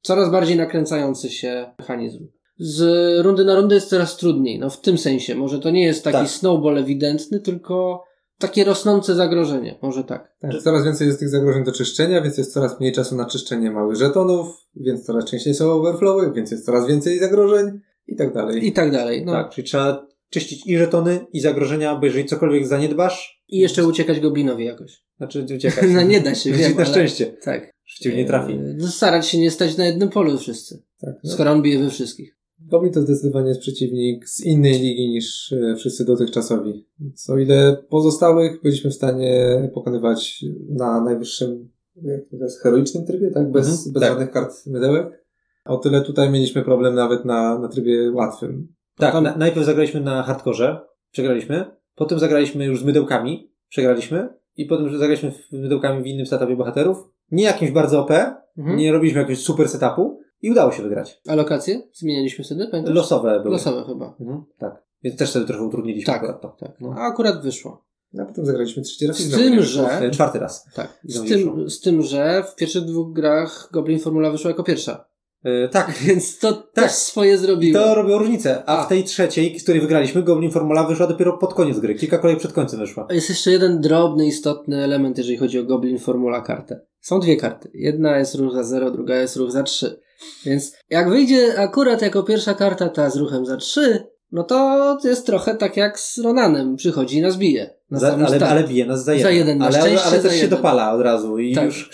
coraz 0.02 0.30
bardziej 0.30 0.56
nakręcający 0.56 1.30
się 1.30 1.74
mechanizm. 1.78 2.28
Z 2.64 2.80
rundy 3.24 3.44
na 3.44 3.54
rundę 3.56 3.74
jest 3.74 3.88
coraz 3.88 4.16
trudniej. 4.16 4.58
No 4.58 4.70
w 4.70 4.80
tym 4.80 4.98
sensie. 4.98 5.34
Może 5.34 5.58
to 5.58 5.70
nie 5.70 5.84
jest 5.84 6.04
taki 6.04 6.16
Tak. 6.18 6.28
snowball 6.28 6.78
ewidentny, 6.78 7.40
tylko 7.40 8.04
takie 8.38 8.64
rosnące 8.64 9.14
zagrożenie. 9.14 9.78
Może 9.82 10.04
tak. 10.04 10.32
Tak, 10.40 10.62
coraz 10.62 10.84
więcej 10.84 11.06
jest 11.06 11.18
tych 11.20 11.28
zagrożeń 11.28 11.64
do 11.64 11.72
czyszczenia, 11.72 12.20
więc 12.22 12.38
jest 12.38 12.52
coraz 12.52 12.80
mniej 12.80 12.92
czasu 12.92 13.16
na 13.16 13.24
czyszczenie 13.26 13.70
małych 13.70 13.96
żetonów, 13.96 14.46
więc 14.76 15.04
coraz 15.06 15.24
częściej 15.24 15.54
są 15.54 15.70
overflowy, 15.72 16.32
więc 16.34 16.50
jest 16.50 16.64
coraz 16.66 16.86
więcej 16.88 17.18
zagrożeń 17.18 17.80
i 18.06 18.16
tak 18.16 18.34
dalej. 18.34 18.66
I 18.66 18.72
tak 18.72 18.90
dalej. 18.90 19.24
No. 19.24 19.32
Tak, 19.32 19.50
czyli 19.50 19.66
trzeba 19.66 20.06
czyścić 20.30 20.66
i 20.66 20.78
żetony, 20.78 21.26
i 21.32 21.40
zagrożenia, 21.40 21.96
bo 21.96 22.06
jeżeli 22.06 22.24
cokolwiek 22.24 22.66
zaniedbasz, 22.66 23.42
I 23.48 23.58
jeszcze 23.58 23.86
uciekać 23.86 24.20
Goblinowi 24.20 24.64
jakoś. 24.64 25.02
znaczy 25.16 25.46
uciekać. 25.56 25.84
No 25.94 26.02
nie 26.02 26.20
da 26.20 26.34
się, 26.34 26.52
wiem, 26.58 26.70
Na 26.72 26.76
ale- 26.76 26.86
szczęście. 26.86 27.26
Tak. 27.26 27.72
Że 27.86 27.98
cię 28.10 28.16
nie 28.16 28.24
trafi. 28.24 28.52
E, 28.52 28.74
no 28.78 28.88
starać 28.88 29.26
się 29.28 29.38
nie 29.38 29.50
stać 29.50 29.76
na 29.76 29.86
jednym 29.86 30.08
polu 30.08 30.38
wszyscy. 30.38 30.82
Tak, 31.00 31.14
no. 31.24 31.30
Skoro 31.32 31.50
on 31.50 31.62
bije 31.62 31.78
we 31.78 31.90
wszystkich. 31.90 32.36
Goblin 32.70 32.92
to 32.92 33.00
zdecydowanie 33.02 33.48
jest 33.48 33.60
przeciwnik 33.60 34.28
z 34.28 34.40
innej 34.46 34.72
ligi 34.80 35.08
niż 35.08 35.52
e, 35.52 35.76
wszyscy 35.76 36.04
dotychczasowi. 36.04 36.86
Więc 37.00 37.30
o 37.30 37.38
ile 37.38 37.76
pozostałych 37.88 38.62
byliśmy 38.62 38.90
w 38.90 38.94
stanie 38.94 39.70
pokonywać 39.74 40.44
na 40.68 41.04
najwyższym, 41.04 41.68
jak 42.02 42.28
to 42.28 42.36
jest, 42.36 42.60
heroicznym 42.60 43.06
trybie, 43.06 43.30
tak? 43.30 43.50
Bez, 43.50 43.66
Mhm, 43.68 43.92
bez 43.92 44.00
tak. 44.02 44.10
żadnych 44.12 44.30
kart 44.30 44.66
mydełek. 44.66 45.24
O 45.64 45.76
tyle 45.76 46.00
tutaj 46.00 46.30
mieliśmy 46.30 46.62
problem 46.62 46.94
nawet 46.94 47.24
na, 47.24 47.58
na 47.58 47.68
trybie 47.68 48.12
łatwym. 48.12 48.68
Tak, 48.98 49.12
Tam- 49.12 49.24
na, 49.24 49.36
najpierw 49.36 49.66
zagraliśmy 49.66 50.00
na 50.00 50.22
hardkorze, 50.22 50.80
przegraliśmy, 51.10 51.64
potem 51.94 52.18
zagraliśmy 52.18 52.64
już 52.64 52.80
z 52.80 52.84
mydełkami, 52.84 53.52
przegraliśmy, 53.68 54.28
i 54.56 54.66
potem 54.66 54.84
już 54.86 54.98
zagraliśmy 54.98 55.32
z 55.50 55.52
mydełkami 55.52 56.02
w 56.02 56.06
innym 56.06 56.26
setupie 56.26 56.56
bohaterów, 56.56 56.96
nie 57.30 57.44
jakimś 57.44 57.70
bardzo 57.70 58.00
OP, 58.00 58.10
Mhm. 58.58 58.78
nie 58.78 58.92
robiliśmy 58.92 59.20
jakiegoś 59.20 59.42
super 59.42 59.68
setupu 59.68 60.20
i 60.42 60.50
udało 60.50 60.72
się 60.72 60.82
wygrać. 60.82 61.20
A 61.28 61.34
lokacje? 61.34 61.82
Zmienialiśmy 61.94 62.44
wtedy? 62.44 62.66
Pamiętasz? 62.70 62.94
Losowe 62.94 63.40
były. 63.40 63.52
Losowe 63.54 63.84
chyba. 63.86 64.16
Mhm, 64.20 64.44
tak. 64.58 64.82
Więc 65.02 65.16
też 65.18 65.30
sobie 65.30 65.46
trochę 65.46 65.62
utrudniliśmy 65.64 66.12
Tak, 66.12 66.22
akurat 66.22 66.40
to. 66.42 66.56
tak. 66.60 66.70
No. 66.80 66.94
A 66.98 67.00
akurat 67.00 67.42
wyszło. 67.42 67.84
A 68.18 68.24
potem 68.24 68.46
zagraliśmy 68.46 68.82
trzeci 68.82 69.06
raz 69.06 69.18
Z 69.18 69.36
tym, 69.36 69.62
że- 69.62 70.00
E, 70.00 70.10
Czwarty 70.10 70.38
raz. 70.38 70.66
Tak. 70.74 70.98
Z 71.04 71.28
tym, 71.28 71.70
z 71.70 71.80
tym, 71.80 72.02
że 72.02 72.44
w 72.52 72.54
pierwszych 72.56 72.82
dwóch 72.84 73.12
grach 73.12 73.68
Goblin 73.72 73.98
Formula 73.98 74.30
wyszła 74.30 74.50
jako 74.50 74.62
pierwsza. 74.64 75.04
E, 75.44 75.68
tak. 75.68 75.92
Więc 76.06 76.38
to 76.38 76.52
też 76.52 76.90
swoje 76.90 77.34
I 77.34 77.36
zrobiło. 77.38 77.80
to 77.80 77.94
robiło 77.94 78.18
różnicę. 78.18 78.62
A 78.66 78.78
A. 78.78 78.84
w 78.84 78.88
tej 78.88 79.04
trzeciej, 79.04 79.58
z 79.58 79.62
której 79.62 79.80
wygraliśmy, 79.80 80.22
Goblin 80.22 80.50
Formula 80.50 80.84
wyszła 80.86 81.06
dopiero 81.06 81.38
pod 81.38 81.54
koniec 81.54 81.78
gry. 81.80 81.94
Kilka 81.94 82.18
kolejek 82.18 82.38
przed 82.38 82.52
końcem 82.52 82.80
wyszła. 82.80 83.06
Jest 83.10 83.28
jeszcze 83.28 83.50
jeden 83.50 83.80
drobny, 83.80 84.26
istotny 84.26 84.84
element, 84.84 85.18
jeżeli 85.18 85.36
chodzi 85.36 85.58
o 85.58 85.64
Goblin 85.64 85.98
Formula 85.98 86.40
kartę. 86.40 86.80
Są 87.00 87.20
dwie 87.20 87.36
karty. 87.36 87.70
Jedna 87.74 88.18
jest 88.18 88.34
ruch 88.34 88.54
za 88.54 88.62
0, 88.64 88.90
druga 88.90 89.16
jest 89.16 89.36
ruch 89.36 89.50
za 89.50 89.62
3. 89.62 90.00
Więc 90.46 90.72
jak 90.90 91.10
wyjdzie 91.10 91.58
akurat 91.58 92.02
jako 92.02 92.22
pierwsza 92.22 92.54
karta 92.54 92.88
ta 92.88 93.10
z 93.10 93.16
ruchem 93.16 93.46
za 93.46 93.56
3, 93.56 94.06
no 94.32 94.42
to 94.42 94.98
jest 95.04 95.26
trochę 95.26 95.54
tak 95.54 95.76
jak 95.76 96.00
z 96.00 96.18
Ronanem. 96.18 96.76
Przychodzi 96.76 97.18
i 97.18 97.22
nas 97.22 97.36
bije. 97.36 97.74
Na 97.90 97.98
Za, 97.98 98.12
ale, 98.14 98.26
start. 98.28 98.42
ale 98.42 98.64
bije 98.64 98.86
nas 98.86 99.04
za 99.04 99.12
jeden. 99.14 99.24
Za 99.26 99.30
jeden, 99.30 99.58
na 99.58 99.66
ale, 99.66 99.80
szczęście 99.80 100.06
ale 100.06 100.18
też 100.18 100.40
się 100.40 100.48
dopala 100.48 100.92
od 100.92 101.00
razu 101.00 101.38
i 101.38 101.54
Tak. 101.54 101.64
już, 101.64 101.90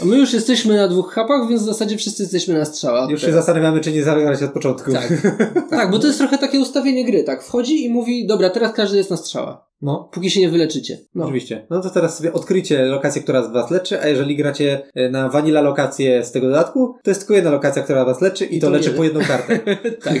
A 0.00 0.04
my 0.04 0.16
już 0.16 0.32
jesteśmy 0.32 0.76
na 0.76 0.88
dwóch 0.88 1.12
hapach, 1.12 1.48
więc 1.48 1.62
w 1.62 1.66
zasadzie 1.66 1.96
wszyscy 1.96 2.22
jesteśmy 2.22 2.54
na 2.58 2.64
strzała. 2.64 3.06
już 3.10 3.20
się 3.20 3.32
zastanawiamy, 3.32 3.80
czy 3.80 3.92
nie 3.92 4.02
zagrać 4.02 4.42
od 4.42 4.50
początku. 4.52 4.92
Tak. 4.92 5.08
tak, 5.70 5.90
bo 5.90 5.98
to 5.98 6.06
jest 6.06 6.18
trochę 6.18 6.38
takie 6.38 6.60
ustawienie 6.60 7.04
gry, 7.04 7.24
tak? 7.24 7.42
Wchodzi 7.42 7.84
i 7.84 7.90
mówi, 7.90 8.26
dobra, 8.26 8.50
teraz 8.50 8.72
każdy 8.72 8.96
jest 8.96 9.10
na 9.10 9.16
strzała. 9.16 9.66
No, 9.84 10.08
Póki 10.12 10.30
się 10.30 10.40
nie 10.40 10.48
wyleczycie. 10.48 10.98
No. 11.14 11.24
Oczywiście. 11.24 11.66
No 11.70 11.80
to 11.80 11.90
teraz 11.90 12.16
sobie 12.16 12.32
odkryjcie 12.32 12.84
lokację, 12.84 13.22
która 13.22 13.42
z 13.42 13.52
was 13.52 13.70
leczy, 13.70 14.00
a 14.00 14.08
jeżeli 14.08 14.36
gracie 14.36 14.82
e, 14.94 15.10
na 15.10 15.28
vanilla 15.28 15.60
lokację 15.60 16.24
z 16.24 16.32
tego 16.32 16.46
dodatku, 16.46 16.94
to 17.02 17.10
jest 17.10 17.20
tylko 17.20 17.34
jedna 17.34 17.50
lokacja, 17.50 17.82
która 17.82 18.04
was 18.04 18.20
leczy 18.20 18.44
i, 18.44 18.56
I 18.56 18.60
to 18.60 18.66
to 18.66 18.72
leczy 18.72 18.90
po 18.90 19.04
jedną 19.04 19.20
kartę. 19.20 19.58
tak. 20.04 20.14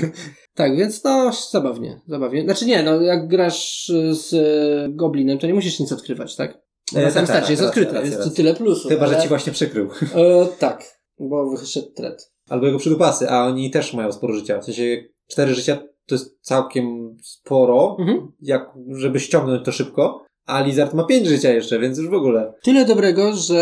Tak, 0.54 0.76
więc 0.76 1.04
no, 1.04 1.32
zabawnie, 1.50 2.00
zabawnie. 2.08 2.42
Znaczy 2.42 2.66
nie, 2.66 2.82
no 2.82 3.00
jak 3.00 3.28
grasz 3.28 3.88
y, 3.88 4.14
z 4.14 4.32
y, 4.32 4.94
Goblinem, 4.94 5.38
to 5.38 5.46
nie 5.46 5.54
musisz 5.54 5.80
nic 5.80 5.92
odkrywać, 5.92 6.36
tak? 6.36 6.58
Bo 6.92 6.98
E, 6.98 7.02
na 7.02 7.06
tak, 7.06 7.14
samym 7.14 7.26
tak, 7.26 7.36
starcie 7.36 7.52
jest 7.52 7.62
racja, 7.62 7.82
odkryte, 7.82 7.92
racja, 7.92 8.10
więc 8.10 8.24
to 8.24 8.36
tyle 8.36 8.54
plusów. 8.54 8.90
Chyba, 8.90 9.06
ale... 9.06 9.14
że 9.14 9.22
ci 9.22 9.28
właśnie 9.28 9.52
przykrył. 9.52 9.88
E, 10.14 10.46
tak, 10.58 10.84
bo 11.18 11.50
wyszedł 11.50 11.92
thread. 11.96 12.32
Albo 12.48 12.66
jego 12.66 12.78
przydupasy, 12.78 13.30
a 13.30 13.46
oni 13.46 13.70
też 13.70 13.94
mają 13.94 14.12
sporo 14.12 14.34
życia. 14.34 14.60
W 14.60 14.64
sensie 14.64 15.04
cztery 15.28 15.54
życia 15.54 15.82
to 16.06 16.14
jest 16.14 16.38
całkiem 16.40 17.16
sporo, 17.22 17.96
Mhm. 18.00 18.32
jak 18.42 18.70
żeby 18.92 19.20
ściągnąć 19.20 19.64
to 19.64 19.72
szybko. 19.72 20.24
A 20.46 20.60
Lizard 20.62 20.94
ma 20.94 21.04
pięć 21.04 21.26
życia 21.28 21.52
jeszcze, 21.52 21.78
więc 21.78 21.98
już 21.98 22.08
w 22.08 22.14
ogóle. 22.14 22.52
Tyle 22.62 22.84
dobrego, 22.84 23.32
że 23.32 23.56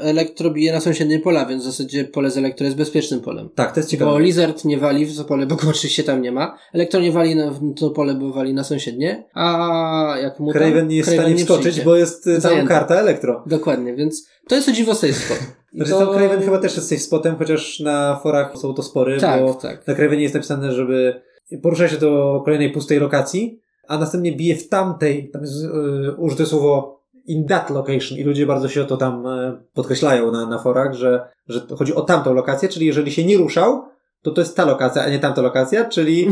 elektro 0.00 0.50
bije 0.50 0.72
na 0.72 0.80
sąsiednie 0.80 1.18
pola, 1.20 1.46
więc 1.46 1.62
w 1.62 1.66
zasadzie 1.66 2.04
pole 2.04 2.30
z 2.30 2.38
elektro 2.38 2.64
jest 2.64 2.76
bezpiecznym 2.76 3.20
polem. 3.20 3.48
Tak, 3.54 3.72
to 3.74 3.80
jest 3.80 3.90
ciekawe. 3.90 4.10
Bo 4.10 4.18
Lizard 4.18 4.64
nie 4.64 4.78
wali 4.78 5.06
w 5.06 5.16
to 5.16 5.24
pole, 5.24 5.46
bo 5.46 5.56
go 5.56 5.68
oczywiście 5.70 6.02
tam 6.04 6.22
nie 6.22 6.32
ma. 6.32 6.58
Elektro 6.74 7.00
nie 7.00 7.12
wali 7.12 7.36
na, 7.36 7.50
w 7.50 7.74
to 7.74 7.90
pole, 7.90 8.14
bo 8.14 8.32
wali 8.32 8.54
na 8.54 8.64
sąsiednie. 8.64 9.24
A 9.34 10.14
jak 10.22 10.40
mu 10.40 10.52
tam, 10.52 10.62
Craven 10.62 10.88
nie 10.88 10.96
jest 10.96 11.10
w 11.10 11.12
stanie 11.12 11.34
nie 11.34 11.40
wskoczyć, 11.40 11.80
bo 11.80 11.96
jest 11.96 12.26
y, 12.26 12.30
całą 12.30 12.40
Zajęty. 12.40 12.68
karta 12.68 12.94
elektro. 12.94 13.44
Dokładnie, 13.46 13.94
więc 13.94 14.28
to 14.48 14.54
jest 14.54 14.68
o 14.68 14.72
dziwo 14.72 14.94
safe 14.94 15.12
spot. 15.12 15.38
Znaczy 15.74 15.90
tam 15.90 16.14
Craven 16.14 16.42
chyba 16.42 16.58
też 16.58 16.76
jest 16.76 16.88
safe 16.88 17.00
spotem, 17.00 17.36
chociaż 17.36 17.80
na 17.80 18.20
forach 18.22 18.58
są 18.58 18.74
to 18.74 18.82
spory, 18.82 19.20
Tak, 19.20 19.42
bo 19.44 19.54
tak. 19.54 19.86
na 19.86 19.94
Cravenie 19.94 20.22
jest 20.22 20.34
napisane, 20.34 20.72
żeby 20.72 21.20
poruszać 21.62 21.90
się 21.90 21.96
do 21.96 22.42
kolejnej 22.44 22.70
pustej 22.70 23.00
lokacji, 23.00 23.60
a 23.88 23.98
następnie 23.98 24.32
bije 24.32 24.56
w 24.56 24.68
tamtej, 24.68 25.30
tam 25.30 25.42
jest 25.42 25.64
y, 25.64 25.68
użyte 26.16 26.46
słowo 26.46 26.98
in 27.26 27.46
that 27.46 27.70
location 27.70 28.18
i 28.18 28.24
ludzie 28.24 28.46
bardzo 28.46 28.68
się 28.68 28.82
o 28.82 28.84
to 28.84 28.96
tam 28.96 29.26
y, 29.26 29.58
podkreślają 29.74 30.32
na, 30.32 30.46
na 30.46 30.58
forach, 30.58 30.94
że, 30.94 31.28
że 31.48 31.60
chodzi 31.78 31.94
o 31.94 32.00
tamtą 32.00 32.34
lokację, 32.34 32.68
czyli 32.68 32.86
jeżeli 32.86 33.12
się 33.12 33.24
nie 33.24 33.36
ruszał, 33.36 33.82
to 34.22 34.30
to 34.30 34.40
jest 34.40 34.56
ta 34.56 34.64
lokacja, 34.64 35.02
a 35.02 35.10
nie 35.10 35.18
tamta 35.18 35.42
lokacja, 35.42 35.84
czyli, 35.84 36.28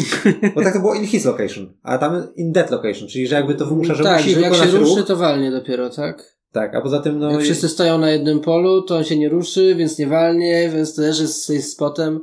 bo 0.54 0.62
tak 0.62 0.74
to 0.74 0.80
było 0.80 0.94
in 0.94 1.06
his 1.06 1.24
location, 1.24 1.72
a 1.82 1.98
tam 1.98 2.22
in 2.36 2.52
that 2.52 2.70
location, 2.70 3.08
czyli 3.08 3.26
że 3.26 3.36
jakby 3.36 3.54
to 3.54 3.66
wymusza, 3.66 3.94
że 3.94 4.04
tak, 4.04 4.18
musi 4.18 4.34
że 4.34 4.40
jak 4.40 4.54
się 4.54 4.64
ruszy, 4.64 4.96
ruch. 4.96 5.06
to 5.06 5.16
walnie 5.16 5.50
dopiero, 5.50 5.90
tak? 5.90 6.36
Tak, 6.52 6.74
a 6.74 6.80
poza 6.80 7.00
tym 7.00 7.18
no... 7.18 7.30
Jak 7.30 7.40
wszyscy 7.40 7.68
stoją 7.68 7.98
na 7.98 8.10
jednym 8.10 8.40
polu, 8.40 8.82
to 8.82 8.96
on 8.96 9.04
się 9.04 9.18
nie 9.18 9.28
ruszy, 9.28 9.74
więc 9.74 9.98
nie 9.98 10.06
walnie, 10.06 10.70
więc 10.74 10.96
też 10.96 11.20
jest 11.20 11.44
safe 11.44 11.62
spotem. 11.62 12.20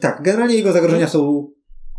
Tak, 0.00 0.22
generalnie 0.22 0.54
jego 0.54 0.72
zagrożenia 0.72 1.08
są 1.08 1.50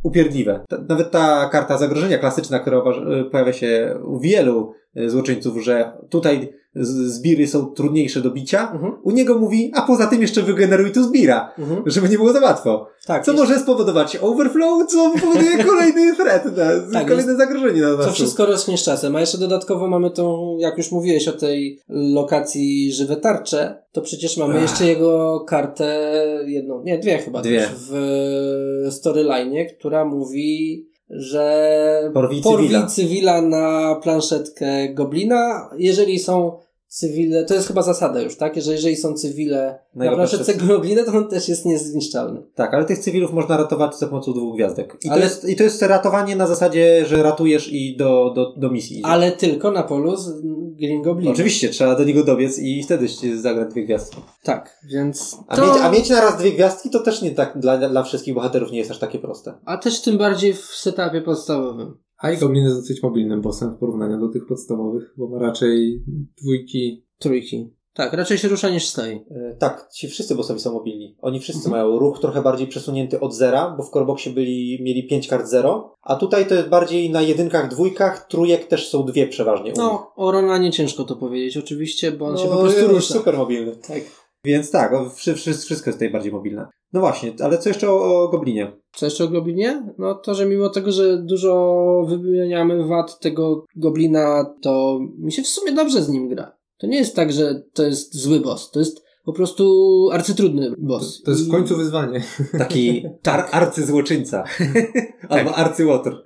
upierdliwe. 0.06 0.60
Ta, 0.70 0.78
nawet 0.90 1.12
ta 1.12 1.50
karta 1.52 1.78
zagrożenia 1.78 2.18
klasyczna, 2.18 2.60
która 2.60 2.78
y, 2.78 3.26
pojawia 3.32 3.54
się 3.54 4.00
u 4.04 4.20
wielu 4.20 4.74
y, 4.98 5.10
złoczyńców, 5.10 5.64
że 5.64 5.92
tutaj 6.10 6.54
zbiry 6.76 7.48
są 7.48 7.66
trudniejsze 7.66 8.22
do 8.22 8.32
bicia, 8.32 8.72
Mhm. 8.74 8.94
u 9.04 9.12
niego 9.12 9.38
mówi, 9.40 9.72
a 9.76 9.82
poza 9.82 10.08
tym 10.08 10.22
jeszcze 10.22 10.42
wygeneruj 10.42 10.92
tu 10.92 11.04
zbira, 11.04 11.52
Mhm. 11.60 11.84
żeby 11.86 12.10
nie 12.10 12.18
było 12.18 12.34
za 12.34 12.40
łatwo. 12.40 12.88
Tak, 13.06 13.26
Co 13.26 13.32
jest- 13.32 13.44
może 13.44 13.60
spowodować 13.60 14.16
overflow, 14.22 14.88
co 14.92 15.12
powoduje 15.22 15.64
kolejny 15.64 16.16
threat, 16.16 16.46
na, 16.46 16.94
Tak, 16.94 17.08
kolejne 17.08 17.36
zagrożenie 17.36 17.82
na 17.82 17.96
nas. 17.96 18.06
To 18.06 18.12
wszystko 18.12 18.46
rośnie 18.46 18.78
z 18.78 18.84
czasem, 18.84 19.16
a 19.16 19.20
jeszcze 19.20 19.38
dodatkowo 19.38 19.88
mamy 19.88 20.12
tą, 20.12 20.58
jak 20.60 20.78
już 20.78 20.92
mówiłeś 20.92 21.28
o 21.28 21.32
tej 21.32 21.80
lokacji 21.90 22.94
żywe 22.94 23.16
tarcze, 23.16 23.84
to 23.92 24.02
przecież 24.02 24.38
mamy 24.38 24.56
Ach. 24.56 24.62
jeszcze 24.62 24.86
jego 24.88 25.40
kartę, 25.48 26.12
jedną, 26.46 26.84
nie, 26.84 27.00
dwie 27.00 27.18
chyba 27.18 27.42
Dwie. 27.42 27.60
też, 27.60 27.70
w 27.90 28.88
storyline, 28.92 29.66
która 29.80 30.06
mówi, 30.06 30.86
że 31.10 32.12
Porwij 32.14 32.42
cywila. 32.42 32.86
cywila 32.86 33.42
na 33.42 33.96
planszetkę 34.04 34.94
goblina, 34.94 35.70
jeżeli 35.78 36.20
są 36.20 36.58
cywile, 37.00 37.46
to 37.46 37.54
jest 37.54 37.68
chyba 37.68 37.82
zasada 37.82 38.22
już, 38.22 38.36
tak? 38.38 38.62
Że 38.62 38.72
jeżeli 38.72 38.96
są 38.96 39.14
cywile 39.14 39.80
Na 39.96 40.06
na, 40.06 40.12
planszetce. 40.16 40.54
goblina, 40.54 41.04
to 41.04 41.12
on 41.12 41.30
też 41.30 41.50
jest 41.50 41.66
niezniszczalny. 41.66 42.42
Tak, 42.56 42.74
ale 42.74 42.86
tych 42.86 43.00
cywilów 43.00 43.34
można 43.34 43.58
ratować 43.58 43.98
za 43.98 44.08
pomocą 44.08 44.34
dwóch 44.34 44.56
gwiazdek. 44.56 44.98
I, 45.04 45.10
Ale- 45.10 45.22
to, 45.22 45.28
jest, 45.28 45.50
I 45.50 45.56
to 45.56 45.64
jest 45.64 45.82
ratowanie 45.82 46.36
na 46.36 46.48
zasadzie, 46.48 47.06
że 47.06 47.24
ratujesz 47.24 47.74
i 47.74 47.98
do, 47.98 48.32
do, 48.36 48.54
do 48.58 48.70
misji. 48.70 48.98
idzie. 49.00 49.08
Ale 49.08 49.32
tylko 49.32 49.72
na 49.72 49.84
polu 49.84 50.18
z 50.18 50.42
Green 50.80 51.02
Goblina. 51.02 51.32
Oczywiście, 51.32 51.70
trzeba 51.70 51.96
do 51.96 52.04
niego 52.04 52.24
dobiec 52.24 52.60
i 52.60 52.84
wtedy 52.84 53.08
zagrać 53.42 53.70
dwie 53.72 53.86
gwiazdki. 53.86 54.22
Tak, 54.44 54.80
więc 54.94 55.38
A, 55.48 55.56
to... 55.56 55.62
mieć, 55.66 55.82
a 55.82 55.92
mieć 55.92 56.10
na 56.10 56.22
raz 56.22 56.38
dwie 56.38 56.52
gwiazdki 56.52 56.90
to 56.90 57.00
też 57.00 57.22
nie 57.22 57.32
tak 57.32 57.60
dla, 57.60 57.90
dla 57.90 58.04
wszystkich 58.04 58.34
bohaterów 58.34 58.72
nie 58.72 58.78
jest 58.78 58.92
aż 58.92 59.00
takie 59.00 59.20
proste. 59.20 59.54
A 59.66 59.78
też 59.78 60.02
tym 60.02 60.18
bardziej 60.18 60.54
w 60.54 60.60
setupie 60.66 61.22
podstawowym. 61.22 61.98
A 62.18 62.32
i 62.32 62.38
Goblin 62.38 62.64
jest 62.64 62.76
dosyć 62.80 63.04
mobilnym 63.04 63.42
bossem 63.42 63.74
w 63.74 63.78
porównaniu 63.78 64.20
do 64.20 64.30
tych 64.30 64.46
podstawowych, 64.48 65.14
bo 65.18 65.28
ma 65.30 65.40
raczej 65.40 66.04
dwójki. 66.42 67.06
Trójki. 67.20 67.74
Tak, 67.94 68.14
raczej 68.14 68.38
się 68.38 68.48
rusza 68.48 68.70
niż 68.70 68.86
stoi. 68.86 69.16
E, 69.32 69.56
tak, 69.60 69.90
ci 69.94 70.08
wszyscy 70.08 70.36
bossowie 70.36 70.60
są 70.60 70.74
mobilni. 70.74 71.18
Oni 71.22 71.40
wszyscy 71.40 71.68
Mhm. 71.68 71.72
mają 71.88 72.00
ruch 72.00 72.20
trochę 72.20 72.42
bardziej 72.42 72.68
przesunięty 72.68 73.20
od 73.20 73.34
zera, 73.36 73.76
bo 73.78 73.84
w 73.84 73.90
Coreboxie 73.90 74.34
byli, 74.34 74.84
mieli 74.84 75.08
pięć 75.08 75.28
kart 75.28 75.48
zero, 75.48 75.96
a 76.02 76.16
tutaj 76.16 76.48
to 76.48 76.56
jest 76.56 76.68
bardziej 76.68 77.10
na 77.10 77.22
jedynkach, 77.22 77.70
dwójkach, 77.70 78.28
trójek 78.30 78.68
też 78.68 78.90
są 78.90 79.04
dwie 79.06 79.28
przeważnie. 79.28 79.64
u 79.66 79.68
nich. 79.68 79.78
No, 79.78 80.12
o 80.16 80.32
Ronanie 80.32 80.72
ciężko 80.72 81.04
to 81.04 81.16
powiedzieć 81.16 81.58
oczywiście, 81.58 82.12
bo 82.12 82.26
on 82.26 82.32
No, 82.34 82.38
się 82.38 82.48
po 82.48 82.58
prostu 82.58 82.80
jest 82.80 82.92
rusza. 82.92 83.14
super 83.14 83.38
mobilny. 83.38 83.76
Tak. 83.76 84.02
Więc 84.46 84.72
tak, 84.72 84.94
o, 84.94 85.10
wszystko 85.36 85.50
jest 85.86 85.86
tutaj 85.94 86.10
bardziej 86.10 86.32
mobilne. 86.32 86.68
No 86.94 87.00
właśnie, 87.00 87.34
ale 87.44 87.58
co 87.58 87.70
jeszcze 87.70 87.90
o, 87.92 88.24
o 88.24 88.28
Goblinie? 88.30 88.72
Co 88.96 89.06
jeszcze 89.06 89.24
o 89.24 89.28
Goblinie? 89.28 89.94
No 89.98 90.16
to, 90.16 90.36
że 90.36 90.46
mimo 90.46 90.70
tego, 90.70 90.92
że 90.92 91.18
dużo 91.18 92.06
wymieniamy 92.10 92.88
wad 92.88 93.20
tego 93.20 93.66
Goblina, 93.76 94.54
to 94.62 95.00
mi 95.20 95.32
się 95.32 95.42
w 95.42 95.48
sumie 95.48 95.72
dobrze 95.74 96.02
z 96.02 96.10
nim 96.10 96.30
gra. 96.30 96.58
To 96.78 96.88
nie 96.88 96.98
jest 96.98 97.16
tak, 97.16 97.32
że 97.34 97.64
to 97.74 97.84
jest 97.84 98.16
zły 98.16 98.40
boss. 98.40 98.72
To 98.72 98.80
jest 98.80 99.06
po 99.26 99.34
prostu 99.34 100.10
arcytrudny 100.12 100.70
To, 100.70 100.76
boss. 100.80 101.22
to 101.22 101.32
jest 101.32 101.44
w 101.46 101.48
I- 101.48 101.52
końcu 101.52 101.78
wyzwanie. 101.78 102.24
Taki 102.58 103.04
ar, 103.32 103.46
arcyzłoczyńca. 103.52 104.44
Albo 105.30 105.56
arcyłotr. 105.56 106.24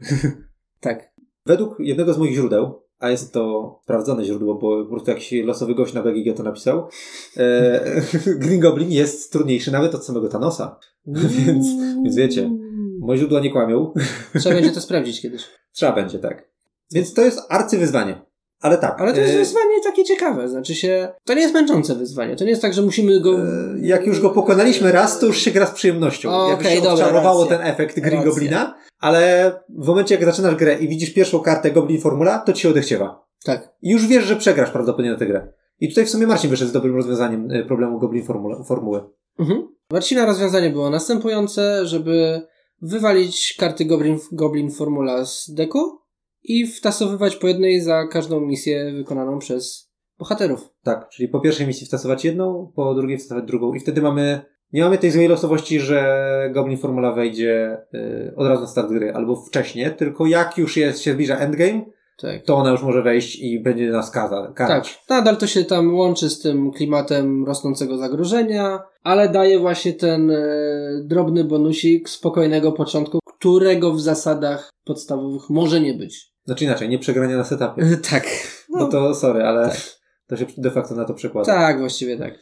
Tak. 0.80 1.12
Według 1.46 1.76
jednego 1.80 2.14
z 2.14 2.18
moich 2.18 2.34
źródeł, 2.36 2.82
a 3.00 3.10
jest 3.10 3.34
to 3.34 3.80
sprawdzone 3.84 4.26
źródło, 4.26 4.56
bo 4.56 4.84
po 4.84 4.90
prostu 4.90 5.12
jakiś 5.12 5.32
losowy 5.44 5.76
gość 5.76 5.94
na 5.94 6.04
BGG 6.04 6.38
to 6.38 6.44
napisał, 6.44 6.88
e, 7.38 8.02
Green 8.42 8.60
Goblin 8.60 8.92
jest 8.92 9.32
trudniejszy 9.32 9.72
nawet 9.72 9.96
od 9.96 10.06
samego 10.06 10.28
Thanosa. 10.28 10.80
Więc, 11.46 11.68
więc 12.04 12.16
wiecie, 12.16 12.52
moje 13.00 13.20
źródła 13.20 13.40
nie 13.40 13.52
kłamią. 13.52 13.94
Trzeba 14.40 14.56
będzie 14.56 14.72
to 14.76 14.82
sprawdzić 14.82 15.22
kiedyś. 15.22 15.46
Trzeba 15.72 15.92
będzie, 15.92 16.20
tak. 16.20 16.50
Więc 16.92 17.14
to 17.14 17.22
jest 17.22 17.40
arcywyzwanie. 17.50 18.22
Ale 18.62 18.78
tak. 18.78 19.02
Ale 19.02 19.14
to 19.14 19.20
jest 19.20 19.34
e, 19.34 19.38
wyzwanie 19.38 19.84
takie 19.84 20.04
ciekawe. 20.04 20.50
Znaczy 20.50 20.76
się, 20.76 21.08
to 21.26 21.34
nie 21.34 21.42
jest 21.42 21.54
męczące 21.54 21.96
wyzwanie. 21.96 22.36
To 22.36 22.44
nie 22.44 22.50
jest 22.50 22.62
tak, 22.62 22.74
że 22.74 22.82
musimy 22.82 23.20
go... 23.20 23.40
e, 23.40 23.44
Jak 23.82 24.08
już 24.08 24.22
go 24.22 24.30
pokonaliśmy 24.30 24.92
raz, 24.92 25.20
to 25.20 25.26
już 25.26 25.38
się 25.38 25.52
gra 25.52 25.66
z 25.66 25.72
przyjemnością. 25.72 26.32
O, 26.32 26.50
jak 26.50 26.60
już 26.60 26.68
okej, 26.68 26.82
się 26.82 26.90
odczarowało 26.90 27.46
ten 27.46 27.62
efekt 27.62 28.00
Green. 28.00 28.24
Goblina, 28.24 28.76
ale 29.00 29.52
w 29.70 29.88
momencie 29.88 30.16
jak 30.16 30.26
zaczynasz 30.26 30.56
grę 30.56 30.80
i 30.80 30.88
widzisz 30.88 31.14
pierwszą 31.14 31.40
kartę 31.40 31.72
Goblin 31.72 32.02
Formula, 32.02 32.40
to 32.40 32.54
ci 32.54 32.62
się 32.62 32.70
odechciewa. 32.70 33.26
Tak. 33.44 33.74
I 33.82 33.90
już 33.92 34.08
wiesz, 34.08 34.24
że 34.24 34.36
przegrasz 34.36 34.72
prawdopodobnie 34.72 35.12
na 35.12 35.18
tę 35.18 35.26
grę. 35.26 35.54
I 35.80 35.90
tutaj 35.90 36.06
w 36.06 36.10
sumie 36.10 36.28
Marcin 36.28 36.50
wyszedł 36.50 36.70
z 36.70 36.74
dobrym 36.74 36.96
rozwiązaniem 36.96 37.52
y, 37.52 37.66
problemu 37.66 38.00
Goblin 38.00 38.26
formule, 38.26 38.64
formuły. 38.64 39.02
Mhm. 39.40 39.68
Marcina 39.92 40.26
rozwiązanie 40.26 40.70
było 40.70 40.90
następujące, 40.90 41.86
żeby 41.86 42.42
wywalić 42.82 43.56
karty 43.60 43.86
Goblin, 43.86 44.20
Goblin 44.32 44.72
Formula 44.72 45.26
z 45.26 45.50
deku 45.54 46.00
i 46.44 46.68
wtasowywać 46.68 47.36
po 47.36 47.48
jednej 47.48 47.82
za 47.82 48.08
każdą 48.08 48.40
misję 48.42 48.94
wykonaną 48.94 49.40
przez 49.40 49.90
bohaterów. 50.20 50.70
Tak, 50.84 51.10
czyli 51.10 51.30
po 51.30 51.40
pierwszej 51.40 51.68
misji 51.68 51.88
wtasować 51.88 52.26
jedną, 52.26 52.72
po 52.76 52.94
drugiej 52.96 53.18
wtasować 53.18 53.46
drugą. 53.46 53.74
I 53.74 53.80
wtedy 53.80 54.02
mamy, 54.02 54.42
nie 54.74 54.84
mamy 54.84 54.98
tej 54.98 55.12
złej 55.12 55.28
losowości, 55.28 55.80
że 55.80 56.30
Goblin 56.54 56.78
Formula 56.78 57.12
wejdzie 57.12 57.78
y, 57.94 58.34
od 58.36 58.48
razu 58.48 58.62
na 58.62 58.68
start 58.68 58.90
gry, 58.90 59.14
albo 59.14 59.36
wcześniej, 59.36 59.92
tylko 59.98 60.26
jak 60.26 60.58
już 60.58 60.78
jest, 60.78 61.00
się 61.02 61.14
zbliża 61.14 61.38
endgame, 61.38 61.82
Tak. 62.22 62.44
to 62.46 62.56
ona 62.56 62.72
już 62.72 62.84
może 62.84 63.02
wejść 63.02 63.40
i 63.40 63.64
będzie 63.64 63.92
nas 63.92 64.12
kaza, 64.12 64.42
Tak, 64.42 64.54
karać. 64.54 65.04
nadal 65.10 65.38
to 65.38 65.48
się 65.48 65.64
tam 65.66 65.96
łączy 65.96 66.30
z 66.30 66.40
tym 66.42 66.72
klimatem 66.72 67.46
rosnącego 67.46 67.98
zagrożenia, 67.98 68.80
ale 69.04 69.30
daje 69.30 69.60
właśnie 69.60 69.94
ten 69.94 70.32
e, 70.32 70.38
drobny 71.04 71.44
bonusik 71.44 72.10
spokojnego 72.10 72.72
początku, 72.72 73.20
którego 73.40 73.94
w 73.94 74.02
zasadach 74.02 74.70
podstawowych 74.84 75.50
może 75.50 75.82
nie 75.82 75.94
być. 75.94 76.34
Znaczy 76.46 76.64
inaczej, 76.66 76.90
nie 76.90 77.00
przegrania 77.00 77.38
na 77.38 77.44
setupie. 77.44 77.98
tak. 78.12 78.28
No 78.70 78.88
to 78.88 79.16
sorry, 79.16 79.44
ale 79.44 79.70
tak. 79.70 79.78
to 80.28 80.38
się 80.38 80.46
de 80.58 80.72
facto 80.72 80.96
na 80.96 81.06
to 81.06 81.14
przekłada. 81.14 81.54
Tak, 81.54 81.80
właściwie 81.80 82.18
tak. 82.18 82.40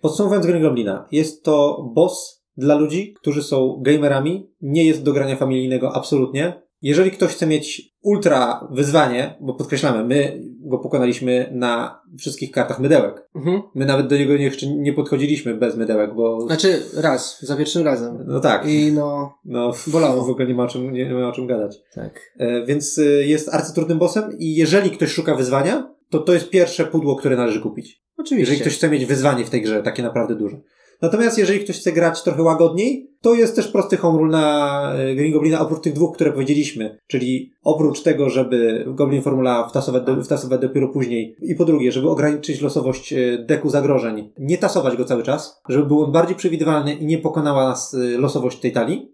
Podsumowując 0.00 0.46
Green 0.46 0.62
Goblina, 0.62 1.08
jest 1.12 1.44
to 1.44 1.84
boss 1.94 2.44
dla 2.56 2.74
ludzi, 2.74 3.14
którzy 3.20 3.42
są 3.42 3.82
gamerami, 3.82 4.50
nie 4.60 4.84
jest 4.84 5.02
do 5.02 5.12
grania 5.12 5.36
familijnego 5.36 5.96
absolutnie. 5.96 6.62
Jeżeli 6.82 7.10
ktoś 7.10 7.30
chce 7.30 7.46
mieć 7.46 7.94
ultra 8.02 8.68
wyzwanie, 8.70 9.36
bo 9.40 9.54
podkreślamy, 9.54 10.04
my 10.04 10.42
go 10.60 10.78
pokonaliśmy 10.78 11.50
na 11.52 12.00
wszystkich 12.18 12.50
kartach 12.50 12.80
mydełek. 12.80 13.28
Mhm. 13.34 13.62
My 13.74 13.86
nawet 13.86 14.06
do 14.06 14.16
niego 14.16 14.32
jeszcze 14.32 14.66
nie 14.66 14.92
podchodziliśmy 14.92 15.54
bez 15.54 15.76
mydełek, 15.76 16.14
bo... 16.14 16.40
Znaczy 16.40 16.82
raz, 16.96 17.38
za 17.42 17.56
pierwszym 17.56 17.82
razem. 17.84 18.24
No 18.26 18.40
tak. 18.40 18.66
I 18.68 18.92
no, 18.92 19.34
No, 19.44 19.72
Bolało. 19.86 20.24
w 20.24 20.30
ogóle 20.30 20.46
nie 20.46 20.54
ma 20.54 20.62
o 20.64 20.68
czym, 20.68 20.92
nie, 20.92 21.14
ma 21.14 21.28
o 21.28 21.32
czym 21.32 21.46
gadać. 21.46 21.76
tak. 21.94 22.20
E, 22.38 22.66
więc 22.66 22.98
e, 22.98 23.02
jest 23.04 23.54
arcytrudnym 23.54 23.98
bossem 23.98 24.38
i 24.38 24.54
jeżeli 24.54 24.90
ktoś 24.90 25.10
szuka 25.10 25.34
wyzwania, 25.34 25.94
to 26.10 26.18
to 26.18 26.32
jest 26.34 26.50
pierwsze 26.50 26.84
pudło, 26.86 27.16
które 27.16 27.36
należy 27.36 27.60
kupić. 27.60 28.02
Oczywiście. 28.16 28.40
Jeżeli 28.40 28.60
ktoś 28.60 28.76
chce 28.76 28.90
mieć 28.90 29.06
wyzwanie 29.06 29.44
w 29.44 29.50
tej 29.50 29.62
grze, 29.62 29.82
takie 29.82 30.02
naprawdę 30.02 30.34
duże. 30.34 30.60
Natomiast 31.02 31.38
jeżeli 31.38 31.60
ktoś 31.60 31.80
chce 31.80 31.92
grać 31.92 32.22
trochę 32.22 32.42
łagodniej, 32.42 33.10
to 33.20 33.34
jest 33.34 33.56
też 33.56 33.68
prosty 33.68 33.96
home 33.96 34.18
rule 34.18 34.30
na 34.30 34.94
e, 34.94 35.14
Green 35.14 35.32
Goblina, 35.32 35.60
oprócz 35.60 35.82
tych 35.82 35.92
dwóch, 35.92 36.14
które 36.14 36.32
powiedzieliśmy. 36.32 36.98
Czyli 37.06 37.52
oprócz 37.62 38.02
tego, 38.02 38.30
żeby 38.30 38.84
Goblin 38.88 39.22
Formula 39.22 39.68
wtasować, 39.68 40.04
do, 40.04 40.22
wtasować 40.22 40.60
dopiero 40.60 40.88
później. 40.88 41.36
I 41.42 41.54
po 41.54 41.64
drugie, 41.64 41.92
żeby 41.92 42.10
ograniczyć 42.10 42.60
losowość 42.60 43.12
e, 43.12 43.38
deku 43.38 43.68
zagrożeń, 43.70 44.32
nie 44.38 44.58
tasować 44.58 44.96
go 44.96 45.04
cały 45.04 45.22
czas, 45.22 45.60
żeby 45.68 45.86
był 45.86 46.04
on 46.04 46.12
bardziej 46.12 46.36
przewidywalny 46.36 46.94
i 46.94 47.06
nie 47.06 47.18
pokonała 47.18 47.68
nas 47.68 47.94
e, 47.94 48.18
losowość 48.18 48.60
tej 48.60 48.72
talii. 48.72 49.12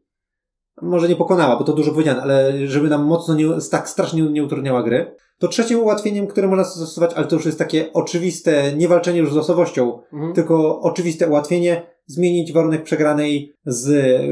Może 0.82 1.09
nie 1.09 1.16
pokonała, 1.16 1.57
bo 1.57 1.64
to 1.64 1.72
dużo 1.72 1.93
powiedziane, 1.93 2.22
ale 2.22 2.66
żeby 2.66 2.89
nam 2.89 3.05
mocno 3.05 3.34
nie, 3.34 3.47
tak 3.70 3.89
strasznie 3.89 4.22
nie 4.22 4.45
utrudniała 4.45 4.82
gry. 4.82 5.16
To 5.39 5.49
trzecim 5.49 5.78
ułatwieniem, 5.80 6.26
które 6.26 6.49
można 6.49 6.64
zastosować, 6.64 7.14
ale 7.14 7.26
to 7.26 7.37
już 7.37 7.47
jest 7.47 7.59
takie 7.59 7.93
oczywiste, 7.93 8.72
nie 8.76 8.89
walczenie 8.89 9.18
już 9.20 9.32
z 9.32 9.37
losowością, 9.37 9.99
Mhm. 10.12 10.32
tylko 10.34 10.80
oczywiste 10.80 11.28
ułatwienie, 11.28 11.82
zmienić 12.07 12.53
warunek 12.53 12.82
przegranej 12.82 13.53
z, 13.66 13.89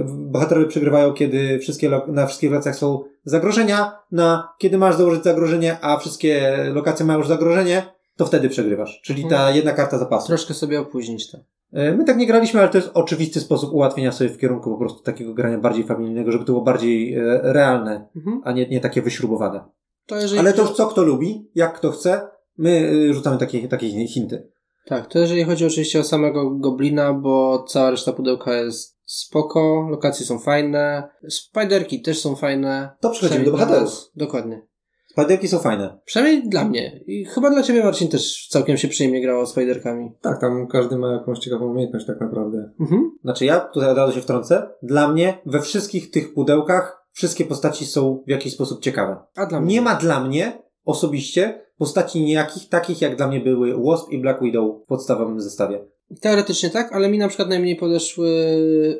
bohaterowie 0.06 0.66
przegrywają, 0.66 1.12
kiedy 1.12 1.58
wszystkie, 1.58 1.88
lo- 1.88 2.06
na 2.06 2.26
wszystkich 2.26 2.50
lokacjach 2.50 2.76
są 2.76 3.02
zagrożenia, 3.24 3.92
na 4.12 4.48
kiedy 4.58 4.78
masz 4.78 4.96
założyć 4.96 5.24
zagrożenie, 5.24 5.76
a 5.80 5.96
wszystkie 5.96 6.56
lokacje 6.72 7.06
mają 7.06 7.18
już 7.18 7.28
zagrożenie, 7.28 7.82
to 8.16 8.26
wtedy 8.26 8.48
przegrywasz. 8.48 9.00
Czyli 9.04 9.28
ta 9.28 9.50
jedna 9.50 9.72
karta 9.72 9.98
zapasu. 9.98 10.26
Troszkę 10.26 10.54
sobie 10.54 10.80
opóźnić 10.80 11.30
to. 11.30 11.38
E, 11.72 11.92
My 11.96 12.04
tak 12.04 12.16
nie 12.16 12.26
graliśmy, 12.26 12.60
ale 12.60 12.68
to 12.68 12.78
jest 12.78 12.90
oczywisty 12.94 13.40
sposób 13.40 13.72
ułatwienia 13.72 14.12
sobie 14.12 14.30
w 14.30 14.38
kierunku 14.38 14.70
po 14.70 14.78
prostu 14.78 15.02
takiego 15.02 15.34
grania 15.34 15.58
bardziej 15.58 15.84
familijnego, 15.84 16.32
żeby 16.32 16.44
to 16.44 16.52
było 16.52 16.64
bardziej 16.64 17.14
e, 17.14 17.40
realne, 17.42 18.08
Mhm. 18.16 18.40
a 18.44 18.52
nie, 18.52 18.68
nie 18.68 18.80
takie 18.80 19.02
wyśrubowane. 19.02 19.60
To 20.06 20.16
jeżeli 20.16 20.40
Ale 20.40 20.52
to 20.52 20.68
co 20.68 20.86
kto 20.86 21.04
lubi, 21.04 21.50
jak 21.54 21.78
kto 21.78 21.90
chce, 21.90 22.28
my 22.58 22.70
y, 22.70 23.14
rzucamy 23.14 23.38
takie, 23.38 23.68
takie 23.68 24.08
hinty. 24.08 24.50
Tak, 24.86 25.06
to 25.06 25.18
jeżeli 25.18 25.44
chodzi 25.44 25.66
oczywiście 25.66 26.00
o 26.00 26.04
samego 26.04 26.50
Goblina, 26.50 27.12
bo 27.12 27.64
cała 27.68 27.90
reszta 27.90 28.12
pudełka 28.12 28.54
jest 28.54 28.98
spoko, 29.04 29.88
lokacje 29.90 30.26
są 30.26 30.38
fajne, 30.38 31.08
spiderki 31.28 32.02
też 32.02 32.20
są 32.20 32.36
fajne. 32.36 32.90
To 33.00 33.10
przechodzimy 33.10 33.44
do 33.44 33.50
bohaterów. 33.50 34.10
Dokładnie. 34.16 34.66
Spaderki 35.14 35.48
są 35.48 35.58
fajne. 35.58 35.98
Przynajmniej 36.04 36.48
dla 36.48 36.64
mnie. 36.64 37.00
I 37.06 37.24
chyba 37.24 37.50
dla 37.50 37.62
ciebie, 37.62 37.84
Marcin, 37.84 38.08
też 38.08 38.48
całkiem 38.50 38.76
się 38.76 38.88
przyjemnie 38.88 39.22
grało 39.22 39.46
spiderkami. 39.46 40.10
Tak, 40.20 40.40
tam 40.40 40.66
każdy 40.66 40.98
ma 40.98 41.12
jakąś 41.12 41.38
ciekawą 41.38 41.70
umiejętność 41.70 42.06
tak 42.06 42.20
naprawdę. 42.20 42.70
Mhm. 42.80 43.18
Znaczy 43.22 43.44
ja 43.44 43.60
tutaj 43.60 43.90
od 43.90 43.96
razu 43.96 44.12
się 44.12 44.20
wtrącę. 44.20 44.70
Dla 44.82 45.08
mnie 45.08 45.38
we 45.46 45.60
wszystkich 45.60 46.10
tych 46.10 46.34
pudełkach 46.34 47.03
wszystkie 47.14 47.44
postaci 47.44 47.86
są 47.86 48.22
w 48.26 48.30
jakiś 48.30 48.52
sposób 48.52 48.82
ciekawe. 48.82 49.16
A 49.36 49.46
dla 49.46 49.60
mnie? 49.60 49.74
Nie 49.74 49.80
ma 49.80 49.94
dla 49.94 50.20
mnie 50.24 50.62
osobiście 50.84 51.64
postaci 51.78 52.20
niejakich 52.24 52.68
takich 52.68 53.00
jak 53.00 53.16
dla 53.16 53.28
mnie 53.28 53.40
były 53.40 53.74
Wasp 53.84 54.10
i 54.10 54.18
Black 54.18 54.42
Widow 54.42 54.82
w 54.84 54.86
podstawowym 54.86 55.40
zestawie. 55.40 55.84
Teoretycznie 56.20 56.70
tak, 56.70 56.92
ale 56.92 57.08
mi 57.10 57.18
na 57.18 57.28
przykład 57.28 57.48
najmniej 57.48 57.76
podeszły 57.76 58.28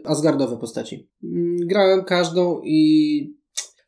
Asgardowe 0.04 0.56
postaci. 0.56 1.08
Mm, 1.24 1.56
Grałem 1.66 2.04
każdą 2.04 2.60
i 2.64 3.36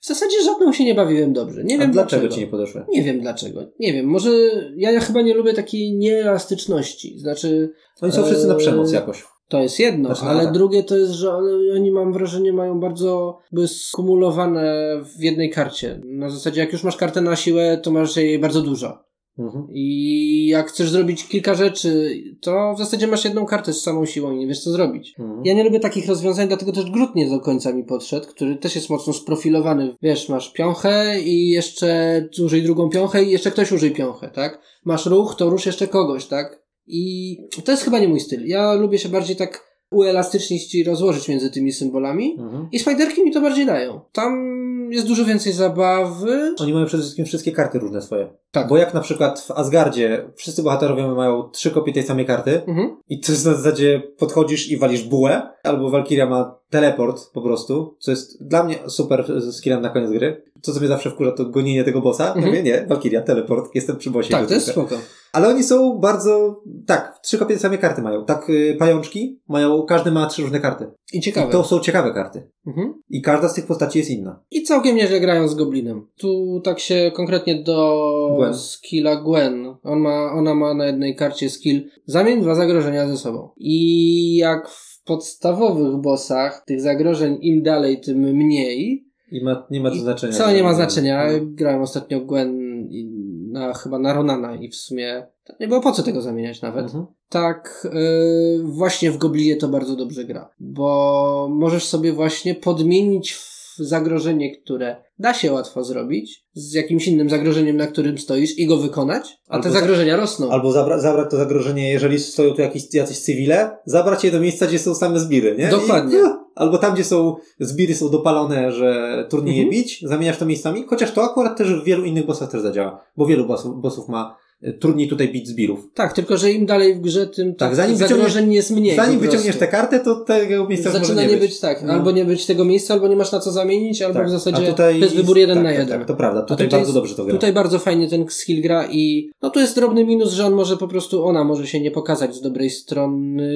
w 0.01 0.07
zasadzie 0.07 0.43
żadną 0.45 0.73
się 0.73 0.85
nie 0.85 0.95
bawiłem 0.95 1.33
dobrze. 1.33 1.65
Nie 1.65 1.77
A 1.77 1.79
wiem 1.79 1.91
dlaczego 1.91 2.21
dlaczego. 2.21 2.35
ci 2.35 2.41
nie 2.41 2.47
podeszły? 2.47 2.85
Nie 2.89 3.03
wiem 3.03 3.21
dlaczego. 3.21 3.61
Nie 3.81 3.93
wiem, 3.93 4.07
może 4.07 4.31
ja, 4.77 4.91
ja 4.91 5.01
chyba 5.01 5.23
nie 5.23 5.35
lubię 5.35 5.55
takiej 5.55 5.97
nieelastyczności. 5.97 7.19
Znaczy, 7.19 7.73
Oni 8.01 8.13
są 8.13 8.25
wszyscy 8.25 8.47
na 8.47 8.55
przemoc 8.55 8.93
jakoś. 8.93 9.25
To 9.49 9.61
jest 9.61 9.81
jedno, 9.81 10.15
ale 10.23 10.53
drugie 10.53 10.85
to 10.85 10.97
jest, 10.97 11.13
że 11.13 11.35
one, 11.35 11.51
oni 11.75 11.93
mam 11.93 12.13
wrażenie 12.13 12.53
mają 12.53 12.81
bardzo 12.81 13.39
by 13.53 13.69
skumulowane 13.69 14.97
w 15.19 15.23
jednej 15.23 15.51
karcie. 15.51 16.01
Na 16.05 16.31
zasadzie 16.31 16.61
jak 16.61 16.73
już 16.73 16.85
masz 16.85 16.97
kartę 16.97 17.21
na 17.21 17.37
siłę, 17.37 17.81
to 17.83 17.91
masz 17.91 18.17
jej 18.17 18.39
bardzo 18.39 18.63
dużo. 18.63 19.07
Mhm. 19.39 19.67
I 19.73 20.47
jak 20.47 20.69
chcesz 20.69 20.91
zrobić 20.91 21.29
kilka 21.29 21.55
rzeczy, 21.55 22.21
to 22.41 22.75
w 22.75 22.79
zasadzie 22.79 23.07
masz 23.07 23.25
jedną 23.25 23.47
kartę 23.47 23.73
z 23.73 23.83
samą 23.83 24.07
siłą 24.07 24.33
i 24.33 24.37
nie 24.37 24.47
wiesz 24.47 24.61
co 24.61 24.71
zrobić. 24.71 25.15
Mhm. 25.19 25.43
Ja 25.45 25.55
nie 25.55 25.65
lubię 25.65 25.81
takich 25.81 26.09
rozwiązań, 26.09 26.49
dlatego 26.49 26.73
też 26.73 26.91
Grut 26.91 27.15
nie 27.15 27.31
do 27.31 27.41
końca 27.41 27.73
mi 27.73 27.85
podszedł, 27.85 28.27
który 28.27 28.57
też 28.57 28.75
jest 28.75 28.91
mocno 28.91 29.13
sprofilowany. 29.13 29.97
Wiesz, 30.03 30.29
masz 30.29 30.53
piąchę 30.53 31.21
i 31.21 31.51
jeszcze 31.51 32.23
użyj 32.45 32.63
drugą 32.63 32.89
piąchę 32.89 33.25
i 33.25 33.31
jeszcze 33.31 33.51
ktoś 33.51 33.73
użyj 33.73 33.91
piąchę, 33.91 34.31
tak? 34.31 34.61
Masz 34.85 35.07
ruch, 35.07 35.35
to 35.35 35.51
rusz 35.51 35.67
jeszcze 35.67 35.89
kogoś, 35.89 36.27
tak? 36.27 36.66
I 36.87 37.37
to 37.65 37.73
jest 37.73 37.85
chyba 37.85 37.99
nie 37.99 38.09
mój 38.09 38.21
styl. 38.21 38.47
Ja 38.47 38.75
lubię 38.75 38.99
się 38.99 39.09
bardziej 39.09 39.37
tak 39.37 39.67
uelastycznić 39.91 40.75
i 40.75 40.85
rozłożyć 40.85 41.29
między 41.29 41.51
tymi 41.51 41.73
symbolami. 41.73 42.37
Mhm. 42.39 42.69
I 42.73 42.79
spiderki 42.79 43.25
mi 43.25 43.33
to 43.33 43.41
bardziej 43.41 43.67
dają. 43.67 44.01
Tam 44.13 44.57
jest 44.91 45.07
dużo 45.07 45.25
więcej 45.25 45.53
zabawy. 45.53 46.55
Oni 46.61 46.73
mają 46.73 46.87
przede 46.87 47.03
wszystkim 47.03 47.25
wszystkie 47.25 47.53
karty 47.53 47.79
różne 47.79 48.03
swoje. 48.03 48.29
Tak. 48.51 48.69
Bo 48.69 48.77
jak 48.77 48.95
na 48.95 49.01
przykład 49.01 49.41
w 49.41 49.51
Asgardzie 49.51 50.31
wszyscy 50.37 50.63
bohaterowie 50.63 51.07
mają 51.07 51.51
trzy 51.53 51.71
kopie 51.71 51.93
tej 51.93 52.03
samej 52.03 52.27
karty 52.27 52.63
Mhm. 52.67 52.97
i 53.09 53.21
to 53.21 53.33
jest 53.33 53.47
na 53.47 53.55
zasadzie 53.55 54.03
podchodzisz 54.19 54.71
i 54.71 54.79
walisz 54.79 55.03
bułę, 55.03 55.43
albo 55.65 55.91
Valkyria 55.91 56.27
ma 56.27 56.59
teleport 56.71 57.31
po 57.33 57.43
prostu, 57.43 57.97
co 58.01 58.11
jest 58.11 58.49
dla 58.49 58.65
mnie 58.65 58.79
super 58.89 59.25
skillem 59.53 59.83
na 59.83 59.89
koniec 59.89 60.11
gry. 60.11 60.43
To, 60.67 60.73
co 60.73 60.79
mnie 60.81 60.89
zawsze 60.89 61.11
wkurza, 61.11 61.33
to 61.33 61.45
gonienie 61.45 61.85
tego 61.85 62.01
bossa. 62.01 62.27
Mhm. 62.27 62.47
Mówię, 62.47 62.63
nie, 62.63 62.87
Valkyria, 62.89 63.23
teleport, 63.23 63.75
jestem 63.75 63.97
przy 63.97 64.11
bossie. 64.11 64.31
Tak, 64.33 64.47
to 64.47 64.55
jest 64.55 64.67
spoko. 64.67 64.97
Ale 65.33 65.49
oni 65.49 65.63
są 65.63 65.99
bardzo, 65.99 66.63
tak, 66.87 67.19
trzy 67.23 67.39
kopie 67.39 67.55
tej 67.55 67.61
samej 67.63 67.79
karty 67.79 68.03
mają. 68.03 68.25
Tak, 68.25 68.51
y, 68.51 68.77
pajączki 68.79 69.41
mają, 69.49 69.83
każdy 69.83 70.11
ma 70.11 70.27
trzy 70.27 70.43
różne 70.43 70.61
karty. 70.61 70.87
I 71.13 71.19
I 71.19 71.21
ciekawe. 71.21 71.53
to 71.53 71.65
są 71.65 71.81
ciekawe 71.81 72.15
karty. 72.15 72.51
Mhm. 72.67 73.03
I 73.11 73.23
każda 73.23 73.49
z 73.49 73.55
tych 73.55 73.67
postaci 73.67 73.99
jest 73.99 74.11
inna. 74.11 74.43
I 74.51 74.63
całkiem 74.63 74.97
nieźle 74.97 75.21
grają 75.21 75.49
z 75.49 75.55
Goblinem. 75.55 76.07
Tu 76.19 76.61
tak 76.65 76.81
się 76.81 77.13
konkretnie 77.15 77.63
do 77.63 78.07
Gwen. 78.39 78.55
skilla 78.55 79.17
Gwen. 79.17 79.75
On 79.83 80.01
ma, 80.01 80.33
ona 80.33 80.55
ma 80.55 80.75
na 80.75 80.87
jednej 80.87 81.17
karcie 81.17 81.51
skill 81.51 81.91
zamień 82.07 82.43
dwa 82.43 82.55
zagrożenia 82.55 83.09
ze 83.09 83.17
sobą. 83.17 83.49
I 83.57 84.37
jak 84.37 84.69
w 84.69 85.03
podstawowych 85.05 85.97
bossach 86.01 86.65
tych 86.67 86.81
zagrożeń 86.81 87.39
im 87.41 87.63
dalej, 87.63 88.01
tym 88.01 88.19
mniej. 88.19 89.06
I 89.33 89.45
ma, 89.45 89.67
nie 89.71 89.81
ma 89.81 89.91
to 89.91 89.97
I 89.97 90.01
znaczenia. 90.01 90.33
Co 90.33 90.53
nie 90.53 90.63
ma 90.63 90.75
znaczenia. 90.75 91.23
Mhm. 91.25 91.55
Grałem 91.55 91.83
ostatnio 91.83 92.21
Gwen 92.21 92.59
i 92.91 93.11
na, 93.53 93.75
chyba 93.75 93.99
na 93.99 94.13
Ronana 94.13 94.55
i 94.57 94.69
w 94.69 94.77
sumie 94.77 95.27
nie 95.61 95.69
było 95.69 95.81
po 95.81 95.93
co 95.93 96.03
tego 96.03 96.23
zamieniać 96.23 96.63
nawet. 96.63 96.85
Mhm. 96.85 97.07
Tak, 97.29 97.89
yy, 97.95 98.63
właśnie 98.65 99.11
w 99.11 99.19
Goblinie 99.19 99.57
to 99.57 99.69
bardzo 99.69 99.97
dobrze 99.97 100.25
gra, 100.25 100.51
bo 100.61 101.49
możesz 101.51 101.85
sobie 101.85 102.13
właśnie 102.13 102.55
podmienić 102.55 103.39
zagrożenie, 103.79 104.57
które 104.57 104.97
da 105.19 105.35
się 105.35 105.53
łatwo 105.53 105.85
zrobić, 105.85 106.45
z 106.55 106.73
jakimś 106.73 107.09
innym 107.09 107.31
zagrożeniem, 107.31 107.77
na 107.77 107.87
którym 107.87 108.19
stoisz 108.19 108.59
i 108.59 108.67
go 108.67 108.77
wykonać, 108.77 109.39
a 109.49 109.53
Albo 109.53 109.65
te 109.65 109.71
za- 109.71 109.81
zagrożenia 109.81 110.17
rosną. 110.17 110.51
Albo 110.51 110.71
zabra- 110.73 111.01
zabrać 111.01 111.31
to 111.31 111.37
zagrożenie, 111.37 111.91
jeżeli 111.93 112.19
stoją 112.19 112.55
tu 112.55 112.63
jakieś, 112.63 112.95
jacyś 112.95 113.19
cywile, 113.21 113.77
zabrać 113.85 114.25
je 114.25 114.31
do 114.31 114.41
miejsca, 114.41 114.67
gdzie 114.67 114.79
są 114.79 114.95
same 114.95 115.21
zbiry, 115.21 115.57
nie? 115.59 115.69
Dokładnie. 115.69 116.19
I, 116.27 116.46
albo 116.57 116.79
tam, 116.79 116.95
gdzie 116.95 117.05
są 117.05 117.37
zbiry 117.61 117.95
są 117.95 118.09
dopalone, 118.09 118.73
że 118.73 119.27
trudniej 119.31 119.57
je 119.57 119.63
Mhm. 119.63 119.83
bić, 119.83 120.01
zamieniasz 120.03 120.39
to 120.39 120.47
miejscami, 120.47 120.85
chociaż 120.89 121.13
to 121.13 121.23
akurat 121.23 121.59
też 121.59 121.75
w 121.75 121.85
wielu 121.85 122.05
innych 122.05 122.27
bossach 122.27 122.51
też 122.51 122.61
zadziała, 122.63 123.01
bo 123.17 123.27
wielu 123.27 123.47
bossów, 123.47 123.81
bossów 123.81 124.09
ma 124.09 124.37
trudniej 124.81 125.09
tutaj 125.09 125.33
bić 125.33 125.49
zbirów. 125.49 125.89
Tak, 125.95 126.13
tylko 126.13 126.37
że 126.37 126.53
im 126.53 126.67
dalej 126.67 126.95
w 126.95 127.01
grze, 127.01 127.27
tym 127.27 127.55
Tak, 127.55 127.69
tak, 127.69 127.77
zanim 127.77 127.97
zagrożeń 127.97 128.53
jest 128.53 128.71
mniej. 128.71 128.97
Zanim 128.97 129.21
wyciągniesz 129.21 129.57
tę 129.57 129.67
kartę, 129.69 130.01
to 130.01 130.15
tego 130.15 130.69
miejsca 130.69 130.91
Zaczyna 130.91 131.09
może 131.15 131.27
nie 131.27 131.33
nie 131.33 131.41
być, 131.41 131.61
tak, 131.61 131.83
No. 131.83 131.93
albo 131.93 132.11
nie 132.11 132.25
być 132.25 132.47
tego 132.47 132.65
miejsca, 132.65 132.95
albo 132.95 133.09
nie 133.09 133.17
masz 133.17 133.33
na 133.33 133.41
co 133.41 133.53
zamienić, 133.53 134.03
albo 134.03 134.19
Tak. 134.19 134.27
w 134.29 134.31
zasadzie 134.31 134.73
to 134.73 134.91
jest 134.91 135.17
wybór 135.17 135.39
jeden 135.39 135.57
tak, 135.57 135.65
na 135.65 135.71
tak, 135.71 135.79
jeden. 135.79 135.99
Tak, 135.99 136.09
to 136.09 136.15
prawda, 136.15 136.43
tutaj, 136.43 136.57
tutaj 136.57 136.69
bardzo 136.71 136.87
jest- 136.89 136.95
dobrze 136.95 137.15
to 137.15 137.25
gra. 137.25 137.35
Tutaj 137.35 137.53
bardzo 137.53 137.79
fajnie 137.79 138.09
ten 138.09 138.25
skill 138.29 138.63
gra 138.63 138.89
i 138.91 139.31
no 139.43 139.51
tu 139.51 139.61
jest 139.61 139.75
drobny 139.77 140.05
minus, 140.05 140.33
że 140.33 140.47
on 140.47 140.55
może 140.55 140.77
po 140.77 140.89
prostu, 140.89 141.25
ona 141.25 141.45
może 141.45 141.67
się 141.67 141.81
nie 141.81 141.91
pokazać 141.91 142.35
z 142.35 142.41
dobrej 142.41 142.71
strony 142.71 143.49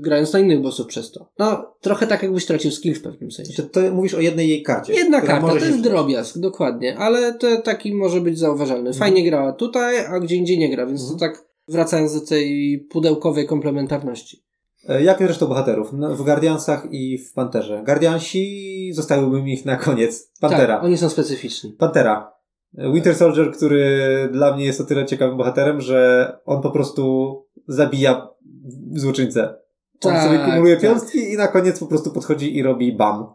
grając 0.00 0.32
na 0.32 0.38
innych 0.38 0.62
bossów 0.62 0.86
przez 0.86 1.10
to. 1.12 1.28
No, 1.38 1.74
trochę 1.80 2.06
tak 2.06 2.22
jakbyś 2.22 2.46
tracił 2.46 2.70
skill 2.70 2.94
w 2.94 3.02
pewnym 3.02 3.30
sensie. 3.30 3.52
Czy 3.52 3.62
to 3.62 3.80
mówisz 3.80 4.14
o 4.14 4.20
jednej 4.20 4.48
jej 4.48 4.62
karcie? 4.62 4.92
Jedna 4.92 5.20
karta, 5.20 5.48
to 5.48 5.56
jest 5.56 5.80
drobiazg, 5.80 6.38
dokładnie, 6.38 6.98
ale 6.98 7.34
to 7.34 7.62
taki 7.62 7.94
może 7.94 8.20
być 8.20 8.38
zauważalny. 8.38 8.92
Fajnie 8.92 9.24
grała 9.24 9.52
tutaj, 9.52 10.06
a 10.06 10.20
gdzie 10.20 10.29
indziej 10.36 10.58
nie 10.58 10.70
gra, 10.70 10.86
więc 10.86 11.12
to 11.12 11.18
tak 11.18 11.44
wracając 11.68 12.20
do 12.20 12.26
tej 12.26 12.78
pudełkowej 12.90 13.46
komplementarności. 13.46 14.42
E, 14.88 15.02
Jak 15.02 15.20
resztą 15.20 15.46
bohaterów? 15.46 15.92
No, 15.92 16.16
w 16.16 16.22
Guardiansach 16.24 16.86
i 16.90 17.18
w 17.18 17.32
Panterze. 17.32 17.82
Guardiansi, 17.86 18.90
zostawiłbym 18.94 19.48
ich 19.48 19.64
na 19.64 19.76
koniec. 19.76 20.32
Pantera. 20.40 20.74
Tak, 20.74 20.84
oni 20.84 20.98
są 20.98 21.08
specyficzni. 21.08 21.72
Pantera. 21.72 22.32
Winter 22.92 23.14
Soldier, 23.14 23.52
który 23.52 23.88
dla 24.32 24.56
mnie 24.56 24.64
jest 24.64 24.80
o 24.80 24.84
tyle 24.84 25.06
ciekawym 25.06 25.36
bohaterem, 25.36 25.80
że 25.80 26.32
on 26.44 26.62
po 26.62 26.70
prostu 26.70 27.34
zabija 27.68 28.28
złoczyńcę. 28.92 29.54
On 30.04 30.12
Tak, 30.12 30.22
sobie 30.24 30.38
kumuluje 30.38 30.74
tak. 30.76 30.82
piąstki 30.82 31.18
i 31.32 31.36
na 31.36 31.48
koniec 31.48 31.78
po 31.78 31.86
prostu 31.86 32.10
podchodzi 32.10 32.56
i 32.56 32.62
robi 32.62 32.92
bam. 32.92 33.26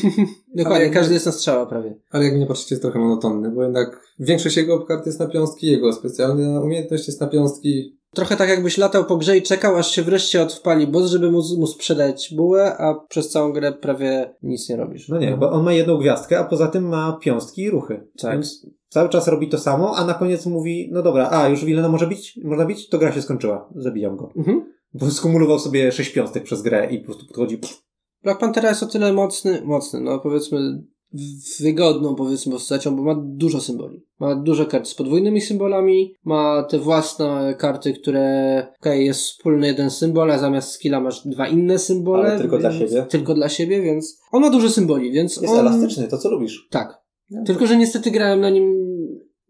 Dokładnie, 0.54 0.84
jak- 0.84 0.94
każdy 0.94 1.14
jest 1.14 1.26
na 1.26 1.32
strzała 1.32 1.66
prawie. 1.66 1.94
Ale 2.10 2.24
jakby 2.24 2.38
nie 2.40 2.46
patrzycie, 2.46 2.74
jest 2.74 2.82
trochę 2.82 2.98
monotonny, 2.98 3.50
bo 3.50 3.62
jednak 3.62 4.00
większość 4.18 4.56
jego 4.56 4.80
kart 4.80 5.06
jest 5.06 5.20
na 5.20 5.26
piąstki, 5.26 5.66
jego 5.66 5.92
specjalna 5.92 6.60
umiejętność 6.60 7.06
jest 7.08 7.20
na 7.20 7.26
piąstki. 7.26 7.96
Trochę 8.14 8.36
tak 8.36 8.48
jakbyś 8.48 8.78
latał 8.78 9.04
po 9.04 9.16
grze 9.16 9.36
i 9.38 9.42
czekał, 9.42 9.76
aż 9.76 9.90
się 9.90 10.02
wreszcie 10.02 10.42
odpali 10.42 10.86
boss, 10.86 11.10
żeby 11.10 11.30
mu, 11.30 11.42
mu 11.58 11.66
sprzedać 11.66 12.34
bułę, 12.36 12.76
a 12.78 12.94
przez 13.08 13.30
całą 13.30 13.52
grę 13.52 13.72
prawie 13.72 14.34
nic 14.42 14.68
nie 14.68 14.76
robisz. 14.76 15.08
No 15.08 15.18
nie, 15.18 15.36
bo 15.36 15.50
on 15.50 15.64
ma 15.64 15.72
jedną 15.72 15.98
gwiazdkę, 15.98 16.38
a 16.38 16.44
poza 16.44 16.66
tym 16.66 16.88
ma 16.88 17.18
piąstki 17.22 17.62
i 17.62 17.70
ruchy. 17.70 18.06
Tak. 18.22 18.32
Więc 18.32 18.66
cały 18.88 19.08
czas 19.08 19.28
robi 19.28 19.48
to 19.48 19.58
samo, 19.58 19.96
a 19.96 20.04
na 20.04 20.14
koniec 20.14 20.46
mówi, 20.46 20.88
no 20.92 21.02
dobra, 21.02 21.28
a 21.30 21.48
już 21.48 21.64
Wilena 21.64 21.88
może 21.88 22.06
bić? 22.06 22.38
Można 22.44 22.64
bić? 22.66 22.88
To 22.88 22.98
gra 22.98 23.12
się 23.12 23.22
skończyła. 23.22 23.68
Zabijam 23.74 24.16
go. 24.16 24.32
Mhm. 24.36 24.75
Bo 25.00 25.10
skumulował 25.10 25.58
sobie 25.58 25.92
sześć 25.92 26.12
piąstek 26.12 26.42
przez 26.42 26.62
grę 26.62 26.88
i 26.90 26.98
po 26.98 27.04
prostu 27.04 27.26
podchodzi. 27.26 27.58
Black 28.22 28.40
Panthera 28.40 28.68
jest 28.68 28.82
o 28.82 28.86
tyle 28.86 29.12
mocny, 29.12 29.62
mocny, 29.64 30.00
no 30.00 30.18
powiedzmy 30.18 30.82
wygodną 31.60 32.14
powiedzmy 32.14 32.52
postacią, 32.52 32.96
bo 32.96 33.02
ma 33.02 33.14
dużo 33.24 33.60
symboli. 33.60 34.06
Ma 34.20 34.34
dużo 34.34 34.66
kart 34.66 34.88
z 34.88 34.94
podwójnymi 34.94 35.40
symbolami, 35.40 36.14
ma 36.24 36.62
te 36.62 36.78
własne 36.78 37.54
karty, 37.58 37.92
które 37.92 38.66
okej, 38.80 39.06
jest 39.06 39.20
wspólny 39.20 39.66
jeden 39.66 39.90
symbol, 39.90 40.30
a 40.30 40.38
zamiast 40.38 40.70
skilla 40.70 41.00
masz 41.00 41.26
dwa 41.26 41.48
inne 41.48 41.78
symbole. 41.78 42.28
Ale 42.28 42.38
tylko 42.38 42.58
dla 42.58 42.72
siebie. 42.72 43.06
Tylko 43.08 43.34
dla 43.34 43.48
siebie, 43.48 43.82
więc 43.82 44.20
on 44.32 44.42
ma 44.42 44.50
dużo 44.50 44.68
symboli, 44.70 45.12
więc 45.12 45.36
Jest 45.36 45.54
on... 45.54 45.60
elastyczny, 45.60 46.08
to 46.08 46.18
co 46.18 46.30
lubisz. 46.30 46.68
Tak. 46.70 47.02
Tylko, 47.46 47.66
że 47.66 47.76
niestety 47.76 48.10
grałem 48.10 48.40
na 48.40 48.50
nim, 48.50 48.74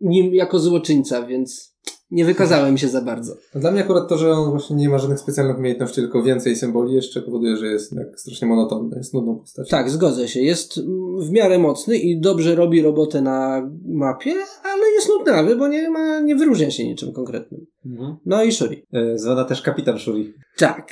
nim 0.01 0.35
jako 0.35 0.59
złoczyńca, 0.59 1.27
więc 1.27 1.76
nie 2.11 2.25
wykazałem 2.25 2.79
się 2.79 2.89
za 2.89 3.03
bardzo. 3.03 3.37
No 3.55 3.61
Dla 3.61 3.71
mnie 3.71 3.81
akurat 3.81 4.09
to, 4.09 4.19
że 4.19 4.33
on 4.33 4.51
właśnie 4.51 4.77
nie 4.77 4.89
ma 4.89 4.99
żadnych 4.99 5.19
specjalnych 5.19 5.59
umiejętności, 5.59 6.01
tylko 6.01 6.23
więcej 6.23 6.57
symboli 6.57 6.95
jeszcze 6.95 7.23
powoduje, 7.23 7.57
że 7.57 7.67
jest 7.67 7.95
tak 7.95 8.21
strasznie 8.21 8.49
monotonny, 8.49 8.97
jest 8.97 9.15
nudną 9.15 9.37
postacią. 9.37 9.71
Tak, 9.71 9.91
zgodzę 9.91 10.29
się. 10.29 10.41
Jest 10.41 10.79
mm, 10.79 11.21
w 11.21 11.31
miarę 11.31 11.59
mocny 11.59 11.99
i 11.99 12.21
dobrze 12.21 12.55
robi 12.55 12.83
robotę 12.83 13.23
na 13.23 13.71
mapie, 13.85 14.35
ale 14.65 14.87
jest 14.95 15.09
nudnawy, 15.09 15.57
bo 15.57 15.69
nie 15.69 15.91
ma, 15.91 16.21
nie 16.21 16.37
wyróżnia 16.37 16.71
się 16.71 16.85
niczym 16.85 17.13
konkretnym. 17.13 17.67
No 18.27 18.43
i 18.43 18.53
Shuri. 18.53 18.83
E, 18.93 19.19
Zwana 19.19 19.45
też 19.45 19.63
kapitan 19.63 19.99
Shuri. 19.99 20.33
Tak. 20.59 20.89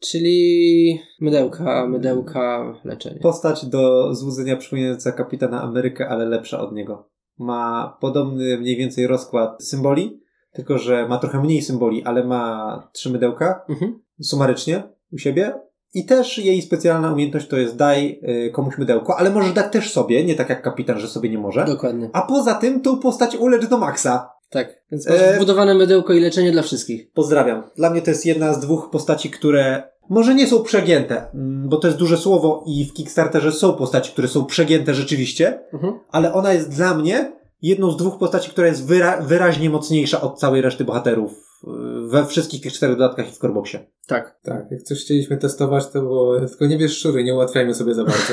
Czyli 0.00 1.00
mydełka, 1.20 1.86
mydełka, 1.86 2.74
leczenie. 2.84 3.20
Postać 3.20 3.66
do 3.66 4.14
złudzenia 4.14 4.56
przypominająca 4.56 5.12
kapitana 5.12 5.62
Amerykę, 5.62 6.08
ale 6.08 6.24
lepsza 6.24 6.60
od 6.60 6.72
niego. 6.72 7.13
Ma 7.38 7.96
podobny 8.00 8.58
mniej 8.58 8.76
więcej 8.76 9.06
rozkład 9.06 9.64
symboli, 9.64 10.20
tylko 10.52 10.78
że 10.78 11.08
ma 11.08 11.18
trochę 11.18 11.40
mniej 11.42 11.62
symboli, 11.62 12.04
ale 12.04 12.24
ma 12.24 12.88
trzy 12.92 13.10
mydełka 13.10 13.64
Mhm. 13.68 14.00
sumarycznie 14.22 14.82
u 15.12 15.18
siebie. 15.18 15.54
I 15.94 16.06
też 16.06 16.38
jej 16.38 16.62
specjalna 16.62 17.12
umiejętność 17.12 17.48
to 17.48 17.56
jest 17.56 17.76
daj 17.76 18.20
y, 18.46 18.50
komuś 18.50 18.78
mydełko, 18.78 19.16
ale 19.18 19.30
możesz 19.30 19.52
dać 19.52 19.72
też 19.72 19.92
sobie, 19.92 20.24
nie 20.24 20.34
tak 20.34 20.48
jak 20.48 20.62
kapitan, 20.62 20.98
że 20.98 21.08
sobie 21.08 21.30
nie 21.30 21.38
może. 21.38 21.64
Dokładnie. 21.64 22.10
A 22.12 22.22
poza 22.22 22.54
tym 22.54 22.80
tą 22.80 22.98
postać 22.98 23.36
ulecz 23.36 23.66
do 23.66 23.78
maksa. 23.78 24.30
Tak. 24.54 24.82
Więc 24.90 25.08
masz 25.08 25.18
E- 25.20 25.36
wbudowane 25.36 25.74
mydełko 25.74 26.12
i 26.12 26.20
leczenie 26.20 26.52
dla 26.52 26.62
wszystkich. 26.62 27.12
Pozdrawiam. 27.12 27.62
Dla 27.76 27.90
mnie 27.90 28.02
to 28.02 28.10
jest 28.10 28.26
jedna 28.26 28.54
z 28.54 28.60
dwóch 28.60 28.90
postaci, 28.90 29.30
które 29.30 29.82
może 30.10 30.34
nie 30.34 30.46
są 30.46 30.62
przegięte, 30.62 31.30
mm, 31.34 31.68
bo 31.68 31.76
to 31.76 31.86
jest 31.88 31.98
duże 31.98 32.16
słowo 32.16 32.64
i 32.66 32.84
w 32.84 32.92
Kickstarterze 32.92 33.52
są 33.52 33.72
postaci, 33.72 34.12
które 34.12 34.28
są 34.28 34.44
przegięte 34.44 34.94
rzeczywiście, 34.94 35.60
Mhm. 35.72 35.92
ale 36.10 36.32
ona 36.32 36.52
jest 36.52 36.70
dla 36.70 36.94
mnie 36.94 37.32
jedną 37.62 37.90
z 37.90 37.96
dwóch 37.96 38.18
postaci, 38.18 38.50
która 38.50 38.66
jest 38.66 38.86
wyra- 38.86 39.22
wyraźnie 39.26 39.70
mocniejsza 39.70 40.20
od 40.20 40.38
całej 40.38 40.62
reszty 40.62 40.84
bohaterów 40.84 41.32
y, 41.32 41.66
we 42.08 42.26
wszystkich 42.26 42.62
tych 42.62 42.72
czterech 42.72 42.96
dodatkach 42.96 43.28
i 43.28 43.32
w 43.32 43.38
Coreboxie. 43.38 43.86
Tak. 44.06 44.38
Tak, 44.42 44.70
jak 44.70 44.82
coś 44.82 45.00
chcieliśmy 45.00 45.36
testować, 45.36 45.88
to 45.88 46.00
było, 46.00 46.40
tylko 46.40 46.66
nie 46.66 46.78
bierz 46.78 46.98
szury, 46.98 47.24
nie 47.24 47.34
ułatwiajmy 47.34 47.74
sobie 47.74 47.94
za 47.94 48.04
bardzo. 48.04 48.32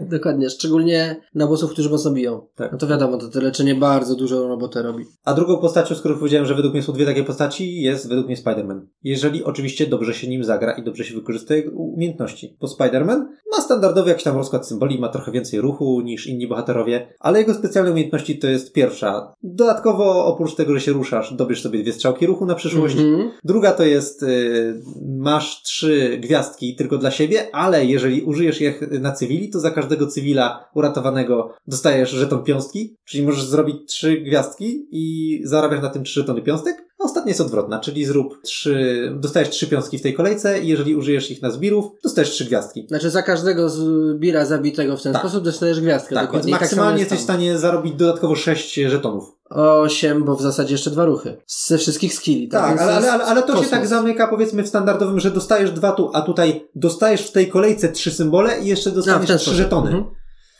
Dokładnie. 0.16 0.50
Szczególnie 0.50 1.16
na 1.34 1.46
bossów, 1.46 1.70
którzy 1.70 1.90
mocno 1.90 2.10
biją. 2.10 2.46
Tak. 2.54 2.72
No 2.72 2.78
to 2.78 2.86
wiadomo, 2.86 3.18
to, 3.18 3.28
to 3.28 3.40
leczenie 3.40 3.74
bardzo 3.74 4.14
dużą 4.14 4.48
robotę 4.48 4.82
robi. 4.82 5.04
A 5.24 5.34
drugą 5.34 5.58
postacią, 5.58 5.94
skoro 5.94 6.16
powiedziałem, 6.16 6.46
że 6.46 6.54
według 6.54 6.74
mnie 6.74 6.82
są 6.82 6.92
dwie 6.92 7.06
takie 7.06 7.24
postaci, 7.24 7.80
jest 7.80 8.08
według 8.08 8.26
mnie 8.26 8.36
Spider-Man. 8.36 8.80
Jeżeli 9.02 9.44
oczywiście 9.44 9.86
dobrze 9.86 10.14
się 10.14 10.28
nim 10.28 10.44
zagra 10.44 10.72
i 10.72 10.84
dobrze 10.84 11.04
się 11.04 11.14
wykorzysta 11.14 11.54
jego 11.54 11.70
umiejętności. 11.70 12.56
Bo 12.60 12.66
Spider-Man 12.66 13.24
ma 13.52 13.60
standardowy 13.60 14.08
jakiś 14.08 14.24
tam 14.24 14.36
rozkład 14.36 14.68
symboli, 14.68 15.00
ma 15.00 15.08
trochę 15.08 15.32
więcej 15.32 15.60
ruchu 15.60 16.00
niż 16.00 16.26
inni 16.26 16.48
bohaterowie, 16.48 17.14
ale 17.20 17.38
jego 17.38 17.54
specjalne 17.54 17.90
umiejętności 17.90 18.38
to 18.38 18.46
jest 18.46 18.72
pierwsza. 18.72 19.34
Dodatkowo, 19.42 20.26
oprócz 20.26 20.54
tego, 20.54 20.74
że 20.74 20.80
się 20.80 20.92
ruszasz, 20.92 21.34
dobierz 21.34 21.62
sobie 21.62 21.82
dwie 21.82 21.92
strzałki 21.92 22.26
ruchu 22.26 22.46
na 22.46 22.54
przyszłość. 22.54 22.96
Mhm. 22.98 23.30
Druga 23.44 23.72
to 23.72 23.84
jest, 23.84 24.22
y, 24.22 24.82
masz 25.16 25.62
trzy 25.62 26.18
gwiazdki 26.22 26.76
tylko 26.76 26.98
dla 26.98 27.10
siebie, 27.10 27.54
ale 27.54 27.84
jeżeli 27.84 28.22
użyjesz 28.22 28.60
ich 28.60 28.80
na 29.00 29.12
cywili, 29.12 29.50
to 29.50 29.60
za 29.60 29.70
każdego 29.70 30.06
cywila 30.06 30.68
uratowanego 30.74 31.54
dostajesz 31.66 32.10
żeton 32.10 32.44
piąstki, 32.44 32.96
czyli 33.04 33.24
możesz 33.24 33.44
zrobić 33.44 33.76
trzy 33.86 34.16
gwiazdki 34.20 34.86
i 34.90 35.40
zarabiasz 35.44 35.82
na 35.82 35.88
tym 35.88 36.04
trzy 36.04 36.20
żetony 36.20 36.42
piąstek. 36.42 36.88
A 37.00 37.04
ostatnia 37.04 37.30
jest 37.30 37.40
odwrotna, 37.40 37.80
czyli 37.80 38.04
zrób 38.04 38.42
trzy, 38.42 39.12
dostajesz 39.16 39.50
trzy 39.50 39.66
piąstki 39.66 39.98
w 39.98 40.02
tej 40.02 40.14
kolejce 40.14 40.60
i 40.60 40.68
jeżeli 40.68 40.96
użyjesz 40.96 41.30
ich 41.30 41.42
na 41.42 41.50
zbirów, 41.50 41.84
dostajesz 42.02 42.30
trzy 42.30 42.44
gwiazdki. 42.44 42.86
Znaczy 42.88 43.10
za 43.10 43.22
każdego 43.22 43.68
zbira 43.68 44.44
zabitego 44.44 44.96
w 44.96 45.02
ten 45.02 45.12
Tak. 45.12 45.22
sposób 45.22 45.44
dostajesz 45.44 45.80
gwiazdkę. 45.80 46.14
Tak, 46.14 46.22
więc 46.22 46.26
dokładnie. 46.26 46.50
I 46.50 46.52
tak 46.52 46.60
maksymalnie 46.60 46.98
jest 47.00 47.10
jesteś 47.10 47.20
w 47.20 47.22
stanie 47.22 47.58
zarobić 47.58 47.94
dodatkowo 47.94 48.34
sześć 48.36 48.74
żetonów. 48.74 49.37
Osiem, 49.50 50.24
bo 50.24 50.36
w 50.36 50.42
zasadzie 50.42 50.74
jeszcze 50.74 50.90
dwa 50.90 51.04
ruchy. 51.04 51.36
Ze 51.46 51.78
wszystkich 51.78 52.14
skilli. 52.14 52.48
Tak, 52.48 52.68
Więc 52.68 52.80
ale, 52.80 52.92
ale, 52.96 53.12
ale, 53.12 53.24
ale 53.24 53.40
to 53.42 53.48
się 53.48 53.52
kosmos. 53.52 53.70
tak 53.70 53.86
zamyka 53.86 54.26
powiedzmy 54.28 54.62
w 54.62 54.68
standardowym, 54.68 55.20
że 55.20 55.30
dostajesz 55.30 55.70
dwa 55.70 55.92
tu, 55.92 56.10
a 56.14 56.22
tutaj 56.22 56.68
dostajesz 56.74 57.22
w 57.28 57.32
tej 57.32 57.48
kolejce 57.48 57.88
trzy 57.88 58.10
symbole 58.10 58.60
i 58.60 58.66
jeszcze 58.66 58.90
dostaniesz 58.90 59.40
trzy 59.40 59.54
żetony. 59.54 59.90
Mhm. 59.90 60.14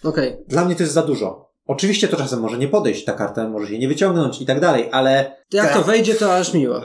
Okej. 0.05 0.37
Dla 0.49 0.65
mnie 0.65 0.75
to 0.77 0.83
jest 0.83 0.95
za 0.95 1.03
dużo. 1.03 1.49
Oczywiście 1.67 2.09
to 2.09 2.17
czasem 2.17 2.41
może 2.41 2.59
nie 2.59 2.69
podejść, 2.69 3.05
ta 3.05 3.13
karta 3.13 3.49
może 3.49 3.69
się 3.69 3.79
nie 3.79 3.89
wyciągnąć 3.89 4.41
i 4.43 4.47
tak 4.47 4.61
dalej, 4.61 4.89
ale 4.93 5.37
Jak 5.53 5.69
to 5.73 5.79
Tak. 5.79 5.87
wejdzie, 5.87 6.15
to 6.15 6.35
aż 6.37 6.55
miło. 6.55 6.81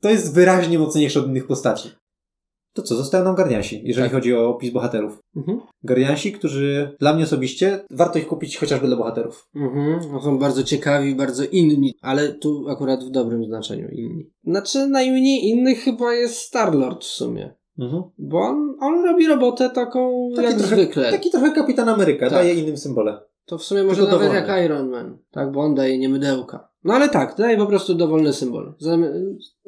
to 0.00 0.08
jest 0.10 0.34
wyraźnie 0.34 0.78
mocniejsze 0.78 1.20
od 1.20 1.26
innych 1.26 1.46
postaci. 1.46 1.90
To 2.72 2.82
co, 2.82 2.94
zostają 2.94 3.24
nam 3.24 3.34
Guardiansi, 3.34 3.80
jeżeli 3.84 4.04
Tak. 4.08 4.12
chodzi 4.12 4.34
o 4.34 4.48
opis 4.48 4.70
bohaterów. 4.72 5.18
Mhm. 5.36 5.60
Guardiansi, 5.84 6.32
którzy 6.32 6.96
dla 7.00 7.14
mnie 7.14 7.24
osobiście 7.24 7.84
warto 7.90 8.18
ich 8.18 8.26
kupić 8.26 8.56
chociażby 8.56 8.86
dla 8.86 8.96
bohaterów. 8.96 9.48
Mhm. 9.56 10.00
No, 10.12 10.22
Są 10.22 10.38
bardzo 10.38 10.62
ciekawi, 10.64 11.14
bardzo 11.14 11.44
inni, 11.44 11.94
ale 12.02 12.28
tu 12.32 12.64
akurat 12.68 13.04
w 13.04 13.10
dobrym 13.10 13.44
znaczeniu 13.44 13.88
inni. 13.88 14.30
Znaczy 14.44 14.86
najmniej 14.86 15.48
innych 15.48 15.78
chyba 15.78 16.14
jest 16.14 16.36
Starlord 16.38 17.04
w 17.04 17.08
sumie. 17.08 17.54
Mhm. 17.78 18.02
Bo 18.18 18.38
on, 18.40 18.76
on 18.80 19.04
robi 19.04 19.26
robotę 19.28 19.70
taką 19.70 20.28
jak 20.30 20.54
trochę, 20.54 20.76
zwykle. 20.76 21.10
taki 21.10 21.30
trochę 21.30 21.52
kapitan 21.52 21.88
Ameryka, 21.88 22.26
Tak. 22.26 22.38
daje 22.38 22.54
innym 22.54 22.76
symbole. 22.76 23.20
To 23.46 23.58
w 23.58 23.62
sumie 23.64 23.82
może 23.84 23.96
Tylko 23.96 24.12
nawet 24.12 24.28
dowolny. 24.32 24.48
jak 24.54 24.64
Iron 24.64 24.90
Man. 24.90 25.18
Tak, 25.30 25.52
bo 25.52 25.60
on 25.60 25.74
daje 25.74 25.98
nie 25.98 26.08
mydełka. 26.08 26.69
No 26.84 26.94
ale 26.94 27.08
tak, 27.08 27.36
daje 27.38 27.56
po 27.56 27.66
prostu 27.66 27.94
dowolny 27.94 28.32
symbol. 28.32 28.74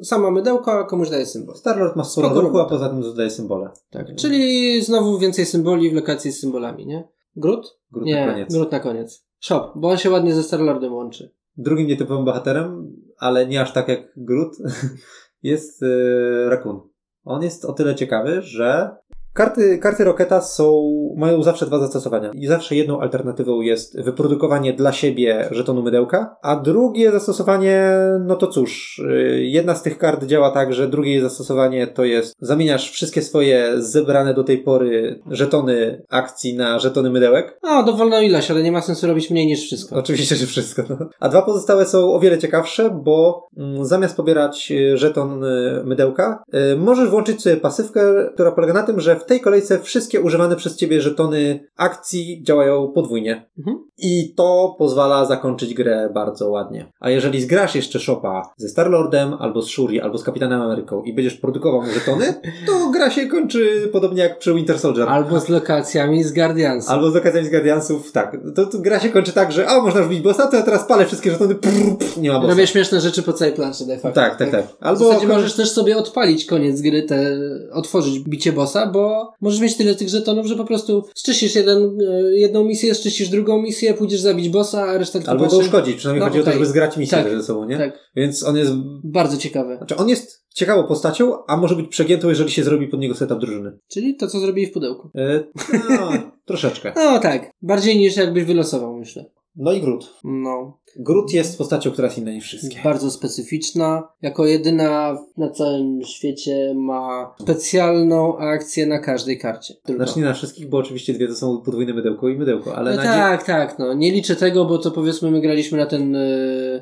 Sama 0.03 0.31
mydełko, 0.31 0.71
a 0.71 0.83
komuś 0.83 1.09
daje 1.09 1.25
symbol. 1.25 1.55
Starlord 1.55 1.95
ma 1.95 2.03
sporo 2.03 2.41
ruchu, 2.41 2.59
a 2.59 2.65
poza 2.65 2.89
tym 2.89 3.01
dodaje 3.01 3.29
symbole. 3.29 3.69
Tak, 3.89 4.15
czyli 4.15 4.81
znowu 4.81 5.19
więcej 5.19 5.45
symboli 5.45 5.89
w 5.89 5.93
lokacji 5.93 6.31
z 6.31 6.39
symbolami, 6.39 6.85
nie? 6.85 7.07
Grut? 7.35 7.77
Grut 7.91 8.05
nie, 8.05 8.25
na 8.25 8.31
koniec. 8.31 8.53
Grut 8.53 8.71
na 8.71 8.79
koniec. 8.79 9.25
Shop, 9.39 9.71
bo 9.75 9.89
on 9.89 9.97
się 9.97 10.09
ładnie 10.09 10.33
ze 10.33 10.43
Starlordem 10.43 10.93
łączy. 10.93 11.31
Drugim 11.57 11.87
nietypowym 11.87 12.25
bohaterem, 12.25 12.95
ale 13.17 13.47
nie 13.47 13.61
aż 13.61 13.73
tak 13.73 13.87
jak 13.87 14.13
Groot, 14.17 14.57
jest 15.43 15.81
yy, 15.81 16.49
Raccoon. 16.49 16.81
On 17.23 17.43
jest 17.43 17.65
o 17.65 17.73
tyle 17.73 17.95
ciekawy, 17.95 18.41
że 18.41 18.95
Karty, 19.33 19.77
karty 19.77 20.03
Rocketa 20.03 20.41
są, 20.41 20.89
mają 21.17 21.43
zawsze 21.43 21.65
dwa 21.65 21.79
zastosowania. 21.79 22.31
I 22.33 22.47
zawsze 22.47 22.75
jedną 22.75 22.99
alternatywą 22.99 23.61
jest 23.61 24.01
wyprodukowanie 24.01 24.73
dla 24.73 24.91
siebie 24.91 25.47
żetonu 25.51 25.83
mydełka, 25.83 26.35
a 26.41 26.55
drugie 26.55 27.11
zastosowanie, 27.11 27.89
no 28.25 28.35
to 28.35 28.47
cóż, 28.47 28.99
y, 28.99 29.43
jedna 29.43 29.75
z 29.75 29.83
tych 29.83 29.97
kart 29.97 30.23
działa 30.23 30.51
tak, 30.51 30.73
że 30.73 30.87
drugie 30.87 31.21
zastosowanie 31.21 31.87
to 31.87 32.05
jest 32.05 32.35
zamieniasz 32.41 32.91
wszystkie 32.91 33.21
swoje 33.21 33.69
zebrane 33.77 34.33
do 34.33 34.43
tej 34.43 34.57
pory 34.57 35.19
żetony 35.31 36.05
akcji 36.09 36.57
na 36.57 36.79
żetony 36.79 37.09
mydełek. 37.09 37.59
A, 37.61 37.83
dowolną 37.83 38.21
ilość, 38.21 38.51
ale 38.51 38.63
nie 38.63 38.71
ma 38.71 38.81
sensu 38.81 39.07
robić 39.07 39.31
mniej 39.31 39.47
niż 39.47 39.61
wszystko. 39.61 39.95
Oczywiście, 39.95 40.35
że 40.35 40.45
wszystko. 40.45 40.83
No. 40.89 40.97
A 41.19 41.29
dwa 41.29 41.41
pozostałe 41.41 41.85
są 41.85 42.13
o 42.13 42.19
wiele 42.19 42.37
ciekawsze, 42.37 42.99
bo 43.03 43.47
mm, 43.57 43.85
zamiast 43.85 44.17
pobierać 44.17 44.71
y, 44.71 44.97
żeton 44.97 45.43
y, 45.43 45.81
mydełka, 45.85 46.43
y, 46.73 46.77
możesz 46.77 47.09
włączyć 47.09 47.41
sobie 47.41 47.57
pasywkę, 47.57 48.01
która 48.33 48.51
polega 48.51 48.73
na 48.73 48.83
tym, 48.83 48.99
że 48.99 49.22
w 49.23 49.25
tej 49.25 49.41
kolejce 49.41 49.79
wszystkie 49.79 50.21
używane 50.21 50.55
przez 50.55 50.75
ciebie 50.75 51.01
żetony 51.01 51.67
akcji 51.77 52.43
działają 52.43 52.87
podwójnie. 52.87 53.49
Mhm. 53.57 53.83
I 53.97 54.33
to 54.35 54.75
pozwala 54.77 55.25
zakończyć 55.25 55.73
grę 55.73 56.09
bardzo 56.13 56.49
ładnie. 56.49 56.91
A 56.99 57.09
jeżeli 57.09 57.41
zgrasz 57.41 57.75
jeszcze 57.75 57.99
shopa 57.99 58.53
ze 58.57 58.69
Starlordem, 58.69 59.33
albo 59.39 59.61
z 59.61 59.67
Shuri, 59.67 60.01
albo 60.01 60.17
z 60.17 60.23
Kapitanem 60.23 60.61
Ameryką 60.61 61.03
i 61.03 61.13
będziesz 61.13 61.33
produkował 61.33 61.81
mu 61.81 61.91
żetony, 61.91 62.33
to 62.67 62.89
gra 62.89 63.09
się 63.09 63.27
kończy 63.27 63.89
podobnie 63.91 64.23
jak 64.23 64.39
przy 64.39 64.53
Winter 64.53 64.79
Soldier. 64.79 65.09
Albo 65.09 65.39
z 65.39 65.49
lokacjami 65.49 66.23
z 66.23 66.33
Guardiansów. 66.33 66.91
Albo 66.91 67.11
z 67.11 67.15
okazją 67.15 67.45
z 67.45 67.49
Guardiansów, 67.49 68.11
tak. 68.11 68.37
To, 68.55 68.65
to 68.65 68.79
gra 68.79 68.99
się 68.99 69.09
kończy 69.09 69.31
tak, 69.31 69.51
że 69.51 69.67
a, 69.67 69.81
można 69.81 69.99
już 69.99 70.09
bić 70.09 70.21
bossa, 70.21 70.47
to 70.47 70.57
ja 70.57 70.63
teraz 70.63 70.87
palę 70.87 71.05
wszystkie 71.05 71.31
żetony, 71.31 71.55
prr, 71.55 71.71
prr, 71.99 72.17
nie 72.17 72.31
ma 72.31 72.39
bossa. 72.39 72.49
Robię 72.49 72.67
śmieszne 72.67 73.01
rzeczy 73.01 73.23
po 73.23 73.33
całej 73.33 73.53
planszy 73.53 73.85
de 73.85 73.97
facto. 73.97 74.21
Tak, 74.21 74.37
tak, 74.37 74.51
tak. 74.51 74.67
W 74.67 74.75
Albo 74.79 75.07
zasadzie 75.07 75.27
możesz 75.27 75.53
też 75.53 75.71
sobie 75.71 75.97
odpalić 75.97 76.45
koniec 76.45 76.81
gry, 76.81 77.03
te, 77.03 77.37
otworzyć 77.71 78.19
bicie 78.19 78.53
bossa, 78.53 78.87
bo 78.87 79.12
możesz 79.41 79.59
mieć 79.59 79.77
tyle 79.77 79.95
tych 79.95 80.09
żetonów, 80.09 80.45
że 80.45 80.55
po 80.55 80.65
prostu 80.65 81.03
szczyścisz 81.17 81.55
jeden, 81.55 81.97
e, 82.09 82.37
jedną 82.37 82.63
misję, 82.63 82.95
szczyścisz 82.95 83.29
drugą 83.29 83.61
misję, 83.61 83.93
pójdziesz 83.93 84.19
zabić 84.21 84.49
bossa, 84.49 84.83
a 84.83 84.97
reszta 84.97 85.19
tylko 85.19 85.31
Albo 85.31 85.47
go 85.47 85.57
uszkodzić, 85.57 85.95
przynajmniej 85.95 86.19
No, 86.19 86.25
chodzi 86.27 86.39
o 86.39 86.43
to, 86.43 86.49
okej. 86.49 86.53
żeby 86.59 86.65
zgrać 86.65 86.97
misję 86.97 87.17
Tak, 87.17 87.31
ze 87.37 87.43
sobą, 87.43 87.65
nie? 87.65 87.77
Tak, 87.77 88.09
Więc 88.15 88.43
on 88.43 88.57
jest, 88.57 88.71
bardzo 89.03 89.37
ciekawe. 89.37 89.77
znaczy 89.77 89.95
on 89.95 90.09
jest 90.09 90.43
ciekawą 90.55 90.83
postacią, 90.83 91.45
a 91.47 91.57
może 91.57 91.75
być 91.75 91.87
przegiętą, 91.89 92.29
jeżeli 92.29 92.51
się 92.51 92.63
zrobi 92.63 92.87
pod 92.87 92.99
niego 92.99 93.15
setup 93.15 93.39
drużyny. 93.39 93.77
Czyli 93.87 94.15
to, 94.15 94.27
co 94.27 94.39
zrobili 94.39 94.67
w 94.67 94.71
pudełku. 94.71 95.09
E, 95.15 95.43
no, 95.89 96.11
troszeczkę. 96.45 96.93
No 96.95 97.19
tak, 97.19 97.51
bardziej 97.61 97.97
niż 97.97 98.17
jakbyś 98.17 98.43
wylosował, 98.43 98.95
myślę. 98.95 99.25
No 99.55 99.71
i 99.71 99.81
Groot. 99.81 100.13
No, 100.23 100.77
Groot 100.99 101.33
jest 101.33 101.57
postacią, 101.57 101.91
która 101.91 102.07
jest 102.07 102.17
inna 102.17 102.31
niż 102.31 102.45
wszystkie. 102.45 102.77
bardzo 102.83 103.11
specyficzna. 103.11 104.03
Jako 104.21 104.45
jedyna 104.45 105.17
na 105.37 105.49
całym 105.49 106.03
świecie 106.03 106.73
ma 106.75 107.35
specjalną 107.41 108.37
akcję 108.37 108.85
na 108.85 108.99
każdej 108.99 109.39
karcie. 109.39 109.73
Tylko. 109.85 110.03
Znaczy 110.05 110.19
nie 110.19 110.25
na 110.25 110.33
wszystkich, 110.33 110.69
bo 110.69 110.77
oczywiście 110.77 111.13
dwie 111.13 111.27
to 111.27 111.35
są 111.35 111.61
podwójne 111.61 111.93
mydełko 111.93 112.29
i 112.29 112.37
mydełko, 112.37 112.75
ale 112.75 112.91
No 112.91 112.97
na 112.97 113.03
tak, 113.03 113.43
tak, 113.45 113.79
no. 113.79 113.93
Nie 113.93 114.11
liczę 114.11 114.35
tego, 114.35 114.65
bo 114.65 114.77
to 114.77 114.91
powiedzmy 114.91 115.31
my 115.31 115.41
graliśmy 115.41 115.77
na 115.77 115.85
ten 115.85 116.17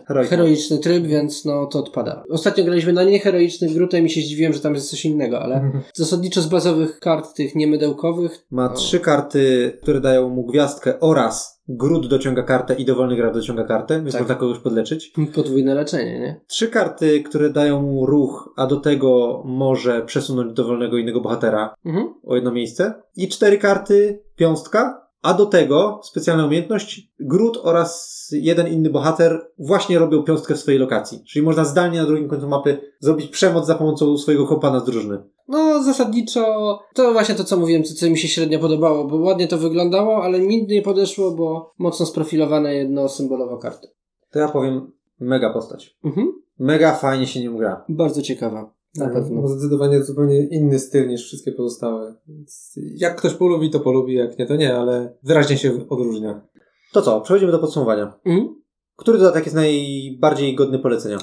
Heroic. 0.08 0.30
heroiczny 0.30 0.78
tryb, 0.78 1.04
więc 1.06 1.46
no 1.46 1.66
to 1.66 1.80
odpada. 1.80 2.24
Ostatnio 2.30 2.64
graliśmy 2.64 2.94
na 2.94 3.04
nieheroiczny 3.04 3.68
grutem 3.70 4.06
i 4.06 4.10
się 4.10 4.22
zdziwiłem, 4.22 4.54
że 4.54 4.60
tam 4.60 4.74
jest 4.74 4.90
coś 4.90 5.06
innego, 5.06 5.40
ale 5.42 5.72
zasadniczo 5.96 6.42
z 6.42 6.48
bazowych 6.48 7.00
kart 7.00 7.34
tych 7.36 7.56
niemydełkowych 7.56 8.46
Ma 8.52 8.72
O. 8.72 8.74
trzy 8.76 9.00
karty, 9.00 9.72
które 9.82 10.02
dają 10.02 10.30
mu 10.30 10.46
gwiazdkę 10.46 11.00
oraz 11.00 11.61
Groot 11.78 12.08
dociąga 12.08 12.44
kartę 12.44 12.76
i 12.76 12.86
dowolny 12.86 13.16
gracz 13.16 13.34
dociąga 13.34 13.64
kartę, 13.64 14.00
więc 14.02 14.12
Tak. 14.12 14.22
można 14.22 14.36
kogoś 14.36 14.58
podleczyć. 14.60 15.14
podwójne 15.36 15.76
leczenie, 15.76 16.20
nie? 16.20 16.42
Trzy 16.48 16.68
karty, 16.68 17.24
które 17.24 17.50
dają 17.50 17.82
mu 17.82 18.06
ruch, 18.06 18.54
a 18.58 18.68
do 18.68 18.78
tego 18.78 19.42
może 19.46 20.02
przesunąć 20.06 20.54
dowolnego 20.54 20.98
innego 20.98 21.22
bohatera 21.22 21.76
Mhm. 21.86 22.14
o 22.24 22.36
jedno 22.36 22.52
miejsce. 22.52 22.94
I 23.16 23.28
cztery 23.28 23.58
karty, 23.58 24.24
piąstka, 24.36 25.08
a 25.22 25.34
do 25.34 25.46
tego 25.46 26.00
specjalna 26.04 26.46
umiejętność 26.46 27.12
Groot 27.20 27.58
oraz 27.64 28.12
jeden 28.32 28.68
inny 28.68 28.90
bohater 28.90 29.52
właśnie 29.60 30.00
robią 30.00 30.24
piąstkę 30.24 30.56
w 30.56 30.60
swojej 30.60 30.80
lokacji. 30.80 31.24
Czyli 31.28 31.46
można 31.46 31.66
zdalnie 31.66 32.00
na 32.00 32.06
drugim 32.06 32.30
końcu 32.30 32.48
mapy 32.48 32.82
zrobić 33.00 33.28
przemoc 33.28 33.68
za 33.68 33.76
pomocą 33.76 34.18
swojego 34.18 34.48
kompana 34.48 34.80
z 34.80 34.86
drużyny. 34.86 35.24
No, 35.48 35.84
zasadniczo 35.84 36.80
to 36.94 37.14
właśnie 37.14 37.36
to, 37.36 37.44
co 37.44 37.58
mówiłem, 37.58 37.84
co, 37.84 37.96
co 37.96 38.10
mi 38.10 38.18
się 38.18 38.28
średnio 38.28 38.60
podobało, 38.60 39.08
bo 39.08 39.16
ładnie 39.16 39.48
to 39.48 39.58
wyglądało, 39.58 40.24
ale 40.24 40.40
mi 40.40 40.68
nie 40.68 40.82
podeszło, 40.82 41.32
bo 41.32 41.74
mocno 41.78 42.06
sprofilowane 42.06 42.76
jedno 42.76 43.10
symbolowo 43.10 43.58
karty. 43.58 43.88
To 44.32 44.40
ja 44.40 44.48
powiem, 44.48 44.92
mega 45.20 45.54
postać. 45.54 45.98
Mhm. 46.04 46.32
Mega 46.60 46.96
fajnie 46.96 47.28
się 47.28 47.44
nią 47.44 47.58
gra. 47.58 47.86
Bardzo 47.90 48.22
ciekawa. 48.22 48.74
Na 48.96 49.06
Tak, 49.06 49.14
pewno. 49.14 49.42
Ma 49.42 49.48
zdecydowanie 49.48 50.04
zupełnie 50.04 50.48
inny 50.48 50.80
styl 50.80 51.08
niż 51.08 51.26
wszystkie 51.26 51.52
pozostałe. 51.52 52.16
Więc 52.28 52.80
jak 52.96 53.16
ktoś 53.16 53.34
polubi, 53.34 53.70
to 53.70 53.80
polubi, 53.80 54.14
jak 54.14 54.40
nie, 54.40 54.46
to 54.46 54.56
nie, 54.56 54.76
ale 54.76 55.18
wyraźnie 55.24 55.58
się 55.58 55.88
odróżnia. 55.90 56.48
To 56.94 57.02
co, 57.02 57.22
przechodzimy 57.22 57.52
do 57.52 57.60
podsumowania. 57.60 58.14
Mhm. 58.26 58.56
Który 58.96 59.18
dodatek 59.18 59.46
jest 59.46 59.56
najbardziej 59.56 60.56
godny 60.56 60.80
polecenia? 60.80 61.18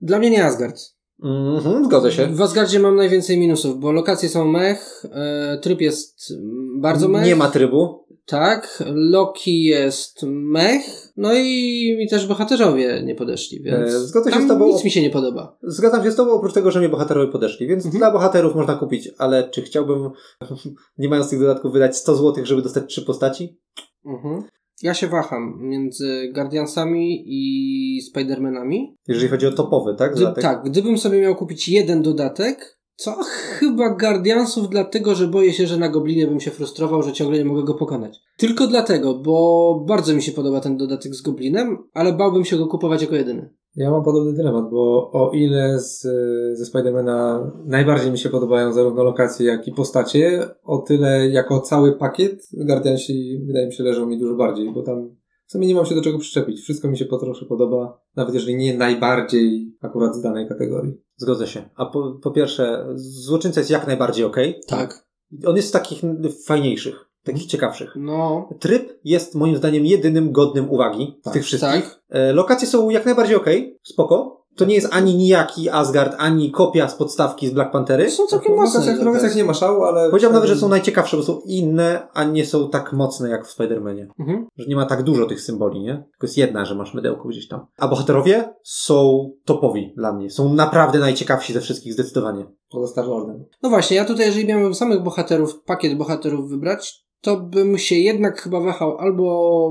Dla 0.00 0.18
mnie 0.18 0.30
nie 0.30 0.44
Asgard. 0.44 0.80
Mhm, 1.22 1.84
zgodzę 1.84 2.12
się. 2.12 2.26
W 2.26 2.42
Asgardzie 2.42 2.78
mam 2.78 2.96
najwięcej 2.96 3.38
minusów, 3.38 3.80
bo 3.80 3.92
lokacje 3.92 4.28
są 4.28 4.44
mech, 4.44 5.04
e, 5.12 5.58
tryb 5.62 5.80
jest 5.80 6.30
mm, 6.30 6.80
bardzo 6.80 7.08
mech. 7.08 7.26
Nie 7.26 7.36
ma 7.36 7.50
trybu. 7.50 8.05
Tak, 8.26 8.82
Loki 8.94 9.62
jest 9.64 10.22
mech, 10.26 10.82
no 11.16 11.34
i 11.34 11.94
mi 11.98 12.08
też 12.08 12.26
bohaterowie 12.26 13.02
nie 13.04 13.14
podeszli, 13.14 13.62
więc 13.62 13.88
E, 13.94 14.00
zgodzę 14.00 14.30
się 14.30 14.36
tam 14.36 14.44
z 14.46 14.48
tobą. 14.48 14.66
nic 14.66 14.84
mi 14.84 14.90
się 14.90 15.02
nie 15.02 15.10
podoba. 15.10 15.58
Zgadzam 15.62 16.04
się 16.04 16.10
z 16.10 16.16
tobą, 16.16 16.32
oprócz 16.32 16.52
tego, 16.52 16.70
że 16.70 16.78
mnie 16.78 16.88
bohaterowie 16.88 17.32
podeszli, 17.32 17.66
więc 17.66 17.84
Mhm. 17.84 17.98
dla 18.00 18.10
bohaterów 18.10 18.54
można 18.54 18.74
kupić, 18.74 19.10
ale 19.18 19.50
czy 19.50 19.62
chciałbym, 19.62 20.10
nie 20.98 21.08
mając 21.08 21.30
tych 21.30 21.40
dodatków, 21.40 21.72
wydać 21.72 21.96
100 21.96 22.16
zł, 22.16 22.46
żeby 22.46 22.62
dostać 22.62 22.84
trzy 22.88 23.02
postaci? 23.02 23.58
Mhm. 24.06 24.42
Ja 24.82 24.94
się 24.94 25.06
waham 25.06 25.58
między 25.60 26.30
Guardiansami 26.34 27.24
i 27.26 28.02
Spidermanami. 28.02 28.96
Jeżeli 29.08 29.28
chodzi 29.28 29.46
o 29.46 29.52
topowy, 29.52 29.94
tak? 29.98 30.14
Gdy, 30.14 30.26
tak, 30.42 30.62
gdybym 30.64 30.98
sobie 30.98 31.20
miał 31.20 31.36
kupić 31.36 31.68
jeden 31.68 32.02
dodatek, 32.02 32.75
co 32.96 33.16
chyba 33.58 33.90
Guardiansów 33.90 34.68
dlatego, 34.68 35.14
że 35.14 35.28
boję 35.28 35.52
się, 35.52 35.66
że 35.66 35.76
na 35.76 35.88
Goblinie 35.88 36.26
bym 36.26 36.40
się 36.40 36.50
frustrował, 36.50 37.02
że 37.02 37.12
ciągle 37.12 37.38
nie 37.38 37.44
mogę 37.44 37.64
go 37.64 37.74
pokonać. 37.74 38.18
Tylko 38.36 38.66
dlatego, 38.66 39.14
bo 39.14 39.84
bardzo 39.88 40.14
mi 40.14 40.22
się 40.22 40.32
podoba 40.32 40.60
ten 40.60 40.76
dodatek 40.76 41.14
z 41.14 41.22
Goblinem, 41.22 41.78
ale 41.92 42.12
bałbym 42.12 42.44
się 42.44 42.56
go 42.56 42.66
kupować 42.66 43.02
jako 43.02 43.14
jedyny. 43.14 43.54
Ja 43.76 43.90
mam 43.90 44.04
podobny 44.04 44.32
dylemat, 44.32 44.70
bo 44.70 45.10
o 45.12 45.30
ile 45.34 45.80
z, 45.80 46.02
ze 46.58 46.66
Spidermana 46.66 47.50
najbardziej 47.66 48.12
mi 48.12 48.18
się 48.18 48.28
podobają 48.28 48.72
zarówno 48.72 49.04
lokacje, 49.04 49.46
jak 49.46 49.68
i 49.68 49.72
postacie, 49.72 50.48
o 50.64 50.78
tyle 50.78 51.28
jako 51.28 51.60
cały 51.60 51.92
pakiet 51.92 52.48
Guardiansi 52.52 53.40
wydaje 53.46 53.66
mi 53.66 53.72
się 53.72 53.84
leżą 53.84 54.06
mi 54.06 54.18
dużo 54.18 54.34
bardziej, 54.34 54.72
bo 54.72 54.82
tam 54.82 55.16
w 55.46 55.52
sumie 55.52 55.66
nie 55.66 55.74
mam 55.74 55.86
się 55.86 55.94
do 55.94 56.02
czego 56.02 56.18
przyczepić. 56.18 56.60
Wszystko 56.60 56.88
mi 56.88 56.98
się 56.98 57.04
po 57.04 57.18
trosze 57.18 57.46
podoba, 57.46 58.00
nawet 58.16 58.34
jeżeli 58.34 58.56
nie 58.56 58.78
najbardziej 58.78 59.72
akurat 59.80 60.16
z 60.16 60.22
danej 60.22 60.48
kategorii. 60.48 61.05
Zgodzę 61.16 61.46
się. 61.46 61.68
A 61.76 61.86
po, 61.86 62.18
po 62.22 62.30
pierwsze, 62.30 62.86
Złoczyńca 62.94 63.60
jest 63.60 63.70
jak 63.70 63.86
najbardziej 63.86 64.24
okej. 64.24 64.60
Tak. 64.68 65.06
On 65.46 65.56
jest 65.56 65.68
z 65.68 65.72
takich 65.72 66.02
fajniejszych, 66.46 67.06
takich 67.22 67.46
ciekawszych. 67.46 67.92
No, 67.96 68.48
Tryb 68.60 69.00
jest 69.04 69.34
moim 69.34 69.56
zdaniem 69.56 69.86
jedynym 69.86 70.32
godnym 70.32 70.70
uwagi 70.70 71.16
z 71.20 71.24
Tak, 71.24 71.32
tych 71.32 71.44
wszystkich. 71.44 71.70
tak. 71.84 72.02
E, 72.10 72.32
Lokacje 72.32 72.68
są 72.68 72.90
jak 72.90 73.04
najbardziej 73.04 73.36
okej, 73.36 73.78
spoko. 73.82 74.35
To 74.56 74.64
nie 74.64 74.74
jest 74.74 74.88
ani 74.92 75.14
nijaki 75.14 75.70
Asgard, 75.70 76.14
ani 76.18 76.50
kopia 76.50 76.88
z 76.88 76.94
podstawki 76.94 77.48
z 77.48 77.50
Black 77.50 77.72
Pantery. 77.72 78.10
są 78.10 78.26
całkiem 78.26 78.56
mocne. 78.56 78.96
w 78.96 79.02
lokacjach 79.02 79.36
nie 79.36 79.44
ma 79.44 79.54
szału, 79.54 79.82
ale... 79.82 80.10
Powiedziałbym 80.10 80.34
nawet, 80.34 80.50
że 80.50 80.56
są 80.56 80.68
najciekawsze, 80.68 81.16
bo 81.16 81.22
są 81.22 81.40
inne, 81.46 82.08
a 82.14 82.24
nie 82.24 82.46
są 82.46 82.70
tak 82.70 82.92
mocne 82.92 83.28
jak 83.28 83.46
w 83.46 83.56
Spider-Manie. 83.56 84.06
Mhm. 84.18 84.46
Że 84.56 84.66
nie 84.66 84.76
ma 84.76 84.86
tak 84.86 85.02
dużo 85.02 85.26
tych 85.26 85.40
symboli, 85.40 85.80
nie? 85.80 86.04
Tylko 86.10 86.26
jest 86.26 86.36
jedna, 86.36 86.64
że 86.64 86.74
masz 86.74 86.94
mydełko 86.94 87.28
gdzieś 87.28 87.48
tam. 87.48 87.66
A 87.78 87.88
bohaterowie 87.88 88.54
są 88.62 89.30
topowi 89.44 89.92
dla 89.96 90.12
mnie. 90.12 90.30
Są 90.30 90.54
naprawdę 90.54 90.98
najciekawsi 90.98 91.52
ze 91.52 91.60
wszystkich, 91.60 91.92
zdecydowanie. 91.92 92.46
Poza 92.70 92.92
Star-Lordem. 92.92 93.44
No 93.62 93.68
właśnie, 93.68 93.96
ja 93.96 94.04
tutaj, 94.04 94.26
jeżeli 94.26 94.46
miałbym 94.46 94.74
samych 94.74 95.02
bohaterów, 95.02 95.62
pakiet 95.62 95.98
bohaterów 95.98 96.50
wybrać, 96.50 97.06
to 97.20 97.36
bym 97.36 97.78
się 97.78 97.94
jednak 97.94 98.40
chyba 98.40 98.60
wahał 98.60 98.98
albo 98.98 99.70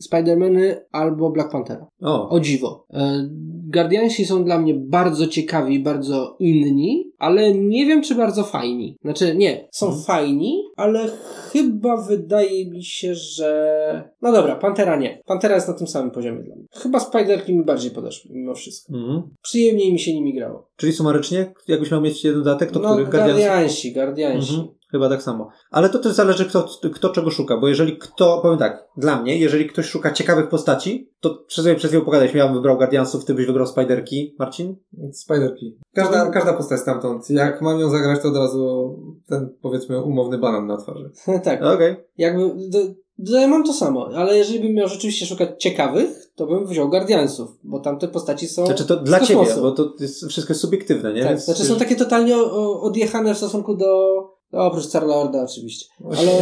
Spidermany, 0.00 0.76
albo 0.92 1.30
Black 1.30 1.50
Panthera. 1.52 1.86
O, 2.02 2.28
O 2.28 2.40
dziwo. 2.40 2.86
E, 2.92 3.28
Guardiansi 3.72 4.24
są 4.26 4.44
dla 4.44 4.58
mnie 4.58 4.74
bardzo 4.74 5.26
ciekawi, 5.26 5.80
bardzo 5.80 6.36
inni, 6.40 7.12
ale 7.18 7.54
nie 7.54 7.86
wiem, 7.86 8.02
czy 8.02 8.14
bardzo 8.14 8.44
fajni. 8.44 8.96
Znaczy, 9.02 9.34
nie, 9.36 9.68
są 9.72 9.86
Mhm. 9.86 10.04
fajni, 10.04 10.62
ale 10.76 11.08
chyba 11.52 11.96
wydaje 11.96 12.70
mi 12.70 12.84
się, 12.84 13.14
że... 13.14 14.10
No 14.22 14.32
dobra, 14.32 14.56
Pantera 14.56 14.96
nie. 14.96 15.20
Pantera 15.26 15.54
jest 15.54 15.68
na 15.68 15.74
tym 15.74 15.86
samym 15.86 16.10
poziomie 16.10 16.42
dla 16.42 16.56
mnie. 16.56 16.64
Chyba 16.72 17.00
Spiderki 17.00 17.54
mi 17.54 17.64
bardziej 17.64 17.90
podeszły, 17.90 18.30
mimo 18.34 18.54
wszystko. 18.54 18.94
Mhm. 18.94 19.22
Przyjemniej 19.42 19.92
mi 19.92 19.98
się 19.98 20.14
nimi 20.14 20.34
grało. 20.34 20.68
Czyli 20.76 20.92
sumarycznie, 20.92 21.52
jakbyś 21.68 21.90
miał 21.90 22.00
mieć 22.00 22.24
jeden 22.24 22.42
dodatek, 22.42 22.70
to 22.70 22.80
no, 22.80 22.92
który? 22.92 23.06
Guardiansi, 23.06 23.92
Guardiansi. 23.92 24.54
Mhm. 24.54 24.76
Chyba 24.90 25.08
tak 25.08 25.22
samo. 25.22 25.48
Ale 25.70 25.88
to 25.88 25.98
też 25.98 26.12
zależy, 26.12 26.44
kto, 26.44 26.68
kto 26.94 27.08
czego 27.08 27.30
szuka, 27.30 27.56
bo 27.56 27.68
jeżeli 27.68 27.96
kto, 27.96 28.40
powiem 28.42 28.58
tak, 28.58 28.88
dla 28.96 29.22
mnie, 29.22 29.38
jeżeli 29.38 29.66
ktoś 29.66 29.86
szuka 29.86 30.12
ciekawych 30.12 30.48
postaci, 30.48 31.10
to 31.20 31.44
przez 31.46 31.64
przez 31.76 31.90
chwilę 31.90 32.04
pogadaliśmy, 32.04 32.38
ja 32.38 32.46
bym 32.46 32.54
wybrał 32.54 32.76
Guardiansów, 32.76 33.24
ty 33.24 33.34
byś 33.34 33.46
wybrał 33.46 33.66
Spiderki, 33.66 34.34
Marcin? 34.38 34.76
Spiderki. 35.12 35.78
Każda, 35.96 36.30
każda 36.30 36.52
postać 36.52 36.80
stamtąd. 36.80 37.30
Jak 37.30 37.62
mam 37.62 37.80
ją 37.80 37.90
zagrać, 37.90 38.22
to 38.22 38.28
od 38.28 38.36
razu 38.36 38.94
ten, 39.26 39.48
powiedzmy, 39.62 40.02
umowny 40.02 40.38
banan 40.38 40.66
na 40.66 40.76
twarzy. 40.76 41.10
tak. 41.44 41.62
Okej. 41.62 41.96
Jakby... 42.18 42.50
Do, 42.68 42.78
do, 43.18 43.38
ja 43.38 43.48
mam 43.48 43.64
to 43.64 43.72
samo, 43.72 44.08
ale 44.16 44.38
jeżeli 44.38 44.60
bym 44.60 44.74
miał 44.74 44.88
rzeczywiście 44.88 45.26
szukać 45.26 45.50
ciekawych, 45.58 46.30
to 46.34 46.46
bym 46.46 46.66
wziął 46.66 46.88
Guardiansów, 46.88 47.48
bo 47.64 47.80
tamte 47.80 48.08
postaci 48.08 48.48
są. 48.48 48.66
Znaczy 48.66 48.84
to 48.84 48.96
dla 48.96 49.20
ciebie, 49.20 49.46
bo 49.60 49.72
to 49.72 49.92
jest, 50.00 50.26
wszystko 50.26 50.50
jest 50.50 50.60
subiektywne, 50.60 51.12
nie? 51.12 51.20
Tak, 51.22 51.30
Więc 51.30 51.44
znaczy 51.44 51.64
są 51.64 51.76
takie 51.76 51.96
totalnie 51.96 52.36
odjechane 52.80 53.34
w 53.34 53.38
stosunku 53.38 53.76
do. 53.76 54.35
No, 54.52 54.58
oprócz 54.66 54.84
Starlorda 54.84 55.44
oczywiście. 55.44 55.86
Ale. 56.04 56.32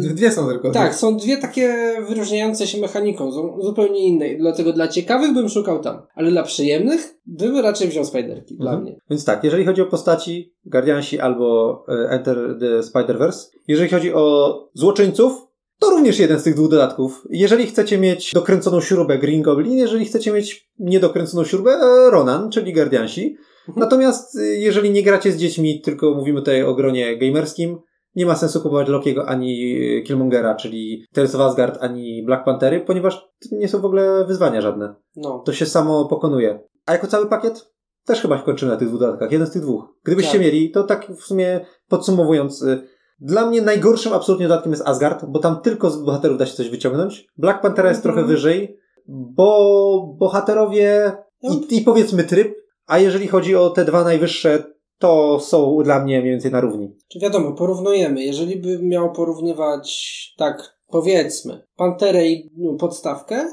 Dwie 0.14 0.30
są 0.32 0.48
tylko. 0.48 0.70
tak, 0.70 0.94
są 0.94 1.16
dwie 1.16 1.36
takie 1.36 1.76
wyróżniające 2.08 2.66
się 2.66 2.80
mechaniką, 2.80 3.32
są 3.32 3.58
zupełnie 3.62 4.06
inne. 4.06 4.26
Dlatego 4.38 4.72
dla 4.72 4.88
ciekawych 4.88 5.34
bym 5.34 5.48
szukał 5.48 5.80
tam. 5.80 6.02
Ale 6.14 6.30
dla 6.30 6.42
przyjemnych 6.42 7.14
bym 7.26 7.58
raczej 7.58 7.88
wziął 7.88 8.04
Spiderki, 8.04 8.56
dla 8.56 8.70
Mhm. 8.70 8.82
mnie. 8.82 8.98
Więc 9.10 9.24
tak, 9.24 9.44
jeżeli 9.44 9.64
chodzi 9.64 9.82
o 9.82 9.86
postaci, 9.86 10.54
Guardiansi 10.64 11.20
albo 11.20 11.78
e, 11.88 12.10
Enter 12.10 12.36
the 12.60 12.80
Spider-Verse, 12.80 13.48
jeżeli 13.68 13.90
chodzi 13.90 14.14
o 14.14 14.54
złoczyńców, 14.74 15.32
to 15.80 15.90
również 15.90 16.18
jeden 16.18 16.40
z 16.40 16.42
tych 16.42 16.54
dwóch 16.54 16.70
dodatków. 16.70 17.22
Jeżeli 17.30 17.66
chcecie 17.66 17.98
mieć 17.98 18.32
dokręconą 18.32 18.80
śrubę 18.80 19.18
Green 19.18 19.42
Goblin, 19.42 19.72
jeżeli 19.72 20.04
chcecie 20.04 20.32
mieć 20.32 20.70
niedokręconą 20.78 21.44
śrubę 21.44 21.70
e, 21.70 22.10
Ronan, 22.10 22.50
czyli 22.50 22.72
Guardiansi. 22.72 23.36
Natomiast 23.76 24.38
e, 24.38 24.42
jeżeli 24.42 24.90
nie 24.90 25.02
gracie 25.02 25.32
z 25.32 25.36
dziećmi, 25.36 25.80
tylko 25.80 26.14
mówimy 26.14 26.40
tutaj 26.40 26.62
o 26.62 26.74
gronie 26.74 27.18
gamerskim, 27.18 27.78
nie 28.14 28.26
ma 28.26 28.36
sensu 28.36 28.60
kupować 28.60 28.88
Lokiego 28.88 29.26
ani 29.28 29.76
e, 29.98 30.02
Killmongera, 30.02 30.54
czyli 30.54 31.04
Tales 31.12 31.34
of 31.34 31.40
Asgard, 31.40 31.78
ani 31.80 32.22
Black 32.26 32.44
Panthery, 32.44 32.80
ponieważ 32.80 33.28
nie 33.52 33.68
są 33.68 33.80
w 33.80 33.84
ogóle 33.84 34.24
wyzwania 34.24 34.60
żadne. 34.60 34.94
No. 35.16 35.42
To 35.46 35.52
się 35.52 35.66
samo 35.66 36.04
pokonuje. 36.08 36.60
A 36.86 36.92
jako 36.92 37.06
cały 37.06 37.26
pakiet? 37.26 37.70
Też 38.06 38.20
chyba 38.22 38.42
kończymy 38.42 38.70
na 38.72 38.76
tych 38.78 38.88
dwóch 38.88 39.00
dodatkach. 39.00 39.32
Jeden 39.32 39.46
z 39.46 39.50
tych 39.50 39.62
dwóch. 39.62 39.84
Gdybyście 40.04 40.32
Tak. 40.32 40.40
mieli, 40.40 40.70
to 40.70 40.82
tak 40.82 41.12
w 41.16 41.22
sumie 41.22 41.66
podsumowując, 41.88 42.62
y, 42.62 42.82
dla 43.20 43.46
mnie 43.46 43.62
najgorszym 43.62 44.12
absolutnie 44.12 44.48
dodatkiem 44.48 44.72
jest 44.72 44.88
Asgard, 44.88 45.24
bo 45.28 45.38
tam 45.38 45.60
tylko 45.60 45.90
z 45.90 46.02
bohaterów 46.02 46.38
da 46.38 46.46
się 46.46 46.54
coś 46.54 46.70
wyciągnąć. 46.70 47.26
Black 47.36 47.62
Panthera 47.62 47.88
jest 47.88 48.06
Mhm. 48.06 48.14
trochę 48.14 48.28
wyżej, 48.34 48.78
bo 49.08 50.16
bohaterowie 50.20 51.12
No. 51.42 51.54
i, 51.70 51.76
i 51.76 51.80
powiedzmy 51.80 52.24
tryb, 52.24 52.54
a 52.86 52.98
jeżeli 52.98 53.28
chodzi 53.28 53.56
o 53.56 53.70
te 53.70 53.84
dwa 53.84 54.04
najwyższe, 54.04 54.74
to 54.98 55.40
są 55.40 55.78
dla 55.84 56.04
mnie 56.04 56.20
mniej 56.20 56.32
więcej 56.32 56.52
na 56.52 56.60
równi. 56.60 56.96
Czy 57.08 57.18
wiadomo, 57.18 57.52
porównujemy. 57.52 58.24
Jeżeli 58.24 58.56
bym 58.56 58.88
miał 58.88 59.12
porównywać, 59.12 60.34
tak 60.38 60.78
powiedzmy, 60.86 61.66
Panterę 61.76 62.28
i 62.28 62.50
no, 62.56 62.74
podstawkę, 62.74 63.46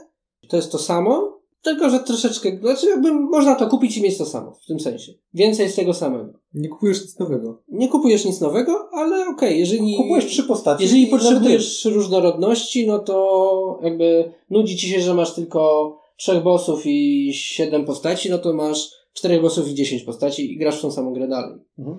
to 0.47 0.55
jest 0.55 0.71
to 0.71 0.77
samo, 0.77 1.41
tylko 1.61 1.89
że 1.89 1.99
troszeczkę, 1.99 2.57
znaczy 2.61 2.89
jakby 2.89 3.11
można 3.13 3.55
to 3.55 3.67
kupić 3.67 3.97
i 3.97 4.01
mieć 4.01 4.17
to 4.17 4.25
samo, 4.25 4.51
w 4.63 4.65
tym 4.65 4.79
sensie. 4.79 5.13
Więcej 5.33 5.69
z 5.69 5.75
tego 5.75 5.93
samego. 5.93 6.33
Nie 6.53 6.69
kupujesz 6.69 7.01
nic 7.01 7.19
nowego. 7.19 7.61
Nie 7.67 7.89
kupujesz 7.89 8.25
nic 8.25 8.41
nowego, 8.41 8.89
ale 8.91 9.27
okej, 9.27 9.59
jeżeli... 9.59 9.97
Kupujesz 9.97 10.25
trzy 10.25 10.43
postaci. 10.43 10.83
Jeżeli 10.83 11.07
potrzebujesz 11.07 11.85
różnorodności, 11.85 12.87
no 12.87 12.99
to 12.99 13.79
jakby 13.83 14.33
nudzi 14.49 14.77
ci 14.77 14.89
się, 14.89 15.01
że 15.01 15.13
masz 15.13 15.33
tylko 15.33 15.91
trzech 16.17 16.43
bossów 16.43 16.81
i 16.85 17.29
siedem 17.33 17.85
postaci, 17.85 18.29
no 18.29 18.37
to 18.37 18.53
masz 18.53 19.00
czterech 19.13 19.41
bossów 19.41 19.67
i 19.67 19.73
dziesięć 19.73 20.03
postaci 20.03 20.53
i 20.53 20.57
grasz 20.57 20.79
w 20.79 20.81
tą 20.81 20.91
samą 20.91 21.13
grę 21.13 21.27
dalej. 21.27 21.55
Mhm. 21.79 21.97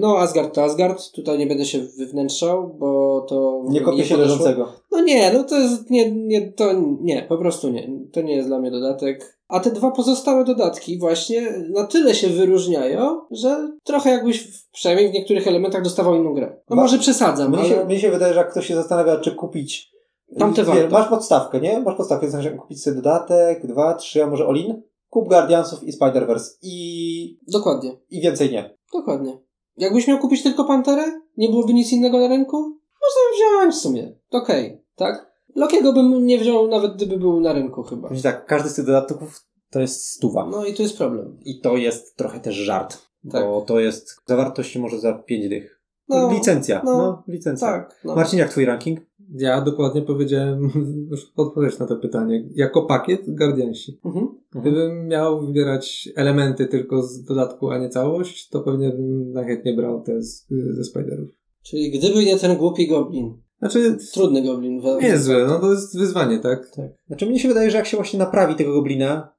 No, 0.00 0.18
Asgard 0.18 0.54
to 0.54 0.62
Asgard, 0.64 1.10
tutaj 1.12 1.38
nie 1.38 1.46
będę 1.46 1.64
się 1.64 1.78
wywnętrzał, 1.98 2.74
bo 2.78 3.20
to... 3.28 3.62
Nie 3.68 3.80
kopię 3.80 4.04
się 4.04 4.16
leżącego. 4.16 4.72
No 4.92 5.00
nie, 5.00 5.32
no 5.32 5.44
to 5.44 5.56
jest, 5.58 5.90
nie, 5.90 6.10
nie, 6.12 6.52
to 6.52 6.64
nie, 7.00 7.22
po 7.22 7.38
prostu 7.38 7.68
nie. 7.68 7.88
To 8.12 8.22
nie 8.22 8.36
jest 8.36 8.48
dla 8.48 8.58
mnie 8.60 8.70
dodatek. 8.70 9.38
A 9.48 9.60
te 9.60 9.70
dwa 9.70 9.90
pozostałe 9.90 10.44
dodatki 10.44 10.98
właśnie 10.98 11.52
na 11.74 11.84
tyle 11.86 12.14
się 12.14 12.28
wyróżniają, 12.28 13.20
że 13.30 13.72
trochę 13.84 14.10
jakbyś, 14.10 14.42
w- 14.42 14.70
przynajmniej 14.70 15.08
w 15.10 15.12
niektórych 15.12 15.46
elementach 15.48 15.82
dostawał 15.82 16.14
inną 16.16 16.34
grę. 16.34 16.56
No 16.70 16.76
Wa- 16.76 16.82
może 16.82 16.98
przesadzam, 16.98 17.52
Mnie 17.52 17.64
się, 17.64 17.76
ale... 17.76 17.84
mnie 17.84 17.98
się 18.00 18.10
wydaje, 18.10 18.32
że 18.34 18.38
jak 18.40 18.50
ktoś 18.50 18.66
się 18.66 18.74
zastanawia, 18.74 19.16
czy 19.20 19.34
kupić. 19.34 19.90
Tamte 20.38 20.64
warto. 20.64 20.88
Masz 20.90 21.08
podstawkę, 21.08 21.60
nie? 21.60 21.80
Masz 21.80 21.96
podstawkę, 21.96 22.30
znaczy 22.30 22.50
kupić 22.50 22.82
sobie 22.82 22.96
dodatek, 22.96 23.66
dwa, 23.66 23.94
trzy, 23.94 24.24
a 24.24 24.26
może 24.26 24.46
Olin? 24.46 24.82
Kup 25.18 25.28
Guardiansów 25.28 25.84
i 25.84 25.92
Spider-Verse. 25.92 26.50
I, 26.62 27.38
Dokładnie, 27.52 27.96
I 28.10 28.20
więcej 28.20 28.50
nie. 28.52 28.78
dokładnie. 28.92 29.38
Jakbyś 29.76 30.08
miał 30.08 30.18
kupić 30.18 30.42
tylko 30.42 30.64
Panterę, 30.64 31.20
nie 31.36 31.48
byłoby 31.48 31.74
nic 31.74 31.92
innego 31.92 32.18
na 32.18 32.28
rynku, 32.28 32.56
można 33.02 33.22
wziąć 33.34 33.74
w 33.74 33.78
sumie. 33.78 34.16
Okej, 34.30 34.84
tak? 34.96 35.32
Lokiego 35.56 35.92
bym 35.92 36.26
nie 36.26 36.38
wziął, 36.38 36.68
nawet 36.68 36.96
gdyby 36.96 37.16
był 37.16 37.40
na 37.40 37.52
rynku 37.52 37.82
chyba. 37.82 38.08
Więc 38.08 38.22
tak, 38.22 38.46
każdy 38.46 38.68
z 38.68 38.74
tych 38.74 38.84
dodatków 38.84 39.44
to 39.70 39.80
jest 39.80 40.06
stuwa. 40.06 40.46
No 40.46 40.64
i 40.64 40.74
tu 40.74 40.82
jest 40.82 40.96
problem. 40.98 41.38
I 41.44 41.60
to 41.60 41.76
jest 41.76 42.16
trochę 42.16 42.40
też 42.40 42.54
żart. 42.54 42.98
Tak. 43.32 43.44
Bo 43.44 43.60
to 43.60 43.80
jest 43.80 44.16
zawartości 44.26 44.78
może 44.78 44.98
za 44.98 45.12
pięć 45.12 45.48
dych. 45.48 45.80
No, 46.08 46.32
licencja. 46.32 46.82
No, 46.84 46.96
no, 46.98 47.22
licencja. 47.28 47.66
Tak, 47.68 48.00
no. 48.04 48.14
Marcin, 48.14 48.38
jak 48.38 48.50
twój 48.50 48.64
ranking? 48.64 49.00
Ja 49.34 49.60
dokładnie 49.60 50.02
powiedziałem 50.02 50.70
już 51.10 51.32
odpowiedź 51.36 51.78
na 51.78 51.86
to 51.86 51.96
pytanie. 51.96 52.48
Jako 52.54 52.82
pakiet 52.82 53.36
Guardiansi. 53.36 54.00
Mhm. 54.04 54.37
Gdybym 54.54 55.06
miał 55.08 55.46
wybierać 55.46 56.08
elementy 56.16 56.66
tylko 56.66 57.02
z 57.02 57.24
dodatku, 57.24 57.70
a 57.70 57.78
nie 57.78 57.88
całość, 57.88 58.48
to 58.48 58.60
pewnie 58.60 58.88
bym 58.90 59.32
najchętniej 59.32 59.76
brał 59.76 60.02
te 60.02 60.22
z, 60.22 60.46
ze 60.70 60.84
Spiderów. 60.84 61.28
Czyli 61.62 61.90
gdyby 61.90 62.24
nie 62.24 62.38
ten 62.38 62.56
głupi 62.56 62.88
goblin. 62.88 63.34
Znaczy, 63.58 63.96
Trudny 64.12 64.42
goblin. 64.42 64.80
we- 64.80 64.98
niezłe, 65.02 65.44
no 65.48 65.58
to 65.58 65.70
jest 65.72 65.98
wyzwanie, 65.98 66.38
tak? 66.38 66.70
Tak. 66.76 66.90
Znaczy, 67.06 67.26
mnie 67.26 67.38
się 67.38 67.48
wydaje, 67.48 67.70
że 67.70 67.76
jak 67.76 67.86
się 67.86 67.96
właśnie 67.96 68.18
naprawi 68.18 68.54
tego 68.54 68.72
goblina, 68.72 69.32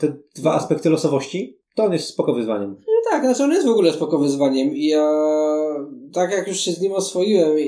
te 0.00 0.16
dwa 0.36 0.54
aspekty 0.54 0.90
losowości, 0.90 1.58
to 1.74 1.84
on 1.84 1.92
jest 1.92 2.06
spoko 2.06 2.34
wyzwaniem. 2.34 2.70
no 2.70 3.10
tak, 3.10 3.24
znaczy 3.24 3.42
on 3.44 3.50
jest 3.50 3.66
w 3.66 3.70
ogóle 3.70 3.92
spoko 3.92 4.18
wyzwaniem 4.18 4.76
i 4.76 4.86
ja 4.86 5.12
tak 6.12 6.30
jak 6.32 6.48
już 6.48 6.56
się 6.56 6.72
z 6.72 6.80
nim 6.80 6.92
oswoiłem 6.92 7.58
i, 7.58 7.64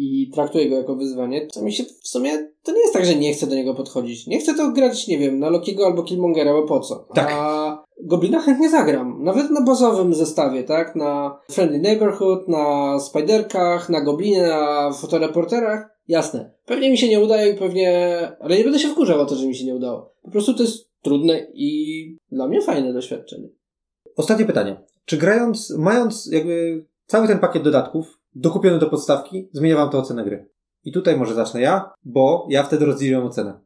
i 0.00 0.30
traktuję 0.34 0.68
go 0.68 0.76
jako 0.76 0.96
wyzwanie, 0.96 1.46
to 1.46 1.62
mi 1.62 1.72
się 1.72 1.84
w 1.84 2.08
sumie, 2.08 2.30
to 2.62 2.72
nie 2.72 2.80
jest 2.80 2.92
tak, 2.92 3.04
że 3.04 3.14
nie 3.14 3.32
chcę 3.32 3.46
do 3.46 3.54
niego 3.54 3.74
podchodzić. 3.74 4.26
Nie 4.26 4.38
chcę 4.38 4.54
to 4.54 4.70
grać, 4.70 5.08
nie 5.08 5.18
wiem, 5.18 5.38
na 5.38 5.50
Lokiego 5.50 5.86
albo 5.86 6.02
Killmongera, 6.02 6.52
bo 6.52 6.62
po 6.62 6.80
co? 6.80 7.08
Tak. 7.14 7.28
A 7.32 7.84
Goblina 8.04 8.40
chętnie 8.40 8.70
zagram. 8.70 9.22
Nawet 9.22 9.50
na 9.50 9.60
bazowym 9.60 10.14
zestawie, 10.14 10.64
tak? 10.64 10.96
Na 10.96 11.38
Friendly 11.50 11.78
Neighborhood, 11.78 12.48
na 12.48 12.98
Spiderkach, 13.00 13.88
na 13.88 14.00
Goblinie, 14.00 14.42
na 14.42 14.92
fotoreporterach. 14.92 15.88
Jasne. 16.08 16.50
Pewnie 16.66 16.90
mi 16.90 16.98
się 16.98 17.08
nie 17.08 17.20
udaje 17.20 17.52
i 17.52 17.58
pewnie... 17.58 18.18
Ale 18.40 18.56
nie 18.56 18.64
będę 18.64 18.78
się 18.78 18.88
wkurzał 18.88 19.20
o 19.20 19.26
to, 19.26 19.36
że 19.36 19.46
mi 19.46 19.54
się 19.54 19.64
nie 19.64 19.74
udało. 19.74 20.14
Po 20.22 20.30
prostu 20.30 20.54
to 20.54 20.62
jest 20.62 20.90
trudne 21.02 21.46
i 21.54 22.18
dla 22.32 22.48
mnie 22.48 22.62
fajne 22.62 22.92
doświadczenie. 22.92 23.48
Ostatnie 24.16 24.44
pytanie. 24.44 24.80
Czy 25.04 25.16
grając, 25.16 25.74
mając 25.78 26.28
jakby 26.32 26.86
cały 27.06 27.28
ten 27.28 27.38
pakiet 27.38 27.62
dodatków 27.62 28.19
dokupiony 28.34 28.78
do 28.78 28.90
podstawki, 28.90 29.48
zmienia 29.52 29.76
wam 29.76 29.90
to 29.90 29.98
ocenę 29.98 30.24
gry? 30.24 30.50
I 30.84 30.92
tutaj 30.92 31.16
może 31.16 31.34
zacznę 31.34 31.60
ja, 31.60 31.90
bo 32.04 32.46
ja 32.50 32.62
wtedy 32.62 32.84
rozdzieliłem 32.84 33.24
ocenę. 33.24 33.60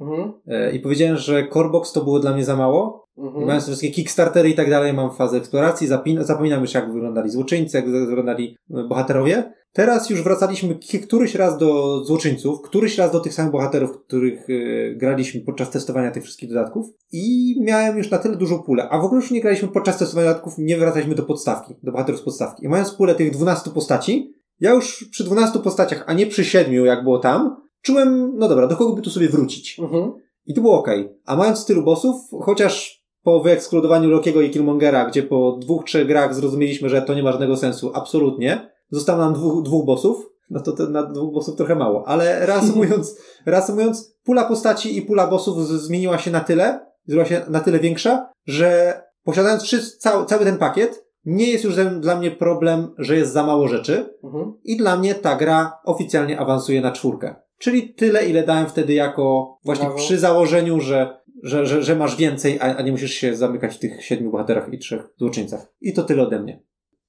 Mhm. 0.00 0.32
E, 0.46 0.72
I 0.72 0.80
powiedziałem, 0.80 1.16
że 1.16 1.48
Corebox 1.48 1.92
to 1.92 2.04
było 2.04 2.20
dla 2.20 2.32
mnie 2.32 2.44
za 2.44 2.56
mało. 2.56 3.03
Mhm. 3.18 3.46
mając 3.46 3.64
wszystkie 3.64 3.90
Kickstartery 3.90 4.50
i 4.50 4.54
tak 4.54 4.70
dalej, 4.70 4.92
mam 4.92 5.14
fazę 5.14 5.36
eksploracji, 5.36 5.88
zapin- 5.88 6.24
zapominam 6.24 6.60
już 6.60 6.74
jak 6.74 6.92
wyglądali 6.92 7.30
złoczyńcy, 7.30 7.76
jak 7.76 7.90
wyglądali 7.90 8.56
e, 8.70 8.84
bohaterowie. 8.88 9.52
Teraz 9.72 10.10
już 10.10 10.22
wracaliśmy 10.22 10.78
któryś 11.02 11.34
raz 11.34 11.58
do 11.58 12.00
złoczyńców, 12.04 12.60
któryś 12.62 12.98
raz 12.98 13.12
do 13.12 13.20
tych 13.20 13.34
samych 13.34 13.52
bohaterów, 13.52 13.90
których 14.06 14.46
e, 14.50 14.94
graliśmy 14.94 15.40
podczas 15.40 15.70
testowania 15.70 16.10
tych 16.10 16.22
wszystkich 16.22 16.48
dodatków 16.48 16.86
i 17.12 17.56
miałem 17.60 17.98
już 17.98 18.10
na 18.10 18.18
tyle 18.18 18.36
dużą 18.36 18.62
pulę. 18.62 18.88
A 18.90 18.98
w 18.98 19.04
ogóle 19.04 19.20
już 19.20 19.30
nie 19.30 19.40
graliśmy 19.40 19.68
podczas 19.68 19.98
testowania 19.98 20.28
dodatków, 20.28 20.54
nie 20.58 20.76
wracaliśmy 20.78 21.14
do 21.14 21.22
podstawki, 21.22 21.74
do 21.82 21.92
bohaterów 21.92 22.20
z 22.20 22.24
podstawki. 22.24 22.64
I 22.64 22.68
mając 22.68 22.90
pulę 22.90 23.14
tych 23.14 23.30
12 23.30 23.70
postaci, 23.70 24.34
ja 24.60 24.70
już 24.70 25.08
przy 25.10 25.24
12 25.24 25.58
postaciach, 25.58 26.04
a 26.06 26.12
nie 26.12 26.26
przy 26.26 26.44
7 26.44 26.84
jak 26.84 27.02
było 27.02 27.18
tam, 27.18 27.56
czułem, 27.82 28.32
no 28.36 28.48
dobra, 28.48 28.66
do 28.66 28.76
kogo 28.76 28.96
by 28.96 29.02
tu 29.02 29.10
sobie 29.10 29.28
wrócić? 29.28 29.80
Mhm. 29.80 30.12
I 30.46 30.54
to 30.54 30.60
było 30.60 30.78
ok. 30.78 30.88
A 31.24 31.36
mając 31.36 31.66
tylu 31.66 31.82
bossów, 31.82 32.16
chociaż 32.40 33.03
po 33.24 33.40
wyekskludowaniu 33.40 34.10
Lokiego 34.10 34.40
i 34.42 34.50
Killmongera, 34.50 35.04
gdzie 35.04 35.22
po 35.22 35.58
dwóch, 35.60 35.84
trzech 35.84 36.06
grach 36.06 36.34
zrozumieliśmy, 36.34 36.88
że 36.88 37.02
to 37.02 37.14
nie 37.14 37.22
ma 37.22 37.32
żadnego 37.32 37.56
sensu, 37.56 37.90
absolutnie, 37.94 38.70
zostało 38.90 39.18
nam 39.18 39.34
dwóch, 39.34 39.62
dwóch 39.64 39.86
bossów, 39.86 40.26
no 40.50 40.60
to, 40.60 40.72
to 40.72 40.88
na 40.88 41.02
dwóch 41.02 41.34
bossów 41.34 41.56
trochę 41.56 41.74
mało. 41.74 42.08
Ale 42.08 42.46
reasumując, 42.46 43.16
reasumując, 43.46 44.14
pula 44.24 44.44
postaci 44.44 44.96
i 44.98 45.02
pula 45.02 45.26
bossów 45.26 45.68
zmieniła 45.68 46.18
się 46.18 46.30
na 46.30 46.40
tyle, 46.40 46.86
zrobiła 47.06 47.24
się 47.24 47.42
na 47.48 47.60
tyle 47.60 47.78
większa, 47.78 48.30
że 48.46 49.00
posiadając 49.24 49.62
wszyscy, 49.62 49.98
cały, 49.98 50.26
cały 50.26 50.44
ten 50.44 50.58
pakiet, 50.58 51.04
nie 51.24 51.50
jest 51.50 51.64
już 51.64 51.74
dla 52.00 52.16
mnie 52.16 52.30
problem, 52.30 52.94
że 52.98 53.16
jest 53.16 53.32
za 53.32 53.42
mało 53.46 53.68
rzeczy 53.68 54.14
Mhm. 54.24 54.52
i 54.64 54.76
dla 54.76 54.96
mnie 54.96 55.14
ta 55.14 55.36
gra 55.36 55.72
oficjalnie 55.84 56.38
awansuje 56.40 56.80
na 56.80 56.92
czwórkę. 56.92 57.34
Czyli 57.58 57.94
tyle, 57.94 58.26
ile 58.26 58.42
dałem 58.42 58.66
wtedy 58.66 58.92
jako 58.92 59.56
właśnie 59.64 59.84
Brawo. 59.84 59.98
przy 59.98 60.18
założeniu, 60.18 60.80
że, 60.80 61.18
że, 61.44 61.66
że, 61.66 61.82
że 61.82 61.96
masz 61.96 62.16
więcej, 62.16 62.58
a, 62.60 62.76
a 62.76 62.82
nie 62.82 62.92
musisz 62.92 63.14
się 63.14 63.36
zamykać 63.36 63.74
w 63.74 63.78
tych 63.78 64.04
siedmiu 64.04 64.30
bohaterach 64.30 64.72
i 64.72 64.78
trzech 64.78 65.08
złoczyńcach. 65.18 65.72
I 65.80 65.92
to 65.92 66.02
tyle 66.02 66.22
ode 66.22 66.40
mnie. 66.40 66.62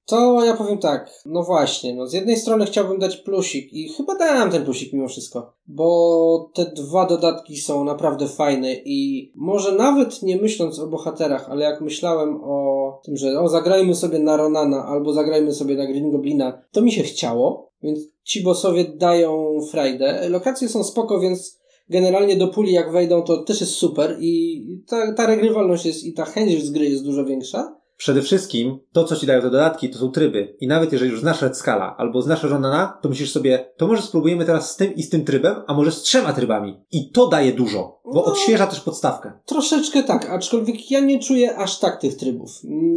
To 0.05 0.45
ja 0.45 0.57
powiem 0.57 0.77
tak, 0.77 1.09
no 1.25 1.43
właśnie, 1.43 1.95
no 1.95 2.07
z 2.07 2.13
jednej 2.13 2.37
strony 2.37 2.65
chciałbym 2.65 2.99
dać 2.99 3.17
plusik 3.17 3.73
i 3.73 3.89
chyba 3.89 4.15
dałem 4.15 4.51
ten 4.51 4.63
plusik 4.63 4.93
mimo 4.93 5.07
wszystko, 5.07 5.53
bo 5.67 6.51
te 6.53 6.65
dwa 6.65 7.05
dodatki 7.05 7.57
są 7.57 7.83
naprawdę 7.83 8.27
fajne 8.27 8.73
i 8.73 9.31
może 9.35 9.71
nawet 9.71 10.21
nie 10.21 10.37
myśląc 10.37 10.79
o 10.79 10.87
bohaterach, 10.87 11.49
ale 11.49 11.65
jak 11.65 11.81
myślałem 11.81 12.39
o 12.43 13.01
tym, 13.05 13.17
że 13.17 13.39
o 13.39 13.47
zagrajmy 13.47 13.95
sobie 13.95 14.19
na 14.19 14.37
Ronana 14.37 14.85
albo 14.85 15.13
zagrajmy 15.13 15.53
sobie 15.53 15.75
na 15.75 15.87
Green 15.87 16.11
Goblina, 16.11 16.61
to 16.71 16.81
mi 16.81 16.91
się 16.91 17.03
chciało, 17.03 17.71
więc 17.83 17.99
ci 18.23 18.43
bossowie 18.43 18.83
dają 18.83 19.59
frajdę. 19.71 20.29
Lokacje 20.29 20.69
są 20.69 20.83
spoko, 20.83 21.19
więc 21.19 21.59
generalnie 21.89 22.37
do 22.37 22.47
puli 22.47 22.71
jak 22.73 22.91
wejdą 22.91 23.21
to 23.21 23.43
też 23.43 23.61
jest 23.61 23.73
super 23.73 24.17
i 24.19 24.63
ta, 24.87 25.13
ta 25.13 25.27
regrywalność 25.27 25.85
jest 25.85 26.03
i 26.03 26.13
ta 26.13 26.25
chęć 26.25 26.63
z 26.63 26.71
gry 26.71 26.85
jest 26.85 27.03
dużo 27.05 27.25
większa. 27.25 27.75
Przede 27.97 28.21
wszystkim 28.21 28.79
to, 28.91 29.03
co 29.03 29.15
ci 29.15 29.25
dają 29.25 29.41
te 29.41 29.49
dodatki, 29.49 29.89
to 29.89 29.97
są 29.99 30.11
tryby. 30.11 30.55
I 30.59 30.67
nawet 30.67 30.91
jeżeli 30.91 31.11
już 31.11 31.19
znasz 31.19 31.41
Red 31.41 31.57
Scala 31.57 31.95
albo 31.97 32.21
znasz 32.21 32.43
Ronana, 32.43 32.97
to 33.01 33.09
myślisz 33.09 33.31
sobie, 33.31 33.71
to 33.77 33.87
może 33.87 34.01
spróbujemy 34.01 34.45
teraz 34.45 34.71
z 34.71 34.75
tym 34.75 34.95
i 34.95 35.03
z 35.03 35.09
tym 35.09 35.25
trybem, 35.25 35.55
a 35.67 35.73
może 35.73 35.91
z 35.91 36.01
trzema 36.01 36.33
trybami. 36.33 36.81
I 36.91 37.11
to 37.11 37.27
daje 37.27 37.51
dużo, 37.53 37.99
bo 38.05 38.13
No. 38.13 38.23
odświeża 38.25 38.67
też 38.67 38.79
podstawkę. 38.79 39.31
Troszeczkę 39.45 40.03
tak, 40.03 40.29
aczkolwiek 40.29 40.91
ja 40.91 40.99
nie 40.99 41.19
czuję 41.19 41.55
aż 41.57 41.79
tak 41.79 42.01
tych 42.01 42.15
trybów. 42.15 42.51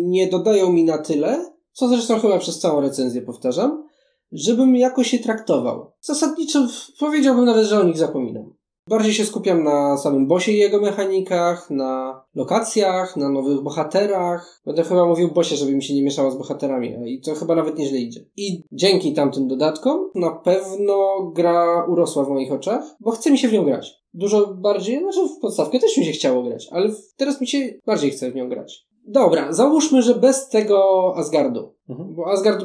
Nie 0.06 0.26
dodają 0.30 0.72
mi 0.72 0.84
na 0.84 0.98
tyle, 0.98 1.52
co 1.72 1.88
zresztą 1.88 2.20
chyba 2.20 2.38
przez 2.38 2.58
całą 2.58 2.80
recenzję 2.80 3.22
powtarzam, 3.22 3.84
żebym 4.32 4.76
jakoś 4.76 5.12
je 5.12 5.18
traktował. 5.18 5.92
Zasadniczo 6.00 6.66
powiedziałbym 7.00 7.44
nawet, 7.44 7.66
że 7.66 7.80
o 7.80 7.84
nich 7.84 7.98
zapominam. 7.98 8.54
Bardziej 8.88 9.14
się 9.14 9.24
skupiam 9.24 9.64
na 9.64 9.96
samym 9.96 10.26
bosie 10.26 10.52
i 10.52 10.58
jego 10.58 10.80
mechanikach, 10.80 11.70
na 11.70 12.22
lokacjach, 12.34 13.16
na 13.16 13.28
nowych 13.28 13.62
bohaterach. 13.62 14.60
Będę 14.66 14.82
chyba 14.82 15.06
mówił 15.06 15.28
bosie, 15.30 15.56
żeby 15.56 15.72
mi 15.74 15.82
się 15.82 15.94
nie 15.94 16.02
mieszało 16.02 16.30
z 16.30 16.38
bohaterami 16.38 17.14
i 17.14 17.20
to 17.20 17.34
chyba 17.34 17.54
nawet 17.54 17.78
nieźle 17.78 17.98
idzie. 17.98 18.20
I 18.36 18.62
dzięki 18.72 19.12
tamtym 19.12 19.48
dodatkom 19.48 20.10
na 20.14 20.30
pewno 20.30 21.22
gra 21.34 21.84
urosła 21.88 22.24
w 22.24 22.28
moich 22.28 22.52
oczach, 22.52 22.96
bo 23.00 23.10
chce 23.10 23.30
mi 23.30 23.38
się 23.38 23.48
w 23.48 23.52
nią 23.52 23.64
grać. 23.64 23.94
Dużo 24.14 24.54
bardziej, 24.54 25.00
znaczy 25.00 25.20
w 25.28 25.40
podstawkę 25.40 25.78
też 25.78 25.96
mi 25.96 26.04
się 26.04 26.12
chciało 26.12 26.42
grać, 26.42 26.68
ale 26.70 26.90
teraz 27.16 27.40
mi 27.40 27.46
się 27.46 27.74
bardziej 27.86 28.10
chce 28.10 28.30
w 28.30 28.34
nią 28.34 28.48
grać. 28.48 28.88
Dobra, 29.06 29.52
załóżmy, 29.52 30.02
że 30.02 30.14
bez 30.14 30.48
tego 30.48 31.12
Asgardu, 31.16 31.74
Mhm. 31.88 32.14
bo 32.14 32.30
Asgard 32.30 32.64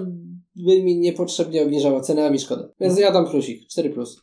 by 0.55 0.83
mi 0.83 0.99
niepotrzebnie 0.99 1.63
obniżała 1.63 2.01
cenę, 2.01 2.25
a 2.25 2.29
mi 2.29 2.39
szkoda. 2.39 2.69
Więc 2.79 2.99
ja 2.99 3.11
dam 3.11 3.25
plusik, 3.27 3.67
4 3.67 3.89
plus. 3.89 4.21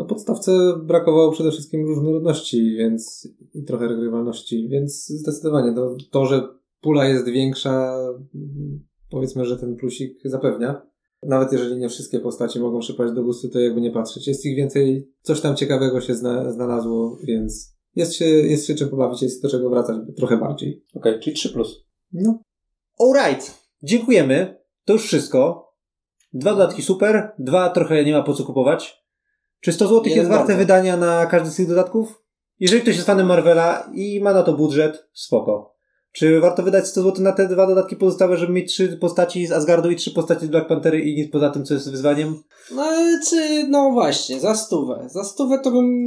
No 0.00 0.06
podstawce 0.06 0.52
brakowało 0.82 1.32
przede 1.32 1.50
wszystkim 1.50 1.86
różnorodności, 1.86 2.76
więc 2.76 3.28
i 3.54 3.64
trochę 3.64 3.88
regrywalności, 3.88 4.68
więc 4.68 5.06
zdecydowanie 5.08 5.74
to, 5.74 5.96
to 6.10 6.26
że 6.26 6.48
pula 6.80 7.08
jest 7.08 7.28
większa, 7.28 7.96
powiedzmy, 9.10 9.44
że 9.44 9.56
ten 9.56 9.76
plusik 9.76 10.18
zapewnia. 10.24 10.82
Nawet 11.22 11.52
jeżeli 11.52 11.76
nie 11.76 11.88
wszystkie 11.88 12.20
postacie 12.20 12.60
mogą 12.60 12.80
przypaść 12.80 13.14
do 13.14 13.22
gustu, 13.22 13.48
to 13.48 13.60
jakby 13.60 13.80
nie 13.80 13.90
patrzeć. 13.90 14.28
Jest 14.28 14.46
ich 14.46 14.56
więcej, 14.56 15.08
coś 15.22 15.40
tam 15.40 15.56
ciekawego 15.56 16.00
się 16.00 16.14
zna, 16.14 16.52
znalazło, 16.52 17.18
więc 17.24 17.76
jest 17.96 18.14
się, 18.14 18.24
jest 18.24 18.66
się 18.66 18.74
czym 18.74 18.88
pobawić, 18.88 19.22
jest 19.22 19.42
do 19.42 19.48
czego 19.48 19.70
wracać 19.70 19.96
trochę 20.16 20.36
bardziej. 20.36 20.84
Okej, 20.94 21.20
czyli 21.20 21.36
3 21.36 21.48
plus. 21.48 21.84
No. 22.12 22.38
Alright, 23.00 23.58
dziękujemy. 23.82 24.60
To 24.84 24.92
już 24.92 25.02
wszystko. 25.02 25.70
Dwa 26.32 26.50
dodatki 26.50 26.82
super, 26.82 27.32
dwa 27.38 27.70
trochę 27.70 28.04
nie 28.04 28.12
ma 28.12 28.22
po 28.22 28.34
co 28.34 28.44
kupować. 28.44 29.00
Czy 29.60 29.72
100 29.72 29.86
zł 29.86 30.02
jest 30.04 30.28
warte 30.28 30.46
bardzo. 30.46 30.58
wydania 30.58 30.96
na 30.96 31.26
każdy 31.26 31.50
z 31.50 31.56
tych 31.56 31.68
dodatków? 31.68 32.22
Jeżeli 32.60 32.82
ktoś 32.82 32.94
jest 32.94 33.06
fanem 33.06 33.26
Marvela 33.26 33.90
i 33.94 34.20
ma 34.20 34.32
na 34.32 34.42
to 34.42 34.52
budżet, 34.52 35.08
spoko. 35.12 35.74
Czy 36.12 36.40
warto 36.40 36.62
wydać 36.62 36.86
100 36.86 37.02
zł 37.02 37.24
na 37.24 37.32
te 37.32 37.48
dwa 37.48 37.66
dodatki 37.66 37.96
pozostałe, 37.96 38.36
żeby 38.36 38.52
mieć 38.52 38.72
trzy 38.72 38.98
postaci 39.00 39.46
z 39.46 39.52
Asgardu 39.52 39.90
i 39.90 39.96
trzy 39.96 40.10
postaci 40.10 40.46
z 40.46 40.48
Black 40.48 40.68
Pantery 40.68 41.00
i 41.00 41.16
nic 41.16 41.32
poza 41.32 41.50
tym, 41.50 41.64
co 41.64 41.74
jest 41.74 41.90
wyzwaniem? 41.90 42.42
No 42.74 42.84
czy, 43.28 43.68
no 43.68 43.90
właśnie, 43.90 44.40
za 44.40 44.54
stówę. 44.54 45.06
Za 45.06 45.24
stówę 45.24 45.58
to 45.58 45.70
bym 45.70 46.04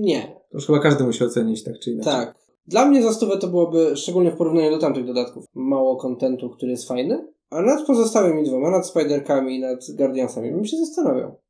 nie. 0.00 0.22
To 0.22 0.58
już 0.58 0.66
chyba 0.66 0.78
każdy 0.78 1.04
musi 1.04 1.24
ocenić 1.24 1.64
tak 1.64 1.74
czy 1.78 1.90
inaczej. 1.90 2.12
Tak. 2.12 2.34
Dla 2.66 2.86
mnie 2.86 3.02
za 3.02 3.12
stówę 3.12 3.38
to 3.38 3.48
byłoby, 3.48 3.96
szczególnie 3.96 4.30
w 4.30 4.36
porównaniu 4.36 4.70
do 4.70 4.78
tamtych 4.78 5.06
dodatków, 5.06 5.44
mało 5.54 5.96
kontentu, 5.96 6.50
który 6.50 6.70
jest 6.70 6.88
fajny. 6.88 7.28
A 7.50 7.62
nad 7.62 7.86
pozostałymi 7.86 8.44
dwoma, 8.44 8.70
nad 8.70 8.86
Spiderkami 8.86 9.56
i 9.56 9.60
nad 9.60 9.78
Guardiansami, 9.96 10.52
bym 10.52 10.64
się 10.64 10.76
zastanawiał. 10.76 11.40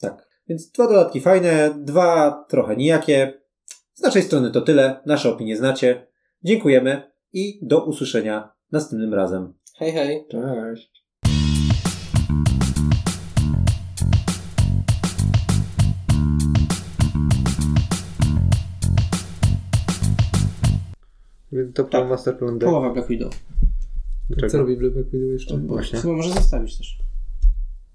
Tak. 0.00 0.25
Więc 0.48 0.70
dwa 0.70 0.88
dodatki 0.88 1.20
fajne, 1.20 1.74
dwa 1.78 2.44
trochę 2.48 2.76
nijakie. 2.76 3.40
Z 3.94 4.02
naszej 4.02 4.22
strony 4.22 4.50
to 4.50 4.60
tyle. 4.60 5.00
Nasze 5.06 5.30
opinie 5.30 5.56
znacie. 5.56 6.06
Dziękujemy 6.44 7.10
i 7.32 7.58
do 7.62 7.84
usłyszenia 7.84 8.52
następnym 8.72 9.14
razem. 9.14 9.54
Hej, 9.78 9.92
hej. 9.92 10.26
Cześć. 10.30 11.06
To 21.74 21.84
Tak. 21.84 22.08
Masterplan 22.08 22.58
Połowa 22.58 22.92
Black 22.92 23.08
Widow. 23.08 23.32
Co 24.48 24.58
robi 24.58 24.76
Black 24.76 24.94
Widow 24.94 25.12
jeszcze? 25.12 25.58
Właśnie. 25.58 25.98
Chyba 25.98 26.14
może 26.14 26.30
zostawić 26.30 26.78
też. 26.78 26.98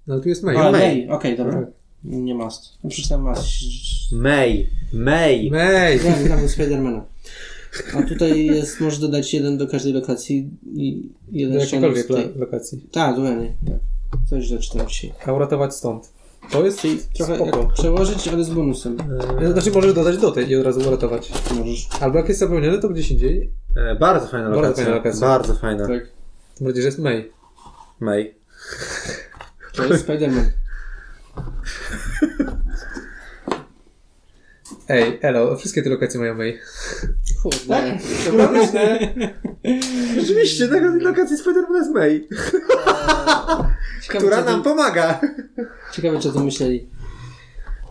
No 0.06 0.14
ale 0.14 0.22
tu 0.22 0.28
jest 0.28 0.42
May. 0.42 0.56
A, 0.56 0.70
May. 0.70 0.72
May. 0.72 1.08
Okej, 1.08 1.36
dobra. 1.36 1.52
Tak. 1.52 1.81
Nie 2.04 2.34
must. 2.34 2.78
No 2.84 2.90
przeczytałem 2.90 3.24
must. 3.24 3.44
May. 4.12 4.66
May. 4.92 5.50
May! 5.50 6.04
Ja 6.04 6.22
grałem 6.24 6.48
Spidermana. 6.48 7.04
A 7.96 8.02
tutaj 8.02 8.46
jest, 8.46 8.80
możesz 8.80 8.98
dodać 8.98 9.34
jeden 9.34 9.58
do 9.58 9.66
każdej 9.66 9.92
lokacji 9.92 10.50
i 10.74 11.02
Do 11.02 11.38
jeden 11.38 11.60
jakiejkolwiek 11.60 12.06
z 12.06 12.10
lo- 12.10 12.16
tej. 12.16 12.34
lokacji. 12.36 12.80
Tak, 12.92 13.16
dokładnie. 13.16 13.52
Tak. 13.66 13.78
Coś 14.30 14.44
źle 14.44 14.58
czytałem 14.58 14.88
dzisiaj. 14.88 15.12
A 15.26 15.32
uratować 15.32 15.74
stąd. 15.74 16.12
To 16.50 16.64
jest 16.64 16.80
Czyli 16.80 16.98
trochę 17.16 17.34
spoko. 17.36 17.68
przełożyć, 17.74 18.28
ale 18.28 18.44
z 18.44 18.50
bonusem. 18.50 18.96
E, 19.40 19.52
Znaczy 19.52 19.70
możesz 19.70 19.94
dodać 19.94 20.18
do 20.18 20.30
tej 20.32 20.48
i 20.50 20.56
od 20.56 20.64
razu 20.64 20.80
uratować. 20.88 21.32
Możesz. 21.58 21.88
Albo 22.00 22.18
jak 22.18 22.28
jest 22.28 22.40
to 22.80 22.88
gdzieś 22.88 23.10
indziej. 23.10 23.50
E, 23.76 23.94
bardzo 23.96 24.26
fajna 24.26 24.46
Bardzo 24.48 24.60
lokacja. 24.62 24.84
fajna 24.84 24.96
lokacja. 24.96 25.26
Bardzo 25.28 25.54
fajna. 25.54 25.86
Tak. 25.88 26.08
Tym 26.58 26.64
bardziej, 26.64 26.82
że 26.82 26.88
jest 26.88 26.98
May. 26.98 27.30
May. 28.00 28.34
To 29.76 29.84
jest 29.84 30.02
Spiderman. 30.04 30.50
Ej, 34.88 35.18
elo, 35.22 35.56
wszystkie 35.56 35.82
te 35.82 35.90
lokacje 35.90 36.20
mają 36.20 36.34
May. 36.34 36.58
Kurde. 37.42 37.98
Rzeczywiście, 40.20 40.68
na 40.68 40.96
lokacji 40.96 41.36
Spider-Man 41.36 41.74
jest 41.74 41.90
May. 41.90 42.28
Ciekawe, 44.02 44.26
Która 44.26 44.44
nam 44.44 44.62
pomaga. 44.62 45.20
Ciekawe, 45.92 46.18
co 46.18 46.32
tu 46.32 46.44
myśleli. 46.44 46.88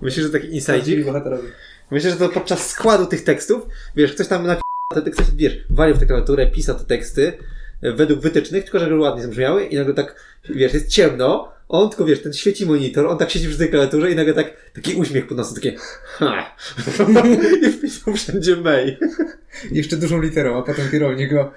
Myślę, 0.02 0.24
że 0.24 0.30
taki 0.30 0.62
bohaterowie. 1.06 1.50
Myślę, 1.92 2.10
że 2.12 2.16
to 2.16 2.30
podczas 2.30 2.70
składu 2.70 3.06
tych 3.06 3.24
tekstów, 3.24 3.68
wiesz, 3.96 4.14
ktoś 4.14 4.28
tam 4.28 4.48
napisał 4.48 4.62
te 4.94 5.02
teksty, 5.02 5.24
wiesz, 5.36 5.58
walił 5.70 5.96
w 5.96 6.00
tę 6.00 6.06
klawiaturę, 6.06 6.48
pisał 6.48 6.76
te 6.76 6.84
teksty 6.84 7.34
e, 7.82 7.92
według 7.92 8.20
wytycznych, 8.20 8.64
tylko 8.64 8.80
żeby 8.80 8.98
ładnie 9.00 9.24
zabrzmiały 9.24 9.66
i 9.66 9.76
nagle 9.76 9.94
tak, 9.94 10.16
wiesz, 10.50 10.74
jest 10.74 10.88
ciemno, 10.88 11.52
on 11.72 11.90
tylko, 11.90 12.06
wiesz, 12.06 12.24
ten 12.24 12.34
świeci 12.34 12.66
monitor, 12.66 13.08
on 13.08 13.18
tak 13.18 13.32
siedzi 13.32 13.48
przy 13.48 13.58
tej 13.58 13.70
klawiaturze 13.70 14.12
i 14.12 14.16
nagle 14.16 14.34
tak, 14.34 14.72
taki 14.74 14.96
uśmiech 14.96 15.28
pod 15.28 15.38
nosem, 15.38 15.56
takie 15.56 15.76
ha. 16.06 16.56
I 17.68 17.72
wpisał 17.72 18.14
wszędzie 18.14 18.56
May. 18.56 18.98
Jeszcze 19.72 19.98
dużą 19.98 20.22
literą, 20.22 20.60
a 20.60 20.62
potem 20.62 20.92
kierownik 20.92 21.34
go... 21.34 21.54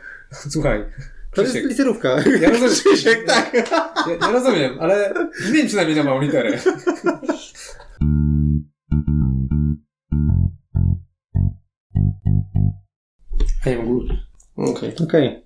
Słuchaj, 0.50 0.84
To 1.34 1.42
jest 1.42 1.54
literówka. 1.54 2.24
Ja 2.40 2.50
rozumiem. 2.60 2.70
Krzysiek, 2.70 3.24
tak. 3.26 3.54
ja, 3.54 4.16
ja 4.20 4.30
rozumiem, 4.30 4.76
ale 4.80 5.14
zmień 5.48 5.66
przynajmniej 5.66 5.96
na 5.96 6.02
małą 6.02 6.20
literę. 6.20 6.58
A 13.66 13.70
ja 13.70 13.78
mam 13.78 14.08
Okej. 14.56 14.92
Okej. 15.04 15.43